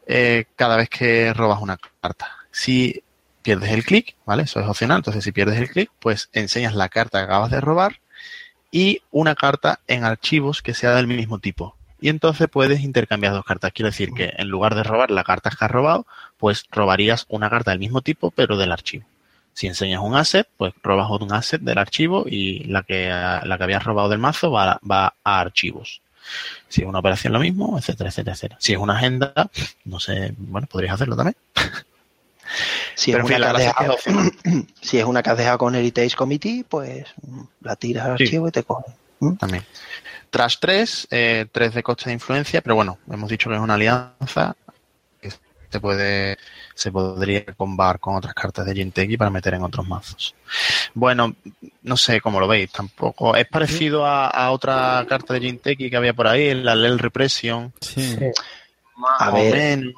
eh, 0.08 0.46
cada 0.56 0.78
vez 0.78 0.90
que 0.90 1.34
robas 1.34 1.62
una 1.62 1.78
carta. 2.02 2.30
Si 2.52 3.04
pierdes 3.44 3.72
el 3.72 3.84
clic, 3.86 4.16
¿vale? 4.26 4.44
Eso 4.44 4.60
es 4.60 4.68
opcional. 4.68 4.98
Entonces, 4.98 5.24
si 5.24 5.32
pierdes 5.32 5.60
el 5.60 5.70
clic, 5.70 5.92
pues 6.00 6.30
enseñas 6.34 6.74
la 6.74 6.90
carta 6.90 7.20
que 7.20 7.26
acabas 7.26 7.52
de 7.52 7.62
robar 7.62 8.00
y 8.72 9.04
una 9.12 9.36
carta 9.36 9.80
en 9.88 10.04
archivos 10.04 10.64
que 10.64 10.74
sea 10.74 10.96
del 10.96 11.06
mismo 11.06 11.38
tipo. 11.38 11.76
Y 12.02 12.10
entonces 12.10 12.50
puedes 12.50 12.82
intercambiar 12.82 13.34
dos 13.34 13.46
cartas. 13.46 13.72
Quiero 13.72 13.90
decir 13.90 14.10
que 14.14 14.34
en 14.36 14.50
lugar 14.50 14.76
de 14.76 14.84
robar 14.84 15.12
la 15.12 15.24
carta 15.24 15.52
que 15.52 15.64
has 15.64 15.72
robado, 15.72 16.06
pues 16.38 16.66
robarías 16.72 17.26
una 17.30 17.50
carta 17.50 17.72
del 17.72 17.80
mismo 17.80 18.02
tipo, 18.02 18.32
pero 18.32 18.58
del 18.58 18.72
archivo. 18.72 19.06
Si 19.54 19.68
enseñas 19.68 20.02
un 20.02 20.16
asset, 20.16 20.48
pues 20.58 20.74
robas 20.82 21.10
un 21.10 21.32
asset 21.32 21.62
del 21.62 21.78
archivo 21.78 22.26
y 22.28 22.64
la 22.66 22.84
que, 22.84 23.08
la 23.08 23.56
que 23.58 23.64
habías 23.64 23.84
robado 23.84 24.10
del 24.10 24.20
mazo 24.20 24.52
va, 24.52 24.80
va 24.90 25.14
a 25.24 25.40
archivos. 25.40 26.02
Si 26.68 26.82
es 26.82 26.88
una 26.88 27.00
operación 27.00 27.34
lo 27.34 27.40
mismo, 27.40 27.78
etcétera, 27.78 28.10
etcétera, 28.10 28.34
etcétera. 28.34 28.58
Si 28.60 28.74
es 28.74 28.80
una 28.80 28.98
agenda, 28.98 29.34
no 29.86 30.00
sé, 30.00 30.34
bueno, 30.38 30.68
podrías 30.68 30.96
hacerlo 30.96 31.16
también. 31.16 31.36
Si 32.96 33.12
Pero 33.12 33.24
es, 33.26 33.30
en 33.32 33.36
fin, 33.36 33.44
una 33.44 33.54
la 33.54 33.74
que 33.74 33.86
es 34.50 34.66
si 34.82 34.98
es 35.00 35.06
una 35.06 35.24
que 35.24 35.30
has 35.30 35.38
dejado 35.38 35.58
con 35.58 35.76
Heritage 35.76 36.16
Committee, 36.16 36.66
pues 36.68 37.06
la 37.62 37.76
tiras 37.76 38.06
al 38.06 38.18
Sí. 38.18 38.24
archivo 38.26 38.48
y 38.48 38.52
te 38.52 38.64
coge. 38.64 38.92
¿Mm? 39.20 39.36
también. 39.36 39.64
Trash 40.30 40.58
3, 40.60 41.08
eh, 41.12 41.46
3 41.52 41.74
de 41.76 41.84
coste 41.84 42.06
de 42.10 42.14
influencia, 42.14 42.62
pero 42.62 42.76
bueno, 42.76 42.98
hemos 43.10 43.30
dicho 43.30 43.50
que 43.50 43.56
es 43.56 43.62
una 43.62 43.76
alianza 43.76 44.56
que 45.22 45.32
se 45.32 45.80
puede 45.80 46.38
se 46.76 46.92
podría 46.92 47.46
combar 47.56 48.00
con 48.00 48.16
otras 48.16 48.34
cartas 48.34 48.66
de 48.66 48.74
Jinteki 48.74 49.16
para 49.16 49.30
meter 49.30 49.54
en 49.54 49.62
otros 49.64 49.88
mazos. 49.88 50.34
Bueno, 50.96 51.36
no 51.84 51.96
sé 51.98 52.20
cómo 52.20 52.40
lo 52.40 52.48
veis, 52.48 52.72
tampoco. 52.72 53.36
Es 53.36 53.48
parecido 53.48 54.06
a, 54.06 54.28
a 54.28 54.52
otra 54.52 55.06
carta 55.08 55.36
de 55.36 55.40
Jinteki 55.42 55.90
que 55.90 55.96
había 55.98 56.14
por 56.14 56.28
ahí, 56.28 56.54
la 56.56 56.76
Lel 56.76 56.98
Repression, 57.00 57.72
Sí. 57.80 58.16
Sí. 58.18 58.26
Más 58.96 59.20
A 59.20 59.30
o 59.32 59.34
ver. 59.34 59.54
menos. 59.54 59.96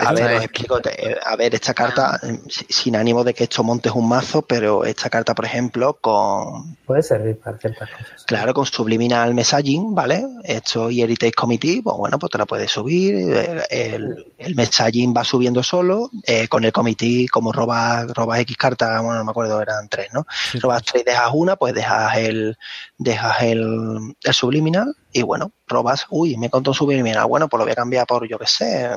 A 0.00 0.02
Esta 0.04 0.12
ver, 0.12 0.24
os 0.32 0.38
es- 0.38 0.44
explico. 0.44 0.80
te- 0.80 1.10
eh, 1.12 1.16
A 1.24 1.36
ver, 1.36 1.54
esta 1.54 1.74
carta, 1.74 2.18
eh, 2.22 2.40
si- 2.48 2.66
sin 2.68 2.96
ánimo 2.96 3.24
de 3.24 3.34
que 3.34 3.44
esto 3.44 3.62
montes 3.62 3.92
un 3.92 4.08
mazo, 4.08 4.42
pero 4.42 4.84
esta 4.84 5.10
carta, 5.10 5.34
por 5.34 5.44
ejemplo, 5.44 5.98
con, 6.00 6.76
Puede 6.86 7.02
servir 7.02 7.38
para 7.38 7.58
ciertas 7.58 7.90
cosas. 7.90 8.24
claro, 8.26 8.54
con 8.54 8.66
Subliminal 8.66 9.34
Messaging, 9.34 9.94
¿vale? 9.94 10.24
Esto 10.44 10.90
y 10.90 11.02
Heritage 11.02 11.32
Committee, 11.32 11.82
pues 11.82 11.96
bueno, 11.96 12.18
pues 12.18 12.30
te 12.30 12.38
la 12.38 12.46
puedes 12.46 12.70
subir. 12.70 13.14
El, 13.14 13.62
el, 13.70 14.32
el 14.38 14.54
Messaging 14.54 15.14
va 15.16 15.24
subiendo 15.24 15.62
solo. 15.62 16.10
eh, 16.24 16.48
con 16.48 16.64
el 16.64 16.72
Committee, 16.72 17.28
como 17.28 17.52
robas, 17.52 18.06
robas 18.14 18.40
X 18.40 18.56
cartas, 18.56 19.02
bueno, 19.02 19.18
no 19.18 19.24
me 19.24 19.30
acuerdo, 19.30 19.60
eran 19.60 19.88
tres, 19.88 20.08
¿no? 20.12 20.26
Sí, 20.52 20.58
robas 20.58 20.82
tres 20.82 21.02
y 21.02 21.04
dejas 21.04 21.30
una, 21.34 21.56
pues 21.56 21.74
dejas 21.74 22.16
el, 22.16 22.56
dejas 22.98 23.42
el, 23.42 24.14
el 24.22 24.34
subliminal 24.34 24.94
y 25.12 25.22
bueno, 25.22 25.52
robas, 25.66 26.06
uy, 26.10 26.36
me 26.36 26.50
contó 26.50 26.70
un 26.70 26.74
subliminal, 26.74 27.26
bueno, 27.26 27.48
pues 27.48 27.58
lo 27.58 27.64
voy 27.64 27.72
a 27.72 27.76
cambiar 27.76 28.06
por, 28.06 28.26
yo 28.28 28.38
qué 28.38 28.46
sé, 28.46 28.90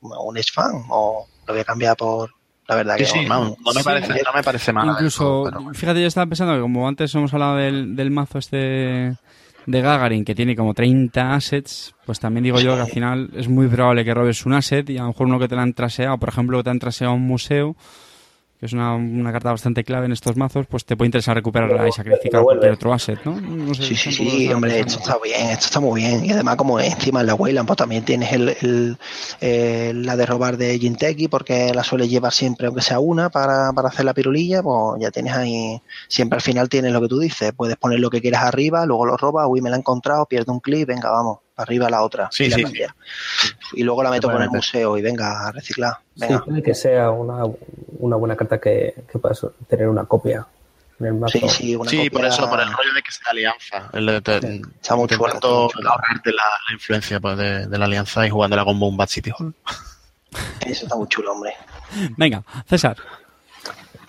un 0.00 0.36
fan 0.52 0.82
o 0.90 1.26
lo 1.46 1.52
voy 1.54 1.60
a 1.60 1.64
cambiar 1.64 1.96
por, 1.96 2.30
la 2.68 2.76
verdad 2.76 2.96
que 2.96 3.04
sí, 3.06 3.24
no, 3.26 3.44
no 3.44 3.72
me 3.74 3.80
Sí. 3.80 3.84
parece, 3.84 4.22
no 4.24 4.32
me 4.34 4.42
parece 4.42 4.72
mal. 4.72 4.88
Incluso, 4.90 5.42
pero 5.44 5.74
fíjate, 5.74 6.00
yo 6.00 6.06
estaba 6.06 6.26
pensando 6.26 6.54
que 6.54 6.60
como 6.60 6.86
antes 6.88 7.14
hemos 7.14 7.32
hablado 7.34 7.56
del, 7.56 7.94
del 7.96 8.10
mazo 8.10 8.38
este 8.38 9.16
de 9.64 9.80
Gagarin, 9.80 10.24
que 10.24 10.34
tiene 10.34 10.56
como 10.56 10.74
30 10.74 11.34
assets, 11.34 11.94
pues 12.04 12.18
también 12.18 12.42
digo 12.44 12.58
yo 12.58 12.74
que 12.74 12.80
al 12.82 12.88
final 12.88 13.30
es 13.36 13.48
muy 13.48 13.68
probable 13.68 14.04
que 14.04 14.12
robes 14.12 14.44
un 14.44 14.54
asset 14.54 14.88
y 14.90 14.98
a 14.98 15.02
lo 15.02 15.08
mejor 15.08 15.26
uno 15.28 15.38
que 15.38 15.46
te 15.48 15.54
la 15.54 15.62
han 15.62 15.72
traseado, 15.74 16.18
por 16.18 16.30
ejemplo, 16.30 16.58
que 16.58 16.64
te 16.64 16.70
han 16.70 16.78
traseado 16.80 17.14
un 17.14 17.22
museo, 17.22 17.76
que 18.62 18.66
es 18.66 18.72
una, 18.74 18.94
una 18.94 19.32
carta 19.32 19.50
bastante 19.50 19.82
clave 19.82 20.06
en 20.06 20.12
estos 20.12 20.36
mazos, 20.36 20.66
pues 20.68 20.84
te 20.84 20.96
puede 20.96 21.08
interesar 21.08 21.34
recuperarla 21.34 21.88
y 21.88 21.90
sacrificar 21.90 22.44
cualquier 22.44 22.70
otro 22.70 22.92
asset, 22.92 23.18
¿no? 23.24 23.40
No 23.40 23.74
sé, 23.74 23.82
Sí, 23.82 23.96
sí, 23.96 24.12
sí, 24.12 24.52
hombre, 24.52 24.78
esto 24.78 25.00
está 25.00 25.18
bien, 25.20 25.50
esto 25.50 25.66
está 25.66 25.80
muy 25.80 26.00
bien. 26.00 26.24
Y 26.24 26.30
además, 26.30 26.54
como 26.54 26.78
encima 26.78 27.22
en 27.22 27.26
la 27.26 27.34
Wayland, 27.34 27.66
pues 27.66 27.76
también 27.76 28.04
tienes 28.04 28.32
el, 28.32 28.50
el, 28.60 28.98
eh, 29.40 29.90
la 29.96 30.14
de 30.14 30.26
robar 30.26 30.58
de 30.58 30.78
Jinteki, 30.78 31.26
porque 31.26 31.74
la 31.74 31.82
suele 31.82 32.06
llevar 32.06 32.32
siempre, 32.32 32.68
aunque 32.68 32.82
sea 32.82 33.00
una, 33.00 33.30
para, 33.30 33.72
para 33.72 33.88
hacer 33.88 34.04
la 34.04 34.14
pirulilla, 34.14 34.62
pues 34.62 35.00
ya 35.00 35.10
tienes 35.10 35.34
ahí, 35.34 35.82
siempre 36.06 36.36
al 36.36 36.42
final 36.42 36.68
tienes 36.68 36.92
lo 36.92 37.00
que 37.00 37.08
tú 37.08 37.18
dices, 37.18 37.52
puedes 37.56 37.76
poner 37.76 37.98
lo 37.98 38.10
que 38.10 38.20
quieras 38.20 38.44
arriba, 38.44 38.86
luego 38.86 39.06
lo 39.06 39.16
robas, 39.16 39.44
uy, 39.48 39.60
me 39.60 39.70
la 39.70 39.76
he 39.76 39.80
encontrado, 39.80 40.24
pierdo 40.26 40.52
un 40.52 40.60
clip, 40.60 40.86
venga, 40.86 41.10
vamos, 41.10 41.38
para 41.54 41.64
arriba 41.64 41.90
la 41.90 42.02
otra. 42.02 42.28
Sí, 42.32 42.44
y 42.44 42.50
la 42.50 42.56
sí. 42.56 42.64
Y 43.74 43.82
luego 43.82 44.02
la 44.02 44.10
meto 44.10 44.30
con 44.30 44.42
el 44.42 44.50
museo 44.50 44.96
y 44.96 45.02
venga, 45.02 45.48
a 45.48 45.52
reciclar. 45.52 45.94
Sí, 46.14 46.20
Venga. 46.26 46.44
puede 46.44 46.62
que 46.62 46.74
sea 46.74 47.10
una, 47.10 47.44
una 47.98 48.16
buena 48.16 48.36
carta 48.36 48.58
que, 48.60 48.94
que 49.10 49.18
puedas 49.18 49.46
tener 49.68 49.88
una 49.88 50.04
copia 50.04 50.46
en 51.00 51.06
el 51.06 51.14
mazo. 51.14 51.38
Sí, 51.38 51.48
sí, 51.48 51.76
una 51.76 51.90
Sí, 51.90 51.96
copia- 52.08 52.10
por 52.12 52.24
eso, 52.26 52.48
por 52.50 52.60
el 52.60 52.72
rollo 52.72 52.94
de 52.94 53.02
que 53.02 53.10
sea 53.12 53.30
alianza. 53.30 53.90
El 53.92 54.06
de, 54.06 54.20
de- 54.20 54.40
Sí, 54.40 54.62
está 54.80 54.94
muy 54.96 55.02
intentando 55.04 55.68
chula. 55.70 55.90
ahorrarte 55.90 56.30
la, 56.32 56.42
la 56.68 56.74
influencia 56.74 57.20
pues, 57.20 57.36
de, 57.38 57.66
de 57.66 57.78
la 57.78 57.84
alianza 57.86 58.26
y 58.26 58.30
jugándola 58.30 58.64
con 58.64 58.78
Boom 58.78 58.96
Bad 58.96 59.08
City 59.08 59.30
Hall. 59.38 59.54
Eso 60.60 60.84
está 60.84 60.96
muy 60.96 61.08
chulo, 61.08 61.32
hombre. 61.32 61.54
Venga, 62.16 62.42
César. 62.68 62.96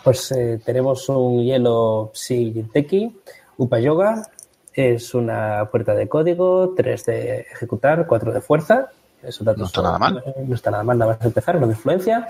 Pues 0.03 0.31
eh, 0.33 0.61
tenemos 0.65 1.07
un 1.09 1.43
hielo 1.43 2.11
Psi 2.13 2.51
Jinteki, 2.53 3.15
Upa 3.57 3.79
Yoga, 3.79 4.21
es 4.73 5.13
una 5.13 5.67
puerta 5.71 5.93
de 5.93 6.07
código, 6.07 6.73
3 6.75 7.05
de 7.05 7.39
ejecutar, 7.51 8.05
4 8.07 8.31
de 8.33 8.41
fuerza. 8.41 8.89
Datos 9.21 9.57
No 9.57 9.65
está 9.65 9.81
nada 9.81 9.97
mal. 9.99 10.23
eh, 10.25 10.33
No 10.45 10.55
está 10.55 10.71
nada 10.71 10.83
mal, 10.83 10.97
nada 10.97 11.13
más 11.13 11.25
empezar, 11.25 11.55
no 11.59 11.67
de 11.67 11.73
influencia. 11.73 12.27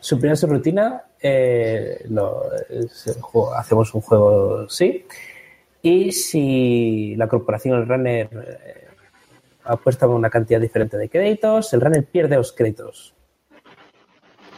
Suprimir 0.00 0.36
su 0.36 0.46
rutina, 0.46 1.02
eh, 1.20 2.04
lo- 2.08 2.44
es 2.68 3.06
el 3.08 3.20
juego- 3.20 3.54
hacemos 3.54 3.92
un 3.94 4.00
juego 4.00 4.68
sí. 4.68 5.06
Y 5.82 6.12
si 6.12 7.14
la 7.16 7.28
corporación, 7.28 7.78
el 7.80 7.88
runner, 7.88 8.28
eh, 8.32 8.86
apuesta 9.64 10.06
una 10.06 10.30
cantidad 10.30 10.60
diferente 10.60 10.96
de 10.96 11.08
créditos, 11.08 11.72
el 11.74 11.80
runner 11.80 12.04
pierde 12.04 12.36
los 12.36 12.52
créditos. 12.52 13.14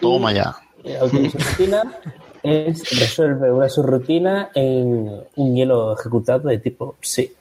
Toma 0.00 0.32
ya. 0.32 0.54
La 0.84 1.04
última 1.04 1.30
subrutina 1.30 1.82
es 2.44 2.98
resuelve 3.00 3.50
una 3.52 3.68
subrutina 3.68 4.50
en 4.54 5.22
un 5.36 5.54
hielo 5.56 5.98
ejecutado 5.98 6.48
de 6.48 6.58
tipo 6.58 6.96
sí. 7.00 7.32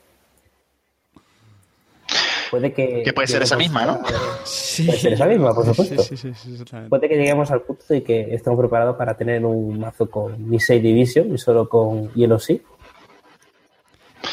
Puede 2.50 2.72
que. 2.72 3.02
Que 3.04 3.12
puede 3.12 3.26
ser 3.26 3.42
esa 3.42 3.56
misma, 3.56 3.84
¿no? 3.84 3.92
a- 3.92 4.04
Sí. 4.44 4.84
Puede 4.84 4.98
ser 4.98 5.12
esa 5.14 5.26
misma, 5.26 5.52
por 5.54 5.64
Sí, 5.64 5.70
supuesto. 5.70 6.02
Sí, 6.02 6.16
sí, 6.16 6.32
sí, 6.34 6.52
exactamente. 6.52 6.90
Puede 6.90 7.08
que 7.08 7.16
lleguemos 7.16 7.50
al 7.50 7.62
punto 7.62 7.84
de 7.88 8.02
que 8.02 8.34
estemos 8.34 8.58
preparados 8.58 8.96
para 8.96 9.16
tener 9.16 9.44
un 9.44 9.78
mazo 9.80 10.08
con 10.08 10.48
Nisei 10.50 10.78
Division 10.80 11.34
y 11.34 11.38
solo 11.38 11.68
con 11.68 12.12
hielo 12.14 12.38
sí. 12.38 12.62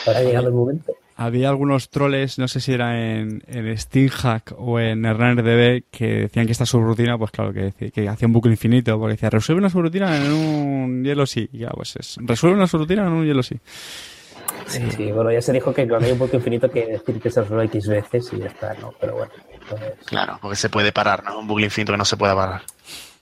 Habrá 0.05 0.21
llegado 0.23 0.47
el 0.47 0.53
momento. 0.53 0.93
Había 1.23 1.49
algunos 1.49 1.89
troles, 1.89 2.39
no 2.39 2.47
sé 2.47 2.59
si 2.61 2.73
era 2.73 2.99
en, 2.99 3.43
en 3.47 3.77
SteamHack 3.77 4.53
o 4.57 4.79
en 4.79 5.03
RunnerDB, 5.03 5.83
que 5.91 6.07
decían 6.21 6.45
que 6.45 6.51
esta 6.51 6.65
subrutina, 6.65 7.17
pues 7.17 7.31
claro, 7.31 7.53
que, 7.53 7.61
decía- 7.61 7.91
que 7.91 8.09
hacía 8.09 8.27
un 8.27 8.33
bucle 8.33 8.51
infinito, 8.51 8.97
porque 8.97 9.13
decía, 9.13 9.29
resuelve 9.29 9.59
una 9.59 9.69
subrutina 9.69 10.15
en 10.17 10.31
un 10.31 11.03
hielo 11.03 11.25
sí. 11.25 11.47
Y 11.53 11.59
ya, 11.59 11.69
pues 11.69 11.95
es, 11.97 12.17
resuelve 12.21 12.57
una 12.57 12.67
subrutina 12.67 13.03
en 13.03 13.09
un 13.13 13.25
hielo 13.25 13.43
sí. 13.43 13.55
Sí, 14.65 14.81
sí, 14.95 15.11
bueno, 15.11 15.31
ya 15.31 15.41
se 15.41 15.53
dijo 15.53 15.73
que 15.73 15.87
cuando 15.87 16.07
hay 16.07 16.13
un 16.13 16.17
punto 16.19 16.37
infinito 16.37 16.69
que 16.69 16.85
decir 16.87 17.19
que 17.21 17.29
se 17.29 17.41
resuelve 17.41 17.65
X 17.65 17.87
veces 17.87 18.29
y 18.33 18.39
ya 18.39 18.47
está, 18.47 18.73
¿no? 18.75 18.93
Pero 18.99 19.13
bueno, 19.15 19.31
pues, 19.69 19.81
Claro, 20.05 20.39
porque 20.41 20.55
se 20.55 20.69
puede 20.69 20.91
parar, 20.91 21.23
no 21.23 21.31
es 21.31 21.35
un 21.37 21.47
bucle 21.47 21.65
infinito 21.65 21.91
que 21.93 21.97
no 21.97 22.05
se 22.05 22.17
pueda 22.17 22.35
parar. 22.35 22.61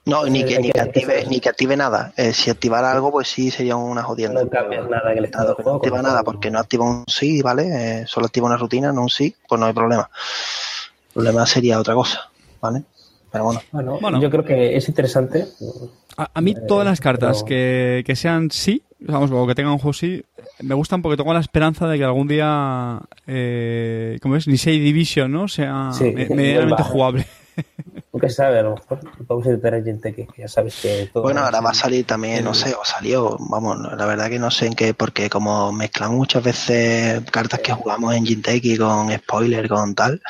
No, 0.06 0.26
ni 0.26 0.44
que, 0.44 0.58
ni 0.60 0.68
que- 0.68 0.72
que 0.74 0.80
hay 0.80 0.92
que 0.92 1.00
active, 1.00 1.26
ni 1.30 1.40
que 1.40 1.50
active 1.50 1.78
nada. 1.78 2.14
Eh, 2.18 2.34
si 2.34 2.50
activara 2.50 2.92
algo, 2.92 3.12
pues 3.12 3.28
sí 3.28 3.52
sería 3.52 3.76
una 3.76 4.02
jodienda. 4.02 4.44
no 4.44 4.50
cambias 4.50 4.90
nada 4.90 5.12
en 5.12 5.18
el 5.20 5.26
estado 5.26 5.56
no 5.64 5.76
activa 5.76 6.02
nada, 6.02 6.24
porque 6.24 6.50
no 6.50 6.58
activa 6.60 6.86
un 6.86 7.04
sí, 7.08 7.42
¿vale? 7.42 8.02
Eh, 8.02 8.08
solo 8.08 8.26
activa 8.26 8.48
una 8.48 8.58
rutina, 8.58 8.92
no 8.92 9.02
un 9.04 9.10
sí, 9.10 9.36
pues 9.48 9.60
no 9.60 9.68
hay 9.68 9.74
problema. 9.74 10.10
El 11.10 11.14
problema 11.14 11.46
sería 11.46 11.80
otra 11.80 11.94
cosa, 11.94 12.30
¿vale? 12.62 12.84
Pero 13.32 13.44
bueno. 13.44 13.62
Bueno, 13.72 13.98
Bueno. 14.02 14.20
yo 14.22 14.30
creo 14.32 14.44
que 14.44 14.76
es 14.76 14.88
interesante. 14.90 15.46
A, 16.18 16.32
a 16.34 16.42
mí 16.42 16.52
Eh, 16.52 16.62
todas 16.68 16.86
las 16.88 17.00
cartas 17.00 17.38
pero- 17.44 17.46
que, 17.48 18.04
que 18.06 18.16
sean 18.16 18.50
sí, 18.50 18.82
vamos, 19.00 19.30
o 19.32 19.46
que 19.46 19.54
tengan 19.54 19.74
un 19.74 19.80
juego 19.80 19.94
sí, 19.94 20.24
me 20.62 20.74
gustan 20.74 21.02
porque 21.04 21.18
tengo 21.18 21.34
la 21.34 21.40
esperanza 21.40 21.88
de 21.88 21.98
que 22.00 22.04
algún 22.04 22.28
día, 22.28 23.00
eh, 23.28 24.18
¿cómo 24.24 24.36
es? 24.36 24.48
Nisei 24.48 24.80
Division, 24.80 25.32
¿no? 25.32 25.48
Sea 25.48 25.92
Sí, 25.94 26.06
me- 26.12 26.28
medianamente 26.30 26.82
jugable. 26.84 27.26
Nunca 28.14 28.28
se 28.30 28.36
sabe, 28.36 28.60
a 28.60 28.64
lo 28.64 28.76
mejor 28.76 29.00
podemos 29.28 29.84
gente 29.84 30.14
que 30.16 30.28
ya 30.38 30.48
sabes 30.48 30.76
que 30.82 31.10
todo. 31.14 31.24
Bueno, 31.24 31.42
ahora 31.42 31.62
va 31.62 31.70
a 31.72 31.74
salir 31.76 32.06
también, 32.06 32.44
no 32.44 32.54
sé, 32.54 32.74
o 32.74 32.84
salió, 32.84 33.38
vamos, 33.40 33.78
la 33.80 34.06
verdad 34.06 34.30
que 34.30 34.40
no 34.40 34.50
sé 34.52 34.66
en 34.66 34.74
qué, 34.74 34.94
porque 34.94 35.30
como 35.30 35.72
mezclamos 35.72 36.18
muchas 36.18 36.44
veces 36.44 37.22
cartas 37.32 37.60
que 37.60 37.72
jugamos 37.72 38.16
en 38.16 38.26
Jinteki 38.26 38.78
con 38.78 39.12
spoiler, 39.12 39.70
con 39.70 39.94
tal, 39.96 40.22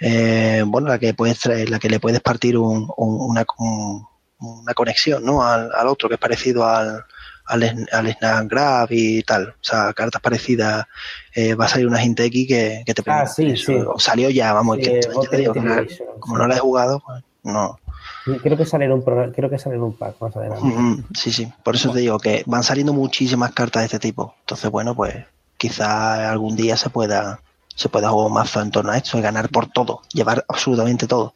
eh, 0.00 0.62
bueno, 0.66 0.88
la 0.88 0.98
que 0.98 1.14
puedes 1.14 1.38
traer, 1.40 1.70
la 1.70 1.78
que 1.78 1.88
le 1.88 2.00
puedes 2.00 2.20
partir 2.20 2.56
un- 2.56 2.88
un- 2.96 3.20
una, 3.30 3.44
un- 3.58 4.06
una 4.38 4.74
conexión, 4.74 5.24
¿no? 5.24 5.42
Al, 5.44 5.70
al 5.74 5.86
otro, 5.88 6.08
que 6.08 6.14
es 6.14 6.20
parecido 6.20 6.66
al, 6.66 7.04
al, 7.46 7.62
Sn- 7.62 7.88
al 7.92 8.12
Snap 8.12 8.46
Grab 8.48 8.88
y 8.90 9.22
tal. 9.22 9.48
O 9.48 9.54
sea, 9.60 9.92
cartas 9.92 10.20
parecidas, 10.22 10.86
eh, 11.34 11.54
va 11.54 11.66
a 11.66 11.68
salir 11.68 11.86
una 11.86 11.98
Jinteki 11.98 12.46
que, 12.46 12.82
que 12.86 12.94
te 12.94 13.02
Ah, 13.02 13.24
permite 13.24 13.32
sí, 13.34 13.50
eso. 13.50 13.72
sí. 13.72 13.78
O 13.94 13.98
Salió 13.98 14.30
ya, 14.30 14.52
vamos, 14.52 14.78
que, 14.78 15.00
ya 15.00 15.28
te 15.30 15.36
digo, 15.36 15.52
como, 15.54 15.66
no- 15.66 15.74
Ultimate 15.80 16.18
como 16.20 16.38
no 16.38 16.46
la 16.46 16.56
he 16.56 16.60
jugado, 16.60 17.02
pues 17.04 17.22
no. 17.42 17.78
Sí, 18.24 18.38
Creo 18.42 18.56
que 18.56 18.64
sale 18.64 18.86
en 18.86 18.92
un 18.92 19.02
creo 19.32 19.50
que 19.50 19.58
sale 19.58 19.76
en 19.76 19.82
un 19.82 19.96
pack 19.96 20.16
más 20.20 20.34
adelante. 20.36 20.66
Sí, 21.14 21.30
sí, 21.30 21.52
por 21.62 21.74
eso 21.74 21.90
te 21.92 22.00
digo 22.00 22.18
que 22.18 22.42
van 22.46 22.62
saliendo 22.62 22.92
muchísimas 22.94 23.52
cartas 23.52 23.82
de 23.82 23.86
este 23.86 23.98
tipo. 23.98 24.34
Entonces, 24.40 24.70
bueno, 24.70 24.94
pues 24.94 25.14
quizá 25.58 26.30
algún 26.30 26.56
día 26.56 26.76
se 26.76 26.88
pueda 26.90 27.40
se 27.76 27.88
pueda 27.88 28.08
jugar 28.10 28.28
un 28.28 28.34
mazo 28.34 28.60
en 28.62 28.70
torno 28.70 28.92
a 28.92 28.96
esto 28.96 29.18
y 29.18 29.20
ganar 29.20 29.48
por 29.48 29.66
todo, 29.66 30.00
llevar 30.12 30.44
absolutamente 30.48 31.06
todo, 31.08 31.34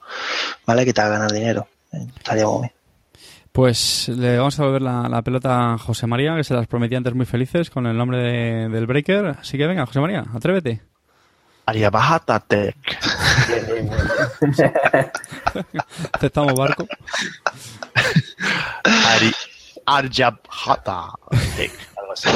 ¿vale? 0.66 0.84
Que 0.84 0.92
te 0.94 1.00
haga 1.00 1.10
ganar 1.18 1.32
dinero. 1.32 1.66
Estaría 1.90 2.46
muy 2.46 2.60
bien. 2.60 2.72
Pues 3.58 4.08
le 4.08 4.38
vamos 4.38 4.56
a 4.60 4.64
volver 4.66 4.82
la, 4.82 5.08
la 5.08 5.20
pelota 5.20 5.72
a 5.72 5.78
José 5.78 6.06
María, 6.06 6.36
que 6.36 6.44
se 6.44 6.54
las 6.54 6.68
prometía 6.68 6.96
antes 6.98 7.12
muy 7.12 7.26
felices 7.26 7.70
con 7.70 7.88
el 7.88 7.96
nombre 7.98 8.18
de- 8.18 8.68
del 8.68 8.86
Breaker. 8.86 9.34
Así 9.40 9.58
que 9.58 9.66
venga, 9.66 9.84
José 9.84 9.98
María, 9.98 10.24
atrévete. 10.32 10.80
Ariabajata 11.66 12.38
Tech. 12.38 12.76
Bien, 13.48 13.66
bien, 13.66 13.90
bien. 14.56 14.72
Aceptamos 16.12 16.54
barco. 16.54 16.86
Ari, 18.84 19.32
Arjabhata 19.86 21.08
Tech. 21.56 21.72
Algo 21.96 22.12
así. 22.12 22.28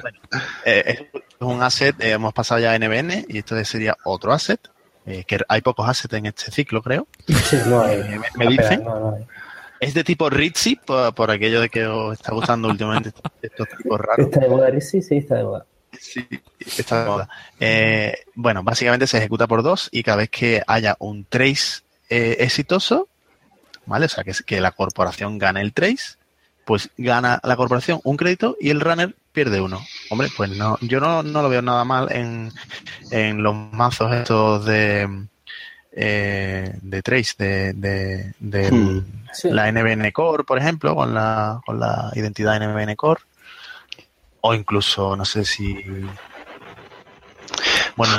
Bueno, 0.00 0.18
eh, 0.64 1.08
es 1.12 1.20
un 1.40 1.60
asset, 1.60 2.00
eh, 2.00 2.12
hemos 2.12 2.32
pasado 2.32 2.60
ya 2.60 2.70
a 2.70 2.78
NBN 2.78 3.26
y 3.28 3.38
esto 3.38 3.56
sería 3.64 3.96
otro 4.04 4.32
asset. 4.32 4.60
eh, 5.06 5.24
que 5.26 5.40
hay 5.48 5.60
pocos 5.60 5.88
assets 5.88 6.14
en 6.14 6.26
este 6.26 6.52
ciclo, 6.52 6.82
creo. 6.82 7.08
Sí, 7.26 7.56
no 7.66 7.80
hay. 7.82 7.96
Eh, 8.00 8.20
me- 8.36 8.46
dicen. 8.46 8.84
no, 8.84 9.00
no 9.00 9.14
hay. 9.16 9.26
Es 9.80 9.94
de 9.94 10.04
tipo 10.04 10.28
Ritzy, 10.28 10.76
por, 10.76 11.14
por 11.14 11.30
aquello 11.30 11.60
de 11.60 11.68
que 11.68 11.86
os 11.86 12.14
está 12.14 12.32
gustando 12.32 12.68
últimamente 12.70 13.12
estos, 13.42 13.68
tipos 13.76 14.00
raros. 14.00 14.26
¿Está 14.26 14.40
de 14.40 14.48
moda? 14.48 14.80
Sí, 14.80 15.02
sí, 15.02 15.16
está 15.18 15.36
de 15.36 15.44
moda. 15.44 15.66
Sí, 15.98 16.26
está 16.76 17.02
de 17.02 17.08
moda. 17.08 17.28
Eh, 17.60 18.14
bueno, 18.34 18.62
básicamente 18.62 19.06
se 19.06 19.18
ejecuta 19.18 19.46
por 19.46 19.62
dos 19.62 19.88
y 19.92 20.02
cada 20.02 20.18
vez 20.18 20.30
que 20.30 20.62
haya 20.66 20.96
un 20.98 21.24
trace 21.24 21.82
eh, 22.08 22.36
exitoso, 22.40 23.08
¿vale? 23.86 24.06
O 24.06 24.08
sea, 24.08 24.24
que, 24.24 24.32
que 24.46 24.60
la 24.60 24.72
corporación 24.72 25.38
gane 25.38 25.60
el 25.60 25.72
trace, 25.72 26.18
pues 26.64 26.90
gana 26.98 27.40
la 27.42 27.56
corporación 27.56 28.00
un 28.04 28.16
crédito 28.16 28.56
y 28.60 28.70
el 28.70 28.80
runner 28.80 29.14
pierde 29.32 29.60
uno. 29.60 29.80
Hombre, 30.10 30.28
pues 30.36 30.50
no, 30.50 30.76
yo 30.82 31.00
no, 31.00 31.22
no 31.22 31.42
lo 31.42 31.48
veo 31.48 31.62
nada 31.62 31.84
mal 31.84 32.12
en, 32.12 32.52
en 33.10 33.42
los 33.42 33.54
mazos 33.54 34.12
estos 34.12 34.66
de 34.66 35.28
eh, 36.00 36.78
de 36.80 37.02
trace 37.02 37.34
de, 37.38 37.72
de, 37.74 38.34
del- 38.38 38.72
Hmm. 38.72 39.04
Sí. 39.32 39.50
la 39.50 39.70
NBN 39.70 40.10
Core, 40.12 40.44
por 40.44 40.58
ejemplo, 40.58 40.94
con 40.94 41.12
la, 41.12 41.60
con 41.66 41.78
la 41.78 42.10
identidad 42.14 42.56
NBN 42.60 42.94
Core. 42.96 43.20
O 44.40 44.54
incluso, 44.54 45.16
no 45.16 45.24
sé 45.24 45.44
si. 45.44 45.76
Bueno, 47.96 48.14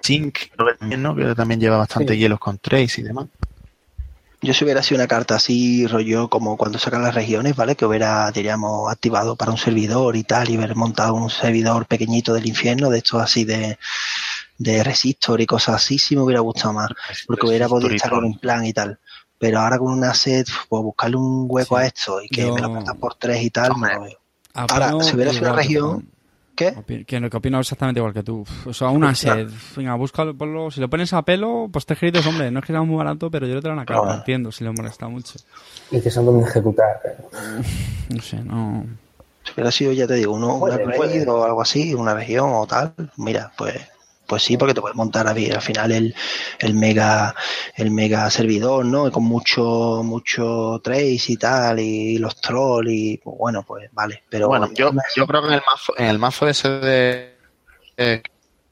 Sync, 0.00 0.38
¿no? 0.96 1.14
Que 1.16 1.34
también 1.34 1.60
lleva 1.60 1.76
bastante 1.78 2.12
Sí. 2.14 2.20
hielos 2.20 2.38
con 2.38 2.58
Trace 2.58 3.00
y 3.00 3.04
demás. 3.04 3.26
Yo 4.42 4.54
si 4.54 4.64
hubiera 4.64 4.82
sido 4.82 5.00
una 5.00 5.08
carta 5.08 5.34
así, 5.36 5.86
rollo 5.86 6.28
como 6.28 6.56
cuando 6.56 6.78
sacan 6.78 7.02
las 7.02 7.14
regiones, 7.14 7.56
¿vale? 7.56 7.74
Que 7.74 7.84
hubiera, 7.86 8.30
diríamos, 8.30 8.90
activado 8.92 9.34
para 9.34 9.50
un 9.50 9.58
servidor 9.58 10.14
y 10.14 10.22
tal, 10.24 10.48
y 10.50 10.56
haber 10.56 10.76
montado 10.76 11.14
un 11.14 11.30
servidor 11.30 11.86
pequeñito 11.86 12.32
del 12.32 12.46
infierno, 12.46 12.90
de 12.90 12.98
estos 12.98 13.20
así 13.22 13.44
de, 13.44 13.78
de 14.58 14.82
resistor 14.84 15.40
y 15.40 15.46
cosas 15.46 15.76
así, 15.76 15.98
sí 15.98 16.16
me 16.16 16.22
hubiera 16.22 16.40
gustado 16.40 16.72
más. 16.74 16.88
porque 17.26 17.46
hubiera 17.46 17.68
podido 17.68 17.94
estar 17.94 18.10
con 18.10 18.24
un 18.24 18.38
plan 18.38 18.64
y 18.64 18.72
tal. 18.72 18.98
Pero 19.38 19.60
ahora 19.60 19.78
con 19.78 19.92
una 19.92 20.14
set, 20.14 20.48
pues 20.68 20.82
buscarle 20.82 21.16
un 21.18 21.46
hueco 21.48 21.76
Sí. 21.76 21.82
a 21.82 21.86
esto 21.86 22.22
y 22.22 22.28
que 22.28 22.40
Yo- 22.42 22.54
me 22.54 22.60
lo 22.62 22.72
partan 22.72 22.96
por 22.98 23.14
tres 23.16 23.42
y 23.42 23.50
tal, 23.50 23.72
no 23.78 23.86
lo 23.86 24.00
veo. 24.02 24.18
Ahora, 24.54 24.92
si 25.02 25.14
hubiera 25.14 25.30
sido 25.32 25.44
una 25.48 25.52
región. 25.56 26.08
¿qué? 26.54 26.74
Que, 26.86 27.04
que 27.04 27.36
opino 27.36 27.60
exactamente 27.60 28.00
igual 28.00 28.14
que 28.14 28.22
tú. 28.22 28.42
O 28.64 28.72
sea, 28.72 28.88
una 28.88 29.14
sed. 29.14 29.50
Venga, 29.76 29.94
búscalo, 29.94 30.34
ponlo. 30.34 30.70
Si 30.70 30.80
lo 30.80 30.88
pones 30.88 31.12
a 31.12 31.20
pelo, 31.20 31.68
pues 31.70 31.84
tres 31.84 31.98
créditos, 31.98 32.26
hombre. 32.26 32.50
No 32.50 32.60
es 32.60 32.64
que 32.64 32.72
sea 32.72 32.80
muy 32.80 32.96
barato, 32.96 33.30
pero 33.30 33.46
yo 33.46 33.54
le 33.56 33.60
traigo 33.60 33.76
una 33.76 33.84
carta. 33.84 34.10
Ah. 34.10 34.16
Entiendo 34.16 34.50
si 34.50 34.64
le 34.64 34.70
molesta 34.70 35.06
mucho. 35.06 35.34
Y 35.90 36.00
que 36.00 36.10
son 36.10 36.24
donde 36.24 36.48
ejecutar. 36.48 36.98
No 38.08 38.22
sé, 38.22 38.36
no. 38.42 38.86
Si 39.44 39.52
hubiera 39.52 39.70
sido, 39.70 39.92
ya 39.92 40.06
te 40.06 40.14
digo, 40.14 40.32
uno, 40.32 40.54
una 40.56 40.76
o 40.76 41.44
algo 41.44 41.60
así, 41.60 41.92
una 41.92 42.14
región 42.14 42.50
o 42.52 42.66
tal, 42.66 42.94
mira, 43.16 43.52
pues 43.58 43.74
pues 44.26 44.42
sí, 44.42 44.56
porque 44.56 44.74
te 44.74 44.80
puedes 44.80 44.96
montar 44.96 45.26
a 45.28 45.32
ver, 45.32 45.54
al 45.54 45.62
final 45.62 45.92
el, 45.92 46.14
el 46.58 46.74
mega 46.74 47.34
el 47.74 47.90
mega 47.90 48.28
servidor, 48.30 48.84
¿no? 48.84 49.10
Con 49.10 49.24
mucho 49.24 50.02
mucho 50.04 50.80
trace 50.82 51.24
y 51.28 51.36
tal, 51.36 51.80
y 51.80 52.18
los 52.18 52.40
trolls 52.40 52.90
y 52.90 53.16
pues, 53.18 53.36
bueno, 53.38 53.62
pues 53.62 53.88
vale. 53.92 54.22
Pero 54.28 54.48
bueno, 54.48 54.68
yo, 54.74 54.90
yo 55.14 55.26
creo 55.26 55.42
que 55.42 55.48
en 55.48 55.54
el 55.54 55.62
mazo, 55.66 55.92
en 55.96 56.06
el 56.06 56.18
mazo 56.18 56.48
ese 56.48 56.68
de, 56.68 57.34
eh, 57.96 58.22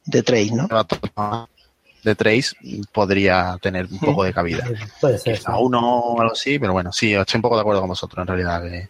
de 0.05 0.22
trace, 0.22 0.52
¿no? 0.52 0.68
de 2.05 2.14
Trace 2.14 2.55
podría 2.93 3.56
tener 3.60 3.86
un 3.90 3.98
poco 3.98 4.24
de 4.24 4.32
cabida. 4.32 4.68
Puede 5.01 5.18
ser. 5.18 5.39
Quizá 5.39 5.56
uno 5.56 5.81
o 5.81 6.20
algo 6.20 6.35
así, 6.35 6.59
pero 6.59 6.72
bueno, 6.72 6.93
sí, 6.93 7.14
estoy 7.14 7.39
un 7.39 7.43
poco 7.43 7.56
de 7.56 7.62
acuerdo 7.62 7.81
con 7.81 7.89
vosotros 7.89 8.22
en 8.22 8.26
realidad. 8.26 8.62
que 8.62 8.89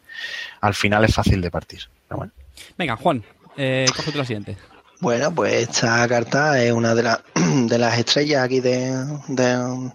al 0.61 0.75
final 0.75 1.05
es 1.05 1.15
fácil 1.15 1.41
de 1.41 1.51
partir. 1.51 1.81
Pero 2.09 2.19
bueno. 2.19 2.33
Venga, 2.77 2.97
Juan, 2.97 3.23
eh, 3.57 3.87
cógete 3.95 4.19
la 4.19 4.25
siguiente. 4.25 4.57
Bueno, 5.05 5.35
pues 5.35 5.69
esta 5.69 6.09
carta 6.09 6.65
es 6.65 6.73
una 6.73 6.95
de, 6.95 7.03
las 7.03 7.19
de 7.35 7.77
las 7.77 7.99
estrellas 7.99 8.43
aquí 8.43 8.61
de, 8.61 8.91
de, 9.29 9.93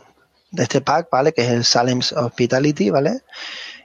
este 0.55 0.81
pack, 0.81 1.09
¿vale? 1.11 1.33
Que 1.33 1.41
es 1.41 1.49
el 1.49 1.65
Salem's 1.65 2.11
Hospitality, 2.11 2.91
¿vale? 2.91 3.23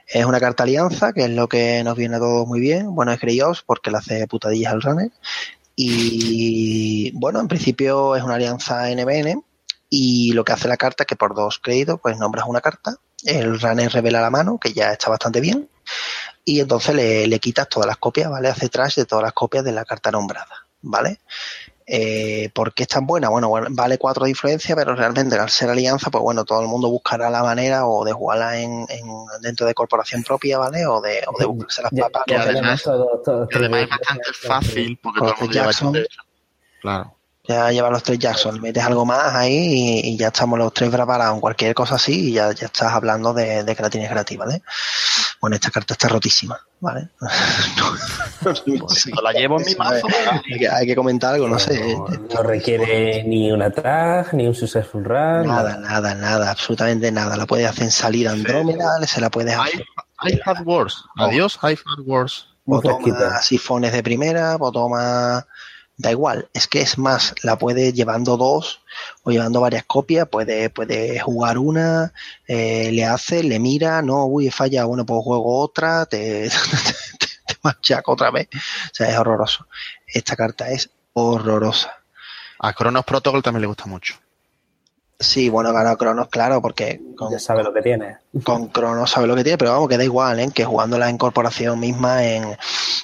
Es 0.07 0.23
una 0.23 0.39
carta 0.39 0.61
alianza, 0.61 1.13
que 1.13 1.23
es 1.23 1.31
lo 1.31 1.49
que 1.49 1.83
nos 1.83 1.97
viene 1.97 2.17
a 2.17 2.19
todos 2.19 2.47
muy 2.47 2.59
bien. 2.59 2.93
Bueno, 2.93 3.11
es 3.11 3.19
Greyhouse 3.19 3.63
porque 3.63 3.89
le 3.89 3.97
hace 3.97 4.27
putadillas 4.27 4.73
al 4.73 4.83
runner. 4.83 5.11
Y 5.75 7.09
bueno, 7.15 7.39
en 7.39 7.47
principio 7.47 8.15
es 8.15 8.21
una 8.21 8.35
alianza 8.35 8.87
NBN. 8.91 9.43
Y 9.89 10.31
lo 10.33 10.45
que 10.45 10.53
hace 10.53 10.67
la 10.67 10.77
carta 10.77 11.05
es 11.05 11.07
que 11.07 11.15
por 11.15 11.33
dos 11.33 11.57
créditos, 11.57 11.99
pues 11.99 12.19
nombras 12.19 12.45
una 12.47 12.61
carta. 12.61 12.97
El 13.23 13.59
runner 13.59 13.91
revela 13.91 14.21
la 14.21 14.29
mano, 14.29 14.59
que 14.59 14.73
ya 14.73 14.91
está 14.91 15.09
bastante 15.09 15.41
bien. 15.41 15.67
Y 16.43 16.59
entonces 16.59 16.93
le, 16.93 17.25
le 17.25 17.39
quitas 17.39 17.67
todas 17.67 17.87
las 17.87 17.97
copias, 17.97 18.29
¿vale? 18.29 18.47
Hace 18.47 18.69
trash 18.69 18.97
de 18.97 19.05
todas 19.05 19.23
las 19.23 19.33
copias 19.33 19.63
de 19.63 19.71
la 19.71 19.85
carta 19.85 20.11
nombrada, 20.11 20.64
¿vale? 20.85 21.19
Eh, 21.87 22.49
¿Por 22.53 22.73
qué 22.73 22.83
es 22.83 22.89
tan 22.89 23.05
buena? 23.05 23.29
Bueno, 23.29 23.51
vale 23.69 23.99
cuatro 23.99 24.23
de 24.23 24.31
influencia, 24.31 24.75
pero 24.75 24.95
realmente 24.95 25.35
al 25.37 25.49
ser 25.51 25.69
alianza, 25.69 26.09
pues 26.09 26.23
bueno, 26.23 26.43
todo 26.43 26.61
el 26.61 26.67
mundo 26.67 26.89
buscará 26.89 27.29
la 27.29 27.43
manera 27.43 27.85
o 27.85 28.03
de 28.03 28.11
jugarla 28.11 28.57
en, 28.59 28.87
en- 28.89 29.25
dentro 29.41 29.67
de 29.67 29.73
corporación 29.75 30.23
propia, 30.23 30.57
¿vale? 30.57 30.85
O 30.87 30.99
de, 30.99 31.21
o 31.27 31.37
de 31.37 31.45
buscarse 31.45 31.83
las 31.83 31.91
papas 31.91 32.23
Y 32.25 32.33
además- 32.33 32.81
tenemos 32.81 32.83
todo- 32.83 33.21
todo- 33.23 33.47
Y 33.51 33.55
además 33.57 33.81
es 33.83 33.89
bastante 33.89 34.33
fácil 34.33 34.99
porque 35.01 35.19
todo 35.19 35.29
el 35.29 35.35
mundo 35.81 35.99
lleva. 35.99 36.07
Claro. 36.81 37.14
Ya 37.47 37.71
lleva 37.71 37.89
los 37.89 38.03
tres 38.03 38.19
Jackson, 38.19 38.59
metes 38.61 38.83
algo 38.83 39.05
más 39.05 39.33
ahí 39.35 39.53
y, 39.53 40.09
y 40.09 40.17
ya 40.17 40.27
estamos 40.27 40.57
los 40.57 40.73
tres 40.73 40.89
preparados, 40.89 41.39
cualquier 41.39 41.73
cosa 41.73 41.95
así, 41.95 42.29
y 42.29 42.33
ya, 42.33 42.51
ya 42.51 42.67
estás 42.67 42.93
hablando 42.93 43.33
de, 43.33 43.63
de 43.63 43.75
que 43.75 43.83
la 43.83 43.89
tienes 43.89 44.09
gratis, 44.09 44.37
¿vale? 44.37 44.61
Bueno, 45.41 45.55
esta 45.55 45.69
carta 45.69 45.93
está 45.93 46.07
rotísima, 46.07 46.59
¿vale? 46.79 47.09
Pues 48.41 48.63
la 49.23 49.31
llevo 49.31 49.59
en 49.59 49.65
mi 49.65 49.75
mazo. 49.75 50.07
hay, 50.31 50.59
que, 50.59 50.69
hay 50.69 50.85
que 50.85 50.95
comentar 50.95 51.33
algo, 51.33 51.47
no 51.47 51.57
sé. 51.57 51.95
No, 51.95 52.07
no 52.07 52.43
requiere 52.43 53.23
ni 53.23 53.51
una 53.51 53.71
tag, 53.71 54.33
ni 54.35 54.45
un 54.45 54.53
successful 54.53 55.03
run. 55.03 55.47
Nada, 55.47 55.77
nada, 55.77 56.13
nada, 56.13 56.51
absolutamente 56.51 57.11
nada. 57.11 57.37
La 57.37 57.47
puedes 57.47 57.67
hacer 57.67 57.91
salir 57.91 58.27
Andrómeda, 58.27 58.99
se 59.07 59.19
la 59.19 59.31
puedes 59.31 59.55
hacer. 59.55 59.83
I've 60.21 60.41
had 60.45 60.63
wars. 60.65 61.03
Adiós, 61.17 61.57
I've 61.63 61.81
had 61.85 62.05
wars. 62.05 62.47
O 62.67 62.81
toma 62.81 63.41
sifones 63.41 63.91
de 63.93 64.01
primera, 64.03 64.57
o 64.59 64.71
toma. 64.71 65.45
Da 65.97 66.11
igual, 66.11 66.49
es 66.53 66.67
que 66.67 66.81
es 66.81 66.97
más, 66.97 67.33
la 67.41 67.57
puede 67.57 67.93
llevando 67.93 68.35
dos 68.35 68.81
o 69.23 69.31
llevando 69.31 69.61
varias 69.61 69.85
copias, 69.85 70.27
puede, 70.27 70.69
puede 70.69 71.19
jugar 71.19 71.57
una, 71.57 72.11
eh, 72.47 72.91
le 72.91 73.05
hace, 73.05 73.43
le 73.43 73.59
mira, 73.59 74.01
no, 74.01 74.25
uy, 74.25 74.49
falla, 74.49 74.83
bueno, 74.83 75.05
pues 75.05 75.23
juego 75.23 75.59
otra, 75.61 76.05
te, 76.05 76.49
te, 77.47 77.55
machaca 77.63 78.11
otra 78.11 78.29
vez. 78.29 78.49
O 78.53 78.93
sea, 78.93 79.09
es 79.09 79.17
horroroso. 79.17 79.67
Esta 80.05 80.35
carta 80.35 80.69
es 80.69 80.89
horrorosa. 81.13 81.93
A 82.59 82.73
Chronos 82.73 83.05
Protocol 83.05 83.41
también 83.41 83.61
le 83.61 83.67
gusta 83.67 83.85
mucho. 83.85 84.15
Sí, 85.17 85.49
bueno, 85.49 85.71
ganó 85.71 85.95
Cronos, 85.97 86.27
claro, 86.27 86.61
porque 86.61 86.99
con, 87.15 87.31
Ya 87.31 87.39
sabe 87.39 87.63
lo 87.63 87.73
que 87.73 87.81
tiene. 87.81 88.17
con 88.43 88.67
Cronos 88.67 89.11
sabe 89.11 89.27
lo 89.27 89.35
que 89.35 89.43
tiene, 89.43 89.57
pero 89.57 89.71
vamos, 89.71 89.87
que 89.87 89.97
da 89.97 90.03
igual, 90.03 90.39
¿eh? 90.41 90.49
que 90.53 90.65
jugando 90.65 90.97
la 90.97 91.09
incorporación 91.09 91.79
misma 91.79 92.25
en, 92.25 92.57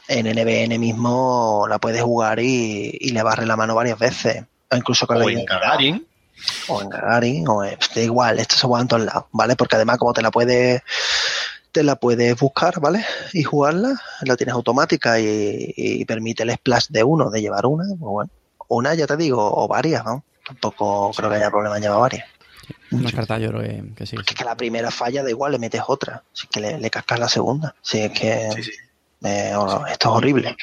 en 0.10 0.28
NBN 0.28 0.78
mismo 0.78 1.66
la 1.70 1.80
puedes 1.80 2.02
jugar 2.04 2.40
y, 2.42 2.98
y 3.00 3.12
le 3.12 3.24
barre 3.24 3.46
la 3.46 3.56
mano 3.56 3.76
varias 3.76 3.98
veces. 3.98 4.44
O 4.70 4.76
incluso 4.76 5.08
con 5.08 5.20
la 5.20 5.26
O 5.26 5.30
en 5.30 5.36
identidad. 5.38 5.60
Gagarin. 5.62 6.08
o 6.68 6.82
en 6.82 6.90
Gagarin, 6.90 7.48
o 7.48 7.64
en- 7.64 7.78
da 7.96 8.02
igual, 8.02 8.40
esto 8.40 8.56
se 8.58 8.68
juega 8.68 8.82
en 8.82 8.88
todos 8.90 9.06
lados, 9.06 9.26
¿vale? 9.32 9.56
Porque 9.56 9.78
además 9.78 9.98
como 9.98 10.12
te 10.14 10.22
la 10.22 10.32
puedes 10.32 10.82
te 11.72 11.84
la 11.84 11.96
puedes 11.96 12.38
buscar, 12.38 12.82
¿vale? 12.82 13.06
Y 13.32 13.44
jugarla, 13.44 13.94
la 14.24 14.36
tienes 14.36 14.54
automática 14.54 15.18
y, 15.22 15.74
y 15.78 16.04
permite 16.04 16.44
el 16.44 16.52
splash 16.54 16.88
de 16.90 17.06
uno, 17.06 17.30
de 17.30 17.40
llevar 17.42 17.66
una, 17.66 17.86
pues 17.88 18.00
bueno, 18.00 18.30
una 18.68 18.94
ya 18.96 19.08
te 19.08 19.16
digo, 19.16 19.40
o 19.56 19.70
varias, 19.70 20.04
¿no? 20.04 20.26
Tampoco 20.52 21.12
creo 21.16 21.30
que 21.30 21.36
haya 21.38 21.50
problema 21.50 21.78
en 21.78 21.84
llevar 21.84 22.00
varias. 22.00 22.26
Una 22.92 23.12
carta 23.12 23.38
yo 23.38 23.50
creo 23.50 23.62
que, 23.62 23.94
que 23.96 24.06
sí. 24.06 24.18
que 24.18 24.32
Es 24.34 24.36
que 24.36 24.44
la 24.44 24.56
primera 24.56 24.92
falla, 24.92 25.24
da 25.24 25.30
igual, 25.30 25.54
le 25.54 25.60
metes 25.60 25.82
otra, 25.88 26.24
si 26.34 26.44
es 26.44 26.50
que 26.50 26.60
le, 26.60 26.78
le 26.78 26.90
cascas 26.90 27.20
la 27.20 27.30
segunda, 27.30 27.74
si 27.82 28.00
es 28.00 28.12
que 28.12 28.50
Sí, 28.56 28.64
sí. 28.64 28.72
eh, 29.24 29.54
esto 29.90 30.10
es 30.10 30.16
horrible. 30.16 30.56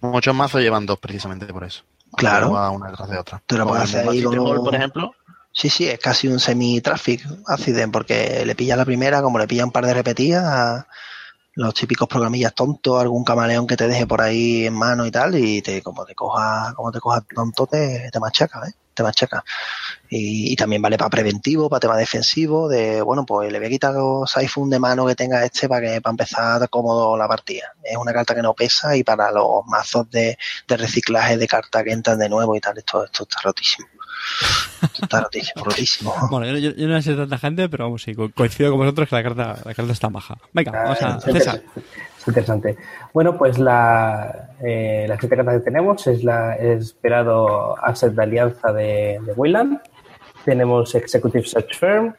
Muchos, 0.00 0.34
mazos 0.34 0.60
llevan 0.60 0.86
dos 0.86 0.98
precisamente 0.98 1.46
por 1.46 1.64
eso. 1.64 1.82
Claro. 2.16 2.52
Va 2.52 2.70
una 2.70 2.90
detrás 2.90 3.10
de 3.10 3.18
otra. 3.18 3.42
Tú 3.46 3.56
lo 3.58 3.66
puedes 3.66 3.84
hacer 3.84 4.08
ahí 4.08 4.22
por 4.22 4.74
ejemplo. 4.74 5.12
Sí, 5.52 5.70
sí, 5.70 5.88
es 5.88 5.98
casi 5.98 6.28
un 6.28 6.38
semi-traffic 6.38 7.26
accident, 7.46 7.90
porque 7.92 8.44
le 8.44 8.54
pilla 8.54 8.76
la 8.76 8.84
primera, 8.84 9.22
como 9.22 9.38
le 9.38 9.46
pilla 9.48 9.64
un 9.64 9.72
par 9.72 9.86
de 9.86 9.94
repetidas, 9.94 10.44
a 10.44 10.86
los 11.54 11.72
típicos 11.72 12.06
programillas 12.06 12.54
tontos, 12.54 13.00
algún 13.00 13.24
camaleón 13.24 13.66
que 13.66 13.76
te 13.76 13.88
deje 13.88 14.06
por 14.06 14.20
ahí 14.20 14.66
en 14.66 14.74
mano 14.74 15.06
y 15.06 15.10
tal, 15.10 15.34
y 15.34 15.62
te, 15.62 15.80
como 15.80 16.04
te 16.04 16.14
coja, 16.14 16.74
como 16.76 16.92
te 16.92 17.00
coja 17.00 17.22
tonto, 17.34 17.66
te, 17.66 18.10
te 18.12 18.20
machaca, 18.20 18.68
¿eh? 18.68 18.72
Te 18.96 19.02
machaca. 19.02 19.44
Y, 20.08 20.52
y 20.52 20.56
también 20.56 20.80
vale 20.80 20.96
para 20.96 21.10
preventivo, 21.10 21.68
para 21.68 21.80
tema 21.80 21.96
defensivo, 21.98 22.66
de 22.66 23.02
bueno, 23.02 23.26
pues 23.26 23.52
le 23.52 23.58
voy 23.58 23.66
a 23.66 23.70
quitar 23.70 23.92
los 23.92 24.34
iPhone 24.38 24.70
de 24.70 24.78
mano 24.78 25.06
que 25.06 25.14
tenga 25.14 25.44
este 25.44 25.68
para 25.68 25.86
que 25.86 26.00
para 26.00 26.12
empezar 26.12 26.68
cómodo 26.70 27.14
la 27.18 27.28
partida. 27.28 27.74
Es 27.84 27.98
una 27.98 28.14
carta 28.14 28.34
que 28.34 28.40
no 28.40 28.54
pesa 28.54 28.96
y 28.96 29.04
para 29.04 29.30
los 29.30 29.66
mazos 29.66 30.10
de, 30.10 30.38
de 30.66 30.76
reciclaje 30.78 31.36
de 31.36 31.46
cartas 31.46 31.84
que 31.84 31.92
entran 31.92 32.18
de 32.18 32.30
nuevo 32.30 32.56
y 32.56 32.60
tal, 32.60 32.78
esto, 32.78 33.04
esto 33.04 33.24
está 33.24 33.42
rotísimo. 33.42 33.86
Esto 34.82 35.04
está 35.04 35.20
rotísimo, 35.20 35.62
rotísimo. 35.62 36.14
Bueno, 36.30 36.58
yo, 36.58 36.70
yo 36.70 36.88
no 36.88 37.02
sé 37.02 37.14
tanta 37.14 37.36
gente, 37.36 37.68
pero 37.68 37.84
vamos, 37.84 38.02
sí, 38.02 38.14
coincido 38.14 38.70
con 38.70 38.80
vosotros 38.80 39.10
que 39.10 39.14
la 39.14 39.22
carta, 39.22 39.58
la 39.62 39.74
carta 39.74 39.92
está 39.92 40.08
baja. 40.08 40.38
Venga, 40.54 40.72
vamos 40.72 41.02
a... 41.02 41.18
Es 41.18 41.24
César. 41.24 41.62
Interesante. 42.28 42.70
Es 42.70 42.76
interesante. 42.76 43.08
Bueno, 43.12 43.36
pues 43.38 43.58
la, 43.58 44.50
eh, 44.62 45.06
la 45.08 45.14
siguiente 45.16 45.36
carta 45.36 45.52
que 45.58 45.64
tenemos 45.64 46.06
es 46.06 46.24
la 46.24 46.54
esperado 46.56 47.76
asset 47.82 48.12
de 48.12 48.22
alianza 48.22 48.72
de, 48.72 49.18
de 49.24 49.32
Wayland. 49.32 49.80
Tenemos 50.44 50.94
Executive 50.94 51.44
Search 51.46 51.76
Firm, 51.78 52.14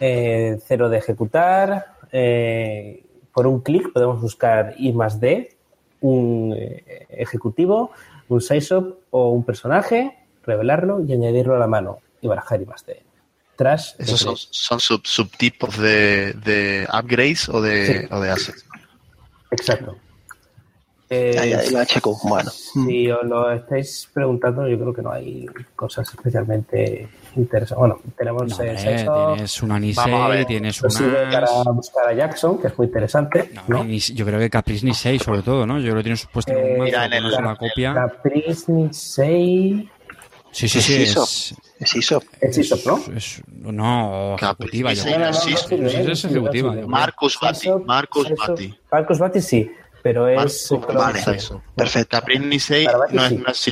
eh, 0.00 0.58
cero 0.66 0.88
de 0.88 0.98
ejecutar. 0.98 1.86
eh, 2.12 3.04
por 3.34 3.46
un 3.46 3.60
clic 3.60 3.92
podemos 3.94 4.20
buscar 4.20 4.74
I 4.76 4.92
más 4.92 5.18
D, 5.18 5.56
un 6.02 6.54
eh, 6.56 7.06
ejecutivo, 7.08 7.90
un 8.28 8.40
size-up 8.42 8.98
o 9.10 9.30
un 9.30 9.42
personaje, 9.44 10.18
revelarlo 10.44 11.02
y 11.02 11.12
añadirlo 11.14 11.56
a 11.56 11.58
la 11.58 11.66
mano 11.66 11.98
y 12.20 12.28
barajar 12.28 12.60
I 12.60 12.66
más 12.66 12.84
D. 12.84 13.02
Trash. 13.56 13.96
de 13.96 14.04
Esos 14.04 14.20
son, 14.20 14.36
son 14.36 14.80
sub- 14.80 15.06
subtipos 15.06 15.78
de, 15.78 16.34
de 16.44 16.86
upgrades 16.92 17.48
o 17.48 17.60
de, 17.62 17.86
Sí. 17.86 18.06
o 18.10 18.20
de 18.20 18.30
assets. 18.30 18.66
Exacto. 19.52 19.96
Eh, 21.14 21.36
Ahí, 21.38 21.52
ahí 21.52 21.68
la 21.70 21.84
checo. 21.84 22.18
Bueno, 22.24 22.50
Si 22.50 23.10
os 23.10 23.22
lo 23.24 23.52
estáis 23.52 24.08
preguntando, 24.14 24.66
yo 24.66 24.78
creo 24.78 24.94
que 24.94 25.02
no 25.02 25.12
hay 25.12 25.44
cosas 25.76 26.08
especialmente 26.08 27.06
interesantes. 27.36 27.76
Bueno, 27.78 28.00
tenemos 28.16 28.48
No, 28.58 28.64
eh, 28.64 28.78
Sexo, 28.78 29.34
tienes 29.34 29.62
una 29.62 29.74
Vamos 29.74 29.98
a 29.98 30.04
Nisei, 30.08 30.28
ver. 30.38 30.46
tienes 30.46 30.80
pues 30.80 31.00
unas... 31.00 31.34
para 31.34 31.62
buscar 31.72 32.08
a 32.08 32.14
Jackson, 32.14 32.58
que 32.58 32.68
es 32.68 32.78
muy 32.78 32.86
interesante. 32.86 33.50
No, 33.52 33.62
¿no? 33.68 33.84
ni- 33.84 33.98
yo 33.98 34.24
creo 34.24 34.38
que 34.38 34.48
Caprice 34.48 34.86
ni 34.86 34.94
6, 34.94 35.22
sobre 35.22 35.42
todo, 35.42 35.66
¿no? 35.66 35.78
Yo 35.78 35.84
creo 35.90 35.96
que 35.96 36.02
tienes 36.04 36.26
puesto 36.32 36.50
en 36.52 36.58
un 36.58 36.64
Eh, 36.64 36.70
mazo 36.78 36.84
mira, 36.84 37.04
en 37.04 37.10
con 37.10 37.32
el- 37.32 37.38
una 37.40 37.56
copia. 37.56 37.92
Caprice 37.94 38.72
Nisei 38.72 39.90
Sí, 40.50 40.68
sí, 40.68 40.80
sí. 40.80 41.02
Es, 41.02 41.54
es 41.82 41.94
eso. 41.96 42.22
es 42.40 42.58
Isop, 42.58 42.86
¿no? 42.86 43.16
es- 43.16 43.42
no, 43.48 44.36
ejecutiva. 44.36 44.92
yo 44.92 45.04
no, 45.04 45.10
no, 45.10 45.18
no 45.18 45.28
es 45.30 45.46
No 45.46 45.56
sirve, 45.56 46.12
ejecutiva. 46.12 46.68
no 46.68 46.74
yo 46.74 46.80
creo. 46.80 46.88
Marcus 46.88 47.38
Batti. 47.40 47.68
Marcus 47.84 48.28
Batti. 48.36 48.74
Marcus 48.90 49.18
Batti 49.18 49.40
sí, 49.40 49.70
pero 50.02 50.28
es... 50.28 50.36
Marcus 50.72 50.94
Vale. 50.94 51.22
Perfecto. 51.76 52.16
Caprice 52.18 52.44
Nisei 52.46 52.86
no 52.86 53.22
es, 53.24 53.28
sí. 53.30 53.36
no 53.36 53.50
es 53.50 53.68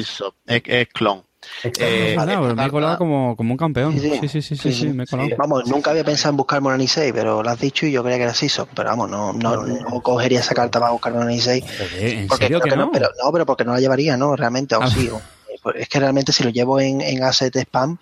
es, 0.46 0.62
es 0.66 0.88
clon. 0.88 1.22
Eh, 1.64 2.10
Es 2.10 2.16
vale, 2.16 2.36
pues 2.36 2.54
me 2.54 2.66
he 2.66 2.70
colado 2.70 2.98
como, 2.98 3.34
como 3.34 3.52
un 3.54 3.56
campeón. 3.58 3.92
Sí, 3.94 4.00
sí. 4.00 4.10
Sí, 4.20 4.28
sí, 4.28 4.42
sí, 4.42 4.56
sí, 4.56 4.72
sí, 4.74 4.88
me 4.88 5.04
he 5.04 5.06
colado. 5.06 5.28
Sí. 5.30 5.34
Vamos, 5.38 5.66
nunca 5.68 5.90
había 5.90 6.04
pensado 6.04 6.30
en 6.32 6.36
buscar 6.36 6.60
Monanisei, 6.60 7.12
pero 7.14 7.42
lo 7.42 7.48
has 7.48 7.58
dicho 7.58 7.86
y 7.86 7.92
yo 7.92 8.02
creía 8.02 8.18
que 8.18 8.24
era 8.24 8.34
Siso. 8.34 8.68
Pero 8.74 8.90
vamos, 8.90 9.08
no, 9.10 9.32
no, 9.32 9.64
no 9.66 10.00
cogería 10.02 10.40
esa 10.40 10.54
carta 10.54 10.78
para 10.78 10.92
buscar 10.92 11.14
Monanisei. 11.14 11.62
Joder, 11.62 12.04
¿en 12.14 12.28
Porque 12.28 12.44
serio 12.44 12.60
que 12.60 12.76
no? 12.76 12.90
Pero, 12.92 13.08
no, 13.24 13.32
pero 13.32 13.46
porque 13.46 13.64
no 13.64 13.72
la 13.72 13.80
llevaría, 13.80 14.18
¿no? 14.18 14.36
Realmente, 14.36 14.74
o 14.76 14.82
Ah. 14.82 14.86
sí. 14.90 15.10
Pues 15.62 15.76
es 15.78 15.88
que 15.88 16.00
realmente 16.00 16.32
si 16.32 16.42
lo 16.44 16.50
llevo 16.50 16.80
en, 16.80 17.00
en 17.00 17.22
asset 17.22 17.54
spam, 17.56 17.98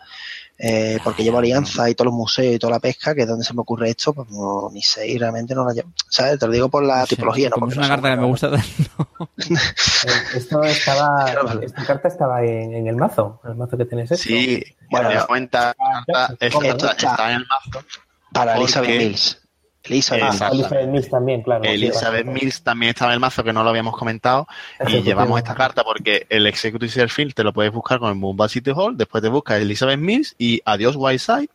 eh, 0.60 0.98
porque 1.04 1.22
llevo 1.22 1.38
alianza 1.38 1.88
y 1.88 1.94
todos 1.94 2.06
los 2.06 2.14
museos 2.14 2.54
y 2.56 2.58
toda 2.58 2.72
la 2.72 2.80
pesca, 2.80 3.14
que 3.14 3.22
es 3.22 3.28
donde 3.28 3.44
se 3.44 3.54
me 3.54 3.60
ocurre 3.60 3.90
esto, 3.90 4.12
pues 4.12 4.28
no, 4.30 4.68
ni 4.72 4.82
sé, 4.82 5.06
y 5.06 5.16
realmente 5.16 5.54
no 5.54 5.64
la 5.64 5.72
llevo. 5.72 5.90
¿Sabes? 6.08 6.38
Te 6.38 6.46
lo 6.46 6.52
digo 6.52 6.68
por 6.68 6.82
la 6.84 7.00
No 7.00 7.06
tipología, 7.06 7.48
¿no? 7.50 7.56
Porque 7.56 7.72
es 7.74 7.78
una 7.78 7.86
no 7.86 7.94
carta 7.94 8.10
que 8.10 8.16
me 8.20 8.26
gusta 8.26 8.50
tanto. 8.50 9.08
Eh, 9.48 10.10
Esto 10.34 10.62
estaba, 10.64 11.24
Claro. 11.30 11.62
esta 11.62 11.84
carta 11.86 12.08
estaba 12.08 12.42
en, 12.44 12.74
en 12.74 12.86
el 12.88 12.96
mazo, 12.96 13.40
en 13.44 13.50
el 13.52 13.56
mazo 13.56 13.76
que 13.78 13.84
tienes 13.84 14.10
hecho. 14.10 14.22
Sí, 14.22 14.64
Bueno, 14.90 15.08
bueno, 15.08 15.26
cuenta, 15.28 15.74
carta, 16.06 16.34
esta 16.40 16.46
Esto 16.46 16.62
está, 16.88 16.92
está- 16.92 17.30
en 17.30 17.36
el 17.36 17.46
mazo. 17.46 17.86
Para 18.32 18.54
porque- 18.54 18.64
Elizabeth 18.64 18.98
Mills. 18.98 19.38
Elizabeth 19.88 20.22
Mills. 20.22 20.34
exacto. 20.34 20.54
Elizabeth 20.54 20.88
Mills 20.88 21.10
también, 21.10 21.42
claro. 21.42 21.64
Elizabeth. 21.64 22.26
Mills 22.26 22.62
también 22.62 22.90
estaba 22.90 23.12
en 23.12 23.14
el 23.14 23.20
mazo, 23.20 23.44
que 23.44 23.52
no 23.52 23.62
lo 23.62 23.70
habíamos 23.70 23.96
comentado. 23.96 24.46
Y 24.86 25.02
llevamos 25.02 25.38
esta 25.38 25.54
carta 25.54 25.84
porque 25.84 26.26
el 26.28 26.46
Executive 26.46 26.90
Search 26.90 27.10
Field 27.10 27.34
te 27.34 27.44
lo 27.44 27.52
puedes 27.52 27.72
buscar 27.72 27.98
con 27.98 28.08
el 28.10 28.14
Moonbat 28.14 28.50
City 28.50 28.72
Hall, 28.74 28.96
después 28.96 29.22
te 29.22 29.28
buscas 29.28 29.60
Elizabeth 29.60 29.98
Mills 29.98 30.34
y 30.38 30.60
Adiós 30.64 30.96
Whiteside, 30.96 31.48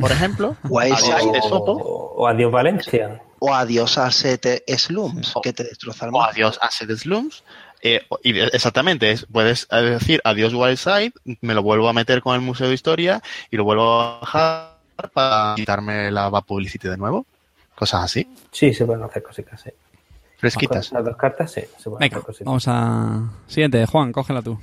por 0.00 0.10
ejemplo. 0.12 0.56
Whiteside. 0.64 1.32
De 1.32 1.38
o, 1.38 1.48
Soto. 1.48 1.72
o 1.72 2.26
Adiós 2.26 2.52
Valencia. 2.52 3.22
O 3.38 3.52
adiós 3.52 3.98
a 3.98 4.10
Sete 4.10 4.64
Slums, 4.66 5.34
que 5.42 5.52
te 5.52 5.64
destroza 5.64 6.06
el 6.06 6.14
o 6.14 6.18
mazo. 6.18 6.30
Adiós 6.30 6.58
Asset 6.62 6.90
Slums. 6.96 7.44
Eh, 7.82 8.00
y 8.22 8.38
exactamente, 8.38 9.10
es, 9.10 9.26
puedes 9.30 9.68
eh, 9.70 9.76
decir 9.82 10.22
Adiós 10.24 10.54
Wildside, 10.54 11.12
me 11.42 11.52
lo 11.52 11.62
vuelvo 11.62 11.88
a 11.88 11.92
meter 11.92 12.22
con 12.22 12.34
el 12.34 12.40
Museo 12.40 12.68
de 12.68 12.74
Historia 12.74 13.22
y 13.50 13.58
lo 13.58 13.64
vuelvo 13.64 14.00
a 14.00 14.20
bajar 14.20 14.73
para 15.12 15.54
quitarme 15.56 16.10
la 16.10 16.28
bad 16.28 16.44
publicity 16.44 16.88
de 16.88 16.96
nuevo. 16.96 17.26
Cosas 17.74 18.04
así, 18.04 18.26
Sí, 18.52 18.72
se 18.72 18.84
pueden 18.86 19.02
hacer 19.02 19.22
cositas, 19.22 19.60
sí. 19.60 19.70
fresquitas. 20.38 20.88
Con 20.90 20.96
las 20.98 21.04
dos 21.06 21.16
cartas, 21.16 21.50
sí, 21.50 21.60
se 21.76 21.84
pueden 21.90 21.98
Venga, 21.98 22.16
hacer 22.18 22.26
cositas. 22.26 22.46
vamos 22.46 22.64
a... 22.68 23.30
Siguiente, 23.48 23.84
Juan, 23.86 24.12
cógela 24.12 24.42
tú. 24.42 24.58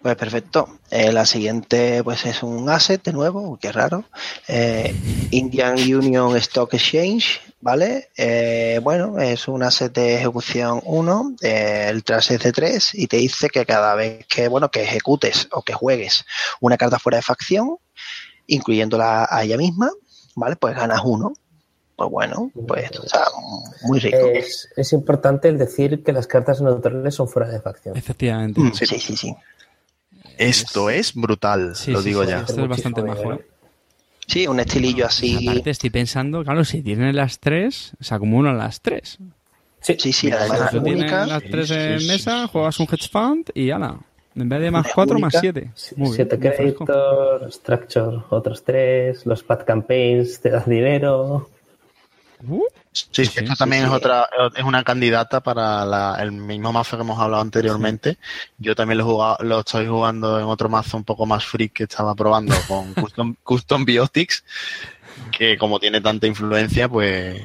Pues 0.00 0.14
perfecto. 0.14 0.78
Eh, 0.90 1.12
la 1.12 1.26
siguiente 1.26 2.04
pues 2.04 2.24
es 2.24 2.44
un 2.44 2.70
asset 2.70 3.02
de 3.02 3.12
nuevo, 3.12 3.58
qué 3.60 3.72
raro. 3.72 4.04
Eh, 4.46 4.94
Indian 5.32 5.74
Union 5.74 6.36
Stock 6.36 6.72
Exchange, 6.72 7.40
¿vale? 7.60 8.08
Eh, 8.16 8.78
bueno, 8.80 9.18
es 9.18 9.48
un 9.48 9.64
asset 9.64 9.92
de 9.92 10.14
ejecución 10.14 10.80
1, 10.84 11.32
eh, 11.42 11.86
el 11.88 12.04
trash 12.04 12.30
es 12.30 12.42
de 12.44 12.52
3 12.52 12.94
y 12.94 13.08
te 13.08 13.16
dice 13.16 13.48
que 13.48 13.66
cada 13.66 13.96
vez 13.96 14.24
que, 14.28 14.46
bueno, 14.46 14.70
que 14.70 14.84
ejecutes 14.84 15.48
o 15.50 15.62
que 15.62 15.72
juegues 15.72 16.24
una 16.60 16.76
carta 16.76 17.00
fuera 17.00 17.16
de 17.18 17.22
facción, 17.22 17.78
incluyéndola 18.48 19.28
a 19.30 19.44
ella 19.44 19.56
misma, 19.56 19.90
¿vale? 20.34 20.56
Pues 20.56 20.74
ganas 20.74 21.00
uno. 21.04 21.32
Pues 21.94 22.10
bueno, 22.10 22.50
pues 22.66 22.84
esto 22.84 23.04
está 23.04 23.24
muy 23.82 23.98
rico. 23.98 24.16
Es, 24.32 24.68
es 24.76 24.92
importante 24.92 25.48
el 25.48 25.58
decir 25.58 26.02
que 26.04 26.12
las 26.12 26.26
cartas 26.28 26.60
neutrales 26.60 27.14
son 27.14 27.28
fuera 27.28 27.48
de 27.48 27.60
facción. 27.60 27.96
Efectivamente. 27.96 28.60
Mm, 28.60 28.72
sí, 28.72 28.86
sí, 28.86 29.16
sí. 29.16 29.34
Esto 30.36 30.90
es 30.90 31.14
brutal, 31.14 31.74
Sí, 31.74 31.90
lo 31.90 32.00
sí, 32.00 32.08
digo 32.08 32.22
sí, 32.22 32.30
ya. 32.30 32.40
Esto 32.40 32.62
es 32.62 32.68
bastante 32.68 33.02
majo, 33.02 33.32
¿eh? 33.32 33.46
Sí, 34.28 34.46
un 34.46 34.60
estilillo 34.60 35.06
así. 35.06 35.48
aparte 35.48 35.70
estoy 35.70 35.90
pensando, 35.90 36.44
claro, 36.44 36.64
si 36.64 36.82
tienen 36.82 37.16
las 37.16 37.40
tres, 37.40 37.92
se 37.98 38.14
acumulan 38.14 38.58
las 38.58 38.80
tres. 38.80 39.18
Sí, 39.80 39.96
Sí, 39.98 40.12
sí, 40.12 40.30
además 40.30 40.70
Si 40.70 40.80
tienes 40.80 41.00
única. 41.02 41.26
las 41.26 41.42
tres 41.42 41.70
en 41.70 42.00
sí, 42.00 42.06
mesa, 42.08 42.42
sí, 42.42 42.48
juegas 42.52 42.78
un 42.78 42.86
hedge 42.92 43.08
fund 43.10 43.50
y 43.54 43.70
ala. 43.70 43.98
En 44.40 44.48
vez 44.48 44.60
de 44.60 44.70
más 44.70 44.86
Es 44.86 44.94
cuatro, 44.94 45.18
más 45.18 45.34
única. 45.34 45.40
siete. 45.40 45.72
Muy 45.96 46.06
bien, 46.06 46.14
Siete 46.14 46.36
muy 46.38 46.48
fresco. 46.48 46.84
créditos, 46.84 47.54
Structure, 47.54 48.16
otros 48.30 48.64
tres, 48.64 49.26
los 49.26 49.42
Pad 49.42 49.64
Campaigns, 49.66 50.40
te 50.40 50.50
das 50.50 50.66
dinero. 50.68 51.50
Uh, 52.46 52.62
Sí, 52.92 53.06
Sí, 53.12 53.22
esto 53.22 53.52
sí, 53.52 53.58
también 53.58 53.82
sí. 53.82 53.88
es 53.88 53.94
otra, 53.94 54.28
es 54.56 54.64
una 54.64 54.82
candidata 54.82 55.40
para 55.40 55.84
la- 55.84 56.16
el 56.20 56.32
mismo 56.32 56.72
mazo 56.72 56.96
que 56.96 57.02
hemos 57.02 57.18
hablado 57.18 57.42
anteriormente. 57.42 58.16
Yo 58.58 58.74
también 58.74 58.98
lo, 58.98 59.04
jugado- 59.04 59.36
lo 59.44 59.60
estoy 59.60 59.86
jugando 59.86 60.38
en 60.38 60.46
otro 60.46 60.68
mazo 60.68 60.96
un 60.96 61.04
poco 61.04 61.24
más 61.26 61.44
freak 61.44 61.72
que 61.74 61.82
estaba 61.84 62.14
probando 62.14 62.54
con 62.66 62.94
Custom, 62.94 63.36
Custom 63.44 63.84
Biotics, 63.84 64.42
que 65.30 65.56
como 65.58 65.78
tiene 65.78 66.00
tanta 66.00 66.26
influencia, 66.26 66.88
pues, 66.88 67.40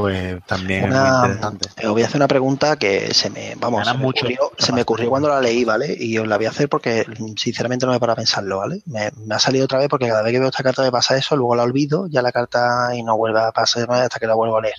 pues 0.00 0.44
también 0.46 0.84
Una- 0.84 1.06
es 1.06 1.12
muy 1.12 1.28
interesante. 1.30 1.68
Eh, 1.76 1.86
Os 1.86 1.92
voy 1.92 2.02
a 2.02 2.06
hacer 2.06 2.16
una 2.16 2.28
pregunta 2.28 2.76
que 2.76 3.14
se 3.14 3.30
me, 3.30 3.54
vamos, 3.56 3.86
se 3.86 3.92
me, 3.94 3.98
mucho. 3.98 4.26
ocurrió, 4.26 4.52
se 4.58 4.72
me 4.72 4.82
ocurrió 4.82 5.08
cuando 5.10 5.28
la 5.28 5.40
leí, 5.40 5.64
¿vale? 5.64 5.94
Y 5.98 6.18
os 6.18 6.26
la 6.26 6.36
voy 6.36 6.46
a 6.46 6.50
hacer 6.50 6.68
porque 6.68 7.04
sinceramente 7.36 7.86
no 7.86 7.92
me 7.92 8.00
para 8.00 8.14
pensarlo, 8.16 8.58
¿vale? 8.58 8.82
Me, 8.86 9.10
me 9.24 9.34
ha 9.34 9.38
salido 9.38 9.64
otra 9.64 9.78
vez 9.78 9.88
porque 9.88 10.08
cada 10.08 10.22
vez 10.22 10.32
que 10.32 10.38
veo 10.40 10.48
esta 10.48 10.62
carta 10.62 10.82
me 10.82 10.90
pasa 10.92 11.16
eso, 11.16 11.36
luego 11.36 11.54
la 11.56 11.62
olvido, 11.62 12.06
ya 12.08 12.22
la 12.22 12.32
carta 12.32 12.90
y 12.94 13.02
no 13.02 13.16
vuelve 13.16 13.40
a 13.40 13.52
pasarme 13.52 13.96
hasta 13.96 14.18
que 14.18 14.26
la 14.26 14.34
vuelvo 14.34 14.58
a 14.58 14.62
leer. 14.62 14.74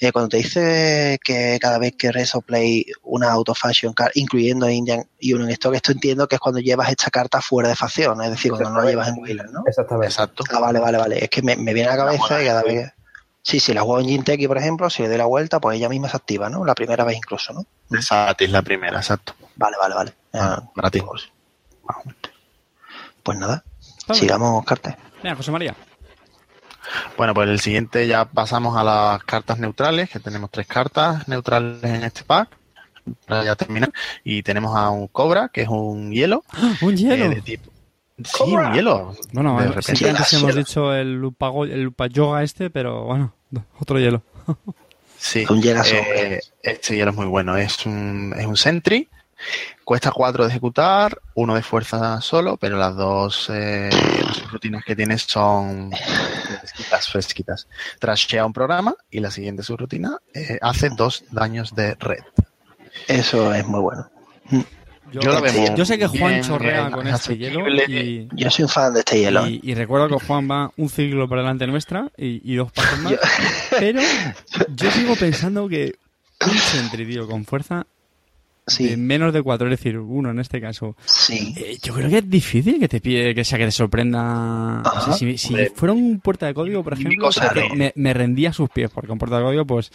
Eh, 0.00 0.10
cuando 0.10 0.30
te 0.30 0.38
dice 0.38 1.20
que 1.22 1.58
cada 1.60 1.78
vez 1.78 1.94
que 1.96 2.10
rezo 2.10 2.40
play 2.40 2.84
una 3.02 3.30
auto 3.30 3.54
fashion 3.54 3.92
card, 3.92 4.10
incluyendo 4.14 4.68
Indian 4.68 5.04
y 5.20 5.32
uno 5.32 5.44
en 5.44 5.50
stock, 5.50 5.74
esto 5.74 5.92
entiendo 5.92 6.26
que 6.26 6.34
es 6.36 6.40
cuando 6.40 6.58
llevas 6.60 6.88
esta 6.90 7.08
carta 7.10 7.40
fuera 7.40 7.68
de 7.68 7.76
facción, 7.76 8.20
es 8.22 8.30
decir, 8.30 8.50
cuando 8.50 8.70
no 8.70 8.80
la 8.82 8.90
llevas 8.90 9.08
en 9.08 9.18
Wheeler, 9.22 9.50
¿no? 9.50 9.62
Exactamente. 9.66 10.08
Exacto. 10.08 10.42
Ah, 10.50 10.58
vale, 10.58 10.80
vale, 10.80 10.98
vale. 10.98 11.22
Es 11.24 11.30
que 11.30 11.42
me, 11.42 11.54
me 11.56 11.72
viene 11.72 11.88
a 11.90 11.96
la 11.96 12.04
cabeza 12.04 12.42
y 12.42 12.46
cada 12.46 12.62
vez 12.62 12.90
que... 12.90 13.01
Sí, 13.42 13.58
sí, 13.60 13.74
la 13.74 13.82
juego 13.82 14.00
en 14.00 14.06
Jinteki, 14.08 14.46
por 14.46 14.56
ejemplo, 14.58 14.88
si 14.88 15.02
le 15.02 15.08
doy 15.08 15.18
la 15.18 15.24
vuelta, 15.26 15.60
pues 15.60 15.76
ella 15.76 15.88
misma 15.88 16.08
se 16.08 16.16
activa, 16.16 16.48
¿no? 16.48 16.64
La 16.64 16.74
primera 16.74 17.04
vez 17.04 17.16
incluso, 17.16 17.52
¿no? 17.52 17.64
Esa 17.98 18.30
es 18.38 18.50
la 18.50 18.62
primera, 18.62 18.98
exacto. 18.98 19.34
Vale, 19.56 19.76
vale, 19.80 19.94
vale. 19.94 20.14
Ah, 20.32 20.58
Ah, 20.60 20.70
para 20.74 20.90
ti. 20.90 21.00
pues, 21.00 21.28
pues 23.22 23.38
nada, 23.38 23.64
Vale. 24.06 24.20
sigamos 24.20 24.64
cartas. 24.64 24.96
Venga, 25.22 25.36
José 25.36 25.50
María. 25.50 25.74
Bueno, 27.16 27.32
pues 27.34 27.48
el 27.48 27.60
siguiente 27.60 28.06
ya 28.06 28.24
pasamos 28.24 28.76
a 28.76 28.84
las 28.84 29.22
cartas 29.24 29.58
neutrales, 29.58 30.08
que 30.10 30.20
tenemos 30.20 30.50
tres 30.50 30.66
cartas 30.66 31.26
neutrales 31.28 31.82
en 31.84 32.04
este 32.04 32.24
pack. 32.24 32.48
Para 33.26 33.42
ya 33.44 33.56
terminar. 33.56 33.92
Y 34.22 34.44
tenemos 34.44 34.76
a 34.76 34.90
un 34.90 35.08
Cobra, 35.08 35.48
que 35.48 35.62
es 35.62 35.68
un 35.68 36.12
hielo. 36.12 36.44
Un 36.82 36.92
eh, 36.94 36.96
hielo. 36.96 37.28
de 37.30 37.40
tipo... 37.42 37.71
Sí, 38.24 38.54
un 38.54 38.72
hielo. 38.72 39.14
Bueno, 39.32 39.58
de 39.58 39.68
sí 39.68 39.72
repente. 39.74 40.04
que 40.04 40.10
antes 40.10 40.28
sí, 40.28 40.36
hemos 40.36 40.52
sí. 40.52 40.58
dicho 40.58 40.94
el 40.94 41.14
lupago, 41.14 41.64
el 41.64 41.82
lupayoga 41.82 42.42
este, 42.42 42.70
pero 42.70 43.04
bueno, 43.04 43.34
otro 43.80 43.98
hielo. 43.98 44.22
Sí, 45.18 45.46
Un 45.48 45.62
hielazo, 45.62 45.94
eh, 45.94 46.40
este 46.62 46.96
hielo 46.96 47.12
es 47.12 47.16
muy 47.16 47.26
bueno. 47.26 47.56
Es 47.56 47.86
un, 47.86 48.34
es 48.36 48.44
un 48.46 48.56
Sentry. 48.56 49.08
Cuesta 49.84 50.12
4 50.12 50.44
de 50.44 50.50
ejecutar, 50.50 51.20
uno 51.34 51.54
de 51.56 51.62
fuerza 51.62 52.20
solo, 52.20 52.56
pero 52.56 52.76
las 52.76 52.94
dos 52.96 53.50
eh, 53.52 53.90
rutinas 54.50 54.84
que 54.84 54.94
tienes 54.94 55.22
son 55.22 55.90
fresquitas, 56.60 57.08
fresquitas. 57.08 57.68
Trashea 57.98 58.44
un 58.46 58.52
programa 58.52 58.94
y 59.10 59.18
la 59.20 59.30
siguiente 59.32 59.62
subrutina 59.64 60.18
eh, 60.34 60.58
hace 60.60 60.90
dos 60.90 61.24
daños 61.32 61.74
de 61.74 61.94
red. 61.96 62.22
Eso 63.08 63.52
es 63.52 63.66
muy 63.66 63.80
bueno. 63.80 64.08
Yo 65.12 65.20
lo 65.32 65.40
veo 65.42 65.74
yo 65.76 65.84
sé 65.84 65.98
que 65.98 66.06
Juan 66.06 66.32
bien, 66.32 66.42
chorrea 66.42 66.80
bien 66.80 66.90
con 66.92 67.06
este 67.06 67.36
hielo 67.36 67.68
y, 67.88 68.28
Yo 68.34 68.50
soy 68.50 68.62
un 68.64 68.68
fan 68.68 68.94
de 68.94 69.00
este 69.00 69.18
hielo. 69.20 69.44
¿eh? 69.46 69.60
y, 69.62 69.70
y 69.70 69.74
recuerdo 69.74 70.08
que 70.18 70.24
Juan 70.26 70.50
va 70.50 70.70
un 70.76 70.88
ciclo 70.88 71.28
por 71.28 71.38
delante 71.38 71.66
nuestra 71.66 72.10
y, 72.16 72.40
y 72.50 72.56
dos 72.56 72.72
pasos 72.72 72.98
más. 73.00 73.12
Yo- 73.12 73.18
Pero 73.78 74.00
yo 74.74 74.90
sigo 74.90 75.14
pensando 75.16 75.68
que 75.68 75.94
un 76.46 76.56
Sentry, 76.58 77.06
tío, 77.06 77.26
con 77.28 77.44
fuerza 77.44 77.86
de 78.78 78.96
menos 78.96 79.32
de 79.32 79.42
cuatro, 79.42 79.66
es 79.66 79.78
decir, 79.78 79.98
uno 79.98 80.30
en 80.30 80.38
este 80.38 80.60
caso. 80.60 80.96
sí. 81.04 81.54
Eh, 81.56 81.78
yo 81.82 81.94
creo 81.94 82.08
que 82.08 82.18
es 82.18 82.30
difícil 82.30 82.78
que 82.78 82.88
te 82.88 83.00
pide, 83.00 83.34
que 83.34 83.44
sea 83.44 83.58
que 83.58 83.66
te 83.66 83.70
sorprenda. 83.72 84.80
Ajá. 84.80 85.00
O 85.00 85.04
sea, 85.04 85.12
si, 85.14 85.38
si 85.38 85.54
fuera 85.74 85.92
un 85.92 86.20
puerta 86.20 86.46
de 86.46 86.54
código, 86.54 86.82
por 86.82 86.94
ejemplo, 86.94 87.28
no. 87.68 87.74
me, 87.74 87.92
me 87.96 88.14
rendía 88.14 88.50
a 88.50 88.52
sus 88.52 88.68
pies, 88.70 88.90
porque 88.94 89.12
un 89.12 89.18
puerta 89.18 89.38
de 89.38 89.44
código, 89.44 89.64
pues, 89.66 89.90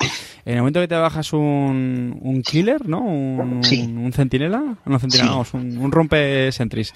en 0.45 0.53
el 0.55 0.59
momento 0.59 0.79
que 0.79 0.87
te 0.87 0.95
bajas 0.95 1.33
un, 1.33 2.17
un 2.21 2.41
killer, 2.41 2.87
¿no? 2.87 3.01
Un, 3.01 3.63
Sí. 3.63 3.81
un 3.81 4.11
centinela, 4.13 4.77
no 4.85 4.99
centinela, 4.99 5.43
un, 5.53 5.77
un 5.77 5.91
rompe 5.91 6.51
sentries. 6.51 6.93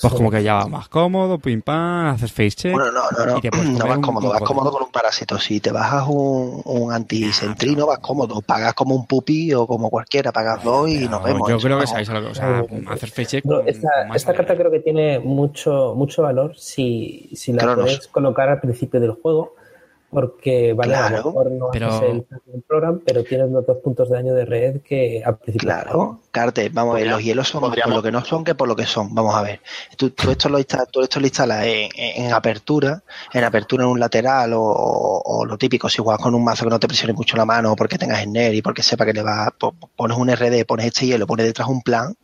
Pues 0.00 0.12
como 0.12 0.30
que 0.30 0.42
ya 0.42 0.54
va 0.54 0.66
más 0.66 0.88
cómodo, 0.88 1.38
pim 1.38 1.62
pam, 1.62 2.06
haces 2.08 2.32
face 2.32 2.50
check. 2.50 2.72
Bueno, 2.72 2.90
no, 2.92 3.02
no, 3.16 3.26
no. 3.32 3.38
y 3.38 3.40
te 3.40 3.50
puedes 3.50 3.68
No 3.70 3.86
vas 3.86 3.98
cómodo, 3.98 4.28
vas 4.30 4.42
cómodo 4.42 4.70
con 4.72 4.82
un 4.82 4.90
parásito. 4.90 5.38
Si 5.38 5.60
te 5.60 5.70
bajas 5.70 6.04
un, 6.08 6.62
un 6.64 6.92
anticentrino, 6.92 7.86
vas 7.86 7.98
cómodo. 7.98 8.40
Pagas 8.42 8.74
como 8.74 8.94
un 8.94 9.06
pupi 9.06 9.52
o 9.54 9.66
como 9.66 9.90
cualquiera, 9.90 10.32
pagas 10.32 10.62
dos 10.64 10.88
y 10.88 10.98
Pero 10.98 11.10
nos 11.22 11.34
vemos. 11.34 11.48
Yo 11.48 11.58
creo 11.58 11.78
que 11.78 11.86
sabéis 11.86 12.10
a 12.10 12.14
lo 12.14 12.20
que, 12.20 12.26
o 12.26 12.34
sea, 12.34 12.64
hacer 12.88 13.26
check. 13.26 13.44
No, 13.44 13.60
esta, 13.60 13.88
esta 14.14 14.34
carta 14.34 14.56
creo 14.56 14.70
que 14.70 14.80
tiene 14.80 15.18
mucho, 15.18 15.94
mucho 15.96 16.22
valor 16.22 16.56
si, 16.56 17.30
si 17.34 17.52
la 17.52 17.62
Cronos. 17.62 17.84
puedes 17.84 18.08
colocar 18.08 18.48
al 18.48 18.60
principio 18.60 19.00
del 19.00 19.12
juego, 19.12 19.54
porque 20.12 20.74
vale, 20.74 20.94
a 20.94 21.08
Claro, 21.08 21.16
lo 21.16 21.24
mejor 21.24 21.50
no 21.52 21.68
pero- 21.72 21.88
haces 21.88 22.10
el, 22.10 22.62
program, 22.68 23.00
pero 23.04 23.24
tienes 23.24 23.50
los 23.50 23.66
dos 23.66 23.78
puntos 23.78 24.10
de 24.10 24.16
daño 24.16 24.34
de 24.34 24.44
red 24.44 24.80
que 24.82 25.22
al 25.24 25.38
principio. 25.38 25.66
Claro, 25.66 26.20
Carte, 26.30 26.68
vamos 26.68 26.94
a 26.94 26.98
ver, 26.98 27.06
los 27.08 27.22
hielos 27.22 27.48
son 27.48 27.62
podríamos- 27.62 27.94
por 27.94 27.96
lo 27.96 28.02
que 28.02 28.12
no 28.12 28.22
son 28.24 28.44
que 28.44 28.54
por 28.54 28.68
lo 28.68 28.76
que 28.76 28.84
son. 28.84 29.14
Vamos 29.14 29.34
a 29.34 29.40
ver. 29.42 29.60
Tú, 29.96 30.10
tú 30.10 30.30
esto 30.30 30.50
lo 30.50 30.58
instalas, 30.58 30.88
tú 30.90 31.00
esto 31.00 31.18
lo 31.18 31.26
instalas 31.26 31.64
en, 31.66 32.32
apertura, 32.32 33.02
en 33.32 33.42
apertura 33.44 33.84
en 33.84 33.90
un 33.90 33.98
lateral 34.00 34.52
o, 34.52 34.60
o- 34.62 35.22
o 35.24 35.44
lo 35.46 35.56
típico, 35.56 35.88
si 35.88 36.02
juegas 36.02 36.20
con 36.22 36.34
un 36.34 36.44
mazo 36.44 36.64
que 36.64 36.70
no 36.70 36.78
te 36.78 36.88
presione 36.88 37.14
mucho 37.14 37.36
la 37.38 37.46
mano 37.46 37.74
porque 37.74 37.96
tengas 37.98 38.20
el 38.22 38.32
NER 38.32 38.54
y 38.54 38.60
porque 38.62 38.82
sepa 38.82 39.06
que 39.06 39.14
le 39.14 39.22
va, 39.22 39.50
po- 39.58 39.74
pones 39.96 40.16
un 40.18 40.28
RD, 40.30 40.64
pones 40.66 40.86
este 40.86 41.06
hielo, 41.06 41.26
pones 41.26 41.46
detrás 41.46 41.68
un 41.68 41.80
plan 41.80 42.14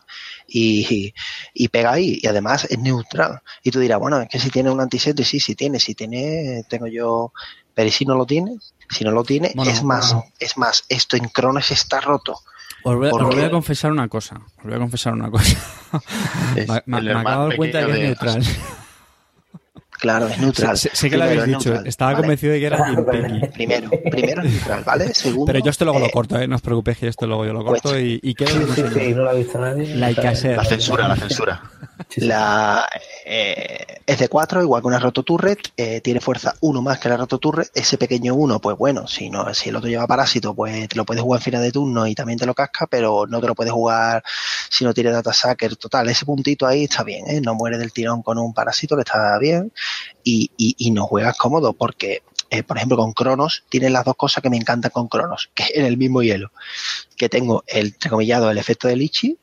y, 0.47 1.12
y 1.55 1.69
pega 1.69 1.93
ahí. 1.93 2.19
Y 2.23 2.27
además 2.27 2.66
es 2.70 2.78
neutral. 2.78 3.40
Y 3.62 3.70
tú 3.70 3.81
dirás, 3.81 3.98
bueno, 3.98 4.20
es 4.20 4.28
que 4.28 4.39
si 4.39 4.51
tiene 4.51 4.70
un 4.70 4.81
antisento, 4.81 5.23
y 5.23 5.24
sí, 5.24 5.40
si 5.40 5.55
tiene, 5.55 5.78
si 5.81 5.94
tiene, 5.94 6.65
tengo 6.69 6.86
yo, 6.86 7.32
pero 7.78 7.86
¿y 7.88 7.92
si 7.92 8.05
no 8.05 8.16
lo 8.16 8.26
tiene? 8.26 8.56
Si 8.90 9.05
no 9.05 9.12
lo 9.12 9.22
tiene, 9.22 9.52
Bueno, 9.55 9.70
es 9.70 9.84
más, 9.84 10.12
bueno. 10.12 10.28
es 10.40 10.59
más, 10.59 10.82
esto 10.88 11.16
en 11.16 11.28
Cronos 11.28 11.70
está 11.70 12.00
roto. 12.00 12.32
Os 12.82 12.96
voy, 12.96 13.06
os 13.06 13.12
Porque- 13.12 13.36
voy 13.36 13.44
a 13.44 13.50
confesar 13.52 13.92
una 13.92 14.09
cosa. 14.09 14.40
Os 14.59 14.64
voy 14.64 14.74
a 14.74 14.78
confesar 14.78 15.12
una 15.12 15.30
cosa. 15.30 15.56
Es 16.56 16.66
me, 16.68 16.82
me- 16.86 17.02
me 17.02 17.12
acabo 17.12 17.42
de 17.44 17.48
dar 17.50 17.56
cuenta 17.56 17.78
de 17.78 17.86
que 17.86 17.92
es 17.92 17.98
neutral. 18.00 18.42
Claro, 20.00 20.26
es 20.26 20.38
neutral. 20.38 20.76
Sé, 20.76 20.90
sé 20.92 21.09
que 21.09 21.16
lo 21.16 21.22
habéis 21.24 21.40
es 21.40 21.46
dicho. 21.46 21.68
neutral, 21.70 21.86
Estaba 21.86 22.12
¿vale? 22.14 22.22
convencido 22.22 22.52
de 22.52 22.59
que 22.60 22.66
era 22.66 22.84
Jinpeki. 22.88 23.46
Primero, 23.55 23.90
primero 24.10 24.42
es 24.42 24.50
neutral, 24.52 24.82
¿vale? 24.84 25.14
Segundo. 25.14 25.46
Pero 25.52 25.59
yo 25.64 25.70
esto 25.70 25.84
luego 25.84 26.00
eh, 26.00 26.02
lo 26.02 26.10
corto, 26.10 26.36
¿eh? 26.40 26.48
No 26.48 26.56
os 26.56 26.62
preocéis 26.62 26.98
que 26.98 27.06
esto 27.09 27.26
luego 27.28 27.46
yo 27.46 27.52
lo 27.52 27.64
corto 27.64 27.90
Pues- 27.90 28.02
y, 28.02 28.20
y 28.22 28.34
quedo 28.34 28.48
Sí, 28.50 28.72
sí, 28.74 28.82
sí, 28.92 29.14
no 29.14 29.22
lo 29.22 29.30
ha 29.30 29.34
visto 29.34 29.59
nadie. 29.60 29.86
Said. 30.34 30.56
La 30.56 30.64
censura, 30.64 31.06
la 31.09 31.16
censura. 31.16 31.62
La, 32.16 32.89
eh, 33.24 34.01
es 34.06 34.18
de 34.18 34.28
4, 34.28 34.62
igual 34.62 34.80
que 34.80 34.89
una 34.89 34.98
Roto 34.98 35.22
Turret, 35.22 35.59
eh, 35.76 36.01
tiene 36.01 36.20
fuerza 36.20 36.55
1 36.60 36.80
más 36.80 36.98
que 36.98 37.09
la 37.09 37.18
Roto 37.18 37.39
Turret. 37.39 37.70
Ese 37.74 37.98
pequeño 37.98 38.35
1, 38.35 38.60
pues 38.60 38.76
bueno, 38.78 39.06
si 39.06 39.28
no 39.28 39.52
si 39.52 39.68
el 39.68 39.76
otro 39.76 39.90
lleva 39.90 40.06
parásito, 40.06 40.55
pues 40.55 40.89
te 40.89 40.97
lo 40.97 41.05
puedes 41.05 41.22
jugar 41.22 41.40
en 41.40 41.44
final 41.44 41.62
de 41.62 41.72
turno 41.72 42.06
y 42.06 42.14
también 42.14 42.39
te 42.39 42.47
lo 42.47 42.55
casca, 42.55 42.86
pero 42.86 43.26
no 43.26 43.40
te 43.40 43.47
lo 43.47 43.55
puedes 43.55 43.72
jugar 43.72 44.22
si 44.70 44.85
no 44.85 44.94
tiene 44.94 45.10
Data 45.10 45.32
Sucker. 45.32 45.76
Total, 45.76 46.09
ese 46.09 46.24
puntito 46.24 46.66
ahí 46.66 46.85
está 46.85 47.05
bien, 47.05 47.28
¿eh? 47.28 47.40
No 47.40 47.55
muere 47.55 47.76
del 47.78 47.93
tirón 47.93 48.22
con 48.22 48.39
un 48.39 48.55
parásito, 48.55 48.97
que 48.97 49.02
está 49.02 49.39
bien. 49.39 49.72
Y, 50.24 50.51
y, 50.56 50.90
no 50.90 51.06
juegas 51.06 51.36
cómodo, 51.36 51.72
porque, 51.72 52.22
eh, 52.51 52.62
por 52.62 52.76
ejemplo, 52.76 52.97
con 52.98 53.12
Cronos, 53.12 53.64
tiene 53.68 53.89
las 53.89 54.05
dos 54.05 54.16
cosas 54.16 54.43
que 54.43 54.51
me 54.51 54.56
encantan 54.56 54.90
con 54.90 55.09
Cronos, 55.09 55.51
que 55.55 55.62
es 55.64 55.70
en 55.74 55.86
el 55.86 55.97
mismo 55.97 56.22
hielo. 56.22 56.52
Que 57.16 57.28
tengo 57.28 57.64
el, 57.66 57.89
entrecomillado, 57.89 58.51
el 58.51 58.59
efecto 58.59 58.89
de 58.89 58.97
Lichi, 58.97 59.39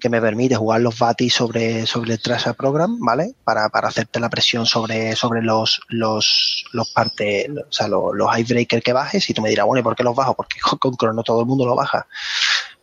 que 0.00 0.08
me 0.08 0.20
permite 0.20 0.56
jugar 0.56 0.80
los 0.80 0.98
Batis 0.98 1.34
sobre, 1.34 1.86
sobre 1.86 2.14
el 2.14 2.20
Tracer 2.20 2.54
Program, 2.54 2.98
¿vale? 2.98 3.34
Para, 3.44 3.68
para 3.68 3.88
hacerte 3.88 4.18
la 4.18 4.28
presión 4.28 4.66
sobre, 4.66 5.14
sobre 5.14 5.42
los, 5.42 5.80
los, 5.88 6.64
los 6.72 6.90
partes, 6.90 7.48
o 7.50 7.72
sea, 7.72 7.86
los, 7.86 8.14
los 8.14 8.38
Icebreaker 8.38 8.82
que 8.82 8.92
bajes, 8.92 9.28
y 9.30 9.34
tú 9.34 9.42
me 9.42 9.50
dirás, 9.50 9.66
bueno, 9.66 9.80
¿y 9.80 9.84
por 9.84 9.94
qué 9.94 10.02
los 10.02 10.16
bajo? 10.16 10.34
Porque 10.34 10.58
con 10.80 10.94
Crono 10.94 11.22
todo 11.22 11.40
el 11.40 11.46
mundo 11.46 11.66
lo 11.66 11.76
baja. 11.76 12.06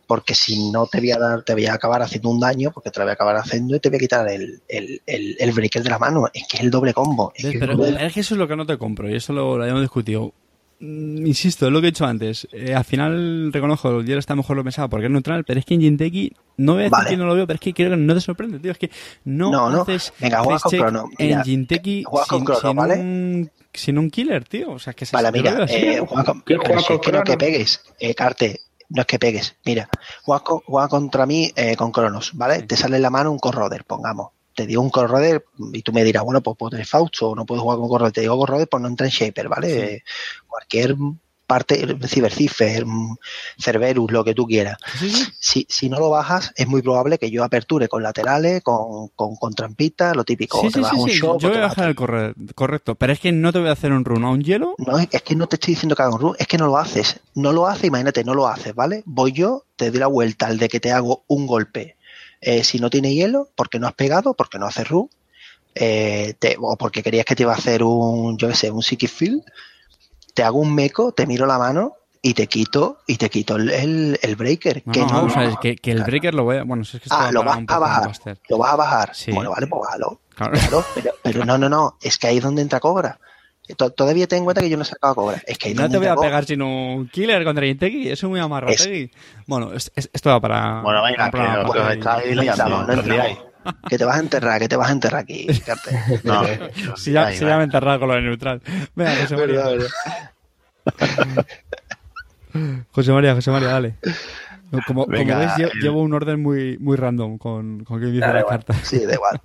Porque 0.06 0.34
si 0.34 0.70
no 0.70 0.86
te 0.86 1.00
voy 1.00 1.10
a 1.10 1.18
dar, 1.18 1.42
te 1.42 1.52
voy 1.52 1.66
a 1.66 1.74
acabar 1.74 2.00
haciendo 2.00 2.30
un 2.30 2.40
daño, 2.40 2.70
porque 2.72 2.90
te 2.90 2.98
lo 2.98 3.04
voy 3.04 3.10
a 3.10 3.14
acabar 3.14 3.36
haciendo 3.36 3.76
y 3.76 3.80
te 3.80 3.90
voy 3.90 3.96
a 3.96 4.00
quitar 4.00 4.26
el, 4.30 4.62
el, 4.66 5.02
el, 5.04 5.36
el 5.38 5.52
breaker 5.52 5.82
de 5.82 5.90
la 5.90 5.98
mano. 5.98 6.28
Es 6.32 6.48
que 6.48 6.56
es 6.56 6.62
el 6.62 6.70
doble 6.70 6.94
combo. 6.94 7.30
Es 7.34 7.44
Pero 7.60 7.84
es 7.84 8.12
que 8.14 8.20
eso 8.20 8.34
es 8.34 8.38
lo 8.38 8.48
que 8.48 8.56
no 8.56 8.64
te 8.64 8.78
compro 8.78 9.10
y 9.10 9.16
eso 9.16 9.34
lo, 9.34 9.58
lo 9.58 9.62
habíamos 9.64 9.82
discutido. 9.82 10.32
Mm, 10.80 11.26
Insisto, 11.26 11.66
es 11.66 11.72
lo 11.72 11.80
que 11.80 11.88
he 11.88 11.90
dicho 11.90 12.06
antes. 12.06 12.46
Eh, 12.52 12.74
al 12.74 12.84
final 12.84 13.52
reconozco, 13.52 13.98
el 14.00 14.06
hielo 14.06 14.20
está 14.20 14.36
mejor 14.36 14.56
lo 14.56 14.62
pensado 14.64 14.88
porque 14.88 15.06
es 15.06 15.12
neutral, 15.12 15.44
pero 15.44 15.58
es 15.58 15.66
que 15.66 15.74
en 15.74 15.80
Jinteki 15.80 16.32
no 16.58 16.74
voy 16.74 16.82
a 16.82 16.84
decir 16.84 16.92
Vale. 16.98 17.10
que 17.10 17.16
no 17.16 17.26
lo 17.26 17.34
veo, 17.34 17.46
pero 17.46 17.54
es 17.56 17.60
que 17.60 17.74
creo 17.74 17.90
que 17.90 17.96
no 17.96 18.14
te 18.14 18.20
sorprende, 18.20 18.58
tío. 18.60 18.70
Es 18.72 18.78
que 18.78 18.90
no, 19.24 19.50
No, 19.50 19.70
no. 19.70 19.82
haces 19.82 20.12
Venga, 20.20 20.40
juega 20.42 20.60
con 20.60 20.72
Crono. 20.72 21.08
Mira, 21.18 21.38
en 21.38 21.44
Jinteki 21.44 22.04
sin, 22.28 22.44
Crono, 22.44 22.60
sin 22.60 22.76
¿vale? 22.76 22.94
un, 22.96 23.50
sin 23.72 23.98
un 23.98 24.10
killer, 24.10 24.44
tío. 24.44 24.70
O 24.72 24.78
sea, 24.78 24.92
que 24.92 25.04
se 25.06 25.16
Vale, 25.16 25.32
mira, 25.32 25.66
eh, 25.68 26.00
juega 26.06 26.24
con, 26.24 26.40
¿Quién 26.42 26.60
pero 26.60 26.74
juega 26.74 26.80
si 26.80 26.86
con 26.86 26.96
es 26.96 27.00
que 27.02 27.12
no 27.12 27.18
que 27.18 27.24
Crono? 27.24 27.38
pegues, 27.38 27.80
eh, 27.98 28.14
Carte, 28.14 28.60
no 28.90 29.00
es 29.02 29.06
que 29.06 29.18
pegues, 29.18 29.56
mira, 29.66 29.88
juega, 30.22 30.44
con- 30.44 30.60
juega 30.60 30.88
contra 30.88 31.26
mí 31.26 31.50
eh, 31.56 31.74
con 31.76 31.90
Cronos, 31.90 32.30
¿vale? 32.34 32.62
Te 32.62 32.76
sale 32.76 32.96
en 32.96 33.02
la 33.02 33.10
mano 33.10 33.32
un 33.32 33.38
Corroder, 33.38 33.84
pongamos. 33.84 34.28
Te 34.58 34.66
digo 34.66 34.82
un 34.82 34.90
Corroder 34.90 35.44
y 35.72 35.82
tú 35.82 35.92
me 35.92 36.02
dirás, 36.02 36.24
bueno, 36.24 36.40
pues 36.40 36.56
puedo 36.56 36.70
tener 36.70 36.84
Fausto 36.84 37.28
o 37.28 37.36
no 37.36 37.46
puedo 37.46 37.60
jugar 37.62 37.78
con 37.78 37.88
Corroder. 37.88 38.12
Te 38.12 38.22
digo 38.22 38.36
Corroder, 38.36 38.66
pues 38.68 38.82
no 38.82 38.88
entra 38.88 39.06
en 39.06 39.12
Shaper, 39.12 39.48
¿vale? 39.48 39.98
Sí. 39.98 40.02
Cualquier 40.48 40.96
parte, 41.46 41.96
Cybercipher, 42.08 42.84
Cerberus, 43.56 44.10
lo 44.10 44.24
que 44.24 44.34
tú 44.34 44.46
quieras. 44.46 44.78
Sí, 44.98 45.10
sí. 45.10 45.24
Si, 45.38 45.66
si 45.68 45.88
no 45.88 46.00
lo 46.00 46.10
bajas, 46.10 46.52
es 46.56 46.66
muy 46.66 46.82
probable 46.82 47.18
que 47.18 47.30
yo 47.30 47.44
aperture 47.44 47.88
con 47.88 48.02
laterales, 48.02 48.62
con, 48.64 49.08
con, 49.14 49.36
con 49.36 49.54
trampitas, 49.54 50.16
lo 50.16 50.24
típico. 50.24 50.60
Sí, 50.60 50.70
te 50.70 50.80
un 50.80 51.08
shock, 51.08 51.40
Yo 51.40 51.48
o 51.48 51.50
voy 51.52 51.58
a 51.58 51.68
bajar 51.68 51.88
el 51.88 51.94
corre- 51.94 52.34
correcto, 52.56 52.96
pero 52.96 53.12
es 53.12 53.20
que 53.20 53.30
no 53.30 53.52
te 53.52 53.60
voy 53.60 53.68
a 53.68 53.72
hacer 53.72 53.92
un 53.92 54.04
run 54.04 54.24
a 54.24 54.30
un 54.30 54.42
hielo. 54.42 54.74
No, 54.78 54.98
es 54.98 55.08
que 55.22 55.36
no 55.36 55.46
te 55.46 55.54
estoy 55.54 55.74
diciendo 55.74 55.94
que 55.94 56.02
haga 56.02 56.14
un 56.16 56.20
run, 56.20 56.36
es 56.36 56.48
que 56.48 56.58
no 56.58 56.66
lo 56.66 56.76
haces. 56.78 57.20
No 57.36 57.52
lo 57.52 57.68
haces, 57.68 57.84
imagínate, 57.84 58.24
no 58.24 58.34
lo 58.34 58.48
haces, 58.48 58.74
¿vale? 58.74 59.04
Voy 59.06 59.30
yo, 59.30 59.64
te 59.76 59.90
doy 59.92 60.00
la 60.00 60.08
vuelta 60.08 60.46
al 60.48 60.58
de 60.58 60.68
que 60.68 60.80
te 60.80 60.90
hago 60.90 61.22
un 61.28 61.46
golpe. 61.46 61.96
Eh, 62.40 62.62
si 62.64 62.78
no 62.78 62.88
tiene 62.90 63.12
hielo, 63.14 63.48
porque 63.56 63.78
no 63.78 63.86
has 63.86 63.94
pegado, 63.94 64.34
porque 64.34 64.58
no 64.58 64.66
haces 64.66 64.88
run, 64.88 65.08
eh, 65.74 66.34
te- 66.38 66.56
o 66.60 66.76
porque 66.76 67.02
querías 67.02 67.24
que 67.24 67.34
te 67.34 67.42
iba 67.42 67.52
a 67.52 67.56
hacer 67.56 67.82
un, 67.82 68.36
yo 68.38 68.48
qué 68.48 68.54
sé, 68.54 68.70
un 68.70 68.82
psychic 68.82 69.10
field, 69.10 69.42
te 70.34 70.42
hago 70.42 70.58
un 70.58 70.74
meco, 70.74 71.12
te 71.12 71.26
miro 71.26 71.46
la 71.46 71.58
mano 71.58 71.94
y 72.22 72.34
te 72.34 72.46
quito 72.46 72.98
y 73.06 73.16
te 73.16 73.28
quito 73.30 73.56
el, 73.56 73.70
el, 73.70 74.18
el 74.22 74.36
breaker. 74.36 74.82
No, 74.86 74.92
que 74.92 75.00
no, 75.00 75.06
no, 75.06 75.24
o 75.24 75.30
sea, 75.30 75.44
es 75.44 75.56
que, 75.60 75.76
que 75.76 75.90
el 75.92 76.02
breaker 76.04 76.34
lo 76.34 76.44
voy 76.44 76.56
a... 76.58 76.62
Bueno, 76.64 76.84
si 76.84 76.96
es 76.96 77.02
que 77.04 77.08
Ah, 77.12 77.30
lo 77.32 77.44
va 77.44 77.56
vas 77.56 77.64
a 77.68 77.78
bajar. 77.78 78.12
Lo 78.48 78.58
vas 78.58 78.72
a 78.72 78.76
bajar. 78.76 79.14
Sí. 79.14 79.32
Bueno, 79.32 79.50
vale, 79.50 79.66
pues 79.66 79.80
bájalo. 79.82 80.20
Claro. 80.34 80.52
Claro, 80.52 80.84
pero, 80.94 81.10
pero 81.22 81.44
no, 81.44 81.58
no, 81.58 81.68
no. 81.68 81.96
Es 82.00 82.18
que 82.18 82.28
ahí 82.28 82.38
es 82.38 82.42
donde 82.44 82.62
entra 82.62 82.78
Cobra. 82.80 83.18
To- 83.76 83.90
Todavía 83.90 84.26
ten 84.26 84.38
en 84.38 84.44
cuenta 84.44 84.62
que 84.62 84.70
yo 84.70 84.76
no 84.76 84.82
he 84.82 84.86
sacado 84.86 85.14
Cobra. 85.14 85.42
Es 85.46 85.58
que 85.58 85.68
ahí 85.68 85.74
es 85.74 85.80
No 85.80 85.88
te 85.90 85.98
voy 85.98 86.06
a 86.06 86.14
Cobra. 86.14 86.28
pegar 86.28 86.44
sino 86.44 86.94
un 86.94 87.08
killer 87.08 87.44
contra 87.44 87.66
Integui, 87.66 88.08
eso 88.08 88.26
es 88.26 88.30
muy 88.30 88.40
amarrategui. 88.40 89.10
Bueno, 89.46 89.72
es- 89.74 89.92
es- 89.94 90.08
esto 90.12 90.30
va 90.30 90.40
para... 90.40 90.80
Bueno, 90.82 91.02
venga, 91.02 91.30
que. 91.30 91.38
Que 93.90 93.98
te 93.98 94.04
vas 94.06 94.16
a 94.16 94.20
enterrar, 94.20 94.58
que 94.60 94.68
te 94.68 94.76
vas 94.76 94.88
a 94.88 94.92
enterrar 94.92 95.20
aquí. 95.22 95.46
No, 96.24 96.42
Si 96.96 97.12
ya, 97.12 97.30
si 97.32 97.40
ya 97.44 97.56
me 97.56 97.62
he 97.62 97.64
enterrado 97.64 97.98
con 98.00 98.08
lo 98.08 98.14
de 98.14 98.22
neutral. 98.22 98.62
Venga, 98.94 99.14
José 99.20 99.36
María. 99.36 99.64
José 102.92 103.12
María, 103.12 103.34
José 103.34 103.50
María, 103.50 103.68
dale. 103.68 103.94
Como, 104.70 104.82
como 105.04 105.06
Venga, 105.06 105.38
veis, 105.38 105.50
lle- 105.52 105.70
el- 105.72 105.80
llevo 105.80 106.00
un 106.02 106.12
orden 106.14 106.42
muy, 106.42 106.76
muy 106.78 106.96
random 106.96 107.38
con, 107.38 107.84
con 107.84 108.00
quien 108.00 108.12
dice 108.12 108.26
la 108.26 108.44
carta. 108.44 108.74
Sí, 108.82 109.04
da 109.04 109.14
igual. 109.14 109.40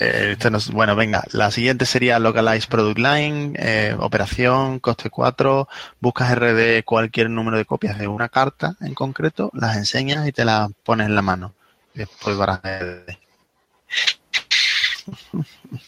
Eh, 0.00 0.30
esto 0.32 0.50
nos- 0.50 0.70
bueno, 0.70 0.94
venga, 0.94 1.24
la 1.32 1.50
siguiente 1.50 1.84
sería 1.84 2.18
Localize 2.18 2.68
Product 2.68 2.98
Line, 2.98 3.52
eh, 3.58 3.96
operación, 3.98 4.78
coste 4.78 5.10
4, 5.10 5.68
buscas 6.00 6.30
RD 6.30 6.84
cualquier 6.84 7.30
número 7.30 7.56
de 7.56 7.64
copias 7.64 7.98
de 7.98 8.06
una 8.06 8.28
carta 8.28 8.76
en 8.80 8.94
concreto, 8.94 9.50
las 9.54 9.76
enseñas 9.76 10.26
y 10.28 10.32
te 10.32 10.44
las 10.44 10.70
pones 10.84 11.08
en 11.08 11.14
la 11.14 11.22
mano. 11.22 11.54
Después 11.94 12.36
barajas 12.36 12.80
RD. 12.80 13.18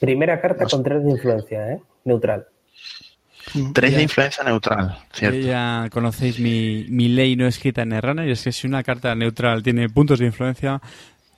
Primera 0.01 0.41
carta 0.41 0.67
con 0.67 0.83
tres 0.83 1.05
de 1.05 1.11
influencia, 1.11 1.73
¿eh? 1.73 1.81
Neutral. 2.05 2.47
Tres 3.73 3.95
de 3.97 4.03
influencia 4.03 4.45
neutral, 4.45 4.99
¿cierto? 5.13 5.39
Ya 5.39 5.89
conocéis 5.91 6.39
mi, 6.39 6.87
mi 6.89 7.09
ley 7.09 7.37
no 7.37 7.47
escrita 7.47 7.83
en 7.83 7.93
Errana 7.93 8.27
y 8.27 8.31
es 8.31 8.45
que 8.45 8.53
si 8.53 8.67
una 8.67 8.83
carta 8.83 9.15
neutral 9.15 9.63
tiene 9.63 9.89
puntos 9.89 10.19
de 10.19 10.27
influencia 10.27 10.81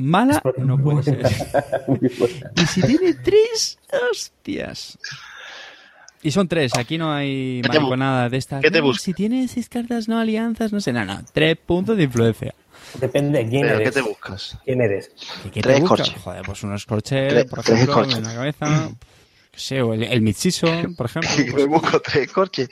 mala, 0.03 0.43
no 0.59 0.77
puede 0.79 1.03
ser. 1.03 1.23
Y 2.57 2.67
si 2.67 2.83
tiene 2.83 3.15
tres, 3.15 3.79
hostias. 4.11 4.99
Y 6.23 6.31
son 6.31 6.47
tres, 6.47 6.73
aquí 6.77 6.99
no 6.99 7.13
hay 7.13 7.61
¿Qué 7.63 7.69
te 7.69 7.79
bu- 7.79 7.81
mariconada 7.83 8.29
de 8.29 8.37
estas. 8.37 8.63
qué 8.63 8.71
te 8.71 8.79
"No, 8.79 8.85
busca? 8.87 9.03
si 9.03 9.13
tiene 9.13 9.49
seis 9.49 9.69
cartas, 9.69 10.07
no 10.09 10.19
alianzas, 10.19 10.73
no 10.73 10.81
sé, 10.81 10.93
no, 10.93 11.05
no. 11.05 11.21
Tres 11.33 11.57
puntos 11.57 11.97
de 11.97 12.05
influencia. 12.05 12.55
Depende 13.01 13.39
de 13.43 13.49
quién 13.49 13.63
Pero 13.63 13.77
¿qué 13.79 13.83
eres. 13.85 13.95
te 13.95 14.03
buscas? 14.03 14.59
¿Quién 14.65 14.81
eres? 14.83 15.11
¿Y 15.45 15.51
qué 15.51 15.63
Tres 15.63 15.77
te 15.79 15.83
escorche. 15.83 16.15
Joder, 16.23 16.43
pues 16.45 16.63
un 16.63 16.75
escorche, 16.75 17.29
Tres- 17.29 17.45
por 17.47 17.59
ejemplo, 17.61 18.05
en 18.05 18.23
la 18.23 18.35
cabeza. 18.35 18.91
qué 19.51 19.59
sé, 19.59 19.83
o 19.83 19.95
el, 19.95 20.03
el 20.05 20.21
por 20.97 21.07
ejemplo. 21.07 21.31
Que 21.37 21.53
me 21.55 21.65
busco 21.65 22.01
tres 22.01 22.31
corches. 22.31 22.69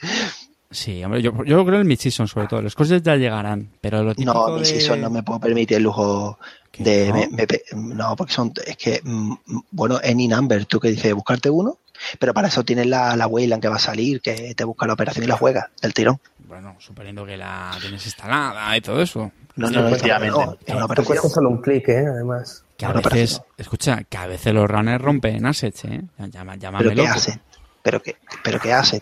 Sí, 0.71 1.03
hombre, 1.03 1.21
yo, 1.21 1.31
yo 1.43 1.65
creo 1.65 1.79
el 1.79 1.85
mid-season 1.85 2.27
sobre 2.27 2.47
todo. 2.47 2.61
Los 2.61 2.75
coches 2.75 3.01
ya 3.03 3.15
llegarán, 3.17 3.69
pero 3.81 4.03
lo 4.03 4.15
típico 4.15 4.33
No, 4.33 4.53
mi 4.53 4.59
de... 4.59 4.65
season 4.65 5.01
no 5.01 5.09
me 5.09 5.21
puedo 5.21 5.39
permitir 5.39 5.77
el 5.77 5.83
lujo 5.83 6.39
¿Qué 6.71 6.83
de... 6.83 7.07
no? 7.09 7.35
me- 7.35 7.93
no, 7.95 8.15
porque 8.15 8.33
son... 8.33 8.53
Es 8.65 8.77
que, 8.77 9.01
mm, 9.03 9.33
bueno, 9.71 9.99
any 10.03 10.27
number, 10.29 10.65
tú 10.65 10.79
que 10.79 10.87
dices 10.89 11.13
buscarte 11.13 11.49
uno, 11.49 11.77
pero 12.19 12.33
para 12.33 12.47
eso 12.47 12.63
tienes 12.63 12.87
la, 12.87 13.15
la 13.17 13.27
Wayland 13.27 13.61
que 13.61 13.67
va 13.67 13.75
a 13.75 13.79
salir, 13.79 14.21
que 14.21 14.55
te 14.55 14.63
busca 14.63 14.87
la 14.87 14.93
operación 14.93 15.25
y 15.25 15.27
la 15.27 15.35
juega, 15.37 15.69
del 15.81 15.93
tirón. 15.93 16.19
Bueno, 16.47 16.75
suponiendo 16.79 17.25
que 17.25 17.35
la 17.37 17.71
tienes 17.79 18.05
instalada 18.05 18.75
y 18.75 18.81
todo 18.81 19.01
eso. 19.01 19.31
No, 19.57 19.69
no, 19.69 19.81
no, 19.81 19.87
efectivamente. 19.89 20.39
no, 20.67 20.87
cuesta 20.87 21.27
solo 21.29 21.49
un 21.49 21.61
clic, 21.61 21.89
¿eh? 21.89 22.05
Además. 22.07 22.63
Que 22.77 22.85
a 22.85 22.93
veces, 22.93 23.39
no. 23.39 23.45
escucha, 23.57 24.03
que 24.05 24.17
a 24.17 24.25
veces 24.27 24.53
los 24.53 24.69
runners 24.69 25.01
rompen 25.03 25.45
assets, 25.45 25.85
¿eh? 25.85 26.01
Llama, 26.31 26.55
llámame 26.55 26.85
¿Pero 26.85 26.95
qué 26.95 27.01
loco. 27.01 27.13
hace? 27.13 27.39
¿Pero 27.83 28.01
qué, 28.01 28.15
pero 28.43 28.59
qué 28.59 28.73
hace? 28.73 29.01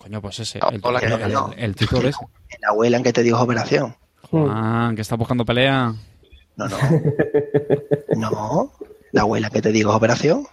Coño, 0.00 0.22
pues 0.22 0.40
ese, 0.40 0.58
Oh, 0.62 0.70
el, 0.70 0.80
hola, 0.82 0.98
el, 0.98 1.18
que 1.18 1.24
el, 1.24 1.32
no. 1.32 1.54
La 2.62 2.72
Wayland 2.72 3.04
que 3.04 3.12
te 3.12 3.22
dijo 3.22 3.38
operación. 3.40 3.94
Juan, 4.30 4.96
que 4.96 5.02
está 5.02 5.16
buscando 5.16 5.44
pelea. 5.44 5.94
No, 6.56 6.68
no. 6.68 6.78
No. 8.16 8.72
La 9.12 9.22
abuela 9.22 9.50
que 9.50 9.60
te 9.60 9.72
digo 9.72 9.90
es 9.90 9.96
operación. 9.96 10.46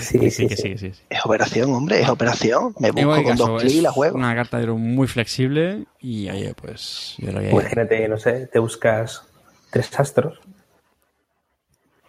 Sí, 0.00 0.18
Que 0.18 0.30
sí, 0.30 0.42
sí, 0.42 0.48
que 0.48 0.56
sí. 0.56 0.62
sí, 0.62 0.68
que 0.70 0.78
sí. 0.78 0.92
sí. 0.92 1.02
Es 1.08 1.24
operación, 1.24 1.72
hombre, 1.72 2.00
es 2.00 2.08
operación. 2.08 2.74
Me 2.78 2.88
En 2.88 2.94
busco 2.94 3.22
con 3.22 3.36
dos 3.36 3.60
clics 3.62 3.74
y 3.76 3.80
la 3.80 3.88
es 3.88 3.94
juego. 3.94 4.16
una 4.16 4.34
carta 4.34 4.58
de 4.58 4.66
muy 4.66 5.06
flexible 5.06 5.84
y, 6.00 6.28
oye, 6.28 6.54
pues 6.54 7.14
yo 7.18 7.32
que... 7.40 7.50
Imagínate, 7.50 8.08
no 8.08 8.18
sé, 8.18 8.46
te 8.48 8.58
buscas 8.58 9.22
tres 9.70 9.98
astros. 9.98 10.38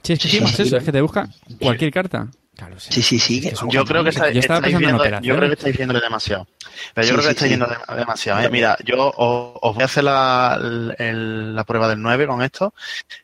Sí, 0.03 0.13
es 0.13 0.19
que 0.19 0.27
sí. 0.27 0.37
eso, 0.37 0.77
es 0.77 0.83
que 0.83 0.91
te 0.91 1.01
busca 1.01 1.29
cualquier 1.59 1.91
carta. 1.91 2.27
Claro, 2.55 2.79
Sí, 2.79 3.01
sí, 3.01 3.19
sí, 3.19 3.51
un 3.63 3.69
Yo 3.69 3.83
creo 3.83 4.01
que 4.03 4.11
está- 4.11 4.31
Yo 4.31 4.39
estaba 4.39 4.59
estáis 4.59 4.77
viendo- 4.77 4.97
yo 4.97 5.03
creo 5.03 5.19
que 5.21 5.27
operaciones. 5.33 5.51
estáis 5.57 5.77
viéndole 5.77 5.99
demasiado. 5.99 6.47
Pero 6.93 7.07
yo 7.07 7.13
Sí, 7.13 7.13
creo 7.13 7.17
que 7.17 7.21
sí, 7.23 7.29
estáis 7.29 7.39
sí. 7.39 7.47
viendo 7.57 7.65
de- 7.67 7.95
demasiado. 7.99 8.41
¿eh? 8.41 8.49
Mira, 8.49 8.77
yo 8.85 9.07
os, 9.17 9.57
os 9.61 9.75
voy 9.75 9.81
a 9.81 9.85
hacer 9.85 10.03
la, 10.05 10.57
el- 10.97 11.53
la 11.53 11.63
prueba 11.65 11.89
del 11.89 12.01
9 12.01 12.25
con 12.27 12.41
esto. 12.41 12.73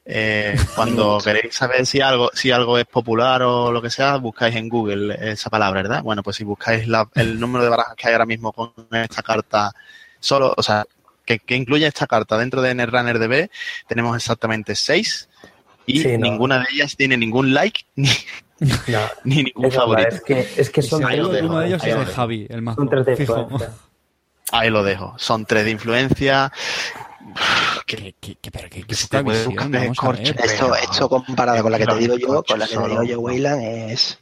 Eh, 0.03 0.53
cuando 0.75 1.17
queréis 1.23 1.53
saber 1.55 1.85
si 1.85 2.01
algo, 2.01 2.29
si 2.33 2.51
algo 2.51 2.77
es 2.77 2.85
popular 2.85 3.41
o 3.43 3.71
lo 3.71 3.81
que 3.81 3.89
sea, 3.89 4.17
buscáis 4.17 4.55
en 4.57 4.67
Google 4.67 5.17
esa 5.31 5.49
palabra, 5.49 5.81
¿verdad? 5.81 6.03
Bueno, 6.03 6.23
pues 6.23 6.35
si 6.35 6.43
buscáis 6.43 6.85
la- 6.87 7.09
el 7.15 7.39
número 7.39 7.63
de 7.63 7.69
barajas 7.69 7.95
que 7.95 8.07
hay 8.07 8.13
ahora 8.13 8.25
mismo 8.25 8.51
con 8.51 8.73
esta 8.91 9.23
carta, 9.23 9.71
solo, 10.19 10.53
o 10.57 10.61
sea, 10.63 10.83
que, 11.25 11.39
que 11.39 11.55
incluye 11.55 11.87
esta 11.87 12.05
carta 12.07 12.37
dentro 12.37 12.61
de 12.61 12.75
Netrunner 12.75 13.17
DB, 13.17 13.49
tenemos 13.87 14.15
exactamente 14.17 14.75
6 14.75 15.29
y 15.85 16.01
Sí, 16.01 16.17
no. 16.17 16.29
ninguna 16.29 16.59
de 16.59 16.65
ellas 16.73 16.95
tiene 16.97 17.15
ningún 17.15 17.53
like 17.53 17.81
ni, 17.95 18.09
No, 18.61 18.99
ni 19.23 19.43
ningún 19.43 19.65
es, 19.65 19.71
verdad, 19.71 19.79
favorito. 19.85 20.09
es 20.15 20.21
que, 20.23 20.39
es 20.57 20.69
que 20.69 20.81
son, 20.81 21.01
dejo, 21.01 21.27
uno 21.29 21.59
de 21.59 21.67
ellos 21.67 21.83
es 21.83 21.97
dejo. 21.97 22.11
Javi, 22.13 22.47
el 22.49 22.63
son 22.75 22.89
tres 22.89 23.05
de 23.07 23.15
fijo. 23.17 23.39
influencia. 23.41 23.73
Ahí 24.53 24.69
lo 24.69 24.83
dejo. 24.83 25.13
Son 25.17 25.45
tres 25.45 25.65
de 25.65 25.71
influencia. 25.71 26.51
Que, 27.85 28.15
que, 28.19 28.35
que, 28.35 28.51
pero 28.51 28.69
que, 28.69 28.83
que 28.83 28.95
Se 28.95 29.07
poca 29.07 29.17
te 29.19 29.23
puede 29.23 29.37
visión, 29.37 29.53
buscar 29.55 29.69
de 29.71 29.79
vamos 29.79 29.97
a 29.97 30.01
corcho. 30.01 30.21
ver. 30.23 30.45
Esto, 30.45 30.65
Pero- 30.71 30.75
esto 30.75 31.09
comparado 31.09 31.63
con 31.63 31.71
la 31.71 31.77
que 31.79 31.85
te 31.85 31.95
digo 31.95 32.17
yo, 32.17 32.43
con 32.43 32.59
la 32.59 32.67
que 32.67 32.77
te 32.77 32.87
digo 32.87 33.03
yo, 33.03 33.19
Wayland, 33.21 33.63
es. 33.91 34.19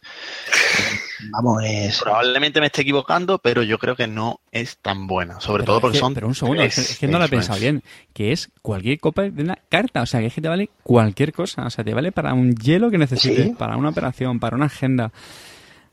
Vamos, 1.31 1.63
es. 1.65 1.99
Probablemente 2.01 2.59
me 2.59 2.67
esté 2.67 2.81
equivocando, 2.81 3.39
pero 3.39 3.61
yo 3.63 3.77
creo 3.77 3.95
que 3.95 4.07
no 4.07 4.39
es 4.51 4.77
tan 4.77 5.07
buena. 5.07 5.39
Sobre 5.39 5.63
Pero 5.63 5.65
todo 5.65 5.77
es 5.77 5.81
porque 5.81 5.93
que- 5.97 5.99
son. 5.99 6.13
Pero 6.13 6.27
un 6.27 6.35
segundo, 6.35 6.63
es 6.63 6.69
que, 6.75 6.81
tres 6.81 6.91
es 6.91 6.99
que 6.99 7.07
no 7.07 7.19
lo 7.19 7.25
he 7.25 7.29
pensado 7.29 7.59
bien. 7.59 7.83
Que 8.13 8.31
es 8.31 8.49
cualquier 8.61 8.99
copa 8.99 9.23
de 9.23 9.43
una 9.43 9.57
carta. 9.69 10.01
O 10.01 10.05
sea, 10.05 10.19
que 10.21 10.27
es 10.27 10.33
que 10.33 10.41
te 10.41 10.47
vale 10.47 10.69
cualquier 10.83 11.33
cosa. 11.33 11.65
O 11.65 11.69
sea, 11.69 11.83
te 11.83 11.93
vale 11.93 12.11
para 12.11 12.33
un 12.33 12.55
hielo 12.55 12.89
que 12.89 12.97
necesites, 12.97 13.45
Sí. 13.47 13.55
para 13.57 13.75
una 13.77 13.89
operación, 13.89 14.39
para 14.39 14.55
una 14.55 14.65
agenda. 14.67 15.11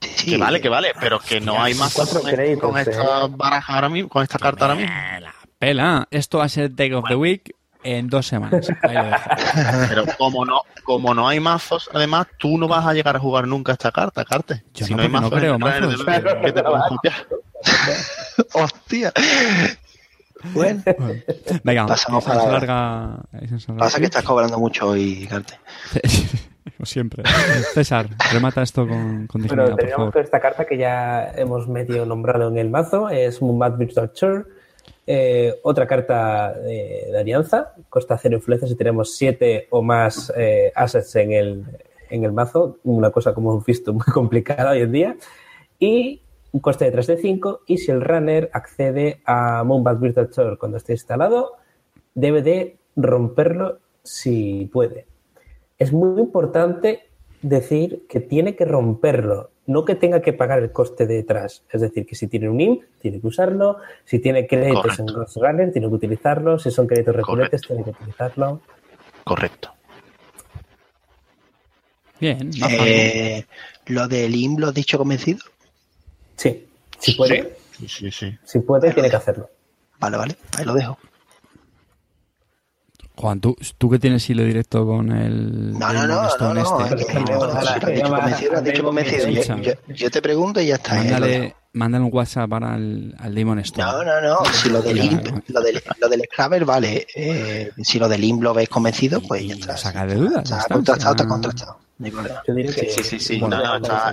Sí, 0.00 0.32
Que 0.32 0.36
vale, 0.36 0.60
que 0.60 0.68
vale, 0.68 0.92
pero 1.00 1.18
que 1.18 1.40
no 1.40 1.60
hay 1.62 1.74
más 1.74 1.94
Cuatro 1.94 2.20
con, 2.20 2.30
créditos, 2.30 2.70
con 2.70 2.78
eh. 2.78 2.82
esta 2.82 3.26
baraja 3.28 3.74
ahora 3.74 3.88
mismo, 3.88 4.08
con 4.10 4.22
esta 4.22 4.38
carta 4.38 4.66
ahora 4.66 4.76
mismo. 4.76 4.94
La 5.20 5.34
pela. 5.58 6.06
Esto 6.10 6.38
va 6.38 6.44
a 6.44 6.48
ser 6.50 6.70
Take 6.76 6.94
of 6.94 7.06
the 7.08 7.16
Week 7.16 7.55
en 7.86 8.08
dos 8.08 8.26
semanas. 8.26 8.68
Ahí 8.82 8.94
lo 8.94 9.04
dejo. 9.04 9.30
Pero 9.88 10.04
como 10.18 10.44
no, 10.44 10.60
como 10.84 11.14
no 11.14 11.28
hay 11.28 11.40
mazos, 11.40 11.88
además, 11.94 12.26
tú 12.38 12.58
no 12.58 12.66
vas 12.68 12.84
a 12.86 12.92
llegar 12.92 13.16
a 13.16 13.18
jugar 13.18 13.46
nunca 13.46 13.72
esta 13.72 13.92
carta, 13.92 14.24
Carte. 14.24 14.64
Yo 14.74 14.86
si 14.86 14.92
no, 14.94 14.98
no, 14.98 15.02
hay 15.04 15.08
porque 15.30 15.46
no 15.46 15.58
mazos, 15.58 15.78
creo 15.78 15.88
mazos. 15.88 16.04
trailer 16.04 16.34
de- 16.34 16.40
¿qué 16.46 16.52
te 16.52 16.62
puedes 16.62 16.84
copiar? 16.88 17.14
Hostia. 18.54 19.12
Bueno, 20.52 20.82
Venga, 21.64 21.86
Pasamos 21.86 22.24
para- 22.24 22.40
se 22.42 22.48
larga. 22.52 23.16
pasa 23.78 23.98
que 23.98 24.04
estás 24.04 24.22
cobrando 24.22 24.58
mucho 24.58 24.88
hoy, 24.90 25.26
Carte. 25.28 25.54
Como 26.76 26.84
siempre. 26.84 27.22
César, 27.72 28.08
remata 28.32 28.60
esto 28.62 28.86
con, 28.86 29.26
con 29.26 29.40
dignidad, 29.40 29.64
Pero 29.64 29.70
por 29.70 29.78
teníamos 29.80 29.96
favor. 29.98 30.12
que 30.12 30.20
esta 30.20 30.40
carta 30.40 30.64
que 30.66 30.76
ya 30.76 31.30
hemos 31.36 31.66
medio 31.68 32.04
nombrado 32.04 32.48
en 32.48 32.58
el 32.58 32.68
mazo, 32.68 33.08
es 33.08 33.40
Moonbat 33.40 33.78
Virtual 33.78 34.12
Church. 34.12 34.46
Eh, 35.08 35.54
otra 35.62 35.86
carta 35.86 36.52
de, 36.52 37.06
de 37.10 37.18
alianza, 37.18 37.74
costa 37.88 38.18
cero 38.18 38.36
influencia 38.36 38.66
si 38.66 38.74
tenemos 38.74 39.14
siete 39.16 39.68
o 39.70 39.80
más 39.80 40.32
eh, 40.36 40.72
assets 40.74 41.14
en 41.16 41.32
el, 41.32 41.64
en 42.10 42.24
el 42.24 42.32
mazo, 42.32 42.78
una 42.82 43.10
cosa 43.10 43.32
como 43.32 43.52
hemos 43.52 43.64
visto 43.64 43.92
muy 43.92 44.06
complicada 44.12 44.72
hoy 44.72 44.80
en 44.80 44.92
día. 44.92 45.16
Y 45.78 46.22
un 46.52 46.60
coste 46.60 46.86
de 46.86 46.90
3 46.90 47.06
de 47.06 47.16
5 47.18 47.60
y 47.66 47.78
si 47.78 47.90
el 47.90 48.00
runner 48.00 48.50
accede 48.52 49.20
a 49.26 49.62
Moonbat 49.62 50.00
Virtual 50.00 50.30
Church 50.30 50.58
cuando 50.58 50.78
esté 50.78 50.94
instalado, 50.94 51.56
debe 52.14 52.40
de 52.40 52.78
romperlo 52.96 53.78
si 54.02 54.70
puede. 54.72 55.06
Es 55.78 55.92
muy 55.92 56.18
importante 56.20 57.10
decir 57.42 58.06
que 58.08 58.20
tiene 58.20 58.56
que 58.56 58.64
romperlo, 58.64 59.50
no 59.66 59.84
que 59.84 59.94
tenga 59.96 60.22
que 60.22 60.32
pagar 60.32 60.60
el 60.60 60.70
coste 60.72 61.06
detrás. 61.06 61.64
Es 61.70 61.80
decir, 61.80 62.06
que 62.06 62.14
si 62.14 62.28
tiene 62.28 62.48
un 62.48 62.60
IMP, 62.60 62.82
tiene 63.00 63.20
que 63.20 63.26
usarlo, 63.26 63.78
si 64.04 64.18
tiene 64.20 64.46
créditos 64.46 64.98
en 64.98 65.06
Correcto. 65.06 65.14
Ghost 65.14 65.36
Runner, 65.38 65.72
tiene 65.72 65.88
que 65.88 65.94
utilizarlo, 65.94 66.58
si 66.58 66.70
son 66.70 66.86
créditos 66.86 67.16
recurrentes, 67.16 67.62
Correcto. 67.62 67.68
tiene 67.68 67.84
que 67.84 67.90
utilizarlo. 68.02 68.60
Correcto. 69.24 69.72
Bien, 72.20 72.50
Eh, 72.70 73.44
lo 73.86 74.08
del 74.08 74.34
IM 74.34 74.56
lo 74.58 74.68
has 74.68 74.74
dicho 74.74 74.96
convencido. 74.98 75.40
Sí, 76.36 76.66
si 76.98 77.12
puede, 77.14 77.56
Sí, 77.78 77.88
sí, 77.88 78.10
sí. 78.10 78.38
si 78.44 78.60
puede, 78.60 78.92
tiene 78.92 79.10
que 79.10 79.16
hacerlo. 79.16 79.50
Vale, 79.98 80.16
vale, 80.16 80.36
ahí 80.56 80.64
lo 80.64 80.72
dejo. 80.74 80.98
Juan, 83.16 83.40
¿tú, 83.40 83.56
tú 83.78 83.88
que 83.90 83.98
tienes 83.98 84.28
hilo 84.28 84.44
directo 84.44 84.86
con 84.86 85.10
el. 85.10 85.72
No, 85.72 85.92
no, 85.92 86.06
no, 86.06 86.22
no, 86.38 86.54
no, 86.54 86.84
este, 86.86 87.14
no, 87.14 87.20
no, 87.20 87.46
no, 87.46 87.52
has 87.58 87.74
dicho 87.74 88.08
convencido, 88.10 88.56
has 88.56 88.64
dicho 88.64 88.84
convencido. 88.84 89.28
Yo, 89.28 89.40
escucha. 89.40 89.60
yo- 89.62 89.94
yo 89.94 90.10
te 90.10 90.20
pregunto 90.22 90.60
y 90.60 90.66
ya 90.66 90.74
está. 90.74 90.96
eh. 90.96 90.98
Mándale, 91.04 91.54
Mándale 91.72 92.04
un 92.04 92.10
WhatsApp 92.12 92.48
para 92.48 92.74
al, 92.74 93.14
al 93.18 93.34
Demon 93.34 93.58
Stone. 93.60 93.84
No, 93.90 94.02
no, 94.04 94.20
no. 94.20 94.44
Si 94.52 94.68
lo 94.70 94.80
del, 94.82 94.98
imp, 95.02 95.26
lo 95.48 95.60
del, 95.60 95.82
lo 96.00 96.08
del 96.08 96.22
Scrabble, 96.30 96.64
vale. 96.64 97.06
Eh, 97.14 97.70
si 97.82 97.98
lo 97.98 98.08
del 98.08 98.22
IMP 98.24 98.42
lo 98.42 98.54
veis 98.54 98.68
convencido, 98.68 99.20
pues 99.22 99.46
ya 99.46 99.54
está. 99.54 99.76
saca 99.76 100.06
de 100.06 100.14
dudas, 100.14 100.42
Está 100.44 100.58
está, 100.60 100.74
contrastado, 100.74 101.12
está 101.16 101.26
contrastado. 101.28 101.78
Yo 102.46 102.54
diría 102.54 102.74
que. 102.74 102.90
Sí, 102.90 103.02
sí, 103.02 103.18
sí. 103.20 103.38
Bueno, 103.40 103.56
no, 103.58 103.78
no, 103.78 103.86
está- 103.86 104.12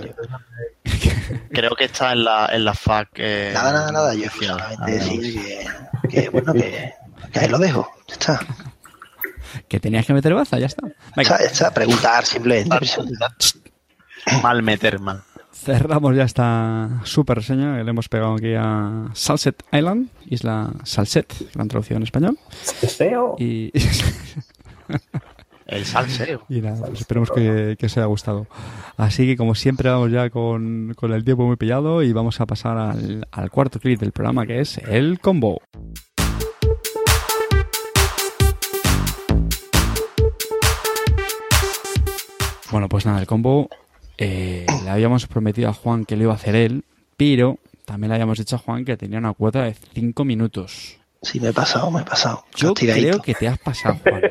creo 1.50 1.74
que 1.76 1.84
está 1.84 2.12
en 2.12 2.24
la, 2.24 2.48
en 2.52 2.64
la 2.64 2.74
FAC. 2.74 3.08
eh, 3.16 3.50
Nada, 3.54 3.72
nada, 3.72 3.92
nada. 3.92 4.14
Yo 4.14 4.28
solamente 4.30 4.82
Ah, 4.82 4.86
decir 4.86 5.34
que, 5.42 6.08
que, 6.08 6.28
bueno, 6.30 6.52
que, 6.52 6.92
que 7.32 7.38
ahí 7.38 7.48
lo 7.48 7.58
dejo. 7.58 7.88
Ya 8.08 8.14
está. 8.14 8.40
Que 9.68 9.80
tenías 9.80 10.06
que 10.06 10.14
meter 10.14 10.34
baza, 10.34 10.58
ya 10.58 10.66
está. 10.66 10.86
Venga, 11.16 11.36
está. 11.36 11.72
Preguntar 11.72 12.24
simplemente. 12.26 12.76
Mal 14.42 14.62
meter, 14.62 14.98
mal. 15.00 15.22
cerramos 15.52 16.16
ya 16.16 16.24
esta 16.24 17.00
super 17.04 17.38
reseña 17.38 17.76
que 17.76 17.84
le 17.84 17.90
hemos 17.90 18.08
pegado 18.08 18.34
aquí 18.34 18.54
a 18.56 19.10
Salset 19.14 19.62
Island, 19.72 20.08
isla 20.26 20.72
Salset, 20.84 21.26
que 21.26 21.46
la 21.54 21.62
han 21.62 21.68
traducido 21.68 21.96
en 21.98 22.02
español. 22.02 22.38
Es 22.82 22.96
feo. 22.96 23.36
Y, 23.38 23.70
El 25.66 25.86
salseo. 25.86 26.44
y 26.48 26.60
nada, 26.60 26.86
pues 26.86 27.00
esperemos 27.00 27.30
que, 27.30 27.76
que 27.78 27.86
os 27.86 27.96
haya 27.96 28.06
gustado. 28.06 28.46
Así 28.96 29.26
que 29.26 29.36
como 29.36 29.54
siempre 29.54 29.88
vamos 29.88 30.10
ya 30.10 30.28
con, 30.28 30.92
con 30.94 31.12
el 31.12 31.24
tiempo 31.24 31.46
muy 31.46 31.56
pillado 31.56 32.02
y 32.02 32.12
vamos 32.12 32.40
a 32.40 32.46
pasar 32.46 32.76
al, 32.76 33.26
al 33.30 33.50
cuarto 33.50 33.80
clip 33.80 33.98
del 33.98 34.12
programa 34.12 34.46
que 34.46 34.60
es 34.60 34.78
el 34.78 35.20
combo. 35.20 35.62
Bueno, 42.70 42.88
pues 42.88 43.06
nada, 43.06 43.20
el 43.20 43.26
combo 43.26 43.68
eh, 44.18 44.66
le 44.84 44.90
habíamos 44.90 45.26
prometido 45.26 45.68
a 45.68 45.72
Juan 45.74 46.04
que 46.04 46.16
lo 46.16 46.24
iba 46.24 46.32
a 46.32 46.36
hacer 46.36 46.54
él, 46.56 46.84
pero 47.16 47.58
también 47.84 48.08
le 48.10 48.14
habíamos 48.16 48.38
dicho 48.38 48.56
a 48.56 48.58
Juan 48.58 48.84
que 48.84 48.96
tenía 48.96 49.18
una 49.18 49.32
cuota 49.34 49.62
de 49.64 49.74
5 49.94 50.24
minutos. 50.24 50.96
Sí, 51.22 51.40
me 51.40 51.48
he 51.48 51.52
pasado, 51.52 51.90
me 51.90 52.02
he 52.02 52.04
pasado. 52.04 52.44
Yo 52.54 52.74
creo 52.74 53.20
que 53.22 53.34
te 53.34 53.48
has 53.48 53.58
pasado, 53.58 53.98
Juan. 54.02 54.22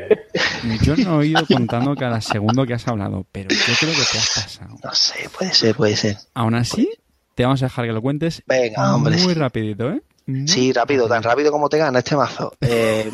Yo 0.84 0.96
no 0.98 1.22
he 1.22 1.28
ido 1.28 1.46
contando 1.48 1.96
cada 1.96 2.22
segundo 2.22 2.66
que 2.66 2.74
has 2.76 2.88
hablado, 2.88 3.26
pero 3.32 3.50
yo 3.50 3.74
creo 3.80 3.92
que 3.92 3.98
te 4.12 4.18
has 4.18 4.30
pasado. 4.44 4.76
No 4.84 4.94
sé, 4.94 5.30
puede 5.38 5.54
ser, 5.54 5.76
puede 5.76 5.96
ser. 5.96 6.18
Aún 6.36 6.54
así, 6.56 6.90
te 7.36 7.44
vamos 7.44 7.62
a 7.64 7.66
dejar 7.66 7.86
que 7.86 7.94
lo 7.94 8.02
cuentes 8.02 8.44
Venga, 8.46 8.96
hombre. 8.96 9.18
muy 9.18 9.34
sí. 9.34 9.40
rapidito, 9.40 9.90
¿eh? 9.92 10.02
Muy 10.28 10.48
Sí, 10.48 10.72
rápido, 10.72 11.08
tan 11.08 11.24
rápido 11.24 11.52
como 11.52 11.68
te 11.68 11.78
gana 11.80 12.00
este 12.00 12.16
mazo. 12.16 12.56
Eh, 12.62 13.12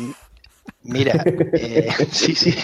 mira, 0.82 1.24
eh, 1.54 1.88
sí, 2.10 2.34
sí. 2.34 2.54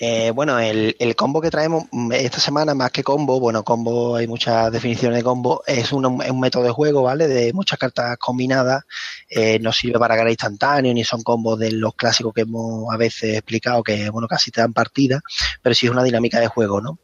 Eh, 0.00 0.30
bueno, 0.30 0.58
el, 0.58 0.94
combo 1.16 1.40
que 1.40 1.50
traemos 1.50 1.84
esta 2.12 2.40
semana, 2.40 2.74
más 2.74 2.90
que 2.90 3.02
combo, 3.02 3.38
bueno, 3.38 3.62
combo, 3.62 4.16
hay 4.16 4.26
muchas 4.26 4.70
definiciones 4.72 5.18
de 5.18 5.24
combo, 5.24 5.62
es 5.66 5.92
un, 5.92 6.18
método 6.38 6.64
de 6.64 6.70
juego, 6.70 7.02
¿vale? 7.02 7.28
De 7.28 7.52
muchas 7.52 7.78
cartas 7.78 8.16
combinadas, 8.18 8.84
eh, 9.28 9.58
no 9.60 9.72
sirve 9.72 9.98
para 9.98 10.16
ganar 10.16 10.30
instantáneo, 10.30 10.92
ni 10.92 11.04
son 11.04 11.22
combos 11.22 11.58
de 11.58 11.72
los 11.72 11.94
clásicos 11.94 12.34
que 12.34 12.42
hemos 12.42 12.92
a 12.92 12.96
veces 12.96 13.34
explicado, 13.34 13.82
que, 13.82 14.10
bueno, 14.10 14.26
casi 14.28 14.50
te 14.50 14.60
dan 14.60 14.72
partida, 14.72 15.20
pero 15.62 15.74
sí 15.74 15.86
es 15.86 15.92
una 15.92 16.02
dinámica 16.02 16.40
de 16.40 16.48
juego, 16.48 16.80
¿no? 16.80 16.98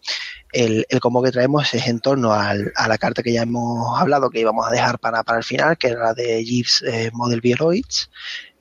El, 0.52 0.84
combo 1.00 1.22
que 1.22 1.30
traemos 1.30 1.72
es 1.74 1.86
en 1.86 2.00
torno 2.00 2.32
a 2.32 2.54
la 2.54 2.98
carta 2.98 3.22
que 3.22 3.32
ya 3.32 3.42
hemos 3.42 3.98
hablado, 4.00 4.30
que 4.30 4.40
íbamos 4.40 4.66
a 4.66 4.70
dejar 4.70 4.98
para, 4.98 5.22
para 5.22 5.38
el 5.38 5.44
final, 5.44 5.78
que 5.78 5.88
era 5.88 6.06
la 6.06 6.14
de 6.14 6.44
Jeeves 6.44 6.82
eh, 6.86 7.10
Model 7.12 7.40
Bioroids. 7.40 8.10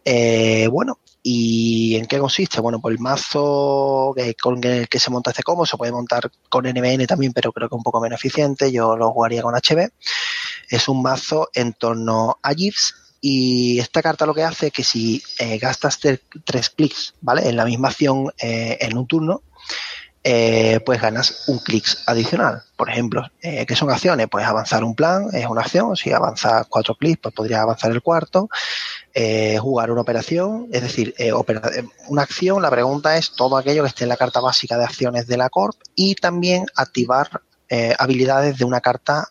Eh, 0.06 0.68
bueno, 0.72 1.00
¿y 1.32 1.96
en 1.96 2.06
qué 2.08 2.18
consiste? 2.20 2.60
Bueno, 2.62 2.80
pues 2.80 2.96
el 2.96 3.00
mazo 3.02 4.16
con 4.42 4.64
el 4.64 4.88
que 4.90 5.00
se 5.00 5.12
monta 5.12 5.30
este 5.32 5.44
combo 5.44 5.66
se 5.66 5.78
puede 5.78 5.92
montar 5.92 6.32
con 6.50 6.66
NBN 6.66 7.06
también, 7.08 7.34
pero 7.34 7.52
creo 7.52 7.70
que 7.70 7.76
un 7.76 7.84
poco 7.84 8.02
menos 8.02 8.20
eficiente. 8.20 8.72
Yo 8.72 8.96
lo 8.98 9.12
jugaría 9.12 9.42
con 9.44 9.54
HB. 9.54 9.90
Es 10.70 10.88
un 10.88 11.02
mazo 11.02 11.50
en 11.54 11.74
torno 11.74 12.38
a 12.42 12.54
Jeeves. 12.54 12.96
Y 13.22 13.80
esta 13.80 14.02
carta 14.02 14.26
lo 14.26 14.34
que 14.34 14.44
hace 14.44 14.68
es 14.68 14.74
que 14.74 14.84
si 14.84 15.22
eh, 15.40 15.58
gastas 15.58 16.00
tre- 16.02 16.22
tres 16.46 16.70
clics, 16.70 17.14
¿vale? 17.22 17.48
En 17.50 17.58
la 17.58 17.66
misma 17.66 17.90
acción 17.90 18.32
eh, 18.42 18.78
en 18.80 18.98
un 18.98 19.06
turno, 19.08 19.44
eh, 20.24 20.82
pues 20.86 21.02
ganas 21.02 21.48
un 21.48 21.60
clic 21.60 21.86
adicional. 22.06 22.64
Por 22.76 22.90
ejemplo, 22.90 23.24
eh, 23.42 23.66
¿qué 23.66 23.76
son 23.76 23.90
acciones? 23.90 24.28
Pues 24.30 24.46
avanzar 24.46 24.84
un 24.84 24.96
plan 24.96 25.28
es 25.34 25.46
una 25.46 25.62
acción. 25.62 25.96
Si 25.96 26.12
avanzas 26.12 26.68
cuatro 26.68 26.96
clics, 26.96 27.20
pues 27.22 27.34
podrías 27.34 27.62
avanzar 27.62 27.92
el 27.92 28.02
cuarto. 28.02 28.50
Eh, 29.14 29.58
jugar 29.60 29.92
una 29.92 30.02
operación, 30.02 30.68
es 30.72 30.82
decir, 30.82 31.16
eh, 31.18 31.32
una 32.08 32.22
acción, 32.22 32.62
la 32.62 32.70
pregunta 32.70 33.18
es 33.18 33.32
todo 33.32 33.58
aquello 33.58 33.84
que 33.84 33.90
esté 33.90 34.04
en 34.04 34.10
la 34.10 34.18
carta 34.18 34.40
básica 34.40 34.78
de 34.78 34.84
acciones 34.84 35.26
de 35.28 35.38
la 35.38 35.50
Corp 35.50 35.76
y 35.96 36.16
también 36.16 36.66
activar 36.76 37.42
habilidades 38.00 38.58
de 38.58 38.66
una 38.66 38.82
carta, 38.82 39.30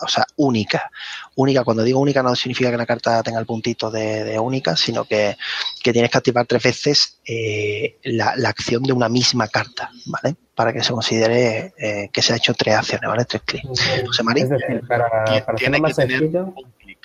o 0.00 0.08
sea, 0.08 0.24
única. 0.36 0.90
Única, 1.36 1.64
cuando 1.64 1.82
digo 1.82 2.00
única 2.00 2.22
no 2.22 2.34
significa 2.34 2.70
que 2.70 2.76
la 2.76 2.86
carta 2.86 3.22
tenga 3.22 3.40
el 3.40 3.46
puntito 3.46 3.90
de, 3.90 4.24
de 4.24 4.38
única, 4.38 4.76
sino 4.76 5.04
que, 5.04 5.36
que 5.82 5.92
tienes 5.92 6.10
que 6.10 6.18
activar 6.18 6.46
tres 6.46 6.62
veces 6.62 7.18
eh, 7.24 7.98
la, 8.04 8.34
la 8.36 8.48
acción 8.48 8.82
de 8.82 8.92
una 8.92 9.08
misma 9.08 9.48
carta, 9.48 9.90
¿vale? 10.06 10.36
Para 10.54 10.72
que 10.72 10.82
se 10.82 10.92
considere 10.92 11.74
eh, 11.78 12.10
que 12.12 12.22
se 12.22 12.32
ha 12.32 12.36
hecho 12.36 12.54
tres 12.54 12.76
acciones, 12.76 13.08
¿vale? 13.08 13.24
Tres 13.24 13.42
clics. 13.44 13.80
José 14.06 14.22
María. 14.22 14.44
Es 14.44 14.50
decir, 14.50 14.82
para, 14.86 15.24
Tiene 15.24 15.42
para 15.42 15.58
tiene 15.58 15.76
hacerlo 15.76 15.88
más 15.88 15.96
que 15.96 16.02
tener 16.02 16.18
sencillo, 16.20 16.44
un 16.56 16.72
clic. 16.78 16.98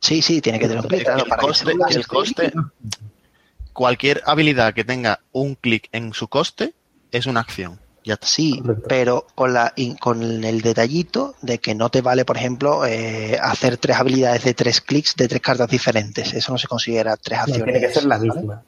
Sí, 0.00 0.22
sí, 0.22 0.40
tiene 0.40 0.58
que 0.58 0.68
tener 0.68 0.82
un 0.82 0.88
clic, 0.88 1.04
claro, 1.04 1.22
el 1.24 1.28
para 1.28 1.40
que 1.40 1.46
coste, 1.48 1.64
se 1.88 1.98
el 1.98 2.06
coste, 2.06 2.52
cualquier 3.72 4.22
habilidad 4.26 4.74
que 4.74 4.84
tenga 4.84 5.20
un 5.32 5.54
clic 5.54 5.88
en 5.92 6.12
su 6.12 6.28
coste 6.28 6.74
es 7.10 7.26
una 7.26 7.40
acción. 7.40 7.80
Ya 8.08 8.14
está. 8.14 8.26
Sí, 8.26 8.58
Correcto. 8.62 8.86
pero 8.88 9.26
con, 9.34 9.52
la, 9.52 9.74
con 10.00 10.42
el 10.42 10.62
detallito 10.62 11.34
de 11.42 11.58
que 11.58 11.74
no 11.74 11.90
te 11.90 12.00
vale, 12.00 12.24
por 12.24 12.38
ejemplo, 12.38 12.86
eh, 12.86 13.38
hacer 13.38 13.76
tres 13.76 13.98
habilidades 13.98 14.44
de 14.44 14.54
tres 14.54 14.80
clics 14.80 15.14
de 15.14 15.28
tres 15.28 15.42
cartas 15.42 15.68
diferentes. 15.68 16.32
Eso 16.32 16.52
no 16.52 16.56
se 16.56 16.66
considera 16.68 17.18
tres 17.18 17.40
no, 17.40 17.42
acciones. 17.42 17.64
tiene 17.64 17.80
que 17.86 17.92
ser 17.92 18.04
la 18.06 18.16
¿vale? 18.16 18.62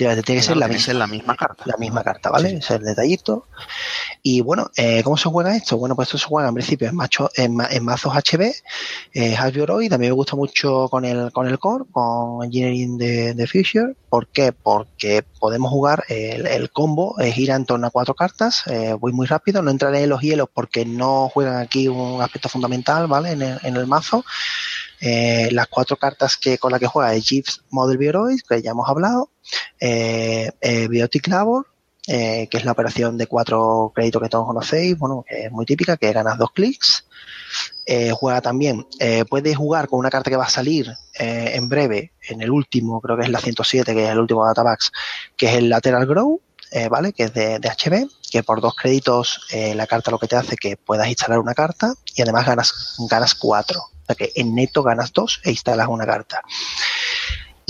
Efectivamente, 0.00 0.26
tiene 0.26 0.40
que 0.40 0.46
ser 0.46 0.56
la 0.56 0.66
tiene 0.66 0.74
misma. 0.78 0.86
ser 0.86 0.96
la 0.96 1.06
misma 1.06 1.36
carta. 1.36 1.64
La 1.66 1.76
misma 1.76 2.02
carta, 2.02 2.30
¿vale? 2.30 2.48
Ese 2.48 2.58
es 2.58 2.70
el 2.70 2.84
detallito. 2.84 3.46
Y 4.22 4.40
bueno, 4.40 4.70
eh, 4.76 5.02
¿cómo 5.04 5.18
se 5.18 5.28
juega 5.28 5.54
esto? 5.54 5.76
Bueno, 5.76 5.94
pues 5.94 6.08
esto 6.08 6.16
se 6.16 6.24
juega 6.26 6.48
en 6.48 6.54
principio 6.54 6.88
en, 6.88 6.96
macho, 6.96 7.30
en, 7.36 7.58
en 7.70 7.84
mazos 7.84 8.14
HB, 8.14 8.50
eh, 9.12 9.36
Hasbioroid, 9.36 9.90
también 9.90 10.12
me 10.12 10.14
gusta 10.14 10.36
mucho 10.36 10.88
con 10.88 11.04
el, 11.04 11.30
con 11.32 11.46
el 11.46 11.58
core, 11.58 11.84
con 11.92 12.42
Engineering 12.44 12.96
de, 12.96 13.34
de 13.34 13.46
Future. 13.46 13.94
¿Por 14.08 14.28
qué? 14.28 14.52
Porque 14.52 15.22
podemos 15.38 15.70
jugar 15.70 16.04
el, 16.08 16.46
el 16.46 16.70
combo, 16.70 17.20
eh, 17.20 17.30
gira 17.30 17.54
en 17.54 17.66
torno 17.66 17.86
a 17.86 17.90
cuatro 17.90 18.14
cartas, 18.14 18.64
eh, 18.68 18.94
voy 18.98 19.12
muy 19.12 19.26
rápido, 19.26 19.60
no 19.60 19.70
entraré 19.70 20.02
en 20.02 20.08
los 20.08 20.22
hielos 20.22 20.48
porque 20.52 20.86
no 20.86 21.28
juegan 21.28 21.58
aquí 21.58 21.88
un 21.88 22.22
aspecto 22.22 22.48
fundamental, 22.48 23.06
¿vale? 23.06 23.32
En 23.32 23.42
el, 23.42 23.58
en 23.62 23.76
el 23.76 23.86
mazo. 23.86 24.24
Eh, 25.02 25.48
las 25.52 25.66
cuatro 25.68 25.96
cartas 25.96 26.36
que 26.36 26.58
con 26.58 26.72
las 26.72 26.80
que 26.80 26.86
juega 26.86 27.14
es 27.14 27.26
Jeeves 27.26 27.62
Model 27.70 27.96
Bioroid, 27.96 28.40
que 28.46 28.60
ya 28.60 28.72
hemos 28.72 28.86
hablado, 28.86 29.30
eh, 29.78 30.50
eh, 30.60 30.88
Biotic 30.88 31.28
Labor, 31.28 31.66
eh, 32.06 32.48
que 32.50 32.58
es 32.58 32.64
la 32.64 32.72
operación 32.72 33.16
de 33.16 33.26
cuatro 33.26 33.92
créditos 33.94 34.22
que 34.22 34.28
todos 34.28 34.46
conocéis, 34.46 34.98
bueno, 34.98 35.24
que 35.28 35.46
es 35.46 35.52
muy 35.52 35.66
típica, 35.66 35.96
que 35.96 36.12
ganas 36.12 36.38
dos 36.38 36.52
clics. 36.52 37.06
Juega 38.12 38.40
también, 38.40 38.86
eh, 39.00 39.24
puedes 39.28 39.56
jugar 39.56 39.88
con 39.88 39.98
una 39.98 40.10
carta 40.10 40.30
que 40.30 40.36
va 40.36 40.44
a 40.44 40.50
salir 40.50 40.94
en 41.18 41.68
breve, 41.68 42.12
en 42.28 42.40
el 42.40 42.52
último, 42.52 43.00
creo 43.00 43.16
que 43.16 43.24
es 43.24 43.28
la 43.30 43.40
107, 43.40 43.92
que 43.94 44.04
es 44.04 44.10
el 44.10 44.20
último 44.20 44.46
Databax, 44.46 44.92
que 45.36 45.46
es 45.46 45.54
el 45.56 45.68
Lateral 45.68 46.06
Grow, 46.06 46.40
¿vale? 46.88 47.12
Que 47.12 47.24
es 47.24 47.34
de, 47.34 47.58
de 47.58 47.68
HB, 47.68 48.08
que 48.30 48.44
por 48.44 48.60
dos 48.60 48.76
créditos 48.76 49.40
la 49.74 49.88
carta 49.88 50.12
lo 50.12 50.20
que 50.20 50.28
te 50.28 50.36
hace 50.36 50.54
es 50.54 50.60
que 50.60 50.76
puedas 50.76 51.08
instalar 51.08 51.40
una 51.40 51.54
carta 51.54 51.92
y 52.14 52.22
además 52.22 52.46
ganas, 52.46 52.96
ganas 53.10 53.34
cuatro. 53.34 53.80
O 53.80 54.06
sea 54.06 54.14
que 54.14 54.30
en 54.36 54.54
neto 54.54 54.84
ganas 54.84 55.12
dos 55.12 55.40
e 55.42 55.50
instalas 55.50 55.88
una 55.88 56.06
carta. 56.06 56.42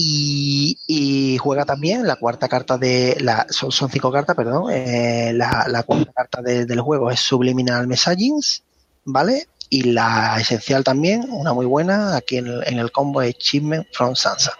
Y, 0.02 0.78
y 0.86 1.36
juega 1.36 1.66
también 1.66 2.06
la 2.06 2.16
cuarta 2.16 2.48
carta 2.48 2.78
de 2.78 3.18
la 3.20 3.46
son, 3.50 3.70
son 3.70 3.90
cinco 3.90 4.10
cartas, 4.10 4.34
perdón. 4.34 4.70
eh, 4.72 5.32
la, 5.34 5.66
la 5.68 5.82
cuarta 5.82 6.10
carta 6.12 6.40
de- 6.40 6.64
del 6.64 6.80
juego 6.80 7.10
es 7.10 7.20
Subliminal 7.20 7.86
Messagings, 7.86 8.62
¿vale? 9.04 9.46
Y 9.68 9.82
la 9.92 10.38
esencial 10.40 10.82
también, 10.84 11.26
una 11.30 11.52
muy 11.52 11.66
buena, 11.66 12.16
aquí 12.16 12.38
en 12.38 12.46
el, 12.46 12.62
en 12.66 12.78
el 12.78 12.90
combo 12.90 13.20
es 13.20 13.36
Chisme 13.36 13.86
from 13.92 14.14
Sansa. 14.16 14.52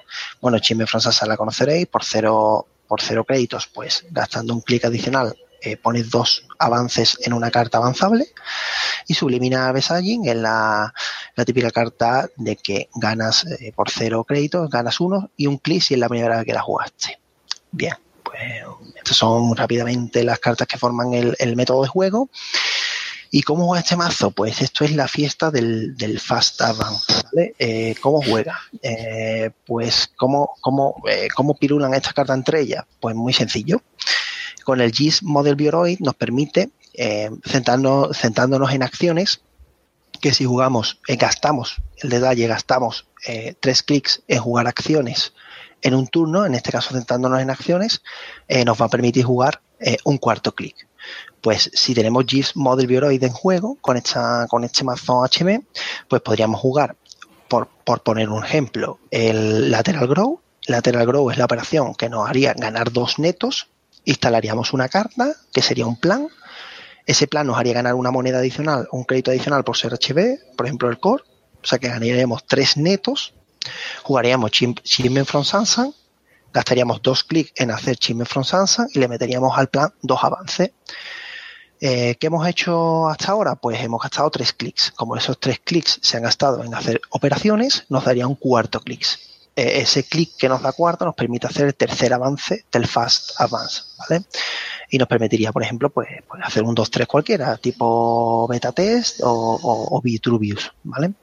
Bueno, 0.43 0.59
Chisme 0.59 0.87
from 0.87 1.01
Sansa 1.01 1.25
la 1.27 1.39
conoceréis 1.39 1.87
por 1.87 2.05
cero, 2.05 2.67
por 2.87 3.01
cero 3.01 3.25
créditos, 3.25 3.67
pues 3.67 4.05
gastando 4.11 4.53
un 4.53 4.61
clic 4.61 4.85
adicional 4.85 5.35
eh, 5.63 5.77
pones 5.77 6.11
dos 6.11 6.47
avances 6.59 7.19
en 7.23 7.33
una 7.33 7.51
carta 7.51 7.79
avanzable 7.79 8.27
y 9.11 9.15
Subliminal 9.15 9.75
Messaging 9.75 10.29
es 10.29 10.37
la, 10.37 10.95
la 11.35 11.45
típica 11.45 11.73
carta 11.73 12.29
de 12.37 12.55
que 12.55 12.89
ganas 12.95 13.45
eh, 13.45 13.73
por 13.75 13.91
cero 13.91 14.23
créditos, 14.23 14.71
ganas 14.71 15.01
uno 15.01 15.31
y 15.37 15.49
un 15.49 15.59
clic 15.59 15.83
si 15.83 15.95
es 15.95 16.01
la 16.01 16.09
primera 16.09 16.37
vez 16.37 16.47
que 16.47 16.53
la 16.53 16.63
jugaste. 16.63 17.19
Bien, 17.73 17.95
pues 18.23 18.41
estas 18.97 19.17
son 19.17 19.57
rápidamente 19.57 20.23
las 20.23 20.39
cartas 20.39 20.69
que 20.69 20.79
forman 20.79 21.13
el, 21.13 21.57
método 21.57 21.83
de 21.83 21.89
juego. 21.89 22.31
¿Y 23.33 23.43
cómo 23.43 23.67
juega 23.67 23.81
este 23.81 23.97
mazo? 23.97 24.31
Pues 24.31 24.61
esto 24.61 24.85
es 24.85 24.95
la 24.95 25.09
fiesta 25.09 25.51
del, 25.51 26.21
Fast 26.21 26.61
Advance. 26.63 27.13
¿vale? 27.33 27.55
Eh, 27.59 27.95
¿Cómo 28.01 28.23
juega? 28.23 28.61
Eh, 28.83 29.51
pues, 29.67 30.13
¿cómo, 30.17 30.55
cómo, 30.61 31.03
¿cómo 31.35 31.55
pirulan 31.55 31.95
estas 31.95 32.13
cartas 32.13 32.37
entre 32.37 32.61
ellas? 32.61 32.85
Pues 33.01 33.17
muy 33.17 33.33
sencillo. 33.33 33.83
Con 34.71 34.81
el 34.81 34.93
GIS 34.93 35.25
Model 35.25 35.57
Bioroid 35.57 35.99
nos 35.99 36.15
permite, 36.15 36.71
eh, 36.95 37.29
en 38.73 38.83
acciones, 38.85 39.41
que 40.21 40.33
si 40.33 40.45
jugamos, 40.45 41.01
eh, 41.09 41.17
gastamos, 41.17 41.83
el 41.97 42.09
detalle, 42.09 42.47
gastamos 42.47 43.09
eh, 43.27 43.57
tres 43.59 43.83
clics 43.83 44.23
en 44.29 44.39
jugar 44.39 44.69
acciones 44.69 45.33
en 45.83 45.97
un 45.97 46.07
turno, 46.07 46.47
en 46.47 46.55
este 46.55 46.71
caso 46.71 46.95
centrándonos 46.95 47.41
en 47.41 47.51
acciones, 47.51 48.01
eh, 48.47 48.65
nos 48.65 48.81
va 48.81 48.87
a 48.87 48.89
permitir 48.89 49.25
jugar 49.25 49.61
un 50.05 50.19
cuarto 50.19 50.55
clic. 50.55 50.87
Pues 51.41 51.69
si 51.75 51.93
tenemos 51.93 52.25
GIS 52.27 52.55
Model 52.55 52.87
Bioroid 52.87 53.25
en 53.25 53.33
juego 53.33 53.77
con, 53.81 53.97
esta, 53.97 54.47
con 54.49 54.63
este 54.63 54.85
mazo 54.85 55.25
HM, 55.25 55.65
pues 56.07 56.23
podríamos 56.23 56.61
jugar, 56.61 56.95
por, 57.49 57.67
por 57.85 58.05
poner 58.05 58.29
un 58.29 58.45
ejemplo, 58.45 59.01
el 59.11 59.73
Lateral 59.73 60.07
Grow. 60.07 60.41
Lateral 60.69 61.07
Grow 61.07 61.29
es 61.29 61.39
la 61.39 61.47
operación 61.47 61.97
que 61.97 62.09
nos 62.09 62.29
haría 62.29 62.55
ganar 62.55 62.93
dos 62.93 63.19
netos. 63.19 63.67
Instalaríamos 64.05 64.73
una 64.73 64.89
carta, 64.89 65.35
que 65.53 65.63
sería 65.63 65.87
un 65.87 65.97
plan. 65.97 66.29
Ese 67.07 67.27
plan 67.27 67.47
nos 67.47 67.59
haría 67.59 67.75
ganar 67.75 67.95
una 67.95 68.11
moneda 68.11 68.39
adicional, 68.39 68.89
un 68.93 69.05
crédito 69.05 69.31
adicional 69.31 69.65
por 69.65 69.77
ser 69.77 69.93
HB, 69.93 70.57
por 70.57 70.67
ejemplo 70.67 70.89
el 70.89 70.99
core. 70.99 71.25
O 71.63 71.67
sea 71.67 71.79
que 71.79 71.89
ganaríamos 71.89 72.47
tres 72.47 72.77
netos 72.77 73.35
Jugaríamos 74.03 74.51
Chisme 74.51 75.25
from 75.25 75.45
Sansan, 75.45 75.95
gastaríamos 76.53 77.03
dos 77.03 77.25
clics 77.25 77.53
en 77.57 77.71
hacer 77.71 77.97
Chisme 77.97 78.25
from 78.25 78.45
Sansan 78.45 78.89
y 78.93 78.99
le 78.99 79.09
meteríamos 79.09 79.57
al 79.57 79.69
plan 79.69 79.93
dos 80.03 80.23
avances. 80.25 80.73
Eh, 81.83 82.17
¿Qué 82.21 82.27
hemos 82.27 82.47
hecho 82.47 83.09
hasta 83.09 83.33
ahora? 83.33 83.57
Pues 83.57 83.81
hemos 83.81 84.03
gastado 84.03 84.31
tres 84.31 84.53
clics. 84.53 84.93
Como 84.93 85.17
esos 85.17 85.39
tres 85.41 85.61
clics 85.61 85.99
se 86.03 86.17
han 86.17 86.25
gastado 86.25 86.63
en 86.63 86.75
hacer 86.75 87.01
operaciones, 87.11 87.87
nos 87.89 88.05
daría 88.05 88.27
un 88.27 88.35
cuarto 88.35 88.81
clic. 88.81 89.07
Eh, 89.57 89.81
ese 89.81 90.05
clic 90.05 90.37
que 90.39 90.49
nos 90.49 90.63
da 90.63 90.73
cuarto 90.73 91.05
nos 91.05 91.15
permite 91.15 91.47
hacer 91.47 91.67
el 91.67 91.75
tercer 91.75 92.13
avance 92.13 92.65
del 92.71 92.87
Fast 92.87 93.41
Advance, 93.41 93.83
¿vale? 93.99 94.25
Y 94.91 94.99
nos 94.99 95.09
permitiría, 95.09 95.53
por 95.53 95.63
ejemplo, 95.63 95.91
pues, 95.91 96.09
pues 96.29 96.43
hacer 96.45 96.63
un 96.63 96.75
2-3 96.75 97.07
cualquiera, 97.07 97.57
tipo 97.57 98.47
beta 98.49 98.73
test 98.73 99.21
o, 99.23 99.31
o, 99.31 99.97
o 99.97 100.01
Vitruvius, 100.01 100.73
¿vale? 100.85 101.15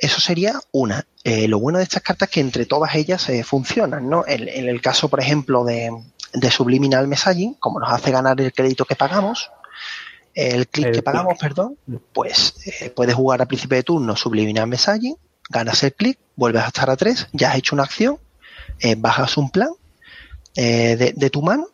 Eso 0.00 0.18
sería 0.18 0.58
una. 0.72 1.06
Eh, 1.24 1.46
lo 1.46 1.58
bueno 1.60 1.76
de 1.76 1.84
estas 1.84 2.02
cartas 2.02 2.28
es 2.28 2.34
que 2.34 2.40
entre 2.40 2.64
todas 2.64 2.94
ellas 2.94 3.28
eh, 3.28 3.44
funcionan, 3.44 4.08
¿no? 4.08 4.24
En, 4.26 4.48
el 4.48 4.80
caso, 4.80 5.10
por 5.10 5.20
ejemplo, 5.20 5.62
de, 5.62 5.92
Subliminal 6.50 7.06
Messaging, 7.06 7.54
como 7.54 7.78
nos 7.78 7.92
hace 7.92 8.10
ganar 8.10 8.40
el 8.40 8.52
crédito 8.52 8.86
que 8.86 8.96
pagamos, 8.96 9.50
el 10.32 10.68
clic 10.68 10.92
que 10.92 11.02
pagamos, 11.02 11.36
perdón, 11.38 11.76
pues 12.14 12.54
eh, 12.66 12.88
puedes 12.88 13.14
jugar 13.14 13.42
a 13.42 13.46
principio 13.46 13.76
de 13.76 13.82
turno 13.82 14.16
Subliminal 14.16 14.66
Messaging, 14.66 15.16
ganas 15.50 15.82
el 15.82 15.92
clic, 15.92 16.18
vuelves 16.36 16.64
a 16.64 16.68
estar 16.68 16.88
a 16.88 16.96
3, 16.96 17.28
ya 17.32 17.50
has 17.50 17.58
hecho 17.58 17.76
una 17.76 17.84
acción, 17.84 18.18
bajas 18.96 19.36
un 19.36 19.50
plan 19.50 19.70
de, 20.54 21.12
de 21.14 21.30
tu 21.30 21.42
mano 21.42 21.66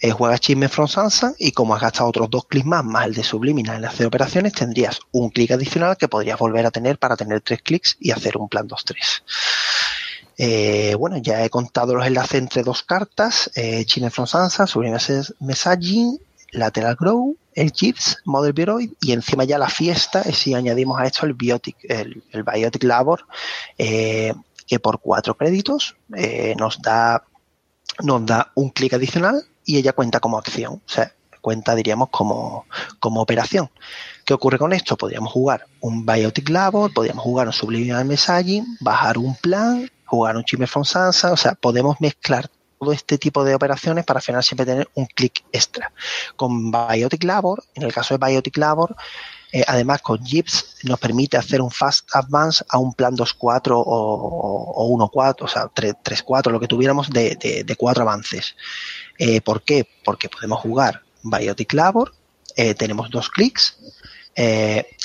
eh, 0.00 0.12
juegas 0.12 0.40
Chisme 0.40 0.68
from 0.68 0.86
Sansa 0.86 1.34
y 1.38 1.50
como 1.50 1.74
has 1.74 1.82
gastado 1.82 2.08
otros 2.08 2.30
dos 2.30 2.46
clics 2.46 2.66
más, 2.66 2.84
más 2.84 3.06
el 3.06 3.14
de 3.14 3.24
Subliminal 3.24 3.78
en 3.78 3.84
hacer 3.84 4.06
operaciones, 4.06 4.52
tendrías 4.52 5.00
un 5.10 5.30
clic 5.30 5.50
adicional 5.50 5.96
que 5.96 6.06
podrías 6.06 6.38
volver 6.38 6.64
a 6.66 6.70
tener 6.70 6.98
para 6.98 7.16
tener 7.16 7.40
tres 7.40 7.62
clics 7.62 7.96
y 7.98 8.12
hacer 8.12 8.36
un 8.36 8.48
plan 8.48 8.68
2-3. 8.68 9.22
Eh, 10.40 10.94
bueno, 10.96 11.16
ya 11.16 11.44
he 11.44 11.50
contado 11.50 11.96
los 11.96 12.06
enlaces 12.06 12.36
entre 12.36 12.62
dos 12.62 12.84
cartas, 12.84 13.50
eh, 13.56 13.84
Chisme 13.86 14.10
from 14.10 14.28
Sansa, 14.28 14.68
Subliminal 14.68 15.02
Messaging, 15.40 16.16
Lateral 16.52 16.94
Grow, 16.94 17.36
el 17.58 17.72
Chips, 17.72 18.18
Model 18.24 18.52
Bioroid 18.52 18.92
y 19.00 19.12
encima 19.12 19.44
ya 19.44 19.58
la 19.58 19.68
fiesta, 19.68 20.22
si 20.22 20.54
añadimos 20.54 21.00
a 21.00 21.06
esto 21.06 21.26
el 21.26 21.34
Biotic, 21.34 21.76
el, 21.88 22.22
Biotic 22.32 22.84
Labor, 22.84 23.26
eh, 23.76 24.32
que 24.66 24.78
por 24.78 25.00
cuatro 25.00 25.36
créditos 25.36 25.96
eh, 26.14 26.54
nos 26.56 26.80
da 26.80 27.24
nos 28.00 28.24
da 28.24 28.52
un 28.54 28.70
clic 28.70 28.94
adicional 28.94 29.42
y 29.64 29.76
ella 29.76 29.92
cuenta 29.92 30.20
como 30.20 30.38
acción, 30.38 30.74
o 30.74 30.88
sea, 30.88 31.12
cuenta, 31.40 31.74
diríamos, 31.74 32.10
como, 32.10 32.66
como 33.00 33.20
operación. 33.20 33.70
¿Qué 34.24 34.34
ocurre 34.34 34.58
con 34.58 34.72
esto? 34.72 34.96
Podríamos 34.96 35.32
jugar 35.32 35.66
un 35.80 36.06
Biotic 36.06 36.48
Labor, 36.48 36.92
podríamos 36.92 37.24
jugar 37.24 37.48
un 37.48 37.52
Subliminal 37.52 38.04
Messaging, 38.04 38.76
bajar 38.80 39.18
un 39.18 39.34
plan, 39.34 39.90
jugar 40.04 40.36
un 40.36 40.44
Chimmer 40.44 40.68
from 40.68 40.84
Sansa, 40.84 41.32
o 41.32 41.36
sea, 41.36 41.54
podemos 41.54 42.00
mezclar 42.00 42.50
todo 42.78 42.92
este 42.92 43.18
tipo 43.18 43.44
de 43.44 43.54
operaciones 43.54 44.04
para 44.04 44.18
al 44.18 44.22
final 44.22 44.42
siempre 44.42 44.66
tener 44.66 44.88
un 44.94 45.06
clic 45.06 45.44
extra. 45.52 45.92
Con 46.36 46.70
Biotic 46.70 47.24
Labor, 47.24 47.64
en 47.74 47.82
el 47.82 47.92
caso 47.92 48.16
de 48.16 48.26
Biotic 48.26 48.56
Labor, 48.56 48.96
eh, 49.50 49.64
además 49.66 50.02
con 50.02 50.24
Gips 50.24 50.76
nos 50.82 51.00
permite 51.00 51.38
hacer 51.38 51.62
un 51.62 51.70
Fast 51.70 52.14
Advance 52.14 52.62
a 52.68 52.78
un 52.78 52.92
plan 52.92 53.16
2-4 53.16 53.72
o, 53.72 53.82
o 53.82 55.10
1-4, 55.10 55.36
o 55.40 55.48
sea, 55.48 55.64
3-4, 55.64 56.50
lo 56.50 56.60
que 56.60 56.66
tuviéramos 56.66 57.08
de, 57.08 57.36
de, 57.36 57.76
cuatro 57.76 58.02
avances. 58.02 58.54
Eh, 59.18 59.40
¿Por 59.40 59.62
qué? 59.62 59.88
Porque 60.04 60.28
podemos 60.28 60.60
jugar 60.60 61.02
Biotic 61.22 61.72
Labor, 61.72 62.14
eh, 62.56 62.74
tenemos 62.74 63.10
dos 63.10 63.30
clics, 63.30 63.78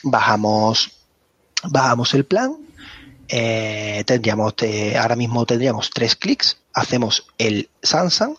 bajamos, 0.03 0.91
bajamos 1.63 2.13
el 2.13 2.25
plan, 2.25 2.57
tendríamos, 3.27 4.55
ahora 4.99 5.15
mismo 5.15 5.45
tendríamos 5.45 5.89
tres 5.89 6.15
clics, 6.15 6.57
hacemos 6.73 7.27
el 7.37 7.69
Sansan, 7.81 8.35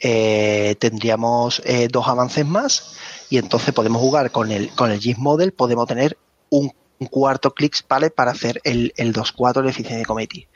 eh, 0.00 0.74
tendríamos 0.80 1.62
dos 1.90 2.08
avances 2.08 2.44
más 2.44 2.96
y 3.30 3.38
entonces 3.38 3.72
podemos 3.72 4.00
jugar 4.00 4.30
con 4.32 4.50
el, 4.50 4.70
con 4.70 4.90
el 4.90 4.98
GIS 4.98 5.18
Model, 5.18 5.52
podemos 5.52 5.86
tener 5.86 6.18
un, 6.50 6.72
un 6.98 7.06
cuarto 7.06 7.54
clic 7.54 7.76
¿vale? 7.88 8.10
para 8.10 8.32
hacer 8.32 8.60
el, 8.64 8.92
el 8.96 9.12
2-4 9.12 9.62
de 9.62 9.70
Efficiency 9.70 10.04
Committee. 10.04 10.48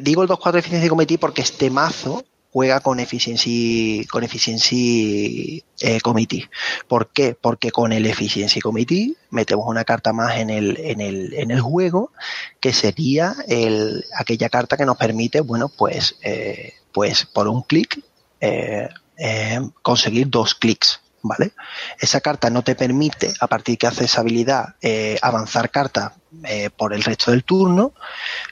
digo 0.00 0.22
el 0.22 0.28
2-4 0.28 0.52
de 0.52 0.58
Efficiency 0.58 0.88
Committee 0.88 1.18
porque 1.18 1.42
este 1.42 1.70
mazo 1.70 2.24
juega 2.52 2.80
con 2.80 3.00
Efficiency, 3.00 4.06
con 4.10 4.24
efficiency 4.24 5.64
eh, 5.80 6.00
Committee. 6.02 6.50
¿Por 6.86 7.08
qué? 7.08 7.34
Porque 7.34 7.70
con 7.70 7.92
el 7.92 8.04
Efficiency 8.04 8.60
Committee 8.60 9.14
metemos 9.30 9.66
una 9.66 9.84
carta 9.84 10.12
más 10.12 10.36
en 10.36 10.50
el, 10.50 10.76
en 10.78 11.00
el, 11.00 11.32
en 11.32 11.50
el 11.50 11.60
juego, 11.62 12.12
que 12.60 12.74
sería 12.74 13.34
el, 13.48 14.04
aquella 14.18 14.50
carta 14.50 14.76
que 14.76 14.84
nos 14.84 14.98
permite, 14.98 15.40
bueno, 15.40 15.70
pues, 15.70 16.16
eh, 16.22 16.74
pues 16.92 17.24
por 17.24 17.48
un 17.48 17.62
clic, 17.62 18.00
eh, 18.40 18.88
eh 19.16 19.60
conseguir 19.80 20.28
dos 20.28 20.54
clics. 20.54 21.00
¿Vale? 21.24 21.52
Esa 22.00 22.20
carta 22.20 22.50
no 22.50 22.64
te 22.64 22.74
permite, 22.74 23.32
a 23.38 23.46
partir 23.46 23.78
que 23.78 23.86
haces 23.86 24.18
habilidad, 24.18 24.74
eh, 24.80 25.18
avanzar 25.22 25.70
carta 25.70 26.14
eh, 26.44 26.68
por 26.76 26.92
el 26.92 27.04
resto 27.04 27.30
del 27.30 27.44
turno, 27.44 27.94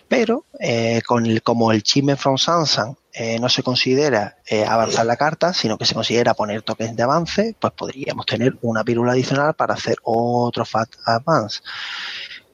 pero 0.06 0.44
eh, 0.60 1.02
con 1.05 1.26
el, 1.26 1.42
como 1.42 1.72
el 1.72 1.82
Chisme 1.82 2.14
from 2.16 2.38
Sansan 2.38 2.97
no 3.40 3.48
se 3.48 3.64
considera 3.64 4.36
avanzar 4.68 5.05
la 5.05 5.16
carta, 5.16 5.52
sino 5.52 5.76
que 5.76 5.84
se 5.84 5.94
considera 5.94 6.32
poner 6.32 6.62
tokens 6.62 6.94
de 6.94 7.02
avance, 7.02 7.56
pues 7.59 7.72
podríamos 7.72 8.24
tener 8.24 8.56
una 8.62 8.84
pílula 8.84 9.12
adicional 9.12 9.55
para 9.55 9.74
hacer 9.74 9.97
otro 10.05 10.64
Fat 10.64 10.90
Advance. 11.05 11.60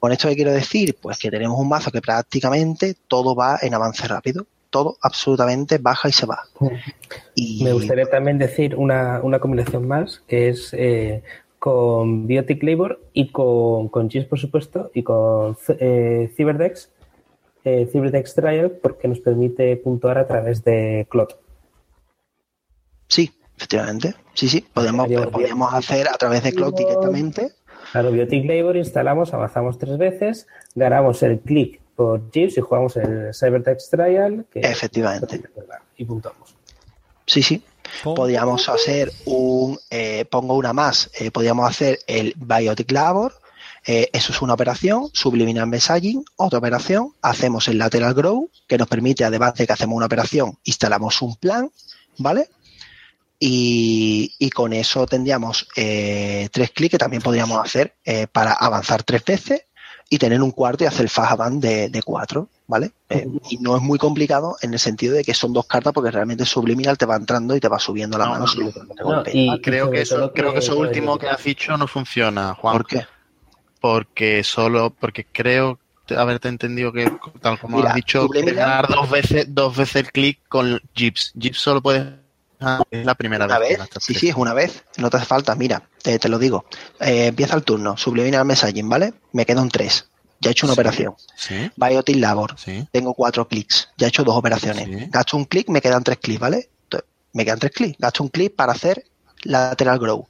Con 0.00 0.12
esto 0.12 0.28
que 0.28 0.34
quiero 0.34 0.52
decir, 0.52 0.96
pues 1.00 1.18
que 1.18 1.30
tenemos 1.30 1.60
un 1.60 1.68
mazo 1.68 1.92
que 1.92 2.00
prácticamente 2.00 2.96
todo 3.06 3.34
va 3.34 3.58
en 3.60 3.74
avance 3.74 4.08
rápido, 4.08 4.46
todo 4.76 4.98
absolutamente 5.00 5.78
baja 5.78 6.10
y 6.10 6.12
se 6.12 6.26
va. 6.26 6.40
Y... 7.34 7.64
Me 7.64 7.72
gustaría 7.72 8.04
también 8.04 8.36
decir 8.36 8.76
una, 8.76 9.20
una 9.22 9.38
combinación 9.38 9.88
más, 9.88 10.20
que 10.28 10.50
es 10.50 10.74
eh, 10.74 11.22
con 11.58 12.26
Biotic 12.26 12.62
Labor 12.62 13.00
y 13.14 13.32
con, 13.32 13.88
con 13.88 14.10
GIS, 14.10 14.26
por 14.26 14.38
supuesto, 14.38 14.90
y 14.92 15.02
con 15.02 15.56
eh, 15.80 16.30
Cyberdex, 16.36 16.90
eh, 17.64 17.88
Cyberdex 17.90 18.34
Trial 18.34 18.70
porque 18.82 19.08
nos 19.08 19.20
permite 19.20 19.74
puntuar 19.78 20.18
a 20.18 20.26
través 20.26 20.62
de 20.62 21.06
Clot. 21.08 21.40
Sí, 23.08 23.32
efectivamente. 23.56 24.14
Sí, 24.34 24.46
sí, 24.46 24.60
podemos, 24.74 25.08
podemos 25.32 25.72
hacer 25.72 26.06
a 26.06 26.18
través 26.18 26.42
de 26.42 26.52
Clot 26.52 26.76
directamente. 26.76 27.52
Claro, 27.92 28.10
Biotic 28.10 28.44
Labor 28.44 28.76
instalamos, 28.76 29.32
avanzamos 29.32 29.78
tres 29.78 29.96
veces, 29.96 30.46
ganamos 30.74 31.22
el 31.22 31.40
clic 31.40 31.80
por 31.96 32.30
GIS 32.30 32.58
y 32.58 32.60
jugamos 32.60 32.96
el 32.96 33.34
Cyberdex 33.34 33.90
Trial. 33.90 34.46
Que 34.50 34.60
efectivamente. 34.60 35.42
Y 35.96 36.04
puntuamos. 36.04 36.54
Sí, 37.26 37.42
sí. 37.42 37.62
Podríamos 38.04 38.68
hacer 38.68 39.10
un, 39.24 39.78
eh, 39.90 40.24
pongo 40.26 40.54
una 40.54 40.72
más, 40.72 41.10
eh, 41.18 41.30
podríamos 41.30 41.68
hacer 41.68 42.00
el 42.06 42.34
Biotic 42.36 42.90
Labor, 42.90 43.32
eh, 43.88 44.10
eso 44.12 44.32
es 44.32 44.42
una 44.42 44.54
operación, 44.54 45.08
Subliminal 45.12 45.68
Messaging, 45.68 46.24
otra 46.34 46.58
operación, 46.58 47.14
hacemos 47.22 47.68
el 47.68 47.78
Lateral 47.78 48.14
Grow, 48.14 48.50
que 48.66 48.76
nos 48.76 48.88
permite, 48.88 49.24
además 49.24 49.54
de 49.54 49.66
que 49.66 49.72
hacemos 49.72 49.96
una 49.96 50.06
operación, 50.06 50.58
instalamos 50.64 51.22
un 51.22 51.36
plan, 51.36 51.70
¿vale? 52.18 52.48
Y, 53.38 54.34
y 54.38 54.50
con 54.50 54.72
eso 54.72 55.06
tendríamos 55.06 55.68
eh, 55.76 56.48
tres 56.50 56.70
clics 56.72 56.92
que 56.92 56.98
también 56.98 57.22
podríamos 57.22 57.64
hacer 57.64 57.94
eh, 58.04 58.26
para 58.26 58.54
avanzar 58.54 59.04
tres 59.04 59.24
veces 59.24 59.62
y 60.08 60.18
tener 60.18 60.40
un 60.42 60.52
cuarto 60.52 60.84
y 60.84 60.86
hacer 60.86 61.02
el 61.02 61.10
Fajaban 61.10 61.58
de, 61.60 61.88
de 61.88 62.02
cuatro, 62.02 62.48
¿vale? 62.66 62.92
Eh, 63.08 63.26
y 63.50 63.58
no 63.58 63.76
es 63.76 63.82
muy 63.82 63.98
complicado 63.98 64.56
en 64.62 64.72
el 64.72 64.78
sentido 64.78 65.14
de 65.14 65.24
que 65.24 65.34
son 65.34 65.52
dos 65.52 65.66
cartas 65.66 65.92
porque 65.92 66.10
realmente 66.10 66.44
Subliminal 66.44 66.96
te 66.96 67.06
va 67.06 67.16
entrando 67.16 67.56
y 67.56 67.60
te 67.60 67.68
va 67.68 67.78
subiendo 67.78 68.16
la 68.16 68.26
no, 68.26 68.30
mano. 68.32 68.46
No, 69.04 69.16
no, 69.16 69.22
y, 69.32 69.60
creo, 69.60 69.90
que 69.90 70.02
eso, 70.02 70.32
creo 70.32 70.52
que 70.52 70.60
eso 70.60 70.78
último 70.78 71.18
que 71.18 71.28
has 71.28 71.42
dicho 71.42 71.76
no 71.76 71.88
funciona, 71.88 72.54
Juan. 72.54 72.76
¿Por 72.76 72.86
qué? 72.86 73.06
porque 73.80 74.42
solo, 74.42 74.90
porque 74.90 75.24
creo 75.24 75.78
haberte 76.16 76.48
entendido 76.48 76.92
que, 76.92 77.08
tal 77.40 77.58
como 77.58 77.76
Mira, 77.76 77.90
has 77.90 77.94
dicho, 77.94 78.28
ganar 78.28 78.88
dos 78.88 79.08
veces, 79.08 79.46
dos 79.54 79.76
veces 79.76 79.96
el 79.96 80.12
clic 80.12 80.40
con 80.48 80.80
Jeeps. 80.94 81.32
Jeeps 81.38 81.58
solo 81.58 81.80
puede 81.80 82.16
Ah, 82.60 82.82
es 82.90 83.04
la 83.04 83.14
primera 83.14 83.44
Una 83.44 83.58
vez. 83.58 83.78
vez, 83.78 83.88
sí, 84.00 84.14
sí, 84.14 84.28
es 84.28 84.34
una 84.34 84.54
vez. 84.54 84.82
No 84.96 85.10
te 85.10 85.18
hace 85.18 85.26
falta, 85.26 85.54
mira, 85.54 85.82
te, 86.02 86.18
te 86.18 86.28
lo 86.28 86.38
digo. 86.38 86.64
Eh, 87.00 87.26
empieza 87.26 87.54
el 87.54 87.62
turno, 87.64 87.96
subliminal 87.96 88.44
messaging, 88.46 88.88
¿vale? 88.88 89.12
Me 89.32 89.44
queda 89.44 89.60
un 89.60 89.68
3. 89.68 90.08
Ya 90.40 90.50
he 90.50 90.52
hecho 90.52 90.66
una 90.66 90.74
Sí. 90.74 90.80
operación. 90.80 91.14
Sí, 91.34 91.70
Biotic 91.76 92.16
Labor, 92.16 92.58
sí. 92.58 92.86
tengo 92.92 93.14
cuatro 93.14 93.46
clics. 93.48 93.88
Ya 93.96 94.06
he 94.06 94.08
hecho 94.08 94.22
dos 94.24 94.36
operaciones. 94.36 94.84
Sí. 94.86 95.06
Gasto 95.10 95.36
un 95.36 95.44
clic, 95.46 95.68
me 95.68 95.80
quedan 95.80 96.02
tres 96.04 96.18
clics, 96.18 96.40
¿vale? 96.40 96.68
Entonces, 96.84 97.08
me 97.32 97.44
quedan 97.44 97.58
tres 97.58 97.72
clics. 97.72 97.98
Gasto 97.98 98.22
un 98.22 98.28
clic 98.30 98.54
para 98.54 98.72
hacer 98.72 99.04
lateral 99.44 99.98
grow. 99.98 100.26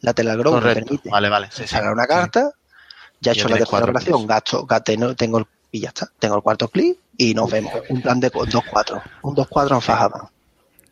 Lateral 0.00 0.38
grow 0.38 0.54
me 0.54 0.60
Correcto. 0.60 0.84
permite 0.84 1.10
Vale, 1.10 1.28
vale. 1.28 1.50
Sacar 1.50 1.92
una 1.92 2.06
carta. 2.06 2.50
Ya 3.20 3.32
he 3.32 3.34
hecho 3.34 3.48
la 3.48 3.56
tercera 3.56 3.70
cuatro 3.70 3.90
operación. 3.90 4.16
clics. 4.16 4.28
Gasto, 4.28 4.66
no, 4.98 5.14
tengo 5.16 5.38
el, 5.38 5.46
y 5.72 5.80
ya 5.80 5.88
está. 5.88 6.08
Tengo 6.18 6.36
el 6.36 6.42
cuarto 6.42 6.68
clic 6.68 6.98
y 7.16 7.32
nos 7.34 7.50
vemos. 7.50 7.72
Un 7.88 8.02
plan 8.02 8.20
de 8.20 8.30
2-4. 8.30 9.02
Un 9.22 9.34
2-4 9.34 9.74
en 9.76 9.80
Fajaban. 9.82 10.22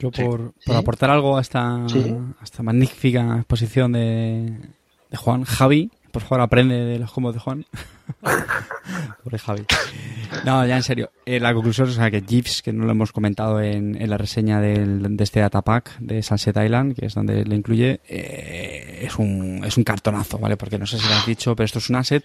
Yo 0.02 0.10
Sí. 0.12 0.22
por, 0.24 0.52
por 0.66 0.76
aportar 0.76 1.10
algo 1.10 1.38
a 1.38 1.40
esta, 1.40 1.84
Sí. 1.88 2.14
a 2.40 2.42
esta 2.44 2.62
magnífica 2.64 3.36
exposición 3.36 3.92
de, 3.92 4.58
de 5.10 5.16
Juan, 5.16 5.44
Javi, 5.44 5.90
por 6.10 6.22
favor 6.22 6.40
aprende 6.40 6.74
de 6.74 6.98
los 6.98 7.10
combos 7.12 7.34
de 7.34 7.40
Juan. 7.40 7.64
Pobre 9.24 9.38
Javi. 9.38 9.62
No, 10.44 10.66
ya 10.66 10.76
en 10.76 10.82
serio. 10.82 11.10
Eh, 11.24 11.38
la 11.38 11.54
conclusión 11.54 11.88
es 11.88 11.94
o 11.94 11.96
sea, 11.96 12.10
que 12.10 12.22
GIFs, 12.22 12.62
que 12.62 12.72
no 12.72 12.84
lo 12.84 12.90
hemos 12.90 13.12
comentado 13.12 13.60
en, 13.60 14.00
en 14.00 14.10
la 14.10 14.18
reseña 14.18 14.60
del- 14.60 15.16
de 15.16 15.24
este 15.24 15.40
datapack 15.40 15.98
de 16.00 16.22
Sunset 16.22 16.56
Island, 16.56 16.94
que 16.96 17.06
es 17.06 17.14
donde 17.14 17.44
lo 17.44 17.54
incluye, 17.54 18.00
eh, 18.08 19.00
es, 19.06 19.16
un, 19.18 19.62
es 19.64 19.76
un 19.76 19.84
cartonazo, 19.84 20.38
¿vale? 20.38 20.56
Porque 20.56 20.78
no 20.78 20.86
sé 20.86 20.98
si 20.98 21.06
lo 21.08 21.14
has 21.14 21.26
dicho, 21.26 21.54
pero 21.54 21.64
esto 21.66 21.78
es 21.78 21.88
un 21.90 21.96
asset 21.96 22.24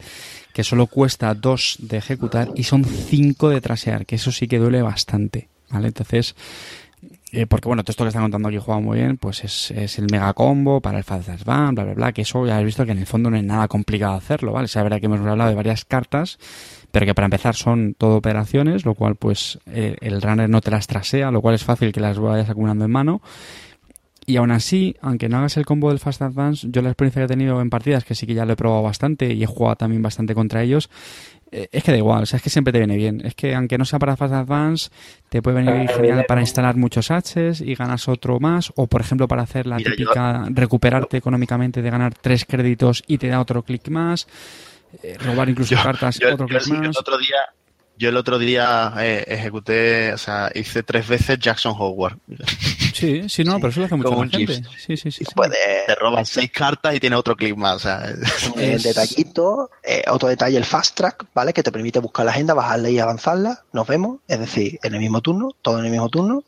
que 0.54 0.64
solo 0.64 0.88
cuesta 0.88 1.34
2 1.36 1.78
de 1.82 1.98
ejecutar 1.98 2.50
y 2.56 2.64
son 2.64 2.84
5 2.84 3.50
de 3.50 3.62
trasear, 3.62 4.06
que 4.06 4.16
eso 4.16 4.32
sí 4.32 4.48
que 4.48 4.58
duele 4.58 4.82
bastante, 4.82 5.50
¿vale? 5.70 5.88
Entonces, 5.90 6.36
eh, 7.32 7.46
porque 7.46 7.68
bueno, 7.68 7.84
todo 7.84 7.92
esto 7.92 8.04
que 8.06 8.10
está 8.10 8.22
contando 8.22 8.48
aquí 8.48 8.58
Juan 8.58 8.84
muy 8.84 9.00
bien, 9.00 9.18
pues 9.18 9.44
es, 9.44 9.72
es 9.72 10.00
el 10.00 10.08
mega 10.10 10.34
combo 10.34 10.80
para 10.80 10.98
el 10.98 11.04
Fast 11.04 11.44
Van, 11.44 11.76
bla, 11.76 11.84
bla, 11.84 11.94
bla, 11.94 12.12
que 12.14 12.22
eso 12.22 12.46
ya 12.46 12.58
has 12.58 12.64
visto 12.64 12.86
que 12.86 12.94
en 12.94 13.00
el 13.00 13.06
fondo 13.06 13.30
no 13.30 13.36
es 13.36 13.44
nada 13.44 13.68
complicado 13.68 14.14
hacerlo, 14.14 14.54
¿vale? 14.54 14.70
O 14.74 14.84
verdad 14.84 15.00
que 15.00 15.08
hemos 15.08 15.20
hablado 15.20 15.50
de 15.50 15.56
varias 15.56 15.84
cartas, 15.84 16.40
pero 16.92 17.06
que 17.06 17.14
para 17.14 17.26
empezar 17.26 17.56
son 17.56 17.96
todo 17.98 18.16
operaciones, 18.16 18.86
lo 18.86 18.94
cual 18.96 19.16
pues 19.16 19.60
eh, 19.66 19.98
el 20.00 20.22
runner 20.22 20.50
no 20.50 20.62
te 20.62 20.72
las 20.72 20.88
trasea, 20.88 21.30
lo 21.32 21.42
cual 21.42 21.56
es 21.56 21.64
fácil 21.66 21.92
que 21.92 22.00
las 22.00 22.18
vayas 22.18 22.50
acumulando 22.50 22.86
en 22.86 22.92
mano. 22.92 23.22
Y 24.30 24.36
aún 24.36 24.52
así, 24.52 24.96
aunque 25.02 25.30
no 25.30 25.38
hagas 25.38 25.56
el 25.56 25.66
combo 25.66 25.88
del 25.90 26.00
Fast 26.00 26.22
Advance, 26.22 26.68
yo 26.70 26.82
la 26.82 26.90
experiencia 26.90 27.22
que 27.22 27.26
he 27.26 27.30
tenido 27.30 27.62
en 27.62 27.70
partidas, 27.70 28.04
que 28.04 28.14
sí 28.14 28.28
que 28.28 28.34
ya 28.34 28.44
lo 28.44 28.54
he 28.54 28.56
probado 28.58 28.84
bastante 28.84 29.34
y 29.34 29.42
he 29.42 29.46
jugado 29.46 29.78
también 29.78 30.02
bastante 30.02 30.36
contra 30.36 30.64
ellos, 30.64 30.90
eh, 31.52 31.70
es 31.72 31.84
que 31.84 31.92
da 31.92 31.98
igual, 31.98 32.24
o 32.24 32.26
sea, 32.26 32.38
es 32.38 32.44
que 32.44 32.50
siempre 32.50 32.72
te 32.74 32.80
viene 32.80 32.96
bien. 32.98 33.22
Es 33.26 33.36
que 33.36 33.56
aunque 33.56 33.78
no 33.78 33.86
sea 33.86 34.00
para 34.00 34.16
Fast 34.18 34.34
Advance, 34.34 34.90
te 35.30 35.42
puede 35.42 35.58
venir 35.64 35.88
Ah, 35.90 35.94
genial 35.96 36.26
para 36.28 36.42
instalar 36.42 36.76
muchos 36.76 37.10
Hs 37.10 37.62
y 37.62 37.76
ganas 37.76 38.08
otro 38.08 38.40
más, 38.40 38.72
o 38.76 38.88
por 38.88 39.02
ejemplo 39.02 39.28
para 39.28 39.44
hacer 39.44 39.66
la 39.68 39.78
Mira, 39.78 39.92
yo- 39.92 39.96
típica 39.96 40.46
recuperarte 40.50 41.18
económicamente 41.18 41.82
de 41.82 41.90
ganar 41.90 42.14
tres 42.14 42.46
créditos 42.46 43.04
y 43.08 43.18
te 43.18 43.28
da 43.30 43.40
otro 43.40 43.64
clic 43.64 43.88
más, 43.90 44.28
eh, 45.04 45.18
robar 45.24 45.50
incluso 45.50 45.76
Yo- 45.76 45.84
cartas, 45.84 46.20
Yo, 46.20 46.34
otro 46.34 46.48
clic 46.48 46.62
el 46.70 46.80
más. 46.88 46.98
otro 46.98 47.18
día, 47.18 47.38
yo 47.98 48.10
el 48.10 48.18
otro 48.18 48.38
día 48.38 48.94
eh, 49.00 49.24
ejecuté, 49.28 50.14
o 50.14 50.18
sea, 50.18 50.52
hice 50.54 50.84
tres 50.84 51.08
veces 51.08 51.40
Jackson 51.40 51.74
Howard. 51.78 52.18
Sí, 52.94 53.28
sí, 53.30 53.44
no, 53.44 53.54
Sí, 53.56 53.58
pero 53.62 53.70
eso 53.70 53.80
lo 53.82 53.86
hace 53.86 53.96
mucha 53.96 54.10
como 54.10 54.24
más 54.24 54.34
un 54.34 54.48
gente. 54.48 54.56
Sí, 54.78 54.98
sí, 54.98 55.12
sí. 55.12 55.12
sí. 55.12 55.26
Puede, 55.36 55.56
Te 55.86 55.96
roban 55.96 56.26
seis 56.26 56.52
cartas 56.52 56.96
y 56.96 57.00
tiene 57.00 57.16
otro 57.16 57.36
clic 57.36 57.56
más. 57.56 57.76
O 57.76 57.80
sea, 57.80 58.10
Eh, 58.58 58.74
Es- 58.74 58.84
detallito, 58.84 59.70
eh, 59.84 60.04
otro 60.10 60.30
detalle, 60.30 60.58
el 60.58 60.66
fast 60.66 60.96
track, 60.96 61.26
¿vale? 61.34 61.54
Que 61.54 61.64
te 61.64 61.72
permite 61.72 62.00
buscar 62.00 62.26
la 62.26 62.32
agenda, 62.32 62.54
bajarla 62.54 62.90
y 62.90 63.00
avanzarla. 63.00 63.64
Nos 63.74 63.88
vemos, 63.88 64.20
es 64.28 64.40
decir, 64.40 64.80
en 64.84 64.94
el 64.94 65.00
mismo 65.00 65.22
turno, 65.22 65.50
todo 65.62 65.80
en 65.80 65.86
el 65.86 65.92
mismo 65.92 66.10
turno. 66.10 66.44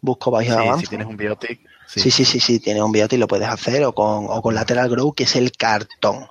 Busco, 0.00 0.30
vais 0.30 0.48
y 0.48 0.52
sí, 0.52 0.56
avanzo. 0.56 0.80
si 0.80 0.86
tienes 0.86 1.06
un 1.06 1.16
biotic. 1.16 1.60
Sí. 1.86 2.00
Sí, 2.00 2.10
sí, 2.10 2.24
sí, 2.24 2.38
sí, 2.40 2.60
tiene 2.60 2.82
un 2.82 2.92
biote 2.92 3.16
y 3.16 3.18
lo 3.18 3.26
puedes 3.26 3.48
hacer 3.48 3.82
o 3.84 3.92
con, 3.94 4.26
o 4.28 4.42
con 4.42 4.54
lateral 4.54 4.88
grow, 4.90 5.12
que 5.14 5.24
es 5.24 5.34
el 5.36 5.52
cartón. 5.52 6.26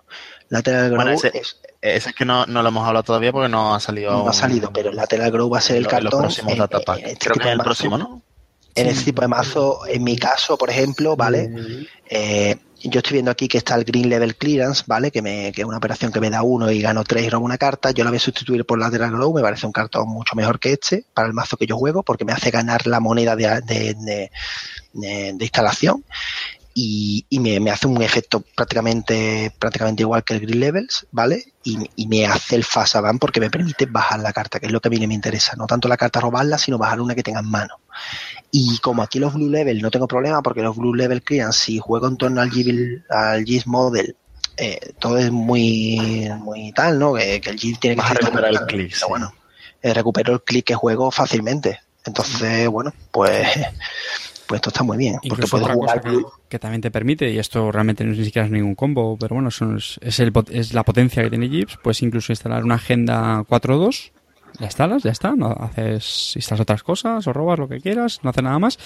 Lateral 0.49 0.85
grow 0.91 0.97
Bueno, 0.97 1.11
ese- 1.11 1.31
es- 1.37 1.57
Ese 1.81 2.09
es 2.09 2.15
que 2.15 2.25
no, 2.25 2.45
no 2.47 2.61
lo 2.63 2.69
hemos 2.69 2.87
hablado 2.87 3.03
todavía 3.03 3.31
porque 3.31 3.49
no 3.49 3.75
ha 3.75 3.79
salido. 3.79 4.11
no 4.11 4.29
ha 4.29 4.33
salido, 4.33 4.71
pero 4.73 4.89
el 4.89 4.95
lateral 4.95 5.31
grow 5.31 5.49
va 5.49 5.59
a 5.59 5.61
ser 5.61 5.77
el 5.77 5.83
los 5.83 5.91
cartón. 5.91 6.21
próximos 6.21 6.53
en- 6.53 6.61
en 6.61 7.05
este 7.11 7.17
Creo 7.29 7.33
que 7.35 7.47
es 7.47 7.51
el 7.51 7.57
mazo- 7.57 7.63
próximo, 7.65 7.97
¿no? 7.97 8.21
En 8.75 8.85
Sí. 8.85 8.91
este 8.91 9.05
tipo 9.05 9.21
de 9.21 9.27
mazo, 9.27 9.79
en 9.87 10.03
mi 10.03 10.17
caso, 10.17 10.57
por 10.57 10.69
ejemplo, 10.69 11.15
¿vale? 11.15 11.49
Eh, 12.09 12.55
yo 12.83 12.99
estoy 12.99 13.13
viendo 13.13 13.31
aquí 13.31 13.47
que 13.47 13.57
está 13.57 13.73
el 13.73 13.83
Green 13.85 14.07
Level 14.07 14.35
Clearance, 14.35 14.83
¿vale? 14.85 15.09
Que, 15.09 15.23
me, 15.23 15.51
que 15.51 15.61
es 15.61 15.67
una 15.67 15.77
operación 15.77 16.11
que 16.11 16.19
me 16.19 16.29
da 16.29 16.43
uno 16.43 16.69
y 16.69 16.79
gano 16.81 17.03
tres 17.03 17.23
y 17.25 17.29
robo 17.29 17.43
una 17.45 17.57
carta. 17.57 17.89
Yo 17.91 18.03
la 18.03 18.11
voy 18.11 18.17
a 18.17 18.19
sustituir 18.19 18.65
por 18.65 18.77
Lateral 18.77 19.11
Grow, 19.11 19.33
me 19.33 19.41
parece 19.41 19.65
un 19.65 19.71
cartón 19.71 20.07
mucho 20.09 20.35
mejor 20.35 20.59
que 20.59 20.73
este 20.73 21.05
para 21.13 21.27
el 21.27 21.33
mazo 21.33 21.57
que 21.57 21.65
yo 21.65 21.75
juego, 21.77 22.03
porque 22.03 22.23
me 22.25 22.33
hace 22.33 22.51
ganar 22.51 22.85
la 22.85 22.99
moneda 22.99 23.35
de- 23.35 23.61
de- 23.61 24.29
de 24.93 25.37
instalación 25.45 26.03
y, 26.79 27.25
y 27.27 27.39
me, 27.39 27.59
me 27.59 27.71
hace 27.71 27.87
un 27.87 27.99
efecto 28.03 28.43
prácticamente, 28.55 29.51
prácticamente 29.57 30.03
igual 30.03 30.23
que 30.23 30.35
el 30.35 30.41
Green 30.41 30.59
Levels, 30.59 31.07
¿vale? 31.09 31.53
Y, 31.63 31.89
y 31.95 32.05
me 32.05 32.27
hace 32.27 32.55
el 32.55 32.63
Fasaban 32.63 33.17
porque 33.17 33.39
me 33.39 33.49
permite 33.49 33.87
bajar 33.87 34.19
la 34.19 34.31
carta, 34.31 34.59
que 34.59 34.67
es 34.67 34.71
lo 34.71 34.79
que 34.79 34.89
a 34.89 34.91
mí 34.91 35.07
me 35.07 35.15
interesa. 35.15 35.55
No 35.55 35.65
tanto 35.65 35.87
la 35.87 35.97
carta 35.97 36.19
robarla, 36.19 36.59
sino 36.59 36.77
bajar 36.77 37.01
una 37.01 37.15
que 37.15 37.23
tenga 37.23 37.39
en 37.39 37.49
mano. 37.49 37.79
Y 38.51 38.77
como 38.77 39.01
aquí 39.01 39.17
los 39.17 39.33
Blue 39.33 39.49
Level 39.49 39.81
no 39.81 39.89
tengo 39.89 40.07
problema 40.07 40.43
porque 40.43 40.61
los 40.61 40.77
Blue 40.77 40.93
Level 40.93 41.23
crean 41.23 41.51
si 41.51 41.79
juego 41.79 42.09
en 42.09 42.17
torno 42.17 42.41
al 42.41 42.51
Gis 42.51 43.01
al 43.09 43.43
Model, 43.65 44.15
eh, 44.55 44.93
todo 44.99 45.17
es 45.17 45.31
muy, 45.31 46.29
muy 46.41 46.71
tal, 46.73 46.99
¿no? 46.99 47.15
Que, 47.15 47.41
que 47.41 47.49
el 47.49 47.57
GIS 47.57 47.79
tiene 47.79 47.95
que 47.95 48.03
Vas 48.03 48.11
a 48.11 48.13
recuperar 48.13 48.51
el 48.51 48.59
clic, 48.67 48.93
sí. 48.93 49.05
bueno, 49.09 49.33
eh, 49.81 49.95
recupero 49.95 50.31
el 50.33 50.43
clic 50.43 50.65
que 50.65 50.75
juego 50.75 51.09
fácilmente. 51.09 51.79
Entonces, 52.05 52.67
bueno, 52.67 52.93
pues, 53.11 53.47
pues 54.47 54.59
esto 54.59 54.69
está 54.69 54.83
muy 54.83 54.97
bien. 54.97 55.13
Porque 55.15 55.27
Incluso 55.27 55.57
otra 55.57 55.73
jugar 55.73 56.01
que, 56.01 56.23
que 56.49 56.59
también 56.59 56.81
te 56.81 56.89
permite, 56.91 57.29
y 57.31 57.37
esto 57.39 57.71
realmente 57.71 58.03
no 58.03 58.11
es 58.13 58.17
ni 58.17 58.25
siquiera 58.25 58.45
es 58.45 58.51
ningún 58.51 58.75
combo, 58.75 59.17
pero 59.19 59.35
bueno, 59.35 59.51
son- 59.51 59.77
es, 59.77 60.19
el 60.19 60.31
es 60.51 60.73
la 60.73 60.83
potencia 60.83 61.21
que 61.23 61.29
tiene 61.29 61.49
Jeeps, 61.49 61.77
puedes 61.83 62.01
incluso 62.01 62.31
instalar 62.31 62.63
una 62.63 62.75
agenda 62.75 63.43
4.2, 63.47 64.11
la 64.59 64.65
instalas, 64.65 65.03
ya 65.03 65.11
está, 65.11 65.35
no 65.35 65.51
haces, 65.51 66.33
instalas 66.35 66.61
otras 66.61 66.83
cosas 66.83 67.27
o 67.27 67.33
robas 67.33 67.59
lo 67.59 67.67
que 67.67 67.79
quieras, 67.79 68.19
no 68.23 68.31
hace 68.31 68.41
nada 68.41 68.57
más. 68.59 68.79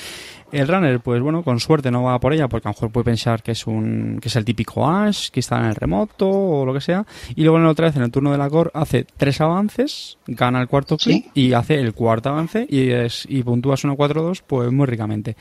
El 0.52 0.68
runner, 0.68 1.00
pues 1.00 1.22
bueno, 1.22 1.44
con 1.44 1.60
suerte 1.60 1.92
no 1.92 2.04
va 2.04 2.20
por 2.20 2.34
ella, 2.34 2.48
porque 2.50 2.68
a 2.68 2.72
lo 2.72 2.74
mejor 2.76 2.92
puede 2.92 3.06
pensar 3.06 3.42
que 3.42 3.52
es 3.54 3.66
un 3.68 4.20
que 4.22 4.28
es 4.28 4.36
el 4.36 4.44
típico 4.46 4.88
Ash, 4.90 5.30
que 5.30 5.40
está 5.40 5.58
en 5.60 5.66
el 5.66 5.76
remoto 5.76 6.30
o 6.30 6.66
lo 6.66 6.74
que 6.74 6.82
sea, 6.82 7.06
y 7.36 7.44
luego 7.44 7.58
en 7.58 7.64
la 7.64 7.70
otra 7.70 7.88
vez 7.88 7.96
en 7.96 8.02
el 8.04 8.12
turno 8.12 8.32
de 8.32 8.38
la 8.38 8.50
core 8.50 8.72
hace 8.74 9.06
tres 9.18 9.40
avances, 9.42 10.18
gana 10.28 10.62
el 10.62 10.68
cuarto 10.68 10.98
clic 10.98 11.26
Sí. 11.26 11.32
y 11.34 11.54
hace 11.54 11.76
el 11.76 11.94
cuarto 11.94 12.30
avance 12.30 12.66
y, 12.70 12.90
es, 12.90 13.26
y 13.30 13.44
puntúas 13.44 13.84
una 13.84 13.94
4-2 13.94 14.44
pues 14.46 14.72
muy 14.72 14.86
ricamente. 14.88 15.36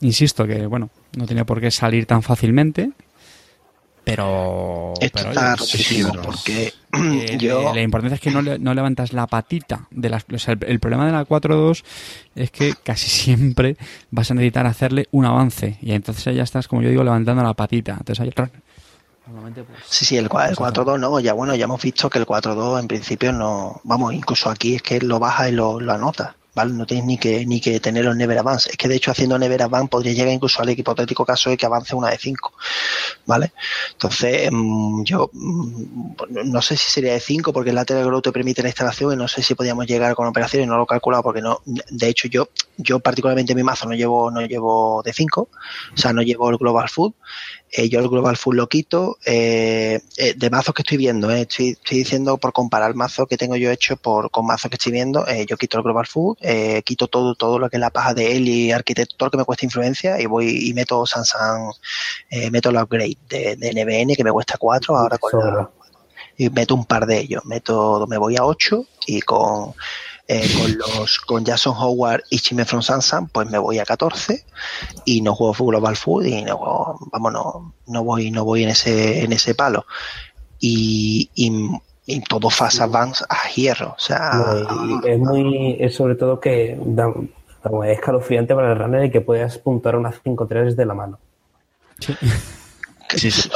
Insisto 0.00 0.46
que, 0.46 0.64
bueno, 0.66 0.90
no 1.16 1.26
tiene 1.26 1.44
por 1.44 1.60
qué 1.60 1.70
salir 1.72 2.06
tan 2.06 2.22
fácilmente, 2.22 2.92
pero... 4.08 4.94
Esto 5.00 5.18
pero, 5.18 5.28
está 5.30 5.56
sí, 5.58 5.60
rotísimo 5.60 6.12
porque 6.22 6.72
eh, 6.92 7.36
yo... 7.38 7.74
La 7.74 7.82
importancia 7.82 8.14
es 8.14 8.20
que 8.20 8.30
no, 8.30 8.40
le- 8.40 8.58
no 8.58 8.72
levantas 8.72 9.12
la 9.12 9.26
patita 9.26 9.86
de 9.90 10.08
las... 10.08 10.24
O 10.32 10.38
sea, 10.38 10.54
el, 10.54 10.64
el 10.64 10.80
problema 10.80 11.04
de 11.06 11.12
la 11.12 11.26
4-2 11.26 11.84
es 12.34 12.50
que 12.50 12.74
casi 12.82 13.08
siempre 13.10 13.76
vas 14.10 14.30
a 14.30 14.34
necesitar 14.34 14.66
hacerle 14.66 15.08
un 15.10 15.26
avance. 15.26 15.78
Y 15.82 15.92
entonces 15.92 16.34
ya 16.34 16.42
estás, 16.42 16.68
como 16.68 16.80
yo 16.82 16.88
digo, 16.88 17.04
levantando 17.04 17.42
la 17.42 17.52
patita. 17.54 17.92
Entonces 17.92 18.20
hay 18.20 18.28
otro... 18.28 18.48
Normalmente, 19.26 19.62
pues, 19.62 19.80
Sí, 19.86 20.06
sí, 20.06 20.16
el, 20.16 20.24
el 20.24 20.30
4-2 20.30 20.98
no, 20.98 21.20
ya 21.20 21.34
bueno, 21.34 21.54
ya 21.54 21.64
hemos 21.64 21.82
visto 21.82 22.08
que 22.08 22.18
el 22.18 22.24
4-2 22.26 22.80
en 22.80 22.88
principio 22.88 23.30
no, 23.30 23.78
vamos, 23.84 24.14
incluso 24.14 24.48
aquí 24.48 24.76
es 24.76 24.80
que 24.82 25.00
lo 25.02 25.18
baja 25.18 25.50
y 25.50 25.52
lo, 25.52 25.78
lo 25.80 25.92
anota, 25.92 26.34
¿vale? 26.58 26.72
No 26.72 26.86
tienes 26.86 27.06
ni 27.06 27.18
que, 27.18 27.46
ni 27.46 27.60
que 27.60 27.78
tener 27.78 28.04
los 28.04 28.16
Never 28.16 28.36
Advance. 28.36 28.68
Es 28.70 28.76
que 28.76 28.88
de 28.88 28.96
hecho 28.96 29.12
haciendo 29.12 29.38
Never 29.38 29.62
Advance 29.62 29.88
podría 29.88 30.12
llegar 30.12 30.34
incluso 30.34 30.60
al 30.60 30.70
hipotético 30.70 31.24
caso 31.24 31.50
de 31.50 31.56
que 31.56 31.66
avance 31.66 31.94
una 31.94 32.10
de 32.10 32.18
5, 32.18 32.52
¿vale? 33.26 33.52
Entonces, 33.92 34.48
mm, 34.50 35.04
yo 35.04 35.30
mm, 35.32 36.14
no 36.46 36.60
sé 36.60 36.76
si 36.76 36.90
sería 36.90 37.12
de 37.12 37.20
5 37.20 37.52
porque 37.52 37.70
el 37.70 37.76
lateral 37.76 38.06
grow 38.06 38.20
te 38.20 38.32
permite 38.32 38.60
la 38.60 38.70
instalación 38.70 39.12
y 39.12 39.16
no 39.16 39.28
sé 39.28 39.40
si 39.40 39.54
podíamos 39.54 39.86
llegar 39.86 40.16
con 40.16 40.26
operaciones, 40.26 40.66
no 40.66 40.76
lo 40.76 40.82
he 40.82 40.86
calculado 40.86 41.22
porque 41.22 41.40
no, 41.40 41.62
de 41.64 42.08
hecho 42.08 42.26
yo, 42.26 42.48
yo 42.76 42.98
particularmente 42.98 43.52
en 43.52 43.56
mi 43.56 43.62
mazo 43.62 43.86
no 43.86 43.94
llevo, 43.94 44.28
no 44.32 44.40
llevo 44.40 45.00
de 45.04 45.12
5, 45.12 45.40
o 45.40 45.96
sea, 45.96 46.12
no 46.12 46.22
llevo 46.22 46.50
el 46.50 46.56
Global 46.56 46.88
Food, 46.88 47.14
eh, 47.72 47.88
yo 47.88 48.00
el 48.00 48.08
Global 48.08 48.36
Full 48.36 48.56
lo 48.56 48.68
quito. 48.68 49.18
eh, 49.26 50.00
eh, 50.16 50.34
de 50.34 50.50
mazos 50.50 50.74
que 50.74 50.82
estoy 50.82 50.96
viendo, 50.98 51.30
eh, 51.30 51.42
estoy, 51.42 51.70
estoy 51.70 51.98
diciendo 51.98 52.38
por 52.38 52.52
comparar 52.52 52.94
mazos 52.94 53.26
que 53.28 53.36
tengo 53.36 53.56
yo 53.56 53.70
hecho 53.70 53.96
por, 53.96 54.30
con 54.30 54.46
mazos 54.46 54.70
que 54.70 54.76
estoy 54.76 54.92
viendo. 54.92 55.26
eh, 55.28 55.44
yo 55.46 55.56
quito 55.56 55.76
el 55.78 55.84
Global 55.84 56.06
Full, 56.06 56.36
eh, 56.40 56.82
quito 56.84 57.08
todo, 57.08 57.34
todo 57.34 57.58
lo 57.58 57.68
que 57.68 57.76
es 57.76 57.80
la 57.80 57.90
paja 57.90 58.14
de 58.14 58.36
él 58.36 58.48
y 58.48 58.72
arquitecto, 58.72 59.16
todo 59.16 59.26
lo 59.26 59.30
que 59.32 59.38
me 59.38 59.44
cuesta 59.44 59.66
influencia 59.66 60.20
y 60.20 60.26
voy 60.26 60.68
y 60.68 60.74
meto 60.74 61.04
Sansan, 61.06 61.70
eh, 62.30 62.50
meto 62.50 62.70
el 62.70 62.76
upgrade 62.76 63.16
de, 63.28 63.56
de 63.56 63.68
NBN 63.72 64.14
que 64.16 64.24
me 64.24 64.32
cuesta 64.32 64.56
4, 64.58 64.96
ahora 64.96 65.18
con 65.18 65.30
la- 65.38 65.70
y 66.36 66.48
meto 66.50 66.74
un 66.76 66.84
par 66.84 67.04
de 67.06 67.18
ellos. 67.18 67.44
Meto, 67.44 68.06
me 68.08 68.16
voy 68.16 68.36
a 68.36 68.44
8 68.44 68.84
y 69.06 69.20
con, 69.22 69.74
eh, 70.28 70.46
con 70.60 70.76
los 70.78 71.18
con 71.20 71.44
Jason 71.44 71.74
Howard 71.76 72.22
y 72.30 72.38
Chime 72.38 72.64
from 72.66 72.82
Sansan, 72.82 73.28
pues 73.28 73.48
me 73.50 73.58
voy 73.58 73.78
a 73.78 73.84
14 73.84 74.44
y 75.06 75.22
no 75.22 75.34
juego 75.34 75.66
Global 75.66 75.96
Food 75.96 76.26
y 76.26 76.42
no 76.42 76.98
vamos 77.12 77.32
no, 77.32 77.74
no 77.86 78.04
voy 78.04 78.30
no 78.30 78.44
voy 78.44 78.62
en 78.64 78.68
ese 78.68 79.24
en 79.24 79.32
ese 79.32 79.54
palo. 79.54 79.86
Y, 80.60 81.30
y, 81.34 81.70
y 82.06 82.20
todo 82.22 82.50
fast 82.50 82.80
advance 82.80 83.24
a 83.28 83.48
hierro, 83.54 83.94
o 83.96 84.00
sea, 84.00 84.30
No, 84.68 85.02
es 85.06 85.18
muy, 85.18 85.76
es 85.78 85.94
sobre 85.94 86.14
todo 86.16 86.40
que 86.40 86.76
da, 86.84 87.06
es 87.86 87.98
escalofriante 87.98 88.54
para 88.54 88.72
el 88.72 88.78
runner 88.78 89.04
y 89.04 89.10
que 89.10 89.20
puedas 89.20 89.56
puntuar 89.58 89.96
unas 89.96 90.16
5-3 90.24 90.64
desde 90.64 90.84
la 90.84 90.94
mano. 90.94 91.18
Sí. 92.00 92.14
Sí, 93.16 93.30
sí. 93.30 93.48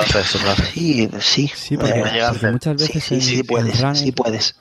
Sí, 0.73 1.09
sí. 1.20 1.51
Sí, 1.55 1.77
porque, 1.77 1.99
Eh, 2.01 2.05
porque 2.31 2.51
muchas 2.53 2.77
veces 2.77 3.05
sí, 3.05 3.43
puedes, 3.43 3.81
runner- 3.81 3.97
sí 3.97 4.12
puedes. 4.12 4.57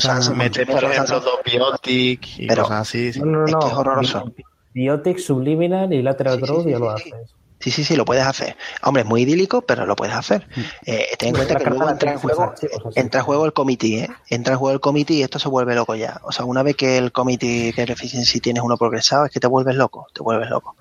Samsung 0.00 0.36
Meter, 0.36 0.66
por 0.66 0.84
ejemplo, 0.84 1.20
dos 1.20 1.38
Biotic 1.44 2.38
y 2.38 2.46
Pero- 2.46 2.62
cosas 2.64 2.80
así. 2.88 3.12
sí. 3.12 3.20
No, 3.20 3.26
no, 3.26 3.44
Es 3.46 3.52
no. 3.52 3.58
que 3.60 3.66
es 3.68 3.72
horroroso. 3.72 4.24
Bi- 4.36 4.44
Biotic, 4.74 5.18
Subliminal 5.18 5.92
y 5.92 6.02
Lateral 6.02 6.34
Sí, 6.34 6.40
sí, 6.40 6.46
Growth 6.46 6.64
sí, 6.64 6.70
ya 6.70 6.78
lo 6.78 6.90
haces. 6.90 7.12
Sí, 7.60 7.70
sí, 7.70 7.84
sí, 7.84 7.96
lo 7.96 8.04
puedes 8.04 8.26
hacer. 8.26 8.56
Hombre, 8.82 9.04
es 9.04 9.08
muy 9.08 9.22
idílico, 9.22 9.62
pero 9.62 9.86
lo 9.86 9.96
puedes 9.96 10.14
hacer. 10.14 10.46
Eh, 10.84 11.06
ten 11.18 11.30
en 11.30 11.34
cuenta 11.36 11.54
que 11.54 11.70
luego 11.70 11.88
entra 11.88 12.12
en 12.12 12.18
juego, 12.18 12.52
entra 12.94 13.20
en 13.20 13.24
juego 13.26 13.46
el 13.46 13.52
committee, 13.54 14.00
¿eh? 14.04 14.08
Entra 14.28 14.52
en 14.54 14.58
juego 14.58 14.74
el 14.74 14.80
committee 14.80 15.14
y 15.14 15.22
esto 15.22 15.38
se 15.38 15.48
vuelve 15.48 15.74
loco 15.74 15.94
ya. 15.94 16.20
O 16.24 16.32
sea, 16.32 16.44
una 16.44 16.62
vez 16.62 16.76
que 16.76 16.98
el 16.98 17.10
committee 17.12 17.72
de 17.72 17.82
efficiency 17.84 18.40
tienes 18.40 18.62
uno 18.62 18.76
progresado, 18.76 19.24
es 19.24 19.30
que 19.32 19.40
te 19.40 19.46
vuelves 19.46 19.76
loco, 19.76 20.08
te 20.12 20.22
vuelves 20.22 20.50
loco. 20.50 20.76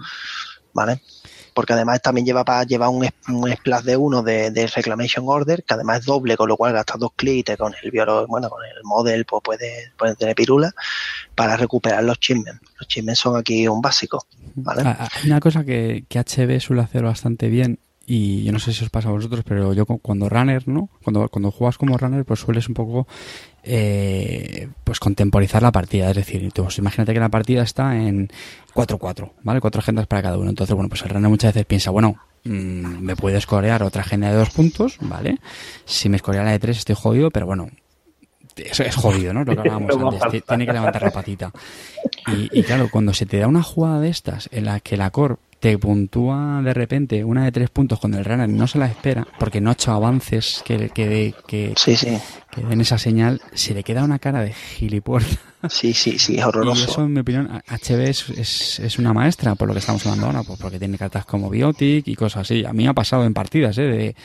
¿Vale? 0.73 1.01
Porque 1.53 1.73
además 1.73 2.01
también 2.01 2.25
lleva 2.25 2.43
para 2.43 2.63
lleva 2.63 2.89
un, 2.89 3.07
un 3.29 3.51
splash 3.51 3.83
de 3.83 3.97
uno 3.97 4.21
de, 4.23 4.51
de 4.51 4.67
Reclamation 4.67 5.25
Order, 5.27 5.63
que 5.63 5.73
además 5.73 5.99
es 5.99 6.05
doble, 6.05 6.35
con 6.35 6.49
lo 6.49 6.57
cual 6.57 6.73
gastas 6.73 6.99
dos 6.99 7.11
clics 7.15 7.55
con 7.57 7.73
el 7.81 7.91
bueno, 8.27 8.49
con 8.49 8.63
el 8.65 8.83
model, 8.83 9.25
pues 9.25 9.41
puedes, 9.43 9.91
puedes 9.97 10.17
tener 10.17 10.35
pirula 10.35 10.71
para 11.35 11.55
recuperar 11.57 12.03
los 12.03 12.19
chismes. 12.19 12.55
Los 12.79 12.87
chismes 12.87 13.19
son 13.19 13.37
aquí 13.37 13.67
un 13.67 13.81
básico. 13.81 14.25
¿Vale? 14.55 14.81
Ah, 14.85 14.97
ah, 15.01 15.09
Hay 15.15 15.27
una 15.27 15.39
cosa 15.39 15.63
que, 15.63 16.05
que 16.09 16.19
HB 16.19 16.59
suele 16.59 16.81
hacer 16.81 17.03
bastante 17.03 17.47
bien 17.49 17.79
y 18.05 18.43
yo 18.43 18.51
no 18.51 18.59
sé 18.59 18.73
si 18.73 18.83
os 18.83 18.89
pasa 18.89 19.07
a 19.09 19.13
vosotros, 19.13 19.43
pero 19.47 19.73
yo 19.73 19.85
cu- 19.85 19.99
cuando 19.99 20.27
runner, 20.27 20.67
¿no? 20.67 20.89
Cuando, 21.03 21.29
cuando 21.29 21.51
juegas 21.51 21.77
como 21.77 21.97
runner, 21.97 22.25
pues 22.25 22.41
sueles 22.41 22.67
un 22.67 22.73
poco 22.73 23.07
eh, 23.63 24.67
pues 24.83 24.99
contemporizar 24.99 25.61
la 25.61 25.71
partida. 25.71 26.09
Es 26.09 26.15
decir, 26.15 26.49
pues 26.55 26.77
imagínate 26.77 27.13
que 27.13 27.19
la 27.19 27.29
partida 27.29 27.63
está 27.63 27.95
en 27.97 28.29
4-4, 28.73 29.31
¿vale? 29.43 29.61
Cuatro 29.61 29.79
agendas 29.79 30.07
para 30.07 30.21
cada 30.21 30.37
uno. 30.37 30.49
Entonces, 30.49 30.75
bueno, 30.75 30.89
pues 30.89 31.01
el 31.03 31.09
runner 31.09 31.29
muchas 31.29 31.53
veces 31.53 31.65
piensa, 31.65 31.91
bueno, 31.91 32.15
mm, 32.43 32.49
me 33.01 33.15
puede 33.15 33.37
escorear 33.37 33.83
otra 33.83 34.01
agenda 34.01 34.29
de 34.29 34.35
dos 34.35 34.49
puntos, 34.49 34.97
¿vale? 35.01 35.37
Si 35.85 36.09
me 36.09 36.17
escorea 36.17 36.43
la 36.43 36.51
de 36.51 36.59
tres 36.59 36.77
estoy 36.79 36.95
jodido, 36.95 37.31
pero 37.31 37.45
bueno, 37.45 37.69
eso 38.57 38.83
es 38.83 38.95
jodido, 38.95 39.33
¿no? 39.33 39.43
Lo 39.43 39.53
que 39.53 39.59
hablábamos 39.61 39.91
antes. 40.13 40.31
Ti- 40.31 40.41
Tiene 40.47 40.65
que 40.65 40.73
levantar 40.73 41.01
la 41.01 41.11
patita. 41.11 41.51
Y, 42.27 42.49
y 42.59 42.63
claro, 42.63 42.89
cuando 42.91 43.13
se 43.13 43.25
te 43.25 43.37
da 43.39 43.47
una 43.47 43.63
jugada 43.63 43.99
de 43.99 44.09
estas 44.09 44.47
en 44.51 44.65
la 44.65 44.79
que 44.79 44.97
la 44.97 45.09
core 45.09 45.35
te 45.63 45.77
puntúa 45.77 46.61
de 46.61 46.73
repente 46.73 47.23
una 47.23 47.45
de 47.45 47.51
tres 47.53 47.69
puntos 47.69 47.97
cuando 47.97 48.17
el 48.19 48.25
runner 48.25 48.49
no 48.49 48.67
se 48.67 48.77
la 48.77 48.85
espera, 48.87 49.25
porque 49.39 49.61
no 49.61 49.69
ha 49.69 49.73
hecho 49.73 49.93
avances 49.93 50.61
que, 50.65 50.89
que, 50.89 51.33
que, 51.47 51.73
Sí, 51.77 51.95
sí. 51.95 52.17
que 52.51 52.63
den 52.63 52.81
esa 52.81 52.97
señal, 52.97 53.39
se 53.53 53.73
le 53.73 53.81
queda 53.81 54.03
una 54.03 54.19
cara 54.19 54.41
de 54.41 54.51
gilipuerta. 54.51 55.37
Sí, 55.69 55.93
sí, 55.93 56.19
sí, 56.19 56.33
es 56.33 56.39
Y 56.39 56.41
horroroso. 56.41 56.91
eso, 56.91 57.03
en 57.05 57.13
mi 57.13 57.21
opinión, 57.21 57.47
HB 57.65 58.01
es, 58.01 58.29
es, 58.31 58.79
es 58.81 58.99
una 58.99 59.13
maestra, 59.13 59.55
por 59.55 59.69
lo 59.69 59.73
que 59.73 59.79
estamos 59.79 60.05
hablando 60.05 60.25
ahora, 60.27 60.43
pues 60.43 60.59
porque 60.59 60.79
tiene 60.79 60.97
cartas 60.97 61.23
como 61.23 61.49
Biotic 61.49 62.05
y 62.09 62.15
cosas 62.17 62.41
así. 62.41 62.65
A 62.65 62.73
mí 62.73 62.83
me 62.83 62.89
ha 62.89 62.93
pasado 62.93 63.23
en 63.23 63.33
partidas, 63.33 63.77
¿eh? 63.77 63.83
De, 63.83 64.15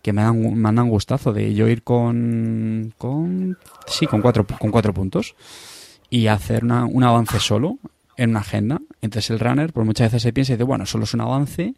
que 0.00 0.12
me 0.12 0.22
dan, 0.22 0.54
me 0.54 0.72
dan 0.72 0.88
gustazo 0.88 1.32
de 1.32 1.54
yo 1.54 1.66
ir 1.66 1.82
con, 1.82 2.94
con 2.98 3.58
sí, 3.88 4.06
con 4.06 4.22
cuatro, 4.22 4.46
con 4.46 4.70
cuatro 4.70 4.94
puntos 4.94 5.34
y 6.08 6.28
hacer 6.28 6.62
una, 6.62 6.84
un 6.84 7.02
avance 7.02 7.40
solo 7.40 7.78
en 8.16 8.30
una 8.30 8.40
agenda. 8.40 8.80
Entonces 9.00 9.30
el 9.30 9.40
runner, 9.40 9.72
pues 9.72 9.86
muchas 9.86 10.08
veces 10.08 10.22
se 10.22 10.32
piensa 10.32 10.52
y 10.52 10.56
dice, 10.56 10.64
bueno, 10.64 10.86
solo 10.86 11.04
es 11.04 11.14
un 11.14 11.20
avance, 11.20 11.74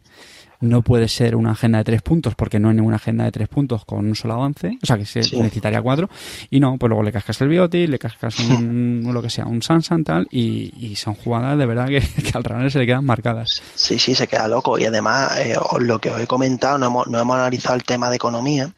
no 0.59 0.81
puede 0.81 1.07
ser 1.07 1.35
una 1.35 1.51
agenda 1.51 1.77
de 1.79 1.83
tres 1.83 2.01
puntos 2.01 2.35
porque 2.35 2.59
no 2.59 2.69
hay 2.69 2.75
ninguna 2.75 2.95
agenda 2.97 3.23
de 3.25 3.31
tres 3.31 3.47
puntos 3.47 3.85
con 3.85 3.99
un 4.07 4.15
solo 4.15 4.35
avance, 4.35 4.77
o 4.81 4.85
sea 4.85 4.97
que 4.97 5.05
se 5.05 5.23
Sí. 5.23 5.37
necesitaría 5.37 5.81
cuatro 5.81 6.09
y 6.49 6.59
no, 6.59 6.77
pues 6.77 6.89
luego 6.89 7.03
le 7.03 7.11
cascas 7.11 7.39
el 7.41 7.49
bioti, 7.49 7.87
le 7.87 7.99
cascas 7.99 8.39
un, 8.39 9.03
lo 9.13 9.21
que 9.21 9.29
sea, 9.29 9.45
un 9.45 9.61
Sansan 9.61 10.03
tal 10.03 10.27
y, 10.31 10.73
y 10.77 10.95
son 10.95 11.13
jugadas 11.15 11.57
de 11.57 11.65
verdad 11.65 11.87
que, 11.87 11.99
que 12.23 12.31
al 12.33 12.43
runner 12.43 12.71
se 12.71 12.79
le 12.79 12.85
quedan 12.85 13.05
marcadas. 13.05 13.61
Sí, 13.75 13.99
sí, 13.99 14.15
se 14.15 14.27
queda 14.27 14.47
loco. 14.47 14.77
Y 14.79 14.85
además, 14.85 15.37
eh, 15.37 15.55
lo 15.79 15.99
que 15.99 16.09
os 16.09 16.19
he 16.21 16.27
comentado, 16.27 16.77
no 16.77 16.87
hemos, 16.87 17.07
no 17.07 17.19
hemos 17.19 17.35
analizado 17.35 17.75
el 17.75 17.83
tema 17.83 18.09
de 18.09 18.15
economía, 18.15 18.71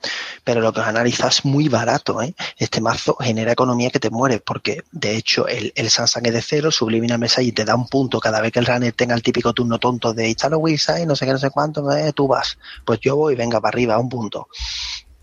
pero 0.44 0.62
lo 0.62 0.74
que 0.74 0.80
os 0.82 0.86
he 0.86 0.90
analizado 0.90 1.30
es 1.30 1.46
muy 1.46 1.70
barato. 1.70 2.22
¿eh? 2.22 2.34
Este 2.58 2.82
mazo 2.82 3.16
genera 3.20 3.52
economía 3.52 3.90
que 3.90 4.00
te 4.00 4.10
mueres, 4.10 4.42
porque 4.46 4.84
de 4.92 5.16
hecho 5.16 5.48
el, 5.48 5.72
el 5.76 5.90
Sansan 5.90 6.26
es 6.26 6.34
de 6.34 6.42
cero, 6.42 6.72
Subliminal 6.72 7.20
Message 7.20 7.48
y 7.48 7.52
te 7.52 7.66
da 7.66 7.76
un 7.76 7.88
punto 7.88 8.20
cada 8.20 8.42
vez 8.42 8.52
que 8.52 8.60
el 8.60 8.66
runner 8.66 8.94
tenga 8.94 9.16
el 9.16 9.22
típico 9.24 9.54
turno 9.54 9.78
tonto 9.80 10.14
de 10.14 10.28
instalo 10.30 10.58
Wizard, 10.60 11.06
no 11.06 11.16
sé 11.16 11.26
qué, 11.26 11.32
no 11.32 11.38
sé 11.38 11.50
cuánto, 11.50 11.69
eh, 11.98 12.14
tú 12.14 12.28
vas. 12.28 12.58
Pues 12.86 13.00
yo 13.02 13.16
voy, 13.16 13.36
venga, 13.36 13.60
para 13.62 13.76
arriba, 13.76 13.98
un 13.98 14.10
punto. 14.10 14.48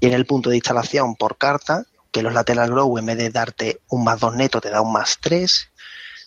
Y 0.01 0.07
en 0.07 0.13
el 0.15 0.27
punto 0.27 0.51
de 0.51 0.57
instalación 0.57 1.17
por 1.17 1.37
carta, 1.39 1.85
que 2.13 2.23
los 2.23 2.33
lateral 2.33 2.71
grow 2.71 2.97
en 2.99 3.07
vez 3.07 3.19
de 3.19 3.31
darte 3.31 3.81
un 3.89 4.05
más 4.05 4.21
dos 4.21 4.35
neto, 4.37 4.61
te 4.61 4.71
da 4.71 4.81
un 4.81 4.93
más 4.93 5.19
tres 5.21 5.69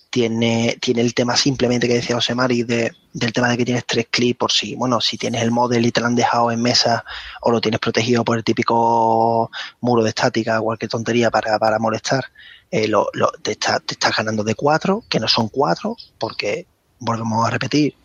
tiene, 0.09 0.77
tiene 0.81 1.01
el 1.01 1.13
tema 1.13 1.35
simplemente 1.35 1.87
que 1.87 1.93
decía 1.95 2.15
José 2.15 2.33
Mari 2.33 2.63
de, 2.63 2.91
del 3.13 3.31
tema 3.31 3.49
de 3.49 3.57
que 3.57 3.65
tienes 3.65 3.85
tres 3.85 4.07
clics 4.09 4.37
por 4.37 4.51
si, 4.51 4.75
bueno, 4.75 4.99
si 5.01 5.17
tienes 5.17 5.41
el 5.43 5.51
model 5.51 5.85
y 5.85 5.91
te 5.91 6.01
lo 6.01 6.07
han 6.07 6.15
dejado 6.15 6.51
en 6.51 6.61
mesa 6.61 7.05
o 7.41 7.51
lo 7.51 7.61
tienes 7.61 7.79
protegido 7.79 8.23
por 8.23 8.37
el 8.37 8.43
típico 8.43 9.51
muro 9.81 10.03
de 10.03 10.09
estática 10.09 10.59
o 10.59 10.63
cualquier 10.63 10.89
tontería 10.89 11.29
para, 11.29 11.59
para 11.59 11.77
molestar, 11.79 12.25
eh, 12.71 12.87
lo, 12.87 13.07
te, 13.41 13.51
está- 13.51 13.79
te 13.79 13.93
estás 13.93 14.15
ganando 14.15 14.43
de 14.43 14.55
cuatro, 14.55 15.03
que 15.09 15.19
no 15.19 15.27
son 15.27 15.47
cuatro, 15.49 15.95
porque 16.17 16.65
volvemos 16.99 17.45
a 17.45 17.51
repetir, 17.51 17.95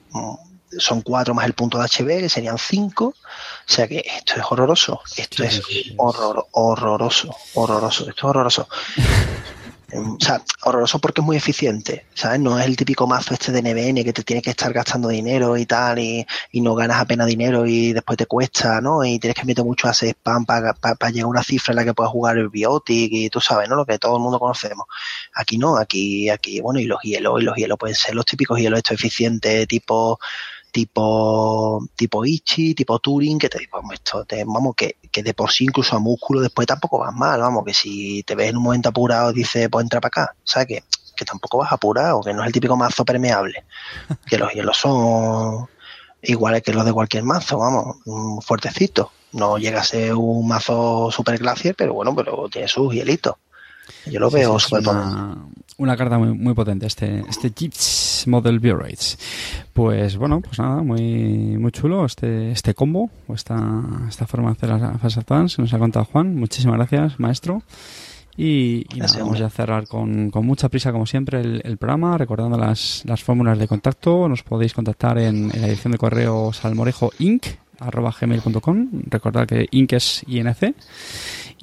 son 0.78 1.02
cuatro 1.02 1.34
más 1.34 1.46
el 1.46 1.54
punto 1.54 1.78
de 1.78 1.84
HB, 1.84 2.20
que 2.20 2.28
serían 2.28 2.58
cinco, 2.58 3.06
o 3.06 3.14
sea 3.66 3.86
que 3.88 4.04
esto 4.04 4.34
es 4.36 4.42
horroroso, 4.48 5.00
esto 5.16 5.44
es 5.44 5.62
horror, 5.96 6.46
horroroso, 6.52 7.34
horroroso, 7.54 8.08
esto 8.08 8.18
es 8.18 8.24
horroroso. 8.24 8.68
Em, 9.94 10.14
O 10.14 10.18
sea, 10.20 10.42
horroroso 10.64 10.98
porque 10.98 11.20
es 11.20 11.24
muy 11.24 11.36
eficiente, 11.36 12.06
¿sabes? 12.14 12.40
No 12.40 12.58
es 12.58 12.66
el 12.66 12.76
típico 12.76 13.06
mazo 13.06 13.32
este 13.34 13.52
de 13.52 13.62
NBN 13.62 14.02
que 14.04 14.12
te 14.12 14.24
tiene 14.24 14.42
que 14.42 14.50
estar 14.50 14.72
gastando 14.72 15.08
dinero 15.08 15.56
y 15.56 15.66
tal 15.66 15.98
y, 16.00 16.26
y 16.50 16.60
no 16.60 16.74
ganas 16.74 17.00
apenas 17.00 17.28
dinero 17.28 17.64
y 17.66 17.92
después 17.92 18.18
te 18.18 18.26
cuesta, 18.26 18.80
¿no? 18.80 19.04
Y 19.04 19.20
tienes 19.20 19.36
que 19.36 19.44
meter 19.44 19.64
mucho 19.64 19.86
hacer 19.86 20.08
spam 20.10 20.44
para 20.46 20.74
llegar 21.10 21.26
a 21.26 21.28
una 21.28 21.44
cifra 21.44 21.72
en 21.72 21.76
la 21.76 21.84
que 21.84 21.94
puedas 21.94 22.10
jugar 22.10 22.38
el 22.38 22.48
Biotic 22.48 23.12
y 23.12 23.30
tú 23.30 23.40
sabes, 23.40 23.68
¿no? 23.68 23.76
Lo 23.76 23.86
que 23.86 23.98
todo 23.98 24.16
el 24.16 24.22
mundo 24.22 24.40
conocemos. 24.40 24.86
Aquí 25.34 25.58
no, 25.58 25.76
aquí, 25.76 26.28
aquí, 26.28 26.60
bueno, 26.60 26.80
y 26.80 26.86
los 26.86 27.00
hielos, 27.02 27.40
y 27.40 27.44
los 27.44 27.56
hielos 27.56 27.78
pueden 27.78 27.94
ser 27.94 28.14
los 28.16 28.24
típicos 28.24 28.58
hielos 28.58 28.78
estos 28.78 28.94
eficientes 28.94 29.68
tipo 29.68 30.18
tipo 30.74 31.86
tipo 31.94 32.24
Ichi, 32.24 32.74
tipo 32.74 32.98
Turing, 32.98 33.38
que 33.38 33.48
te 33.48 33.68
vamos, 33.70 33.94
esto 33.94 34.24
te, 34.24 34.42
vamos 34.44 34.74
que, 34.74 34.96
que 35.12 35.22
de 35.22 35.32
por 35.32 35.52
sí 35.52 35.66
incluso 35.66 35.94
a 35.94 36.00
músculo 36.00 36.40
después 36.40 36.66
tampoco 36.66 36.98
vas 36.98 37.14
mal, 37.14 37.40
vamos, 37.40 37.64
que 37.64 37.72
si 37.72 38.24
te 38.24 38.34
ves 38.34 38.50
en 38.50 38.56
un 38.56 38.64
momento 38.64 38.88
apurado 38.88 39.32
dices, 39.32 39.68
pues 39.70 39.84
entra 39.84 40.00
para 40.00 40.08
acá, 40.08 40.36
¿sabes? 40.42 40.66
Que, 40.66 40.84
que 41.14 41.24
tampoco 41.24 41.58
vas 41.58 41.72
apurado, 41.72 42.22
que 42.22 42.34
no 42.34 42.42
es 42.42 42.48
el 42.48 42.52
típico 42.52 42.76
mazo 42.76 43.04
permeable, 43.04 43.64
que 44.26 44.36
los 44.36 44.52
hielos 44.52 44.76
son 44.76 45.68
iguales 46.22 46.60
que 46.62 46.72
los 46.72 46.84
de 46.84 46.92
cualquier 46.92 47.22
mazo, 47.22 47.58
vamos, 47.58 47.98
mm, 48.04 48.40
fuertecito. 48.40 49.12
No 49.30 49.58
llega 49.58 49.80
a 49.80 49.84
ser 49.84 50.14
un 50.14 50.48
mazo 50.48 51.08
super 51.12 51.38
glacier, 51.38 51.76
pero 51.76 51.94
bueno, 51.94 52.16
pero 52.16 52.48
tiene 52.50 52.66
sus 52.66 52.92
hielitos. 52.92 53.36
Yo 54.06 54.18
lo 54.18 54.28
Sí, 54.28 54.36
veo 54.36 54.58
súper 54.58 54.88
una, 54.88 55.36
una 55.78 55.96
carta 55.96 56.18
muy, 56.18 56.36
muy 56.36 56.54
potente, 56.54 56.86
este, 56.86 57.24
este 57.28 57.50
Jeeps 57.50 58.24
Model 58.26 58.60
Bureaus. 58.60 59.18
Pues 59.72 60.16
bueno, 60.16 60.40
pues 60.40 60.58
nada, 60.58 60.82
muy, 60.82 61.56
muy 61.58 61.72
chulo 61.72 62.04
este, 62.06 62.52
este 62.52 62.74
combo, 62.74 63.10
o 63.26 63.34
esta, 63.34 63.82
esta 64.08 64.26
forma 64.26 64.50
de 64.50 64.52
hacer 64.52 64.68
las 64.68 65.00
Fast 65.00 65.18
Advance, 65.18 65.60
nos 65.60 65.72
ha 65.74 65.78
contado 65.78 66.04
Juan. 66.06 66.36
Muchísimas 66.36 66.76
gracias, 66.76 67.18
maestro. 67.18 67.62
Y, 68.36 68.44
y 68.92 68.98
nada, 68.98 68.98
Gracias, 68.98 69.22
vamos 69.22 69.38
ya 69.38 69.46
a 69.46 69.50
cerrar 69.50 69.86
con, 69.86 70.30
con 70.30 70.44
mucha 70.44 70.68
prisa, 70.68 70.90
como 70.90 71.06
siempre, 71.06 71.40
el, 71.40 71.60
el 71.64 71.76
programa, 71.76 72.18
recordando 72.18 72.58
las, 72.58 73.02
las 73.06 73.22
fórmulas 73.22 73.58
de 73.58 73.68
contacto. 73.68 74.28
Nos 74.28 74.42
podéis 74.42 74.74
contactar 74.74 75.18
en, 75.18 75.50
en 75.52 75.60
la 75.60 75.66
dirección 75.68 75.92
de 75.92 75.98
correo 75.98 76.52
salmorejoinc 76.52 77.46
arroba 77.80 78.14
gmail.com 78.18 78.88
recordad 79.10 79.46
que 79.46 79.66
inc 79.72 79.92
es 79.92 80.24
inc 80.28 80.74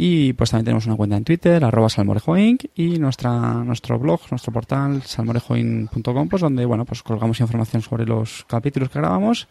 y 0.04 0.34
pues 0.34 0.50
también 0.50 0.66
tenemos 0.66 0.88
una 0.88 0.96
cuenta 0.96 1.16
en 1.16 1.24
Twitter, 1.24 1.64
arroba 1.64 1.88
salmorejoinc, 1.90 2.64
y 2.76 2.98
nuestra, 2.98 3.54
nuestro 3.64 4.00
blog, 4.00 4.20
nuestro 4.32 4.52
portal, 4.52 5.04
salmorejoinc.com, 5.04 6.28
pues 6.28 6.42
donde, 6.42 6.66
bueno, 6.66 6.86
pues 6.86 7.04
colgamos 7.04 7.40
información 7.40 7.84
sobre 7.84 8.06
los 8.08 8.44
capítulos 8.48 8.90
que 8.90 8.98
grabamos. 8.98 9.48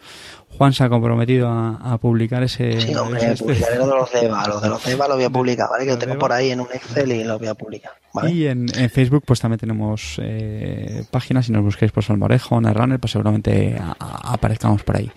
Juan 0.59 0.72
se 0.72 0.82
ha 0.82 0.89
comprometido 0.89 1.48
a, 1.48 1.77
a 1.93 1.98
publicar 1.98 2.43
ese... 2.43 2.81
Sí, 2.81 2.93
hombre, 2.97 3.32
ese- 3.32 3.44
publicaré 3.44 3.77
lo 3.77 3.86
de 3.86 3.94
los 3.94 4.12
DEVA, 4.12 4.48
los 4.48 4.60
de 4.62 4.68
los 4.68 4.85
DEVA 4.85 5.06
lo 5.09 5.14
voy 5.14 5.24
a 5.24 5.31
publicar, 5.31 5.68
¿vale? 5.70 5.85
Que 5.85 5.90
lo 5.90 5.97
Los 5.97 6.05
tengo 6.05 6.18
por 6.18 6.32
ahí 6.32 6.51
en 6.51 6.60
un 6.60 6.66
Excel 6.74 7.12
y 7.12 7.22
lo 7.22 7.39
voy 7.39 7.47
a 7.47 7.55
publicar, 7.55 7.93
¿vale? 8.12 8.32
Y 8.32 8.47
en, 8.48 8.66
en 8.77 8.90
Facebook 8.90 9.22
pues 9.24 9.39
también 9.39 9.60
tenemos 9.60 10.16
eh, 10.20 11.05
páginas, 11.12 11.47
si 11.47 11.52
nos 11.52 11.62
busquéis 11.62 11.93
por 11.93 12.02
Salmorejo, 12.02 12.60
Netrunner, 12.60 12.98
pues 12.98 13.12
seguramente 13.12 13.77
a- 13.78 13.94
a- 14.01 14.32
aparezcamos 14.32 14.82
por 14.82 14.97
ahí. 14.97 15.12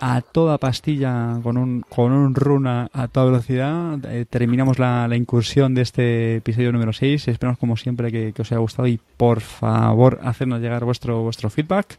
A 0.00 0.22
toda 0.22 0.58
pastilla, 0.58 1.38
con 1.42 1.56
un, 1.58 1.82
con 1.82 2.12
un 2.12 2.34
run 2.34 2.66
a, 2.66 2.88
a 2.92 3.08
toda 3.08 3.26
velocidad, 3.26 3.98
eh, 4.06 4.24
terminamos 4.28 4.78
la, 4.78 5.06
la 5.06 5.16
incursión 5.16 5.74
de 5.74 5.82
este 5.82 6.36
episodio 6.36 6.72
número 6.72 6.92
6. 6.92 7.28
Esperamos 7.28 7.58
como 7.58 7.76
siempre 7.76 8.10
que, 8.10 8.32
que 8.32 8.42
os 8.42 8.50
haya 8.50 8.60
gustado 8.60 8.88
y 8.88 8.98
por 9.16 9.40
favor 9.40 10.20
hacernos 10.22 10.60
llegar 10.60 10.84
vuestro, 10.84 11.22
vuestro 11.22 11.50
feedback 11.50 11.98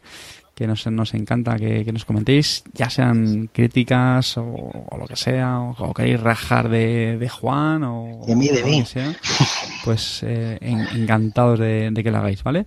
que 0.54 0.66
nos, 0.66 0.86
nos 0.86 1.14
encanta 1.14 1.56
que, 1.56 1.84
que 1.84 1.92
nos 1.92 2.04
comentéis, 2.04 2.64
ya 2.74 2.90
sean 2.90 3.48
críticas 3.52 4.36
o, 4.36 4.44
o 4.44 4.96
lo 4.98 5.06
que 5.06 5.16
sea, 5.16 5.60
o, 5.60 5.70
o 5.70 5.94
queréis 5.94 6.20
rajar 6.20 6.68
de, 6.68 7.16
de 7.18 7.28
Juan 7.28 7.84
o, 7.84 8.24
De 8.26 8.36
mí, 8.36 8.48
de 8.48 8.84
sea. 8.84 9.14
pues 9.84 10.22
eh, 10.22 10.58
encantados 10.60 11.58
de, 11.58 11.92
que 12.02 12.10
lo 12.10 12.18
hagáis, 12.18 12.42
¿vale? 12.42 12.64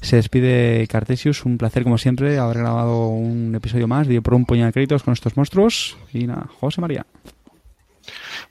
Se 0.00 0.16
despide 0.16 0.86
Cartesius, 0.88 1.44
un 1.44 1.58
placer 1.58 1.82
como 1.82 1.98
siempre 1.98 2.38
haber 2.38 2.58
grabado 2.58 3.08
un 3.08 3.54
episodio 3.54 3.88
más 3.88 4.06
de 4.06 4.22
por 4.22 4.34
un 4.34 4.44
puñado 4.44 4.66
de 4.66 4.72
créditos 4.72 5.02
con 5.02 5.12
estos 5.12 5.36
monstruos. 5.36 5.96
Y 6.12 6.26
nada, 6.26 6.48
José 6.60 6.80
María. 6.80 7.06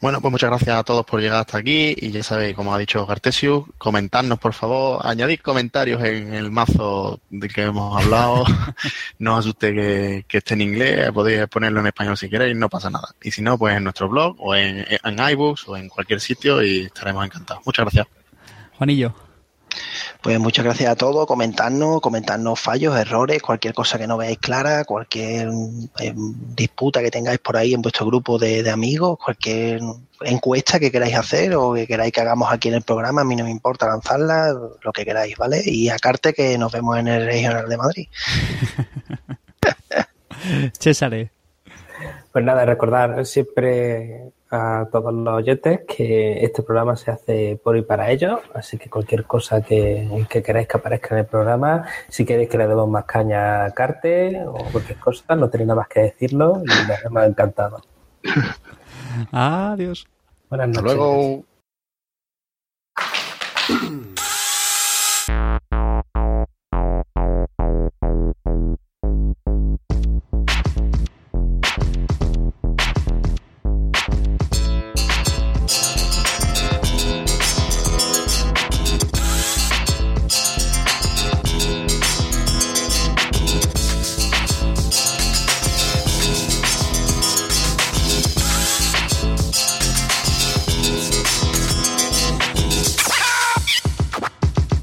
Bueno, 0.02 0.20
pues 0.20 0.32
muchas 0.32 0.50
gracias 0.50 0.76
a 0.76 0.84
todos 0.84 1.06
por 1.06 1.22
llegar 1.22 1.42
hasta 1.42 1.60
aquí 1.60 1.94
y 1.96 2.10
ya 2.10 2.24
sabéis, 2.24 2.56
como 2.56 2.74
ha 2.74 2.80
dicho 2.80 3.06
Cartesius, 3.06 3.66
comentarnos 3.78 4.40
por 4.40 4.54
favor, 4.54 5.00
añadid 5.06 5.40
comentarios 5.42 6.04
en 6.04 6.34
el 6.34 6.50
mazo 6.50 7.20
del 7.30 7.54
que 7.54 7.62
hemos 7.62 8.04
hablado, 8.04 8.44
no 9.20 9.34
os 9.34 9.40
asuste 9.42 10.26
que, 10.28 10.38
esté 10.38 10.56
en 10.56 10.62
inglés, 10.62 11.12
podéis 11.12 11.48
ponerlo 11.48 11.82
en 11.82 11.88
español 11.88 12.18
si 12.18 12.32
queréis, 12.32 12.56
no 12.56 12.68
pasa 12.68 12.90
nada. 12.90 13.10
Y 13.22 13.30
si 13.30 13.44
no, 13.44 13.60
pues 13.60 13.78
en 13.78 13.84
nuestro 13.84 14.10
blog 14.10 14.36
o 14.40 14.56
en, 14.56 14.84
en 14.90 15.30
iBooks 15.34 15.68
o 15.68 15.78
en 15.78 15.88
cualquier 15.88 16.20
sitio 16.20 16.64
y 16.64 16.86
estaremos 16.86 17.24
encantados. 17.24 17.62
Muchas 17.64 17.86
gracias. 17.86 18.08
Juanillo. 18.80 19.31
Pues 20.22 20.40
muchas 20.40 20.66
gracias 20.66 20.92
a 20.92 20.96
todos, 20.96 21.26
comentarnos, 21.26 22.00
comentarnos 22.00 22.60
fallos, 22.60 22.96
errores, 22.96 23.42
cualquier 23.42 23.74
cosa 23.74 23.98
que 23.98 24.06
no 24.06 24.18
veáis 24.18 24.38
clara, 24.38 24.86
cualquier 24.86 25.50
eh, 26.00 26.14
disputa 26.16 27.02
que 27.02 27.10
tengáis 27.10 27.40
por 27.40 27.58
ahí 27.58 27.74
en 27.74 27.82
vuestro 27.82 28.06
grupo 28.06 28.38
de, 28.38 28.70
amigos, 28.70 29.18
cualquier 29.18 29.82
encuesta 30.22 30.80
que 30.80 30.92
queráis 30.92 31.16
hacer 31.16 31.56
o 31.56 31.74
que 31.74 31.88
queráis 31.88 32.14
que 32.14 32.22
hagamos 32.22 32.52
aquí 32.52 32.68
en 32.68 32.76
el 32.76 32.84
programa, 32.84 33.22
a 33.22 33.24
mí 33.24 33.36
no 33.36 33.44
me 33.44 33.50
importa 33.50 33.88
lanzarla, 33.88 34.56
lo 34.82 34.94
que 34.94 35.06
queráis, 35.06 35.36
¿vale? 35.38 35.64
Y 35.66 35.90
a 35.90 35.98
Carte 35.98 36.34
que 36.34 36.56
nos 36.58 36.72
vemos 36.72 37.00
en 37.00 37.08
el 37.08 37.26
Regional 37.26 37.68
de 37.68 37.78
Madrid. 37.78 38.08
César. 40.80 41.32
Pues 42.32 42.46
nada, 42.46 42.66
recordar 42.66 43.26
siempre 43.26 44.32
a 44.52 44.88
todos 44.92 45.14
los 45.14 45.34
oyentes 45.34 45.82
que 45.88 46.44
este 46.44 46.62
programa 46.62 46.98
se 46.98 47.10
hace 47.10 47.60
por 47.64 47.78
y 47.78 47.84
para 47.84 48.12
ellos, 48.12 48.42
así 48.54 48.78
que 48.78 48.90
cualquier 48.90 49.24
cosa 49.24 49.62
que, 49.62 50.26
que 50.30 50.44
queráis 50.44 50.68
que 50.68 50.78
aparezca 50.78 51.16
en 51.16 51.20
el 51.20 51.26
programa, 51.26 51.86
si 52.10 52.26
queréis 52.26 52.50
que 52.50 52.58
le 52.58 52.68
demos 52.68 52.90
más 52.90 53.06
caña 53.06 53.64
a 53.66 53.72
Carte 53.72 54.44
o 54.46 54.54
cualquier 54.72 55.00
cosa, 55.00 55.36
no 55.36 55.50
tenéis 55.50 55.70
nada 55.70 55.80
más 55.80 55.88
que 55.88 56.02
decirlo 56.02 56.62
y 56.64 56.88
nos 56.88 57.06
hemos 57.06 57.24
encantado. 57.24 57.82
Adiós. 59.32 60.06
Buenas 60.50 60.68
noches. 60.68 60.84
Hasta 60.84 60.96
luego. 60.96 61.46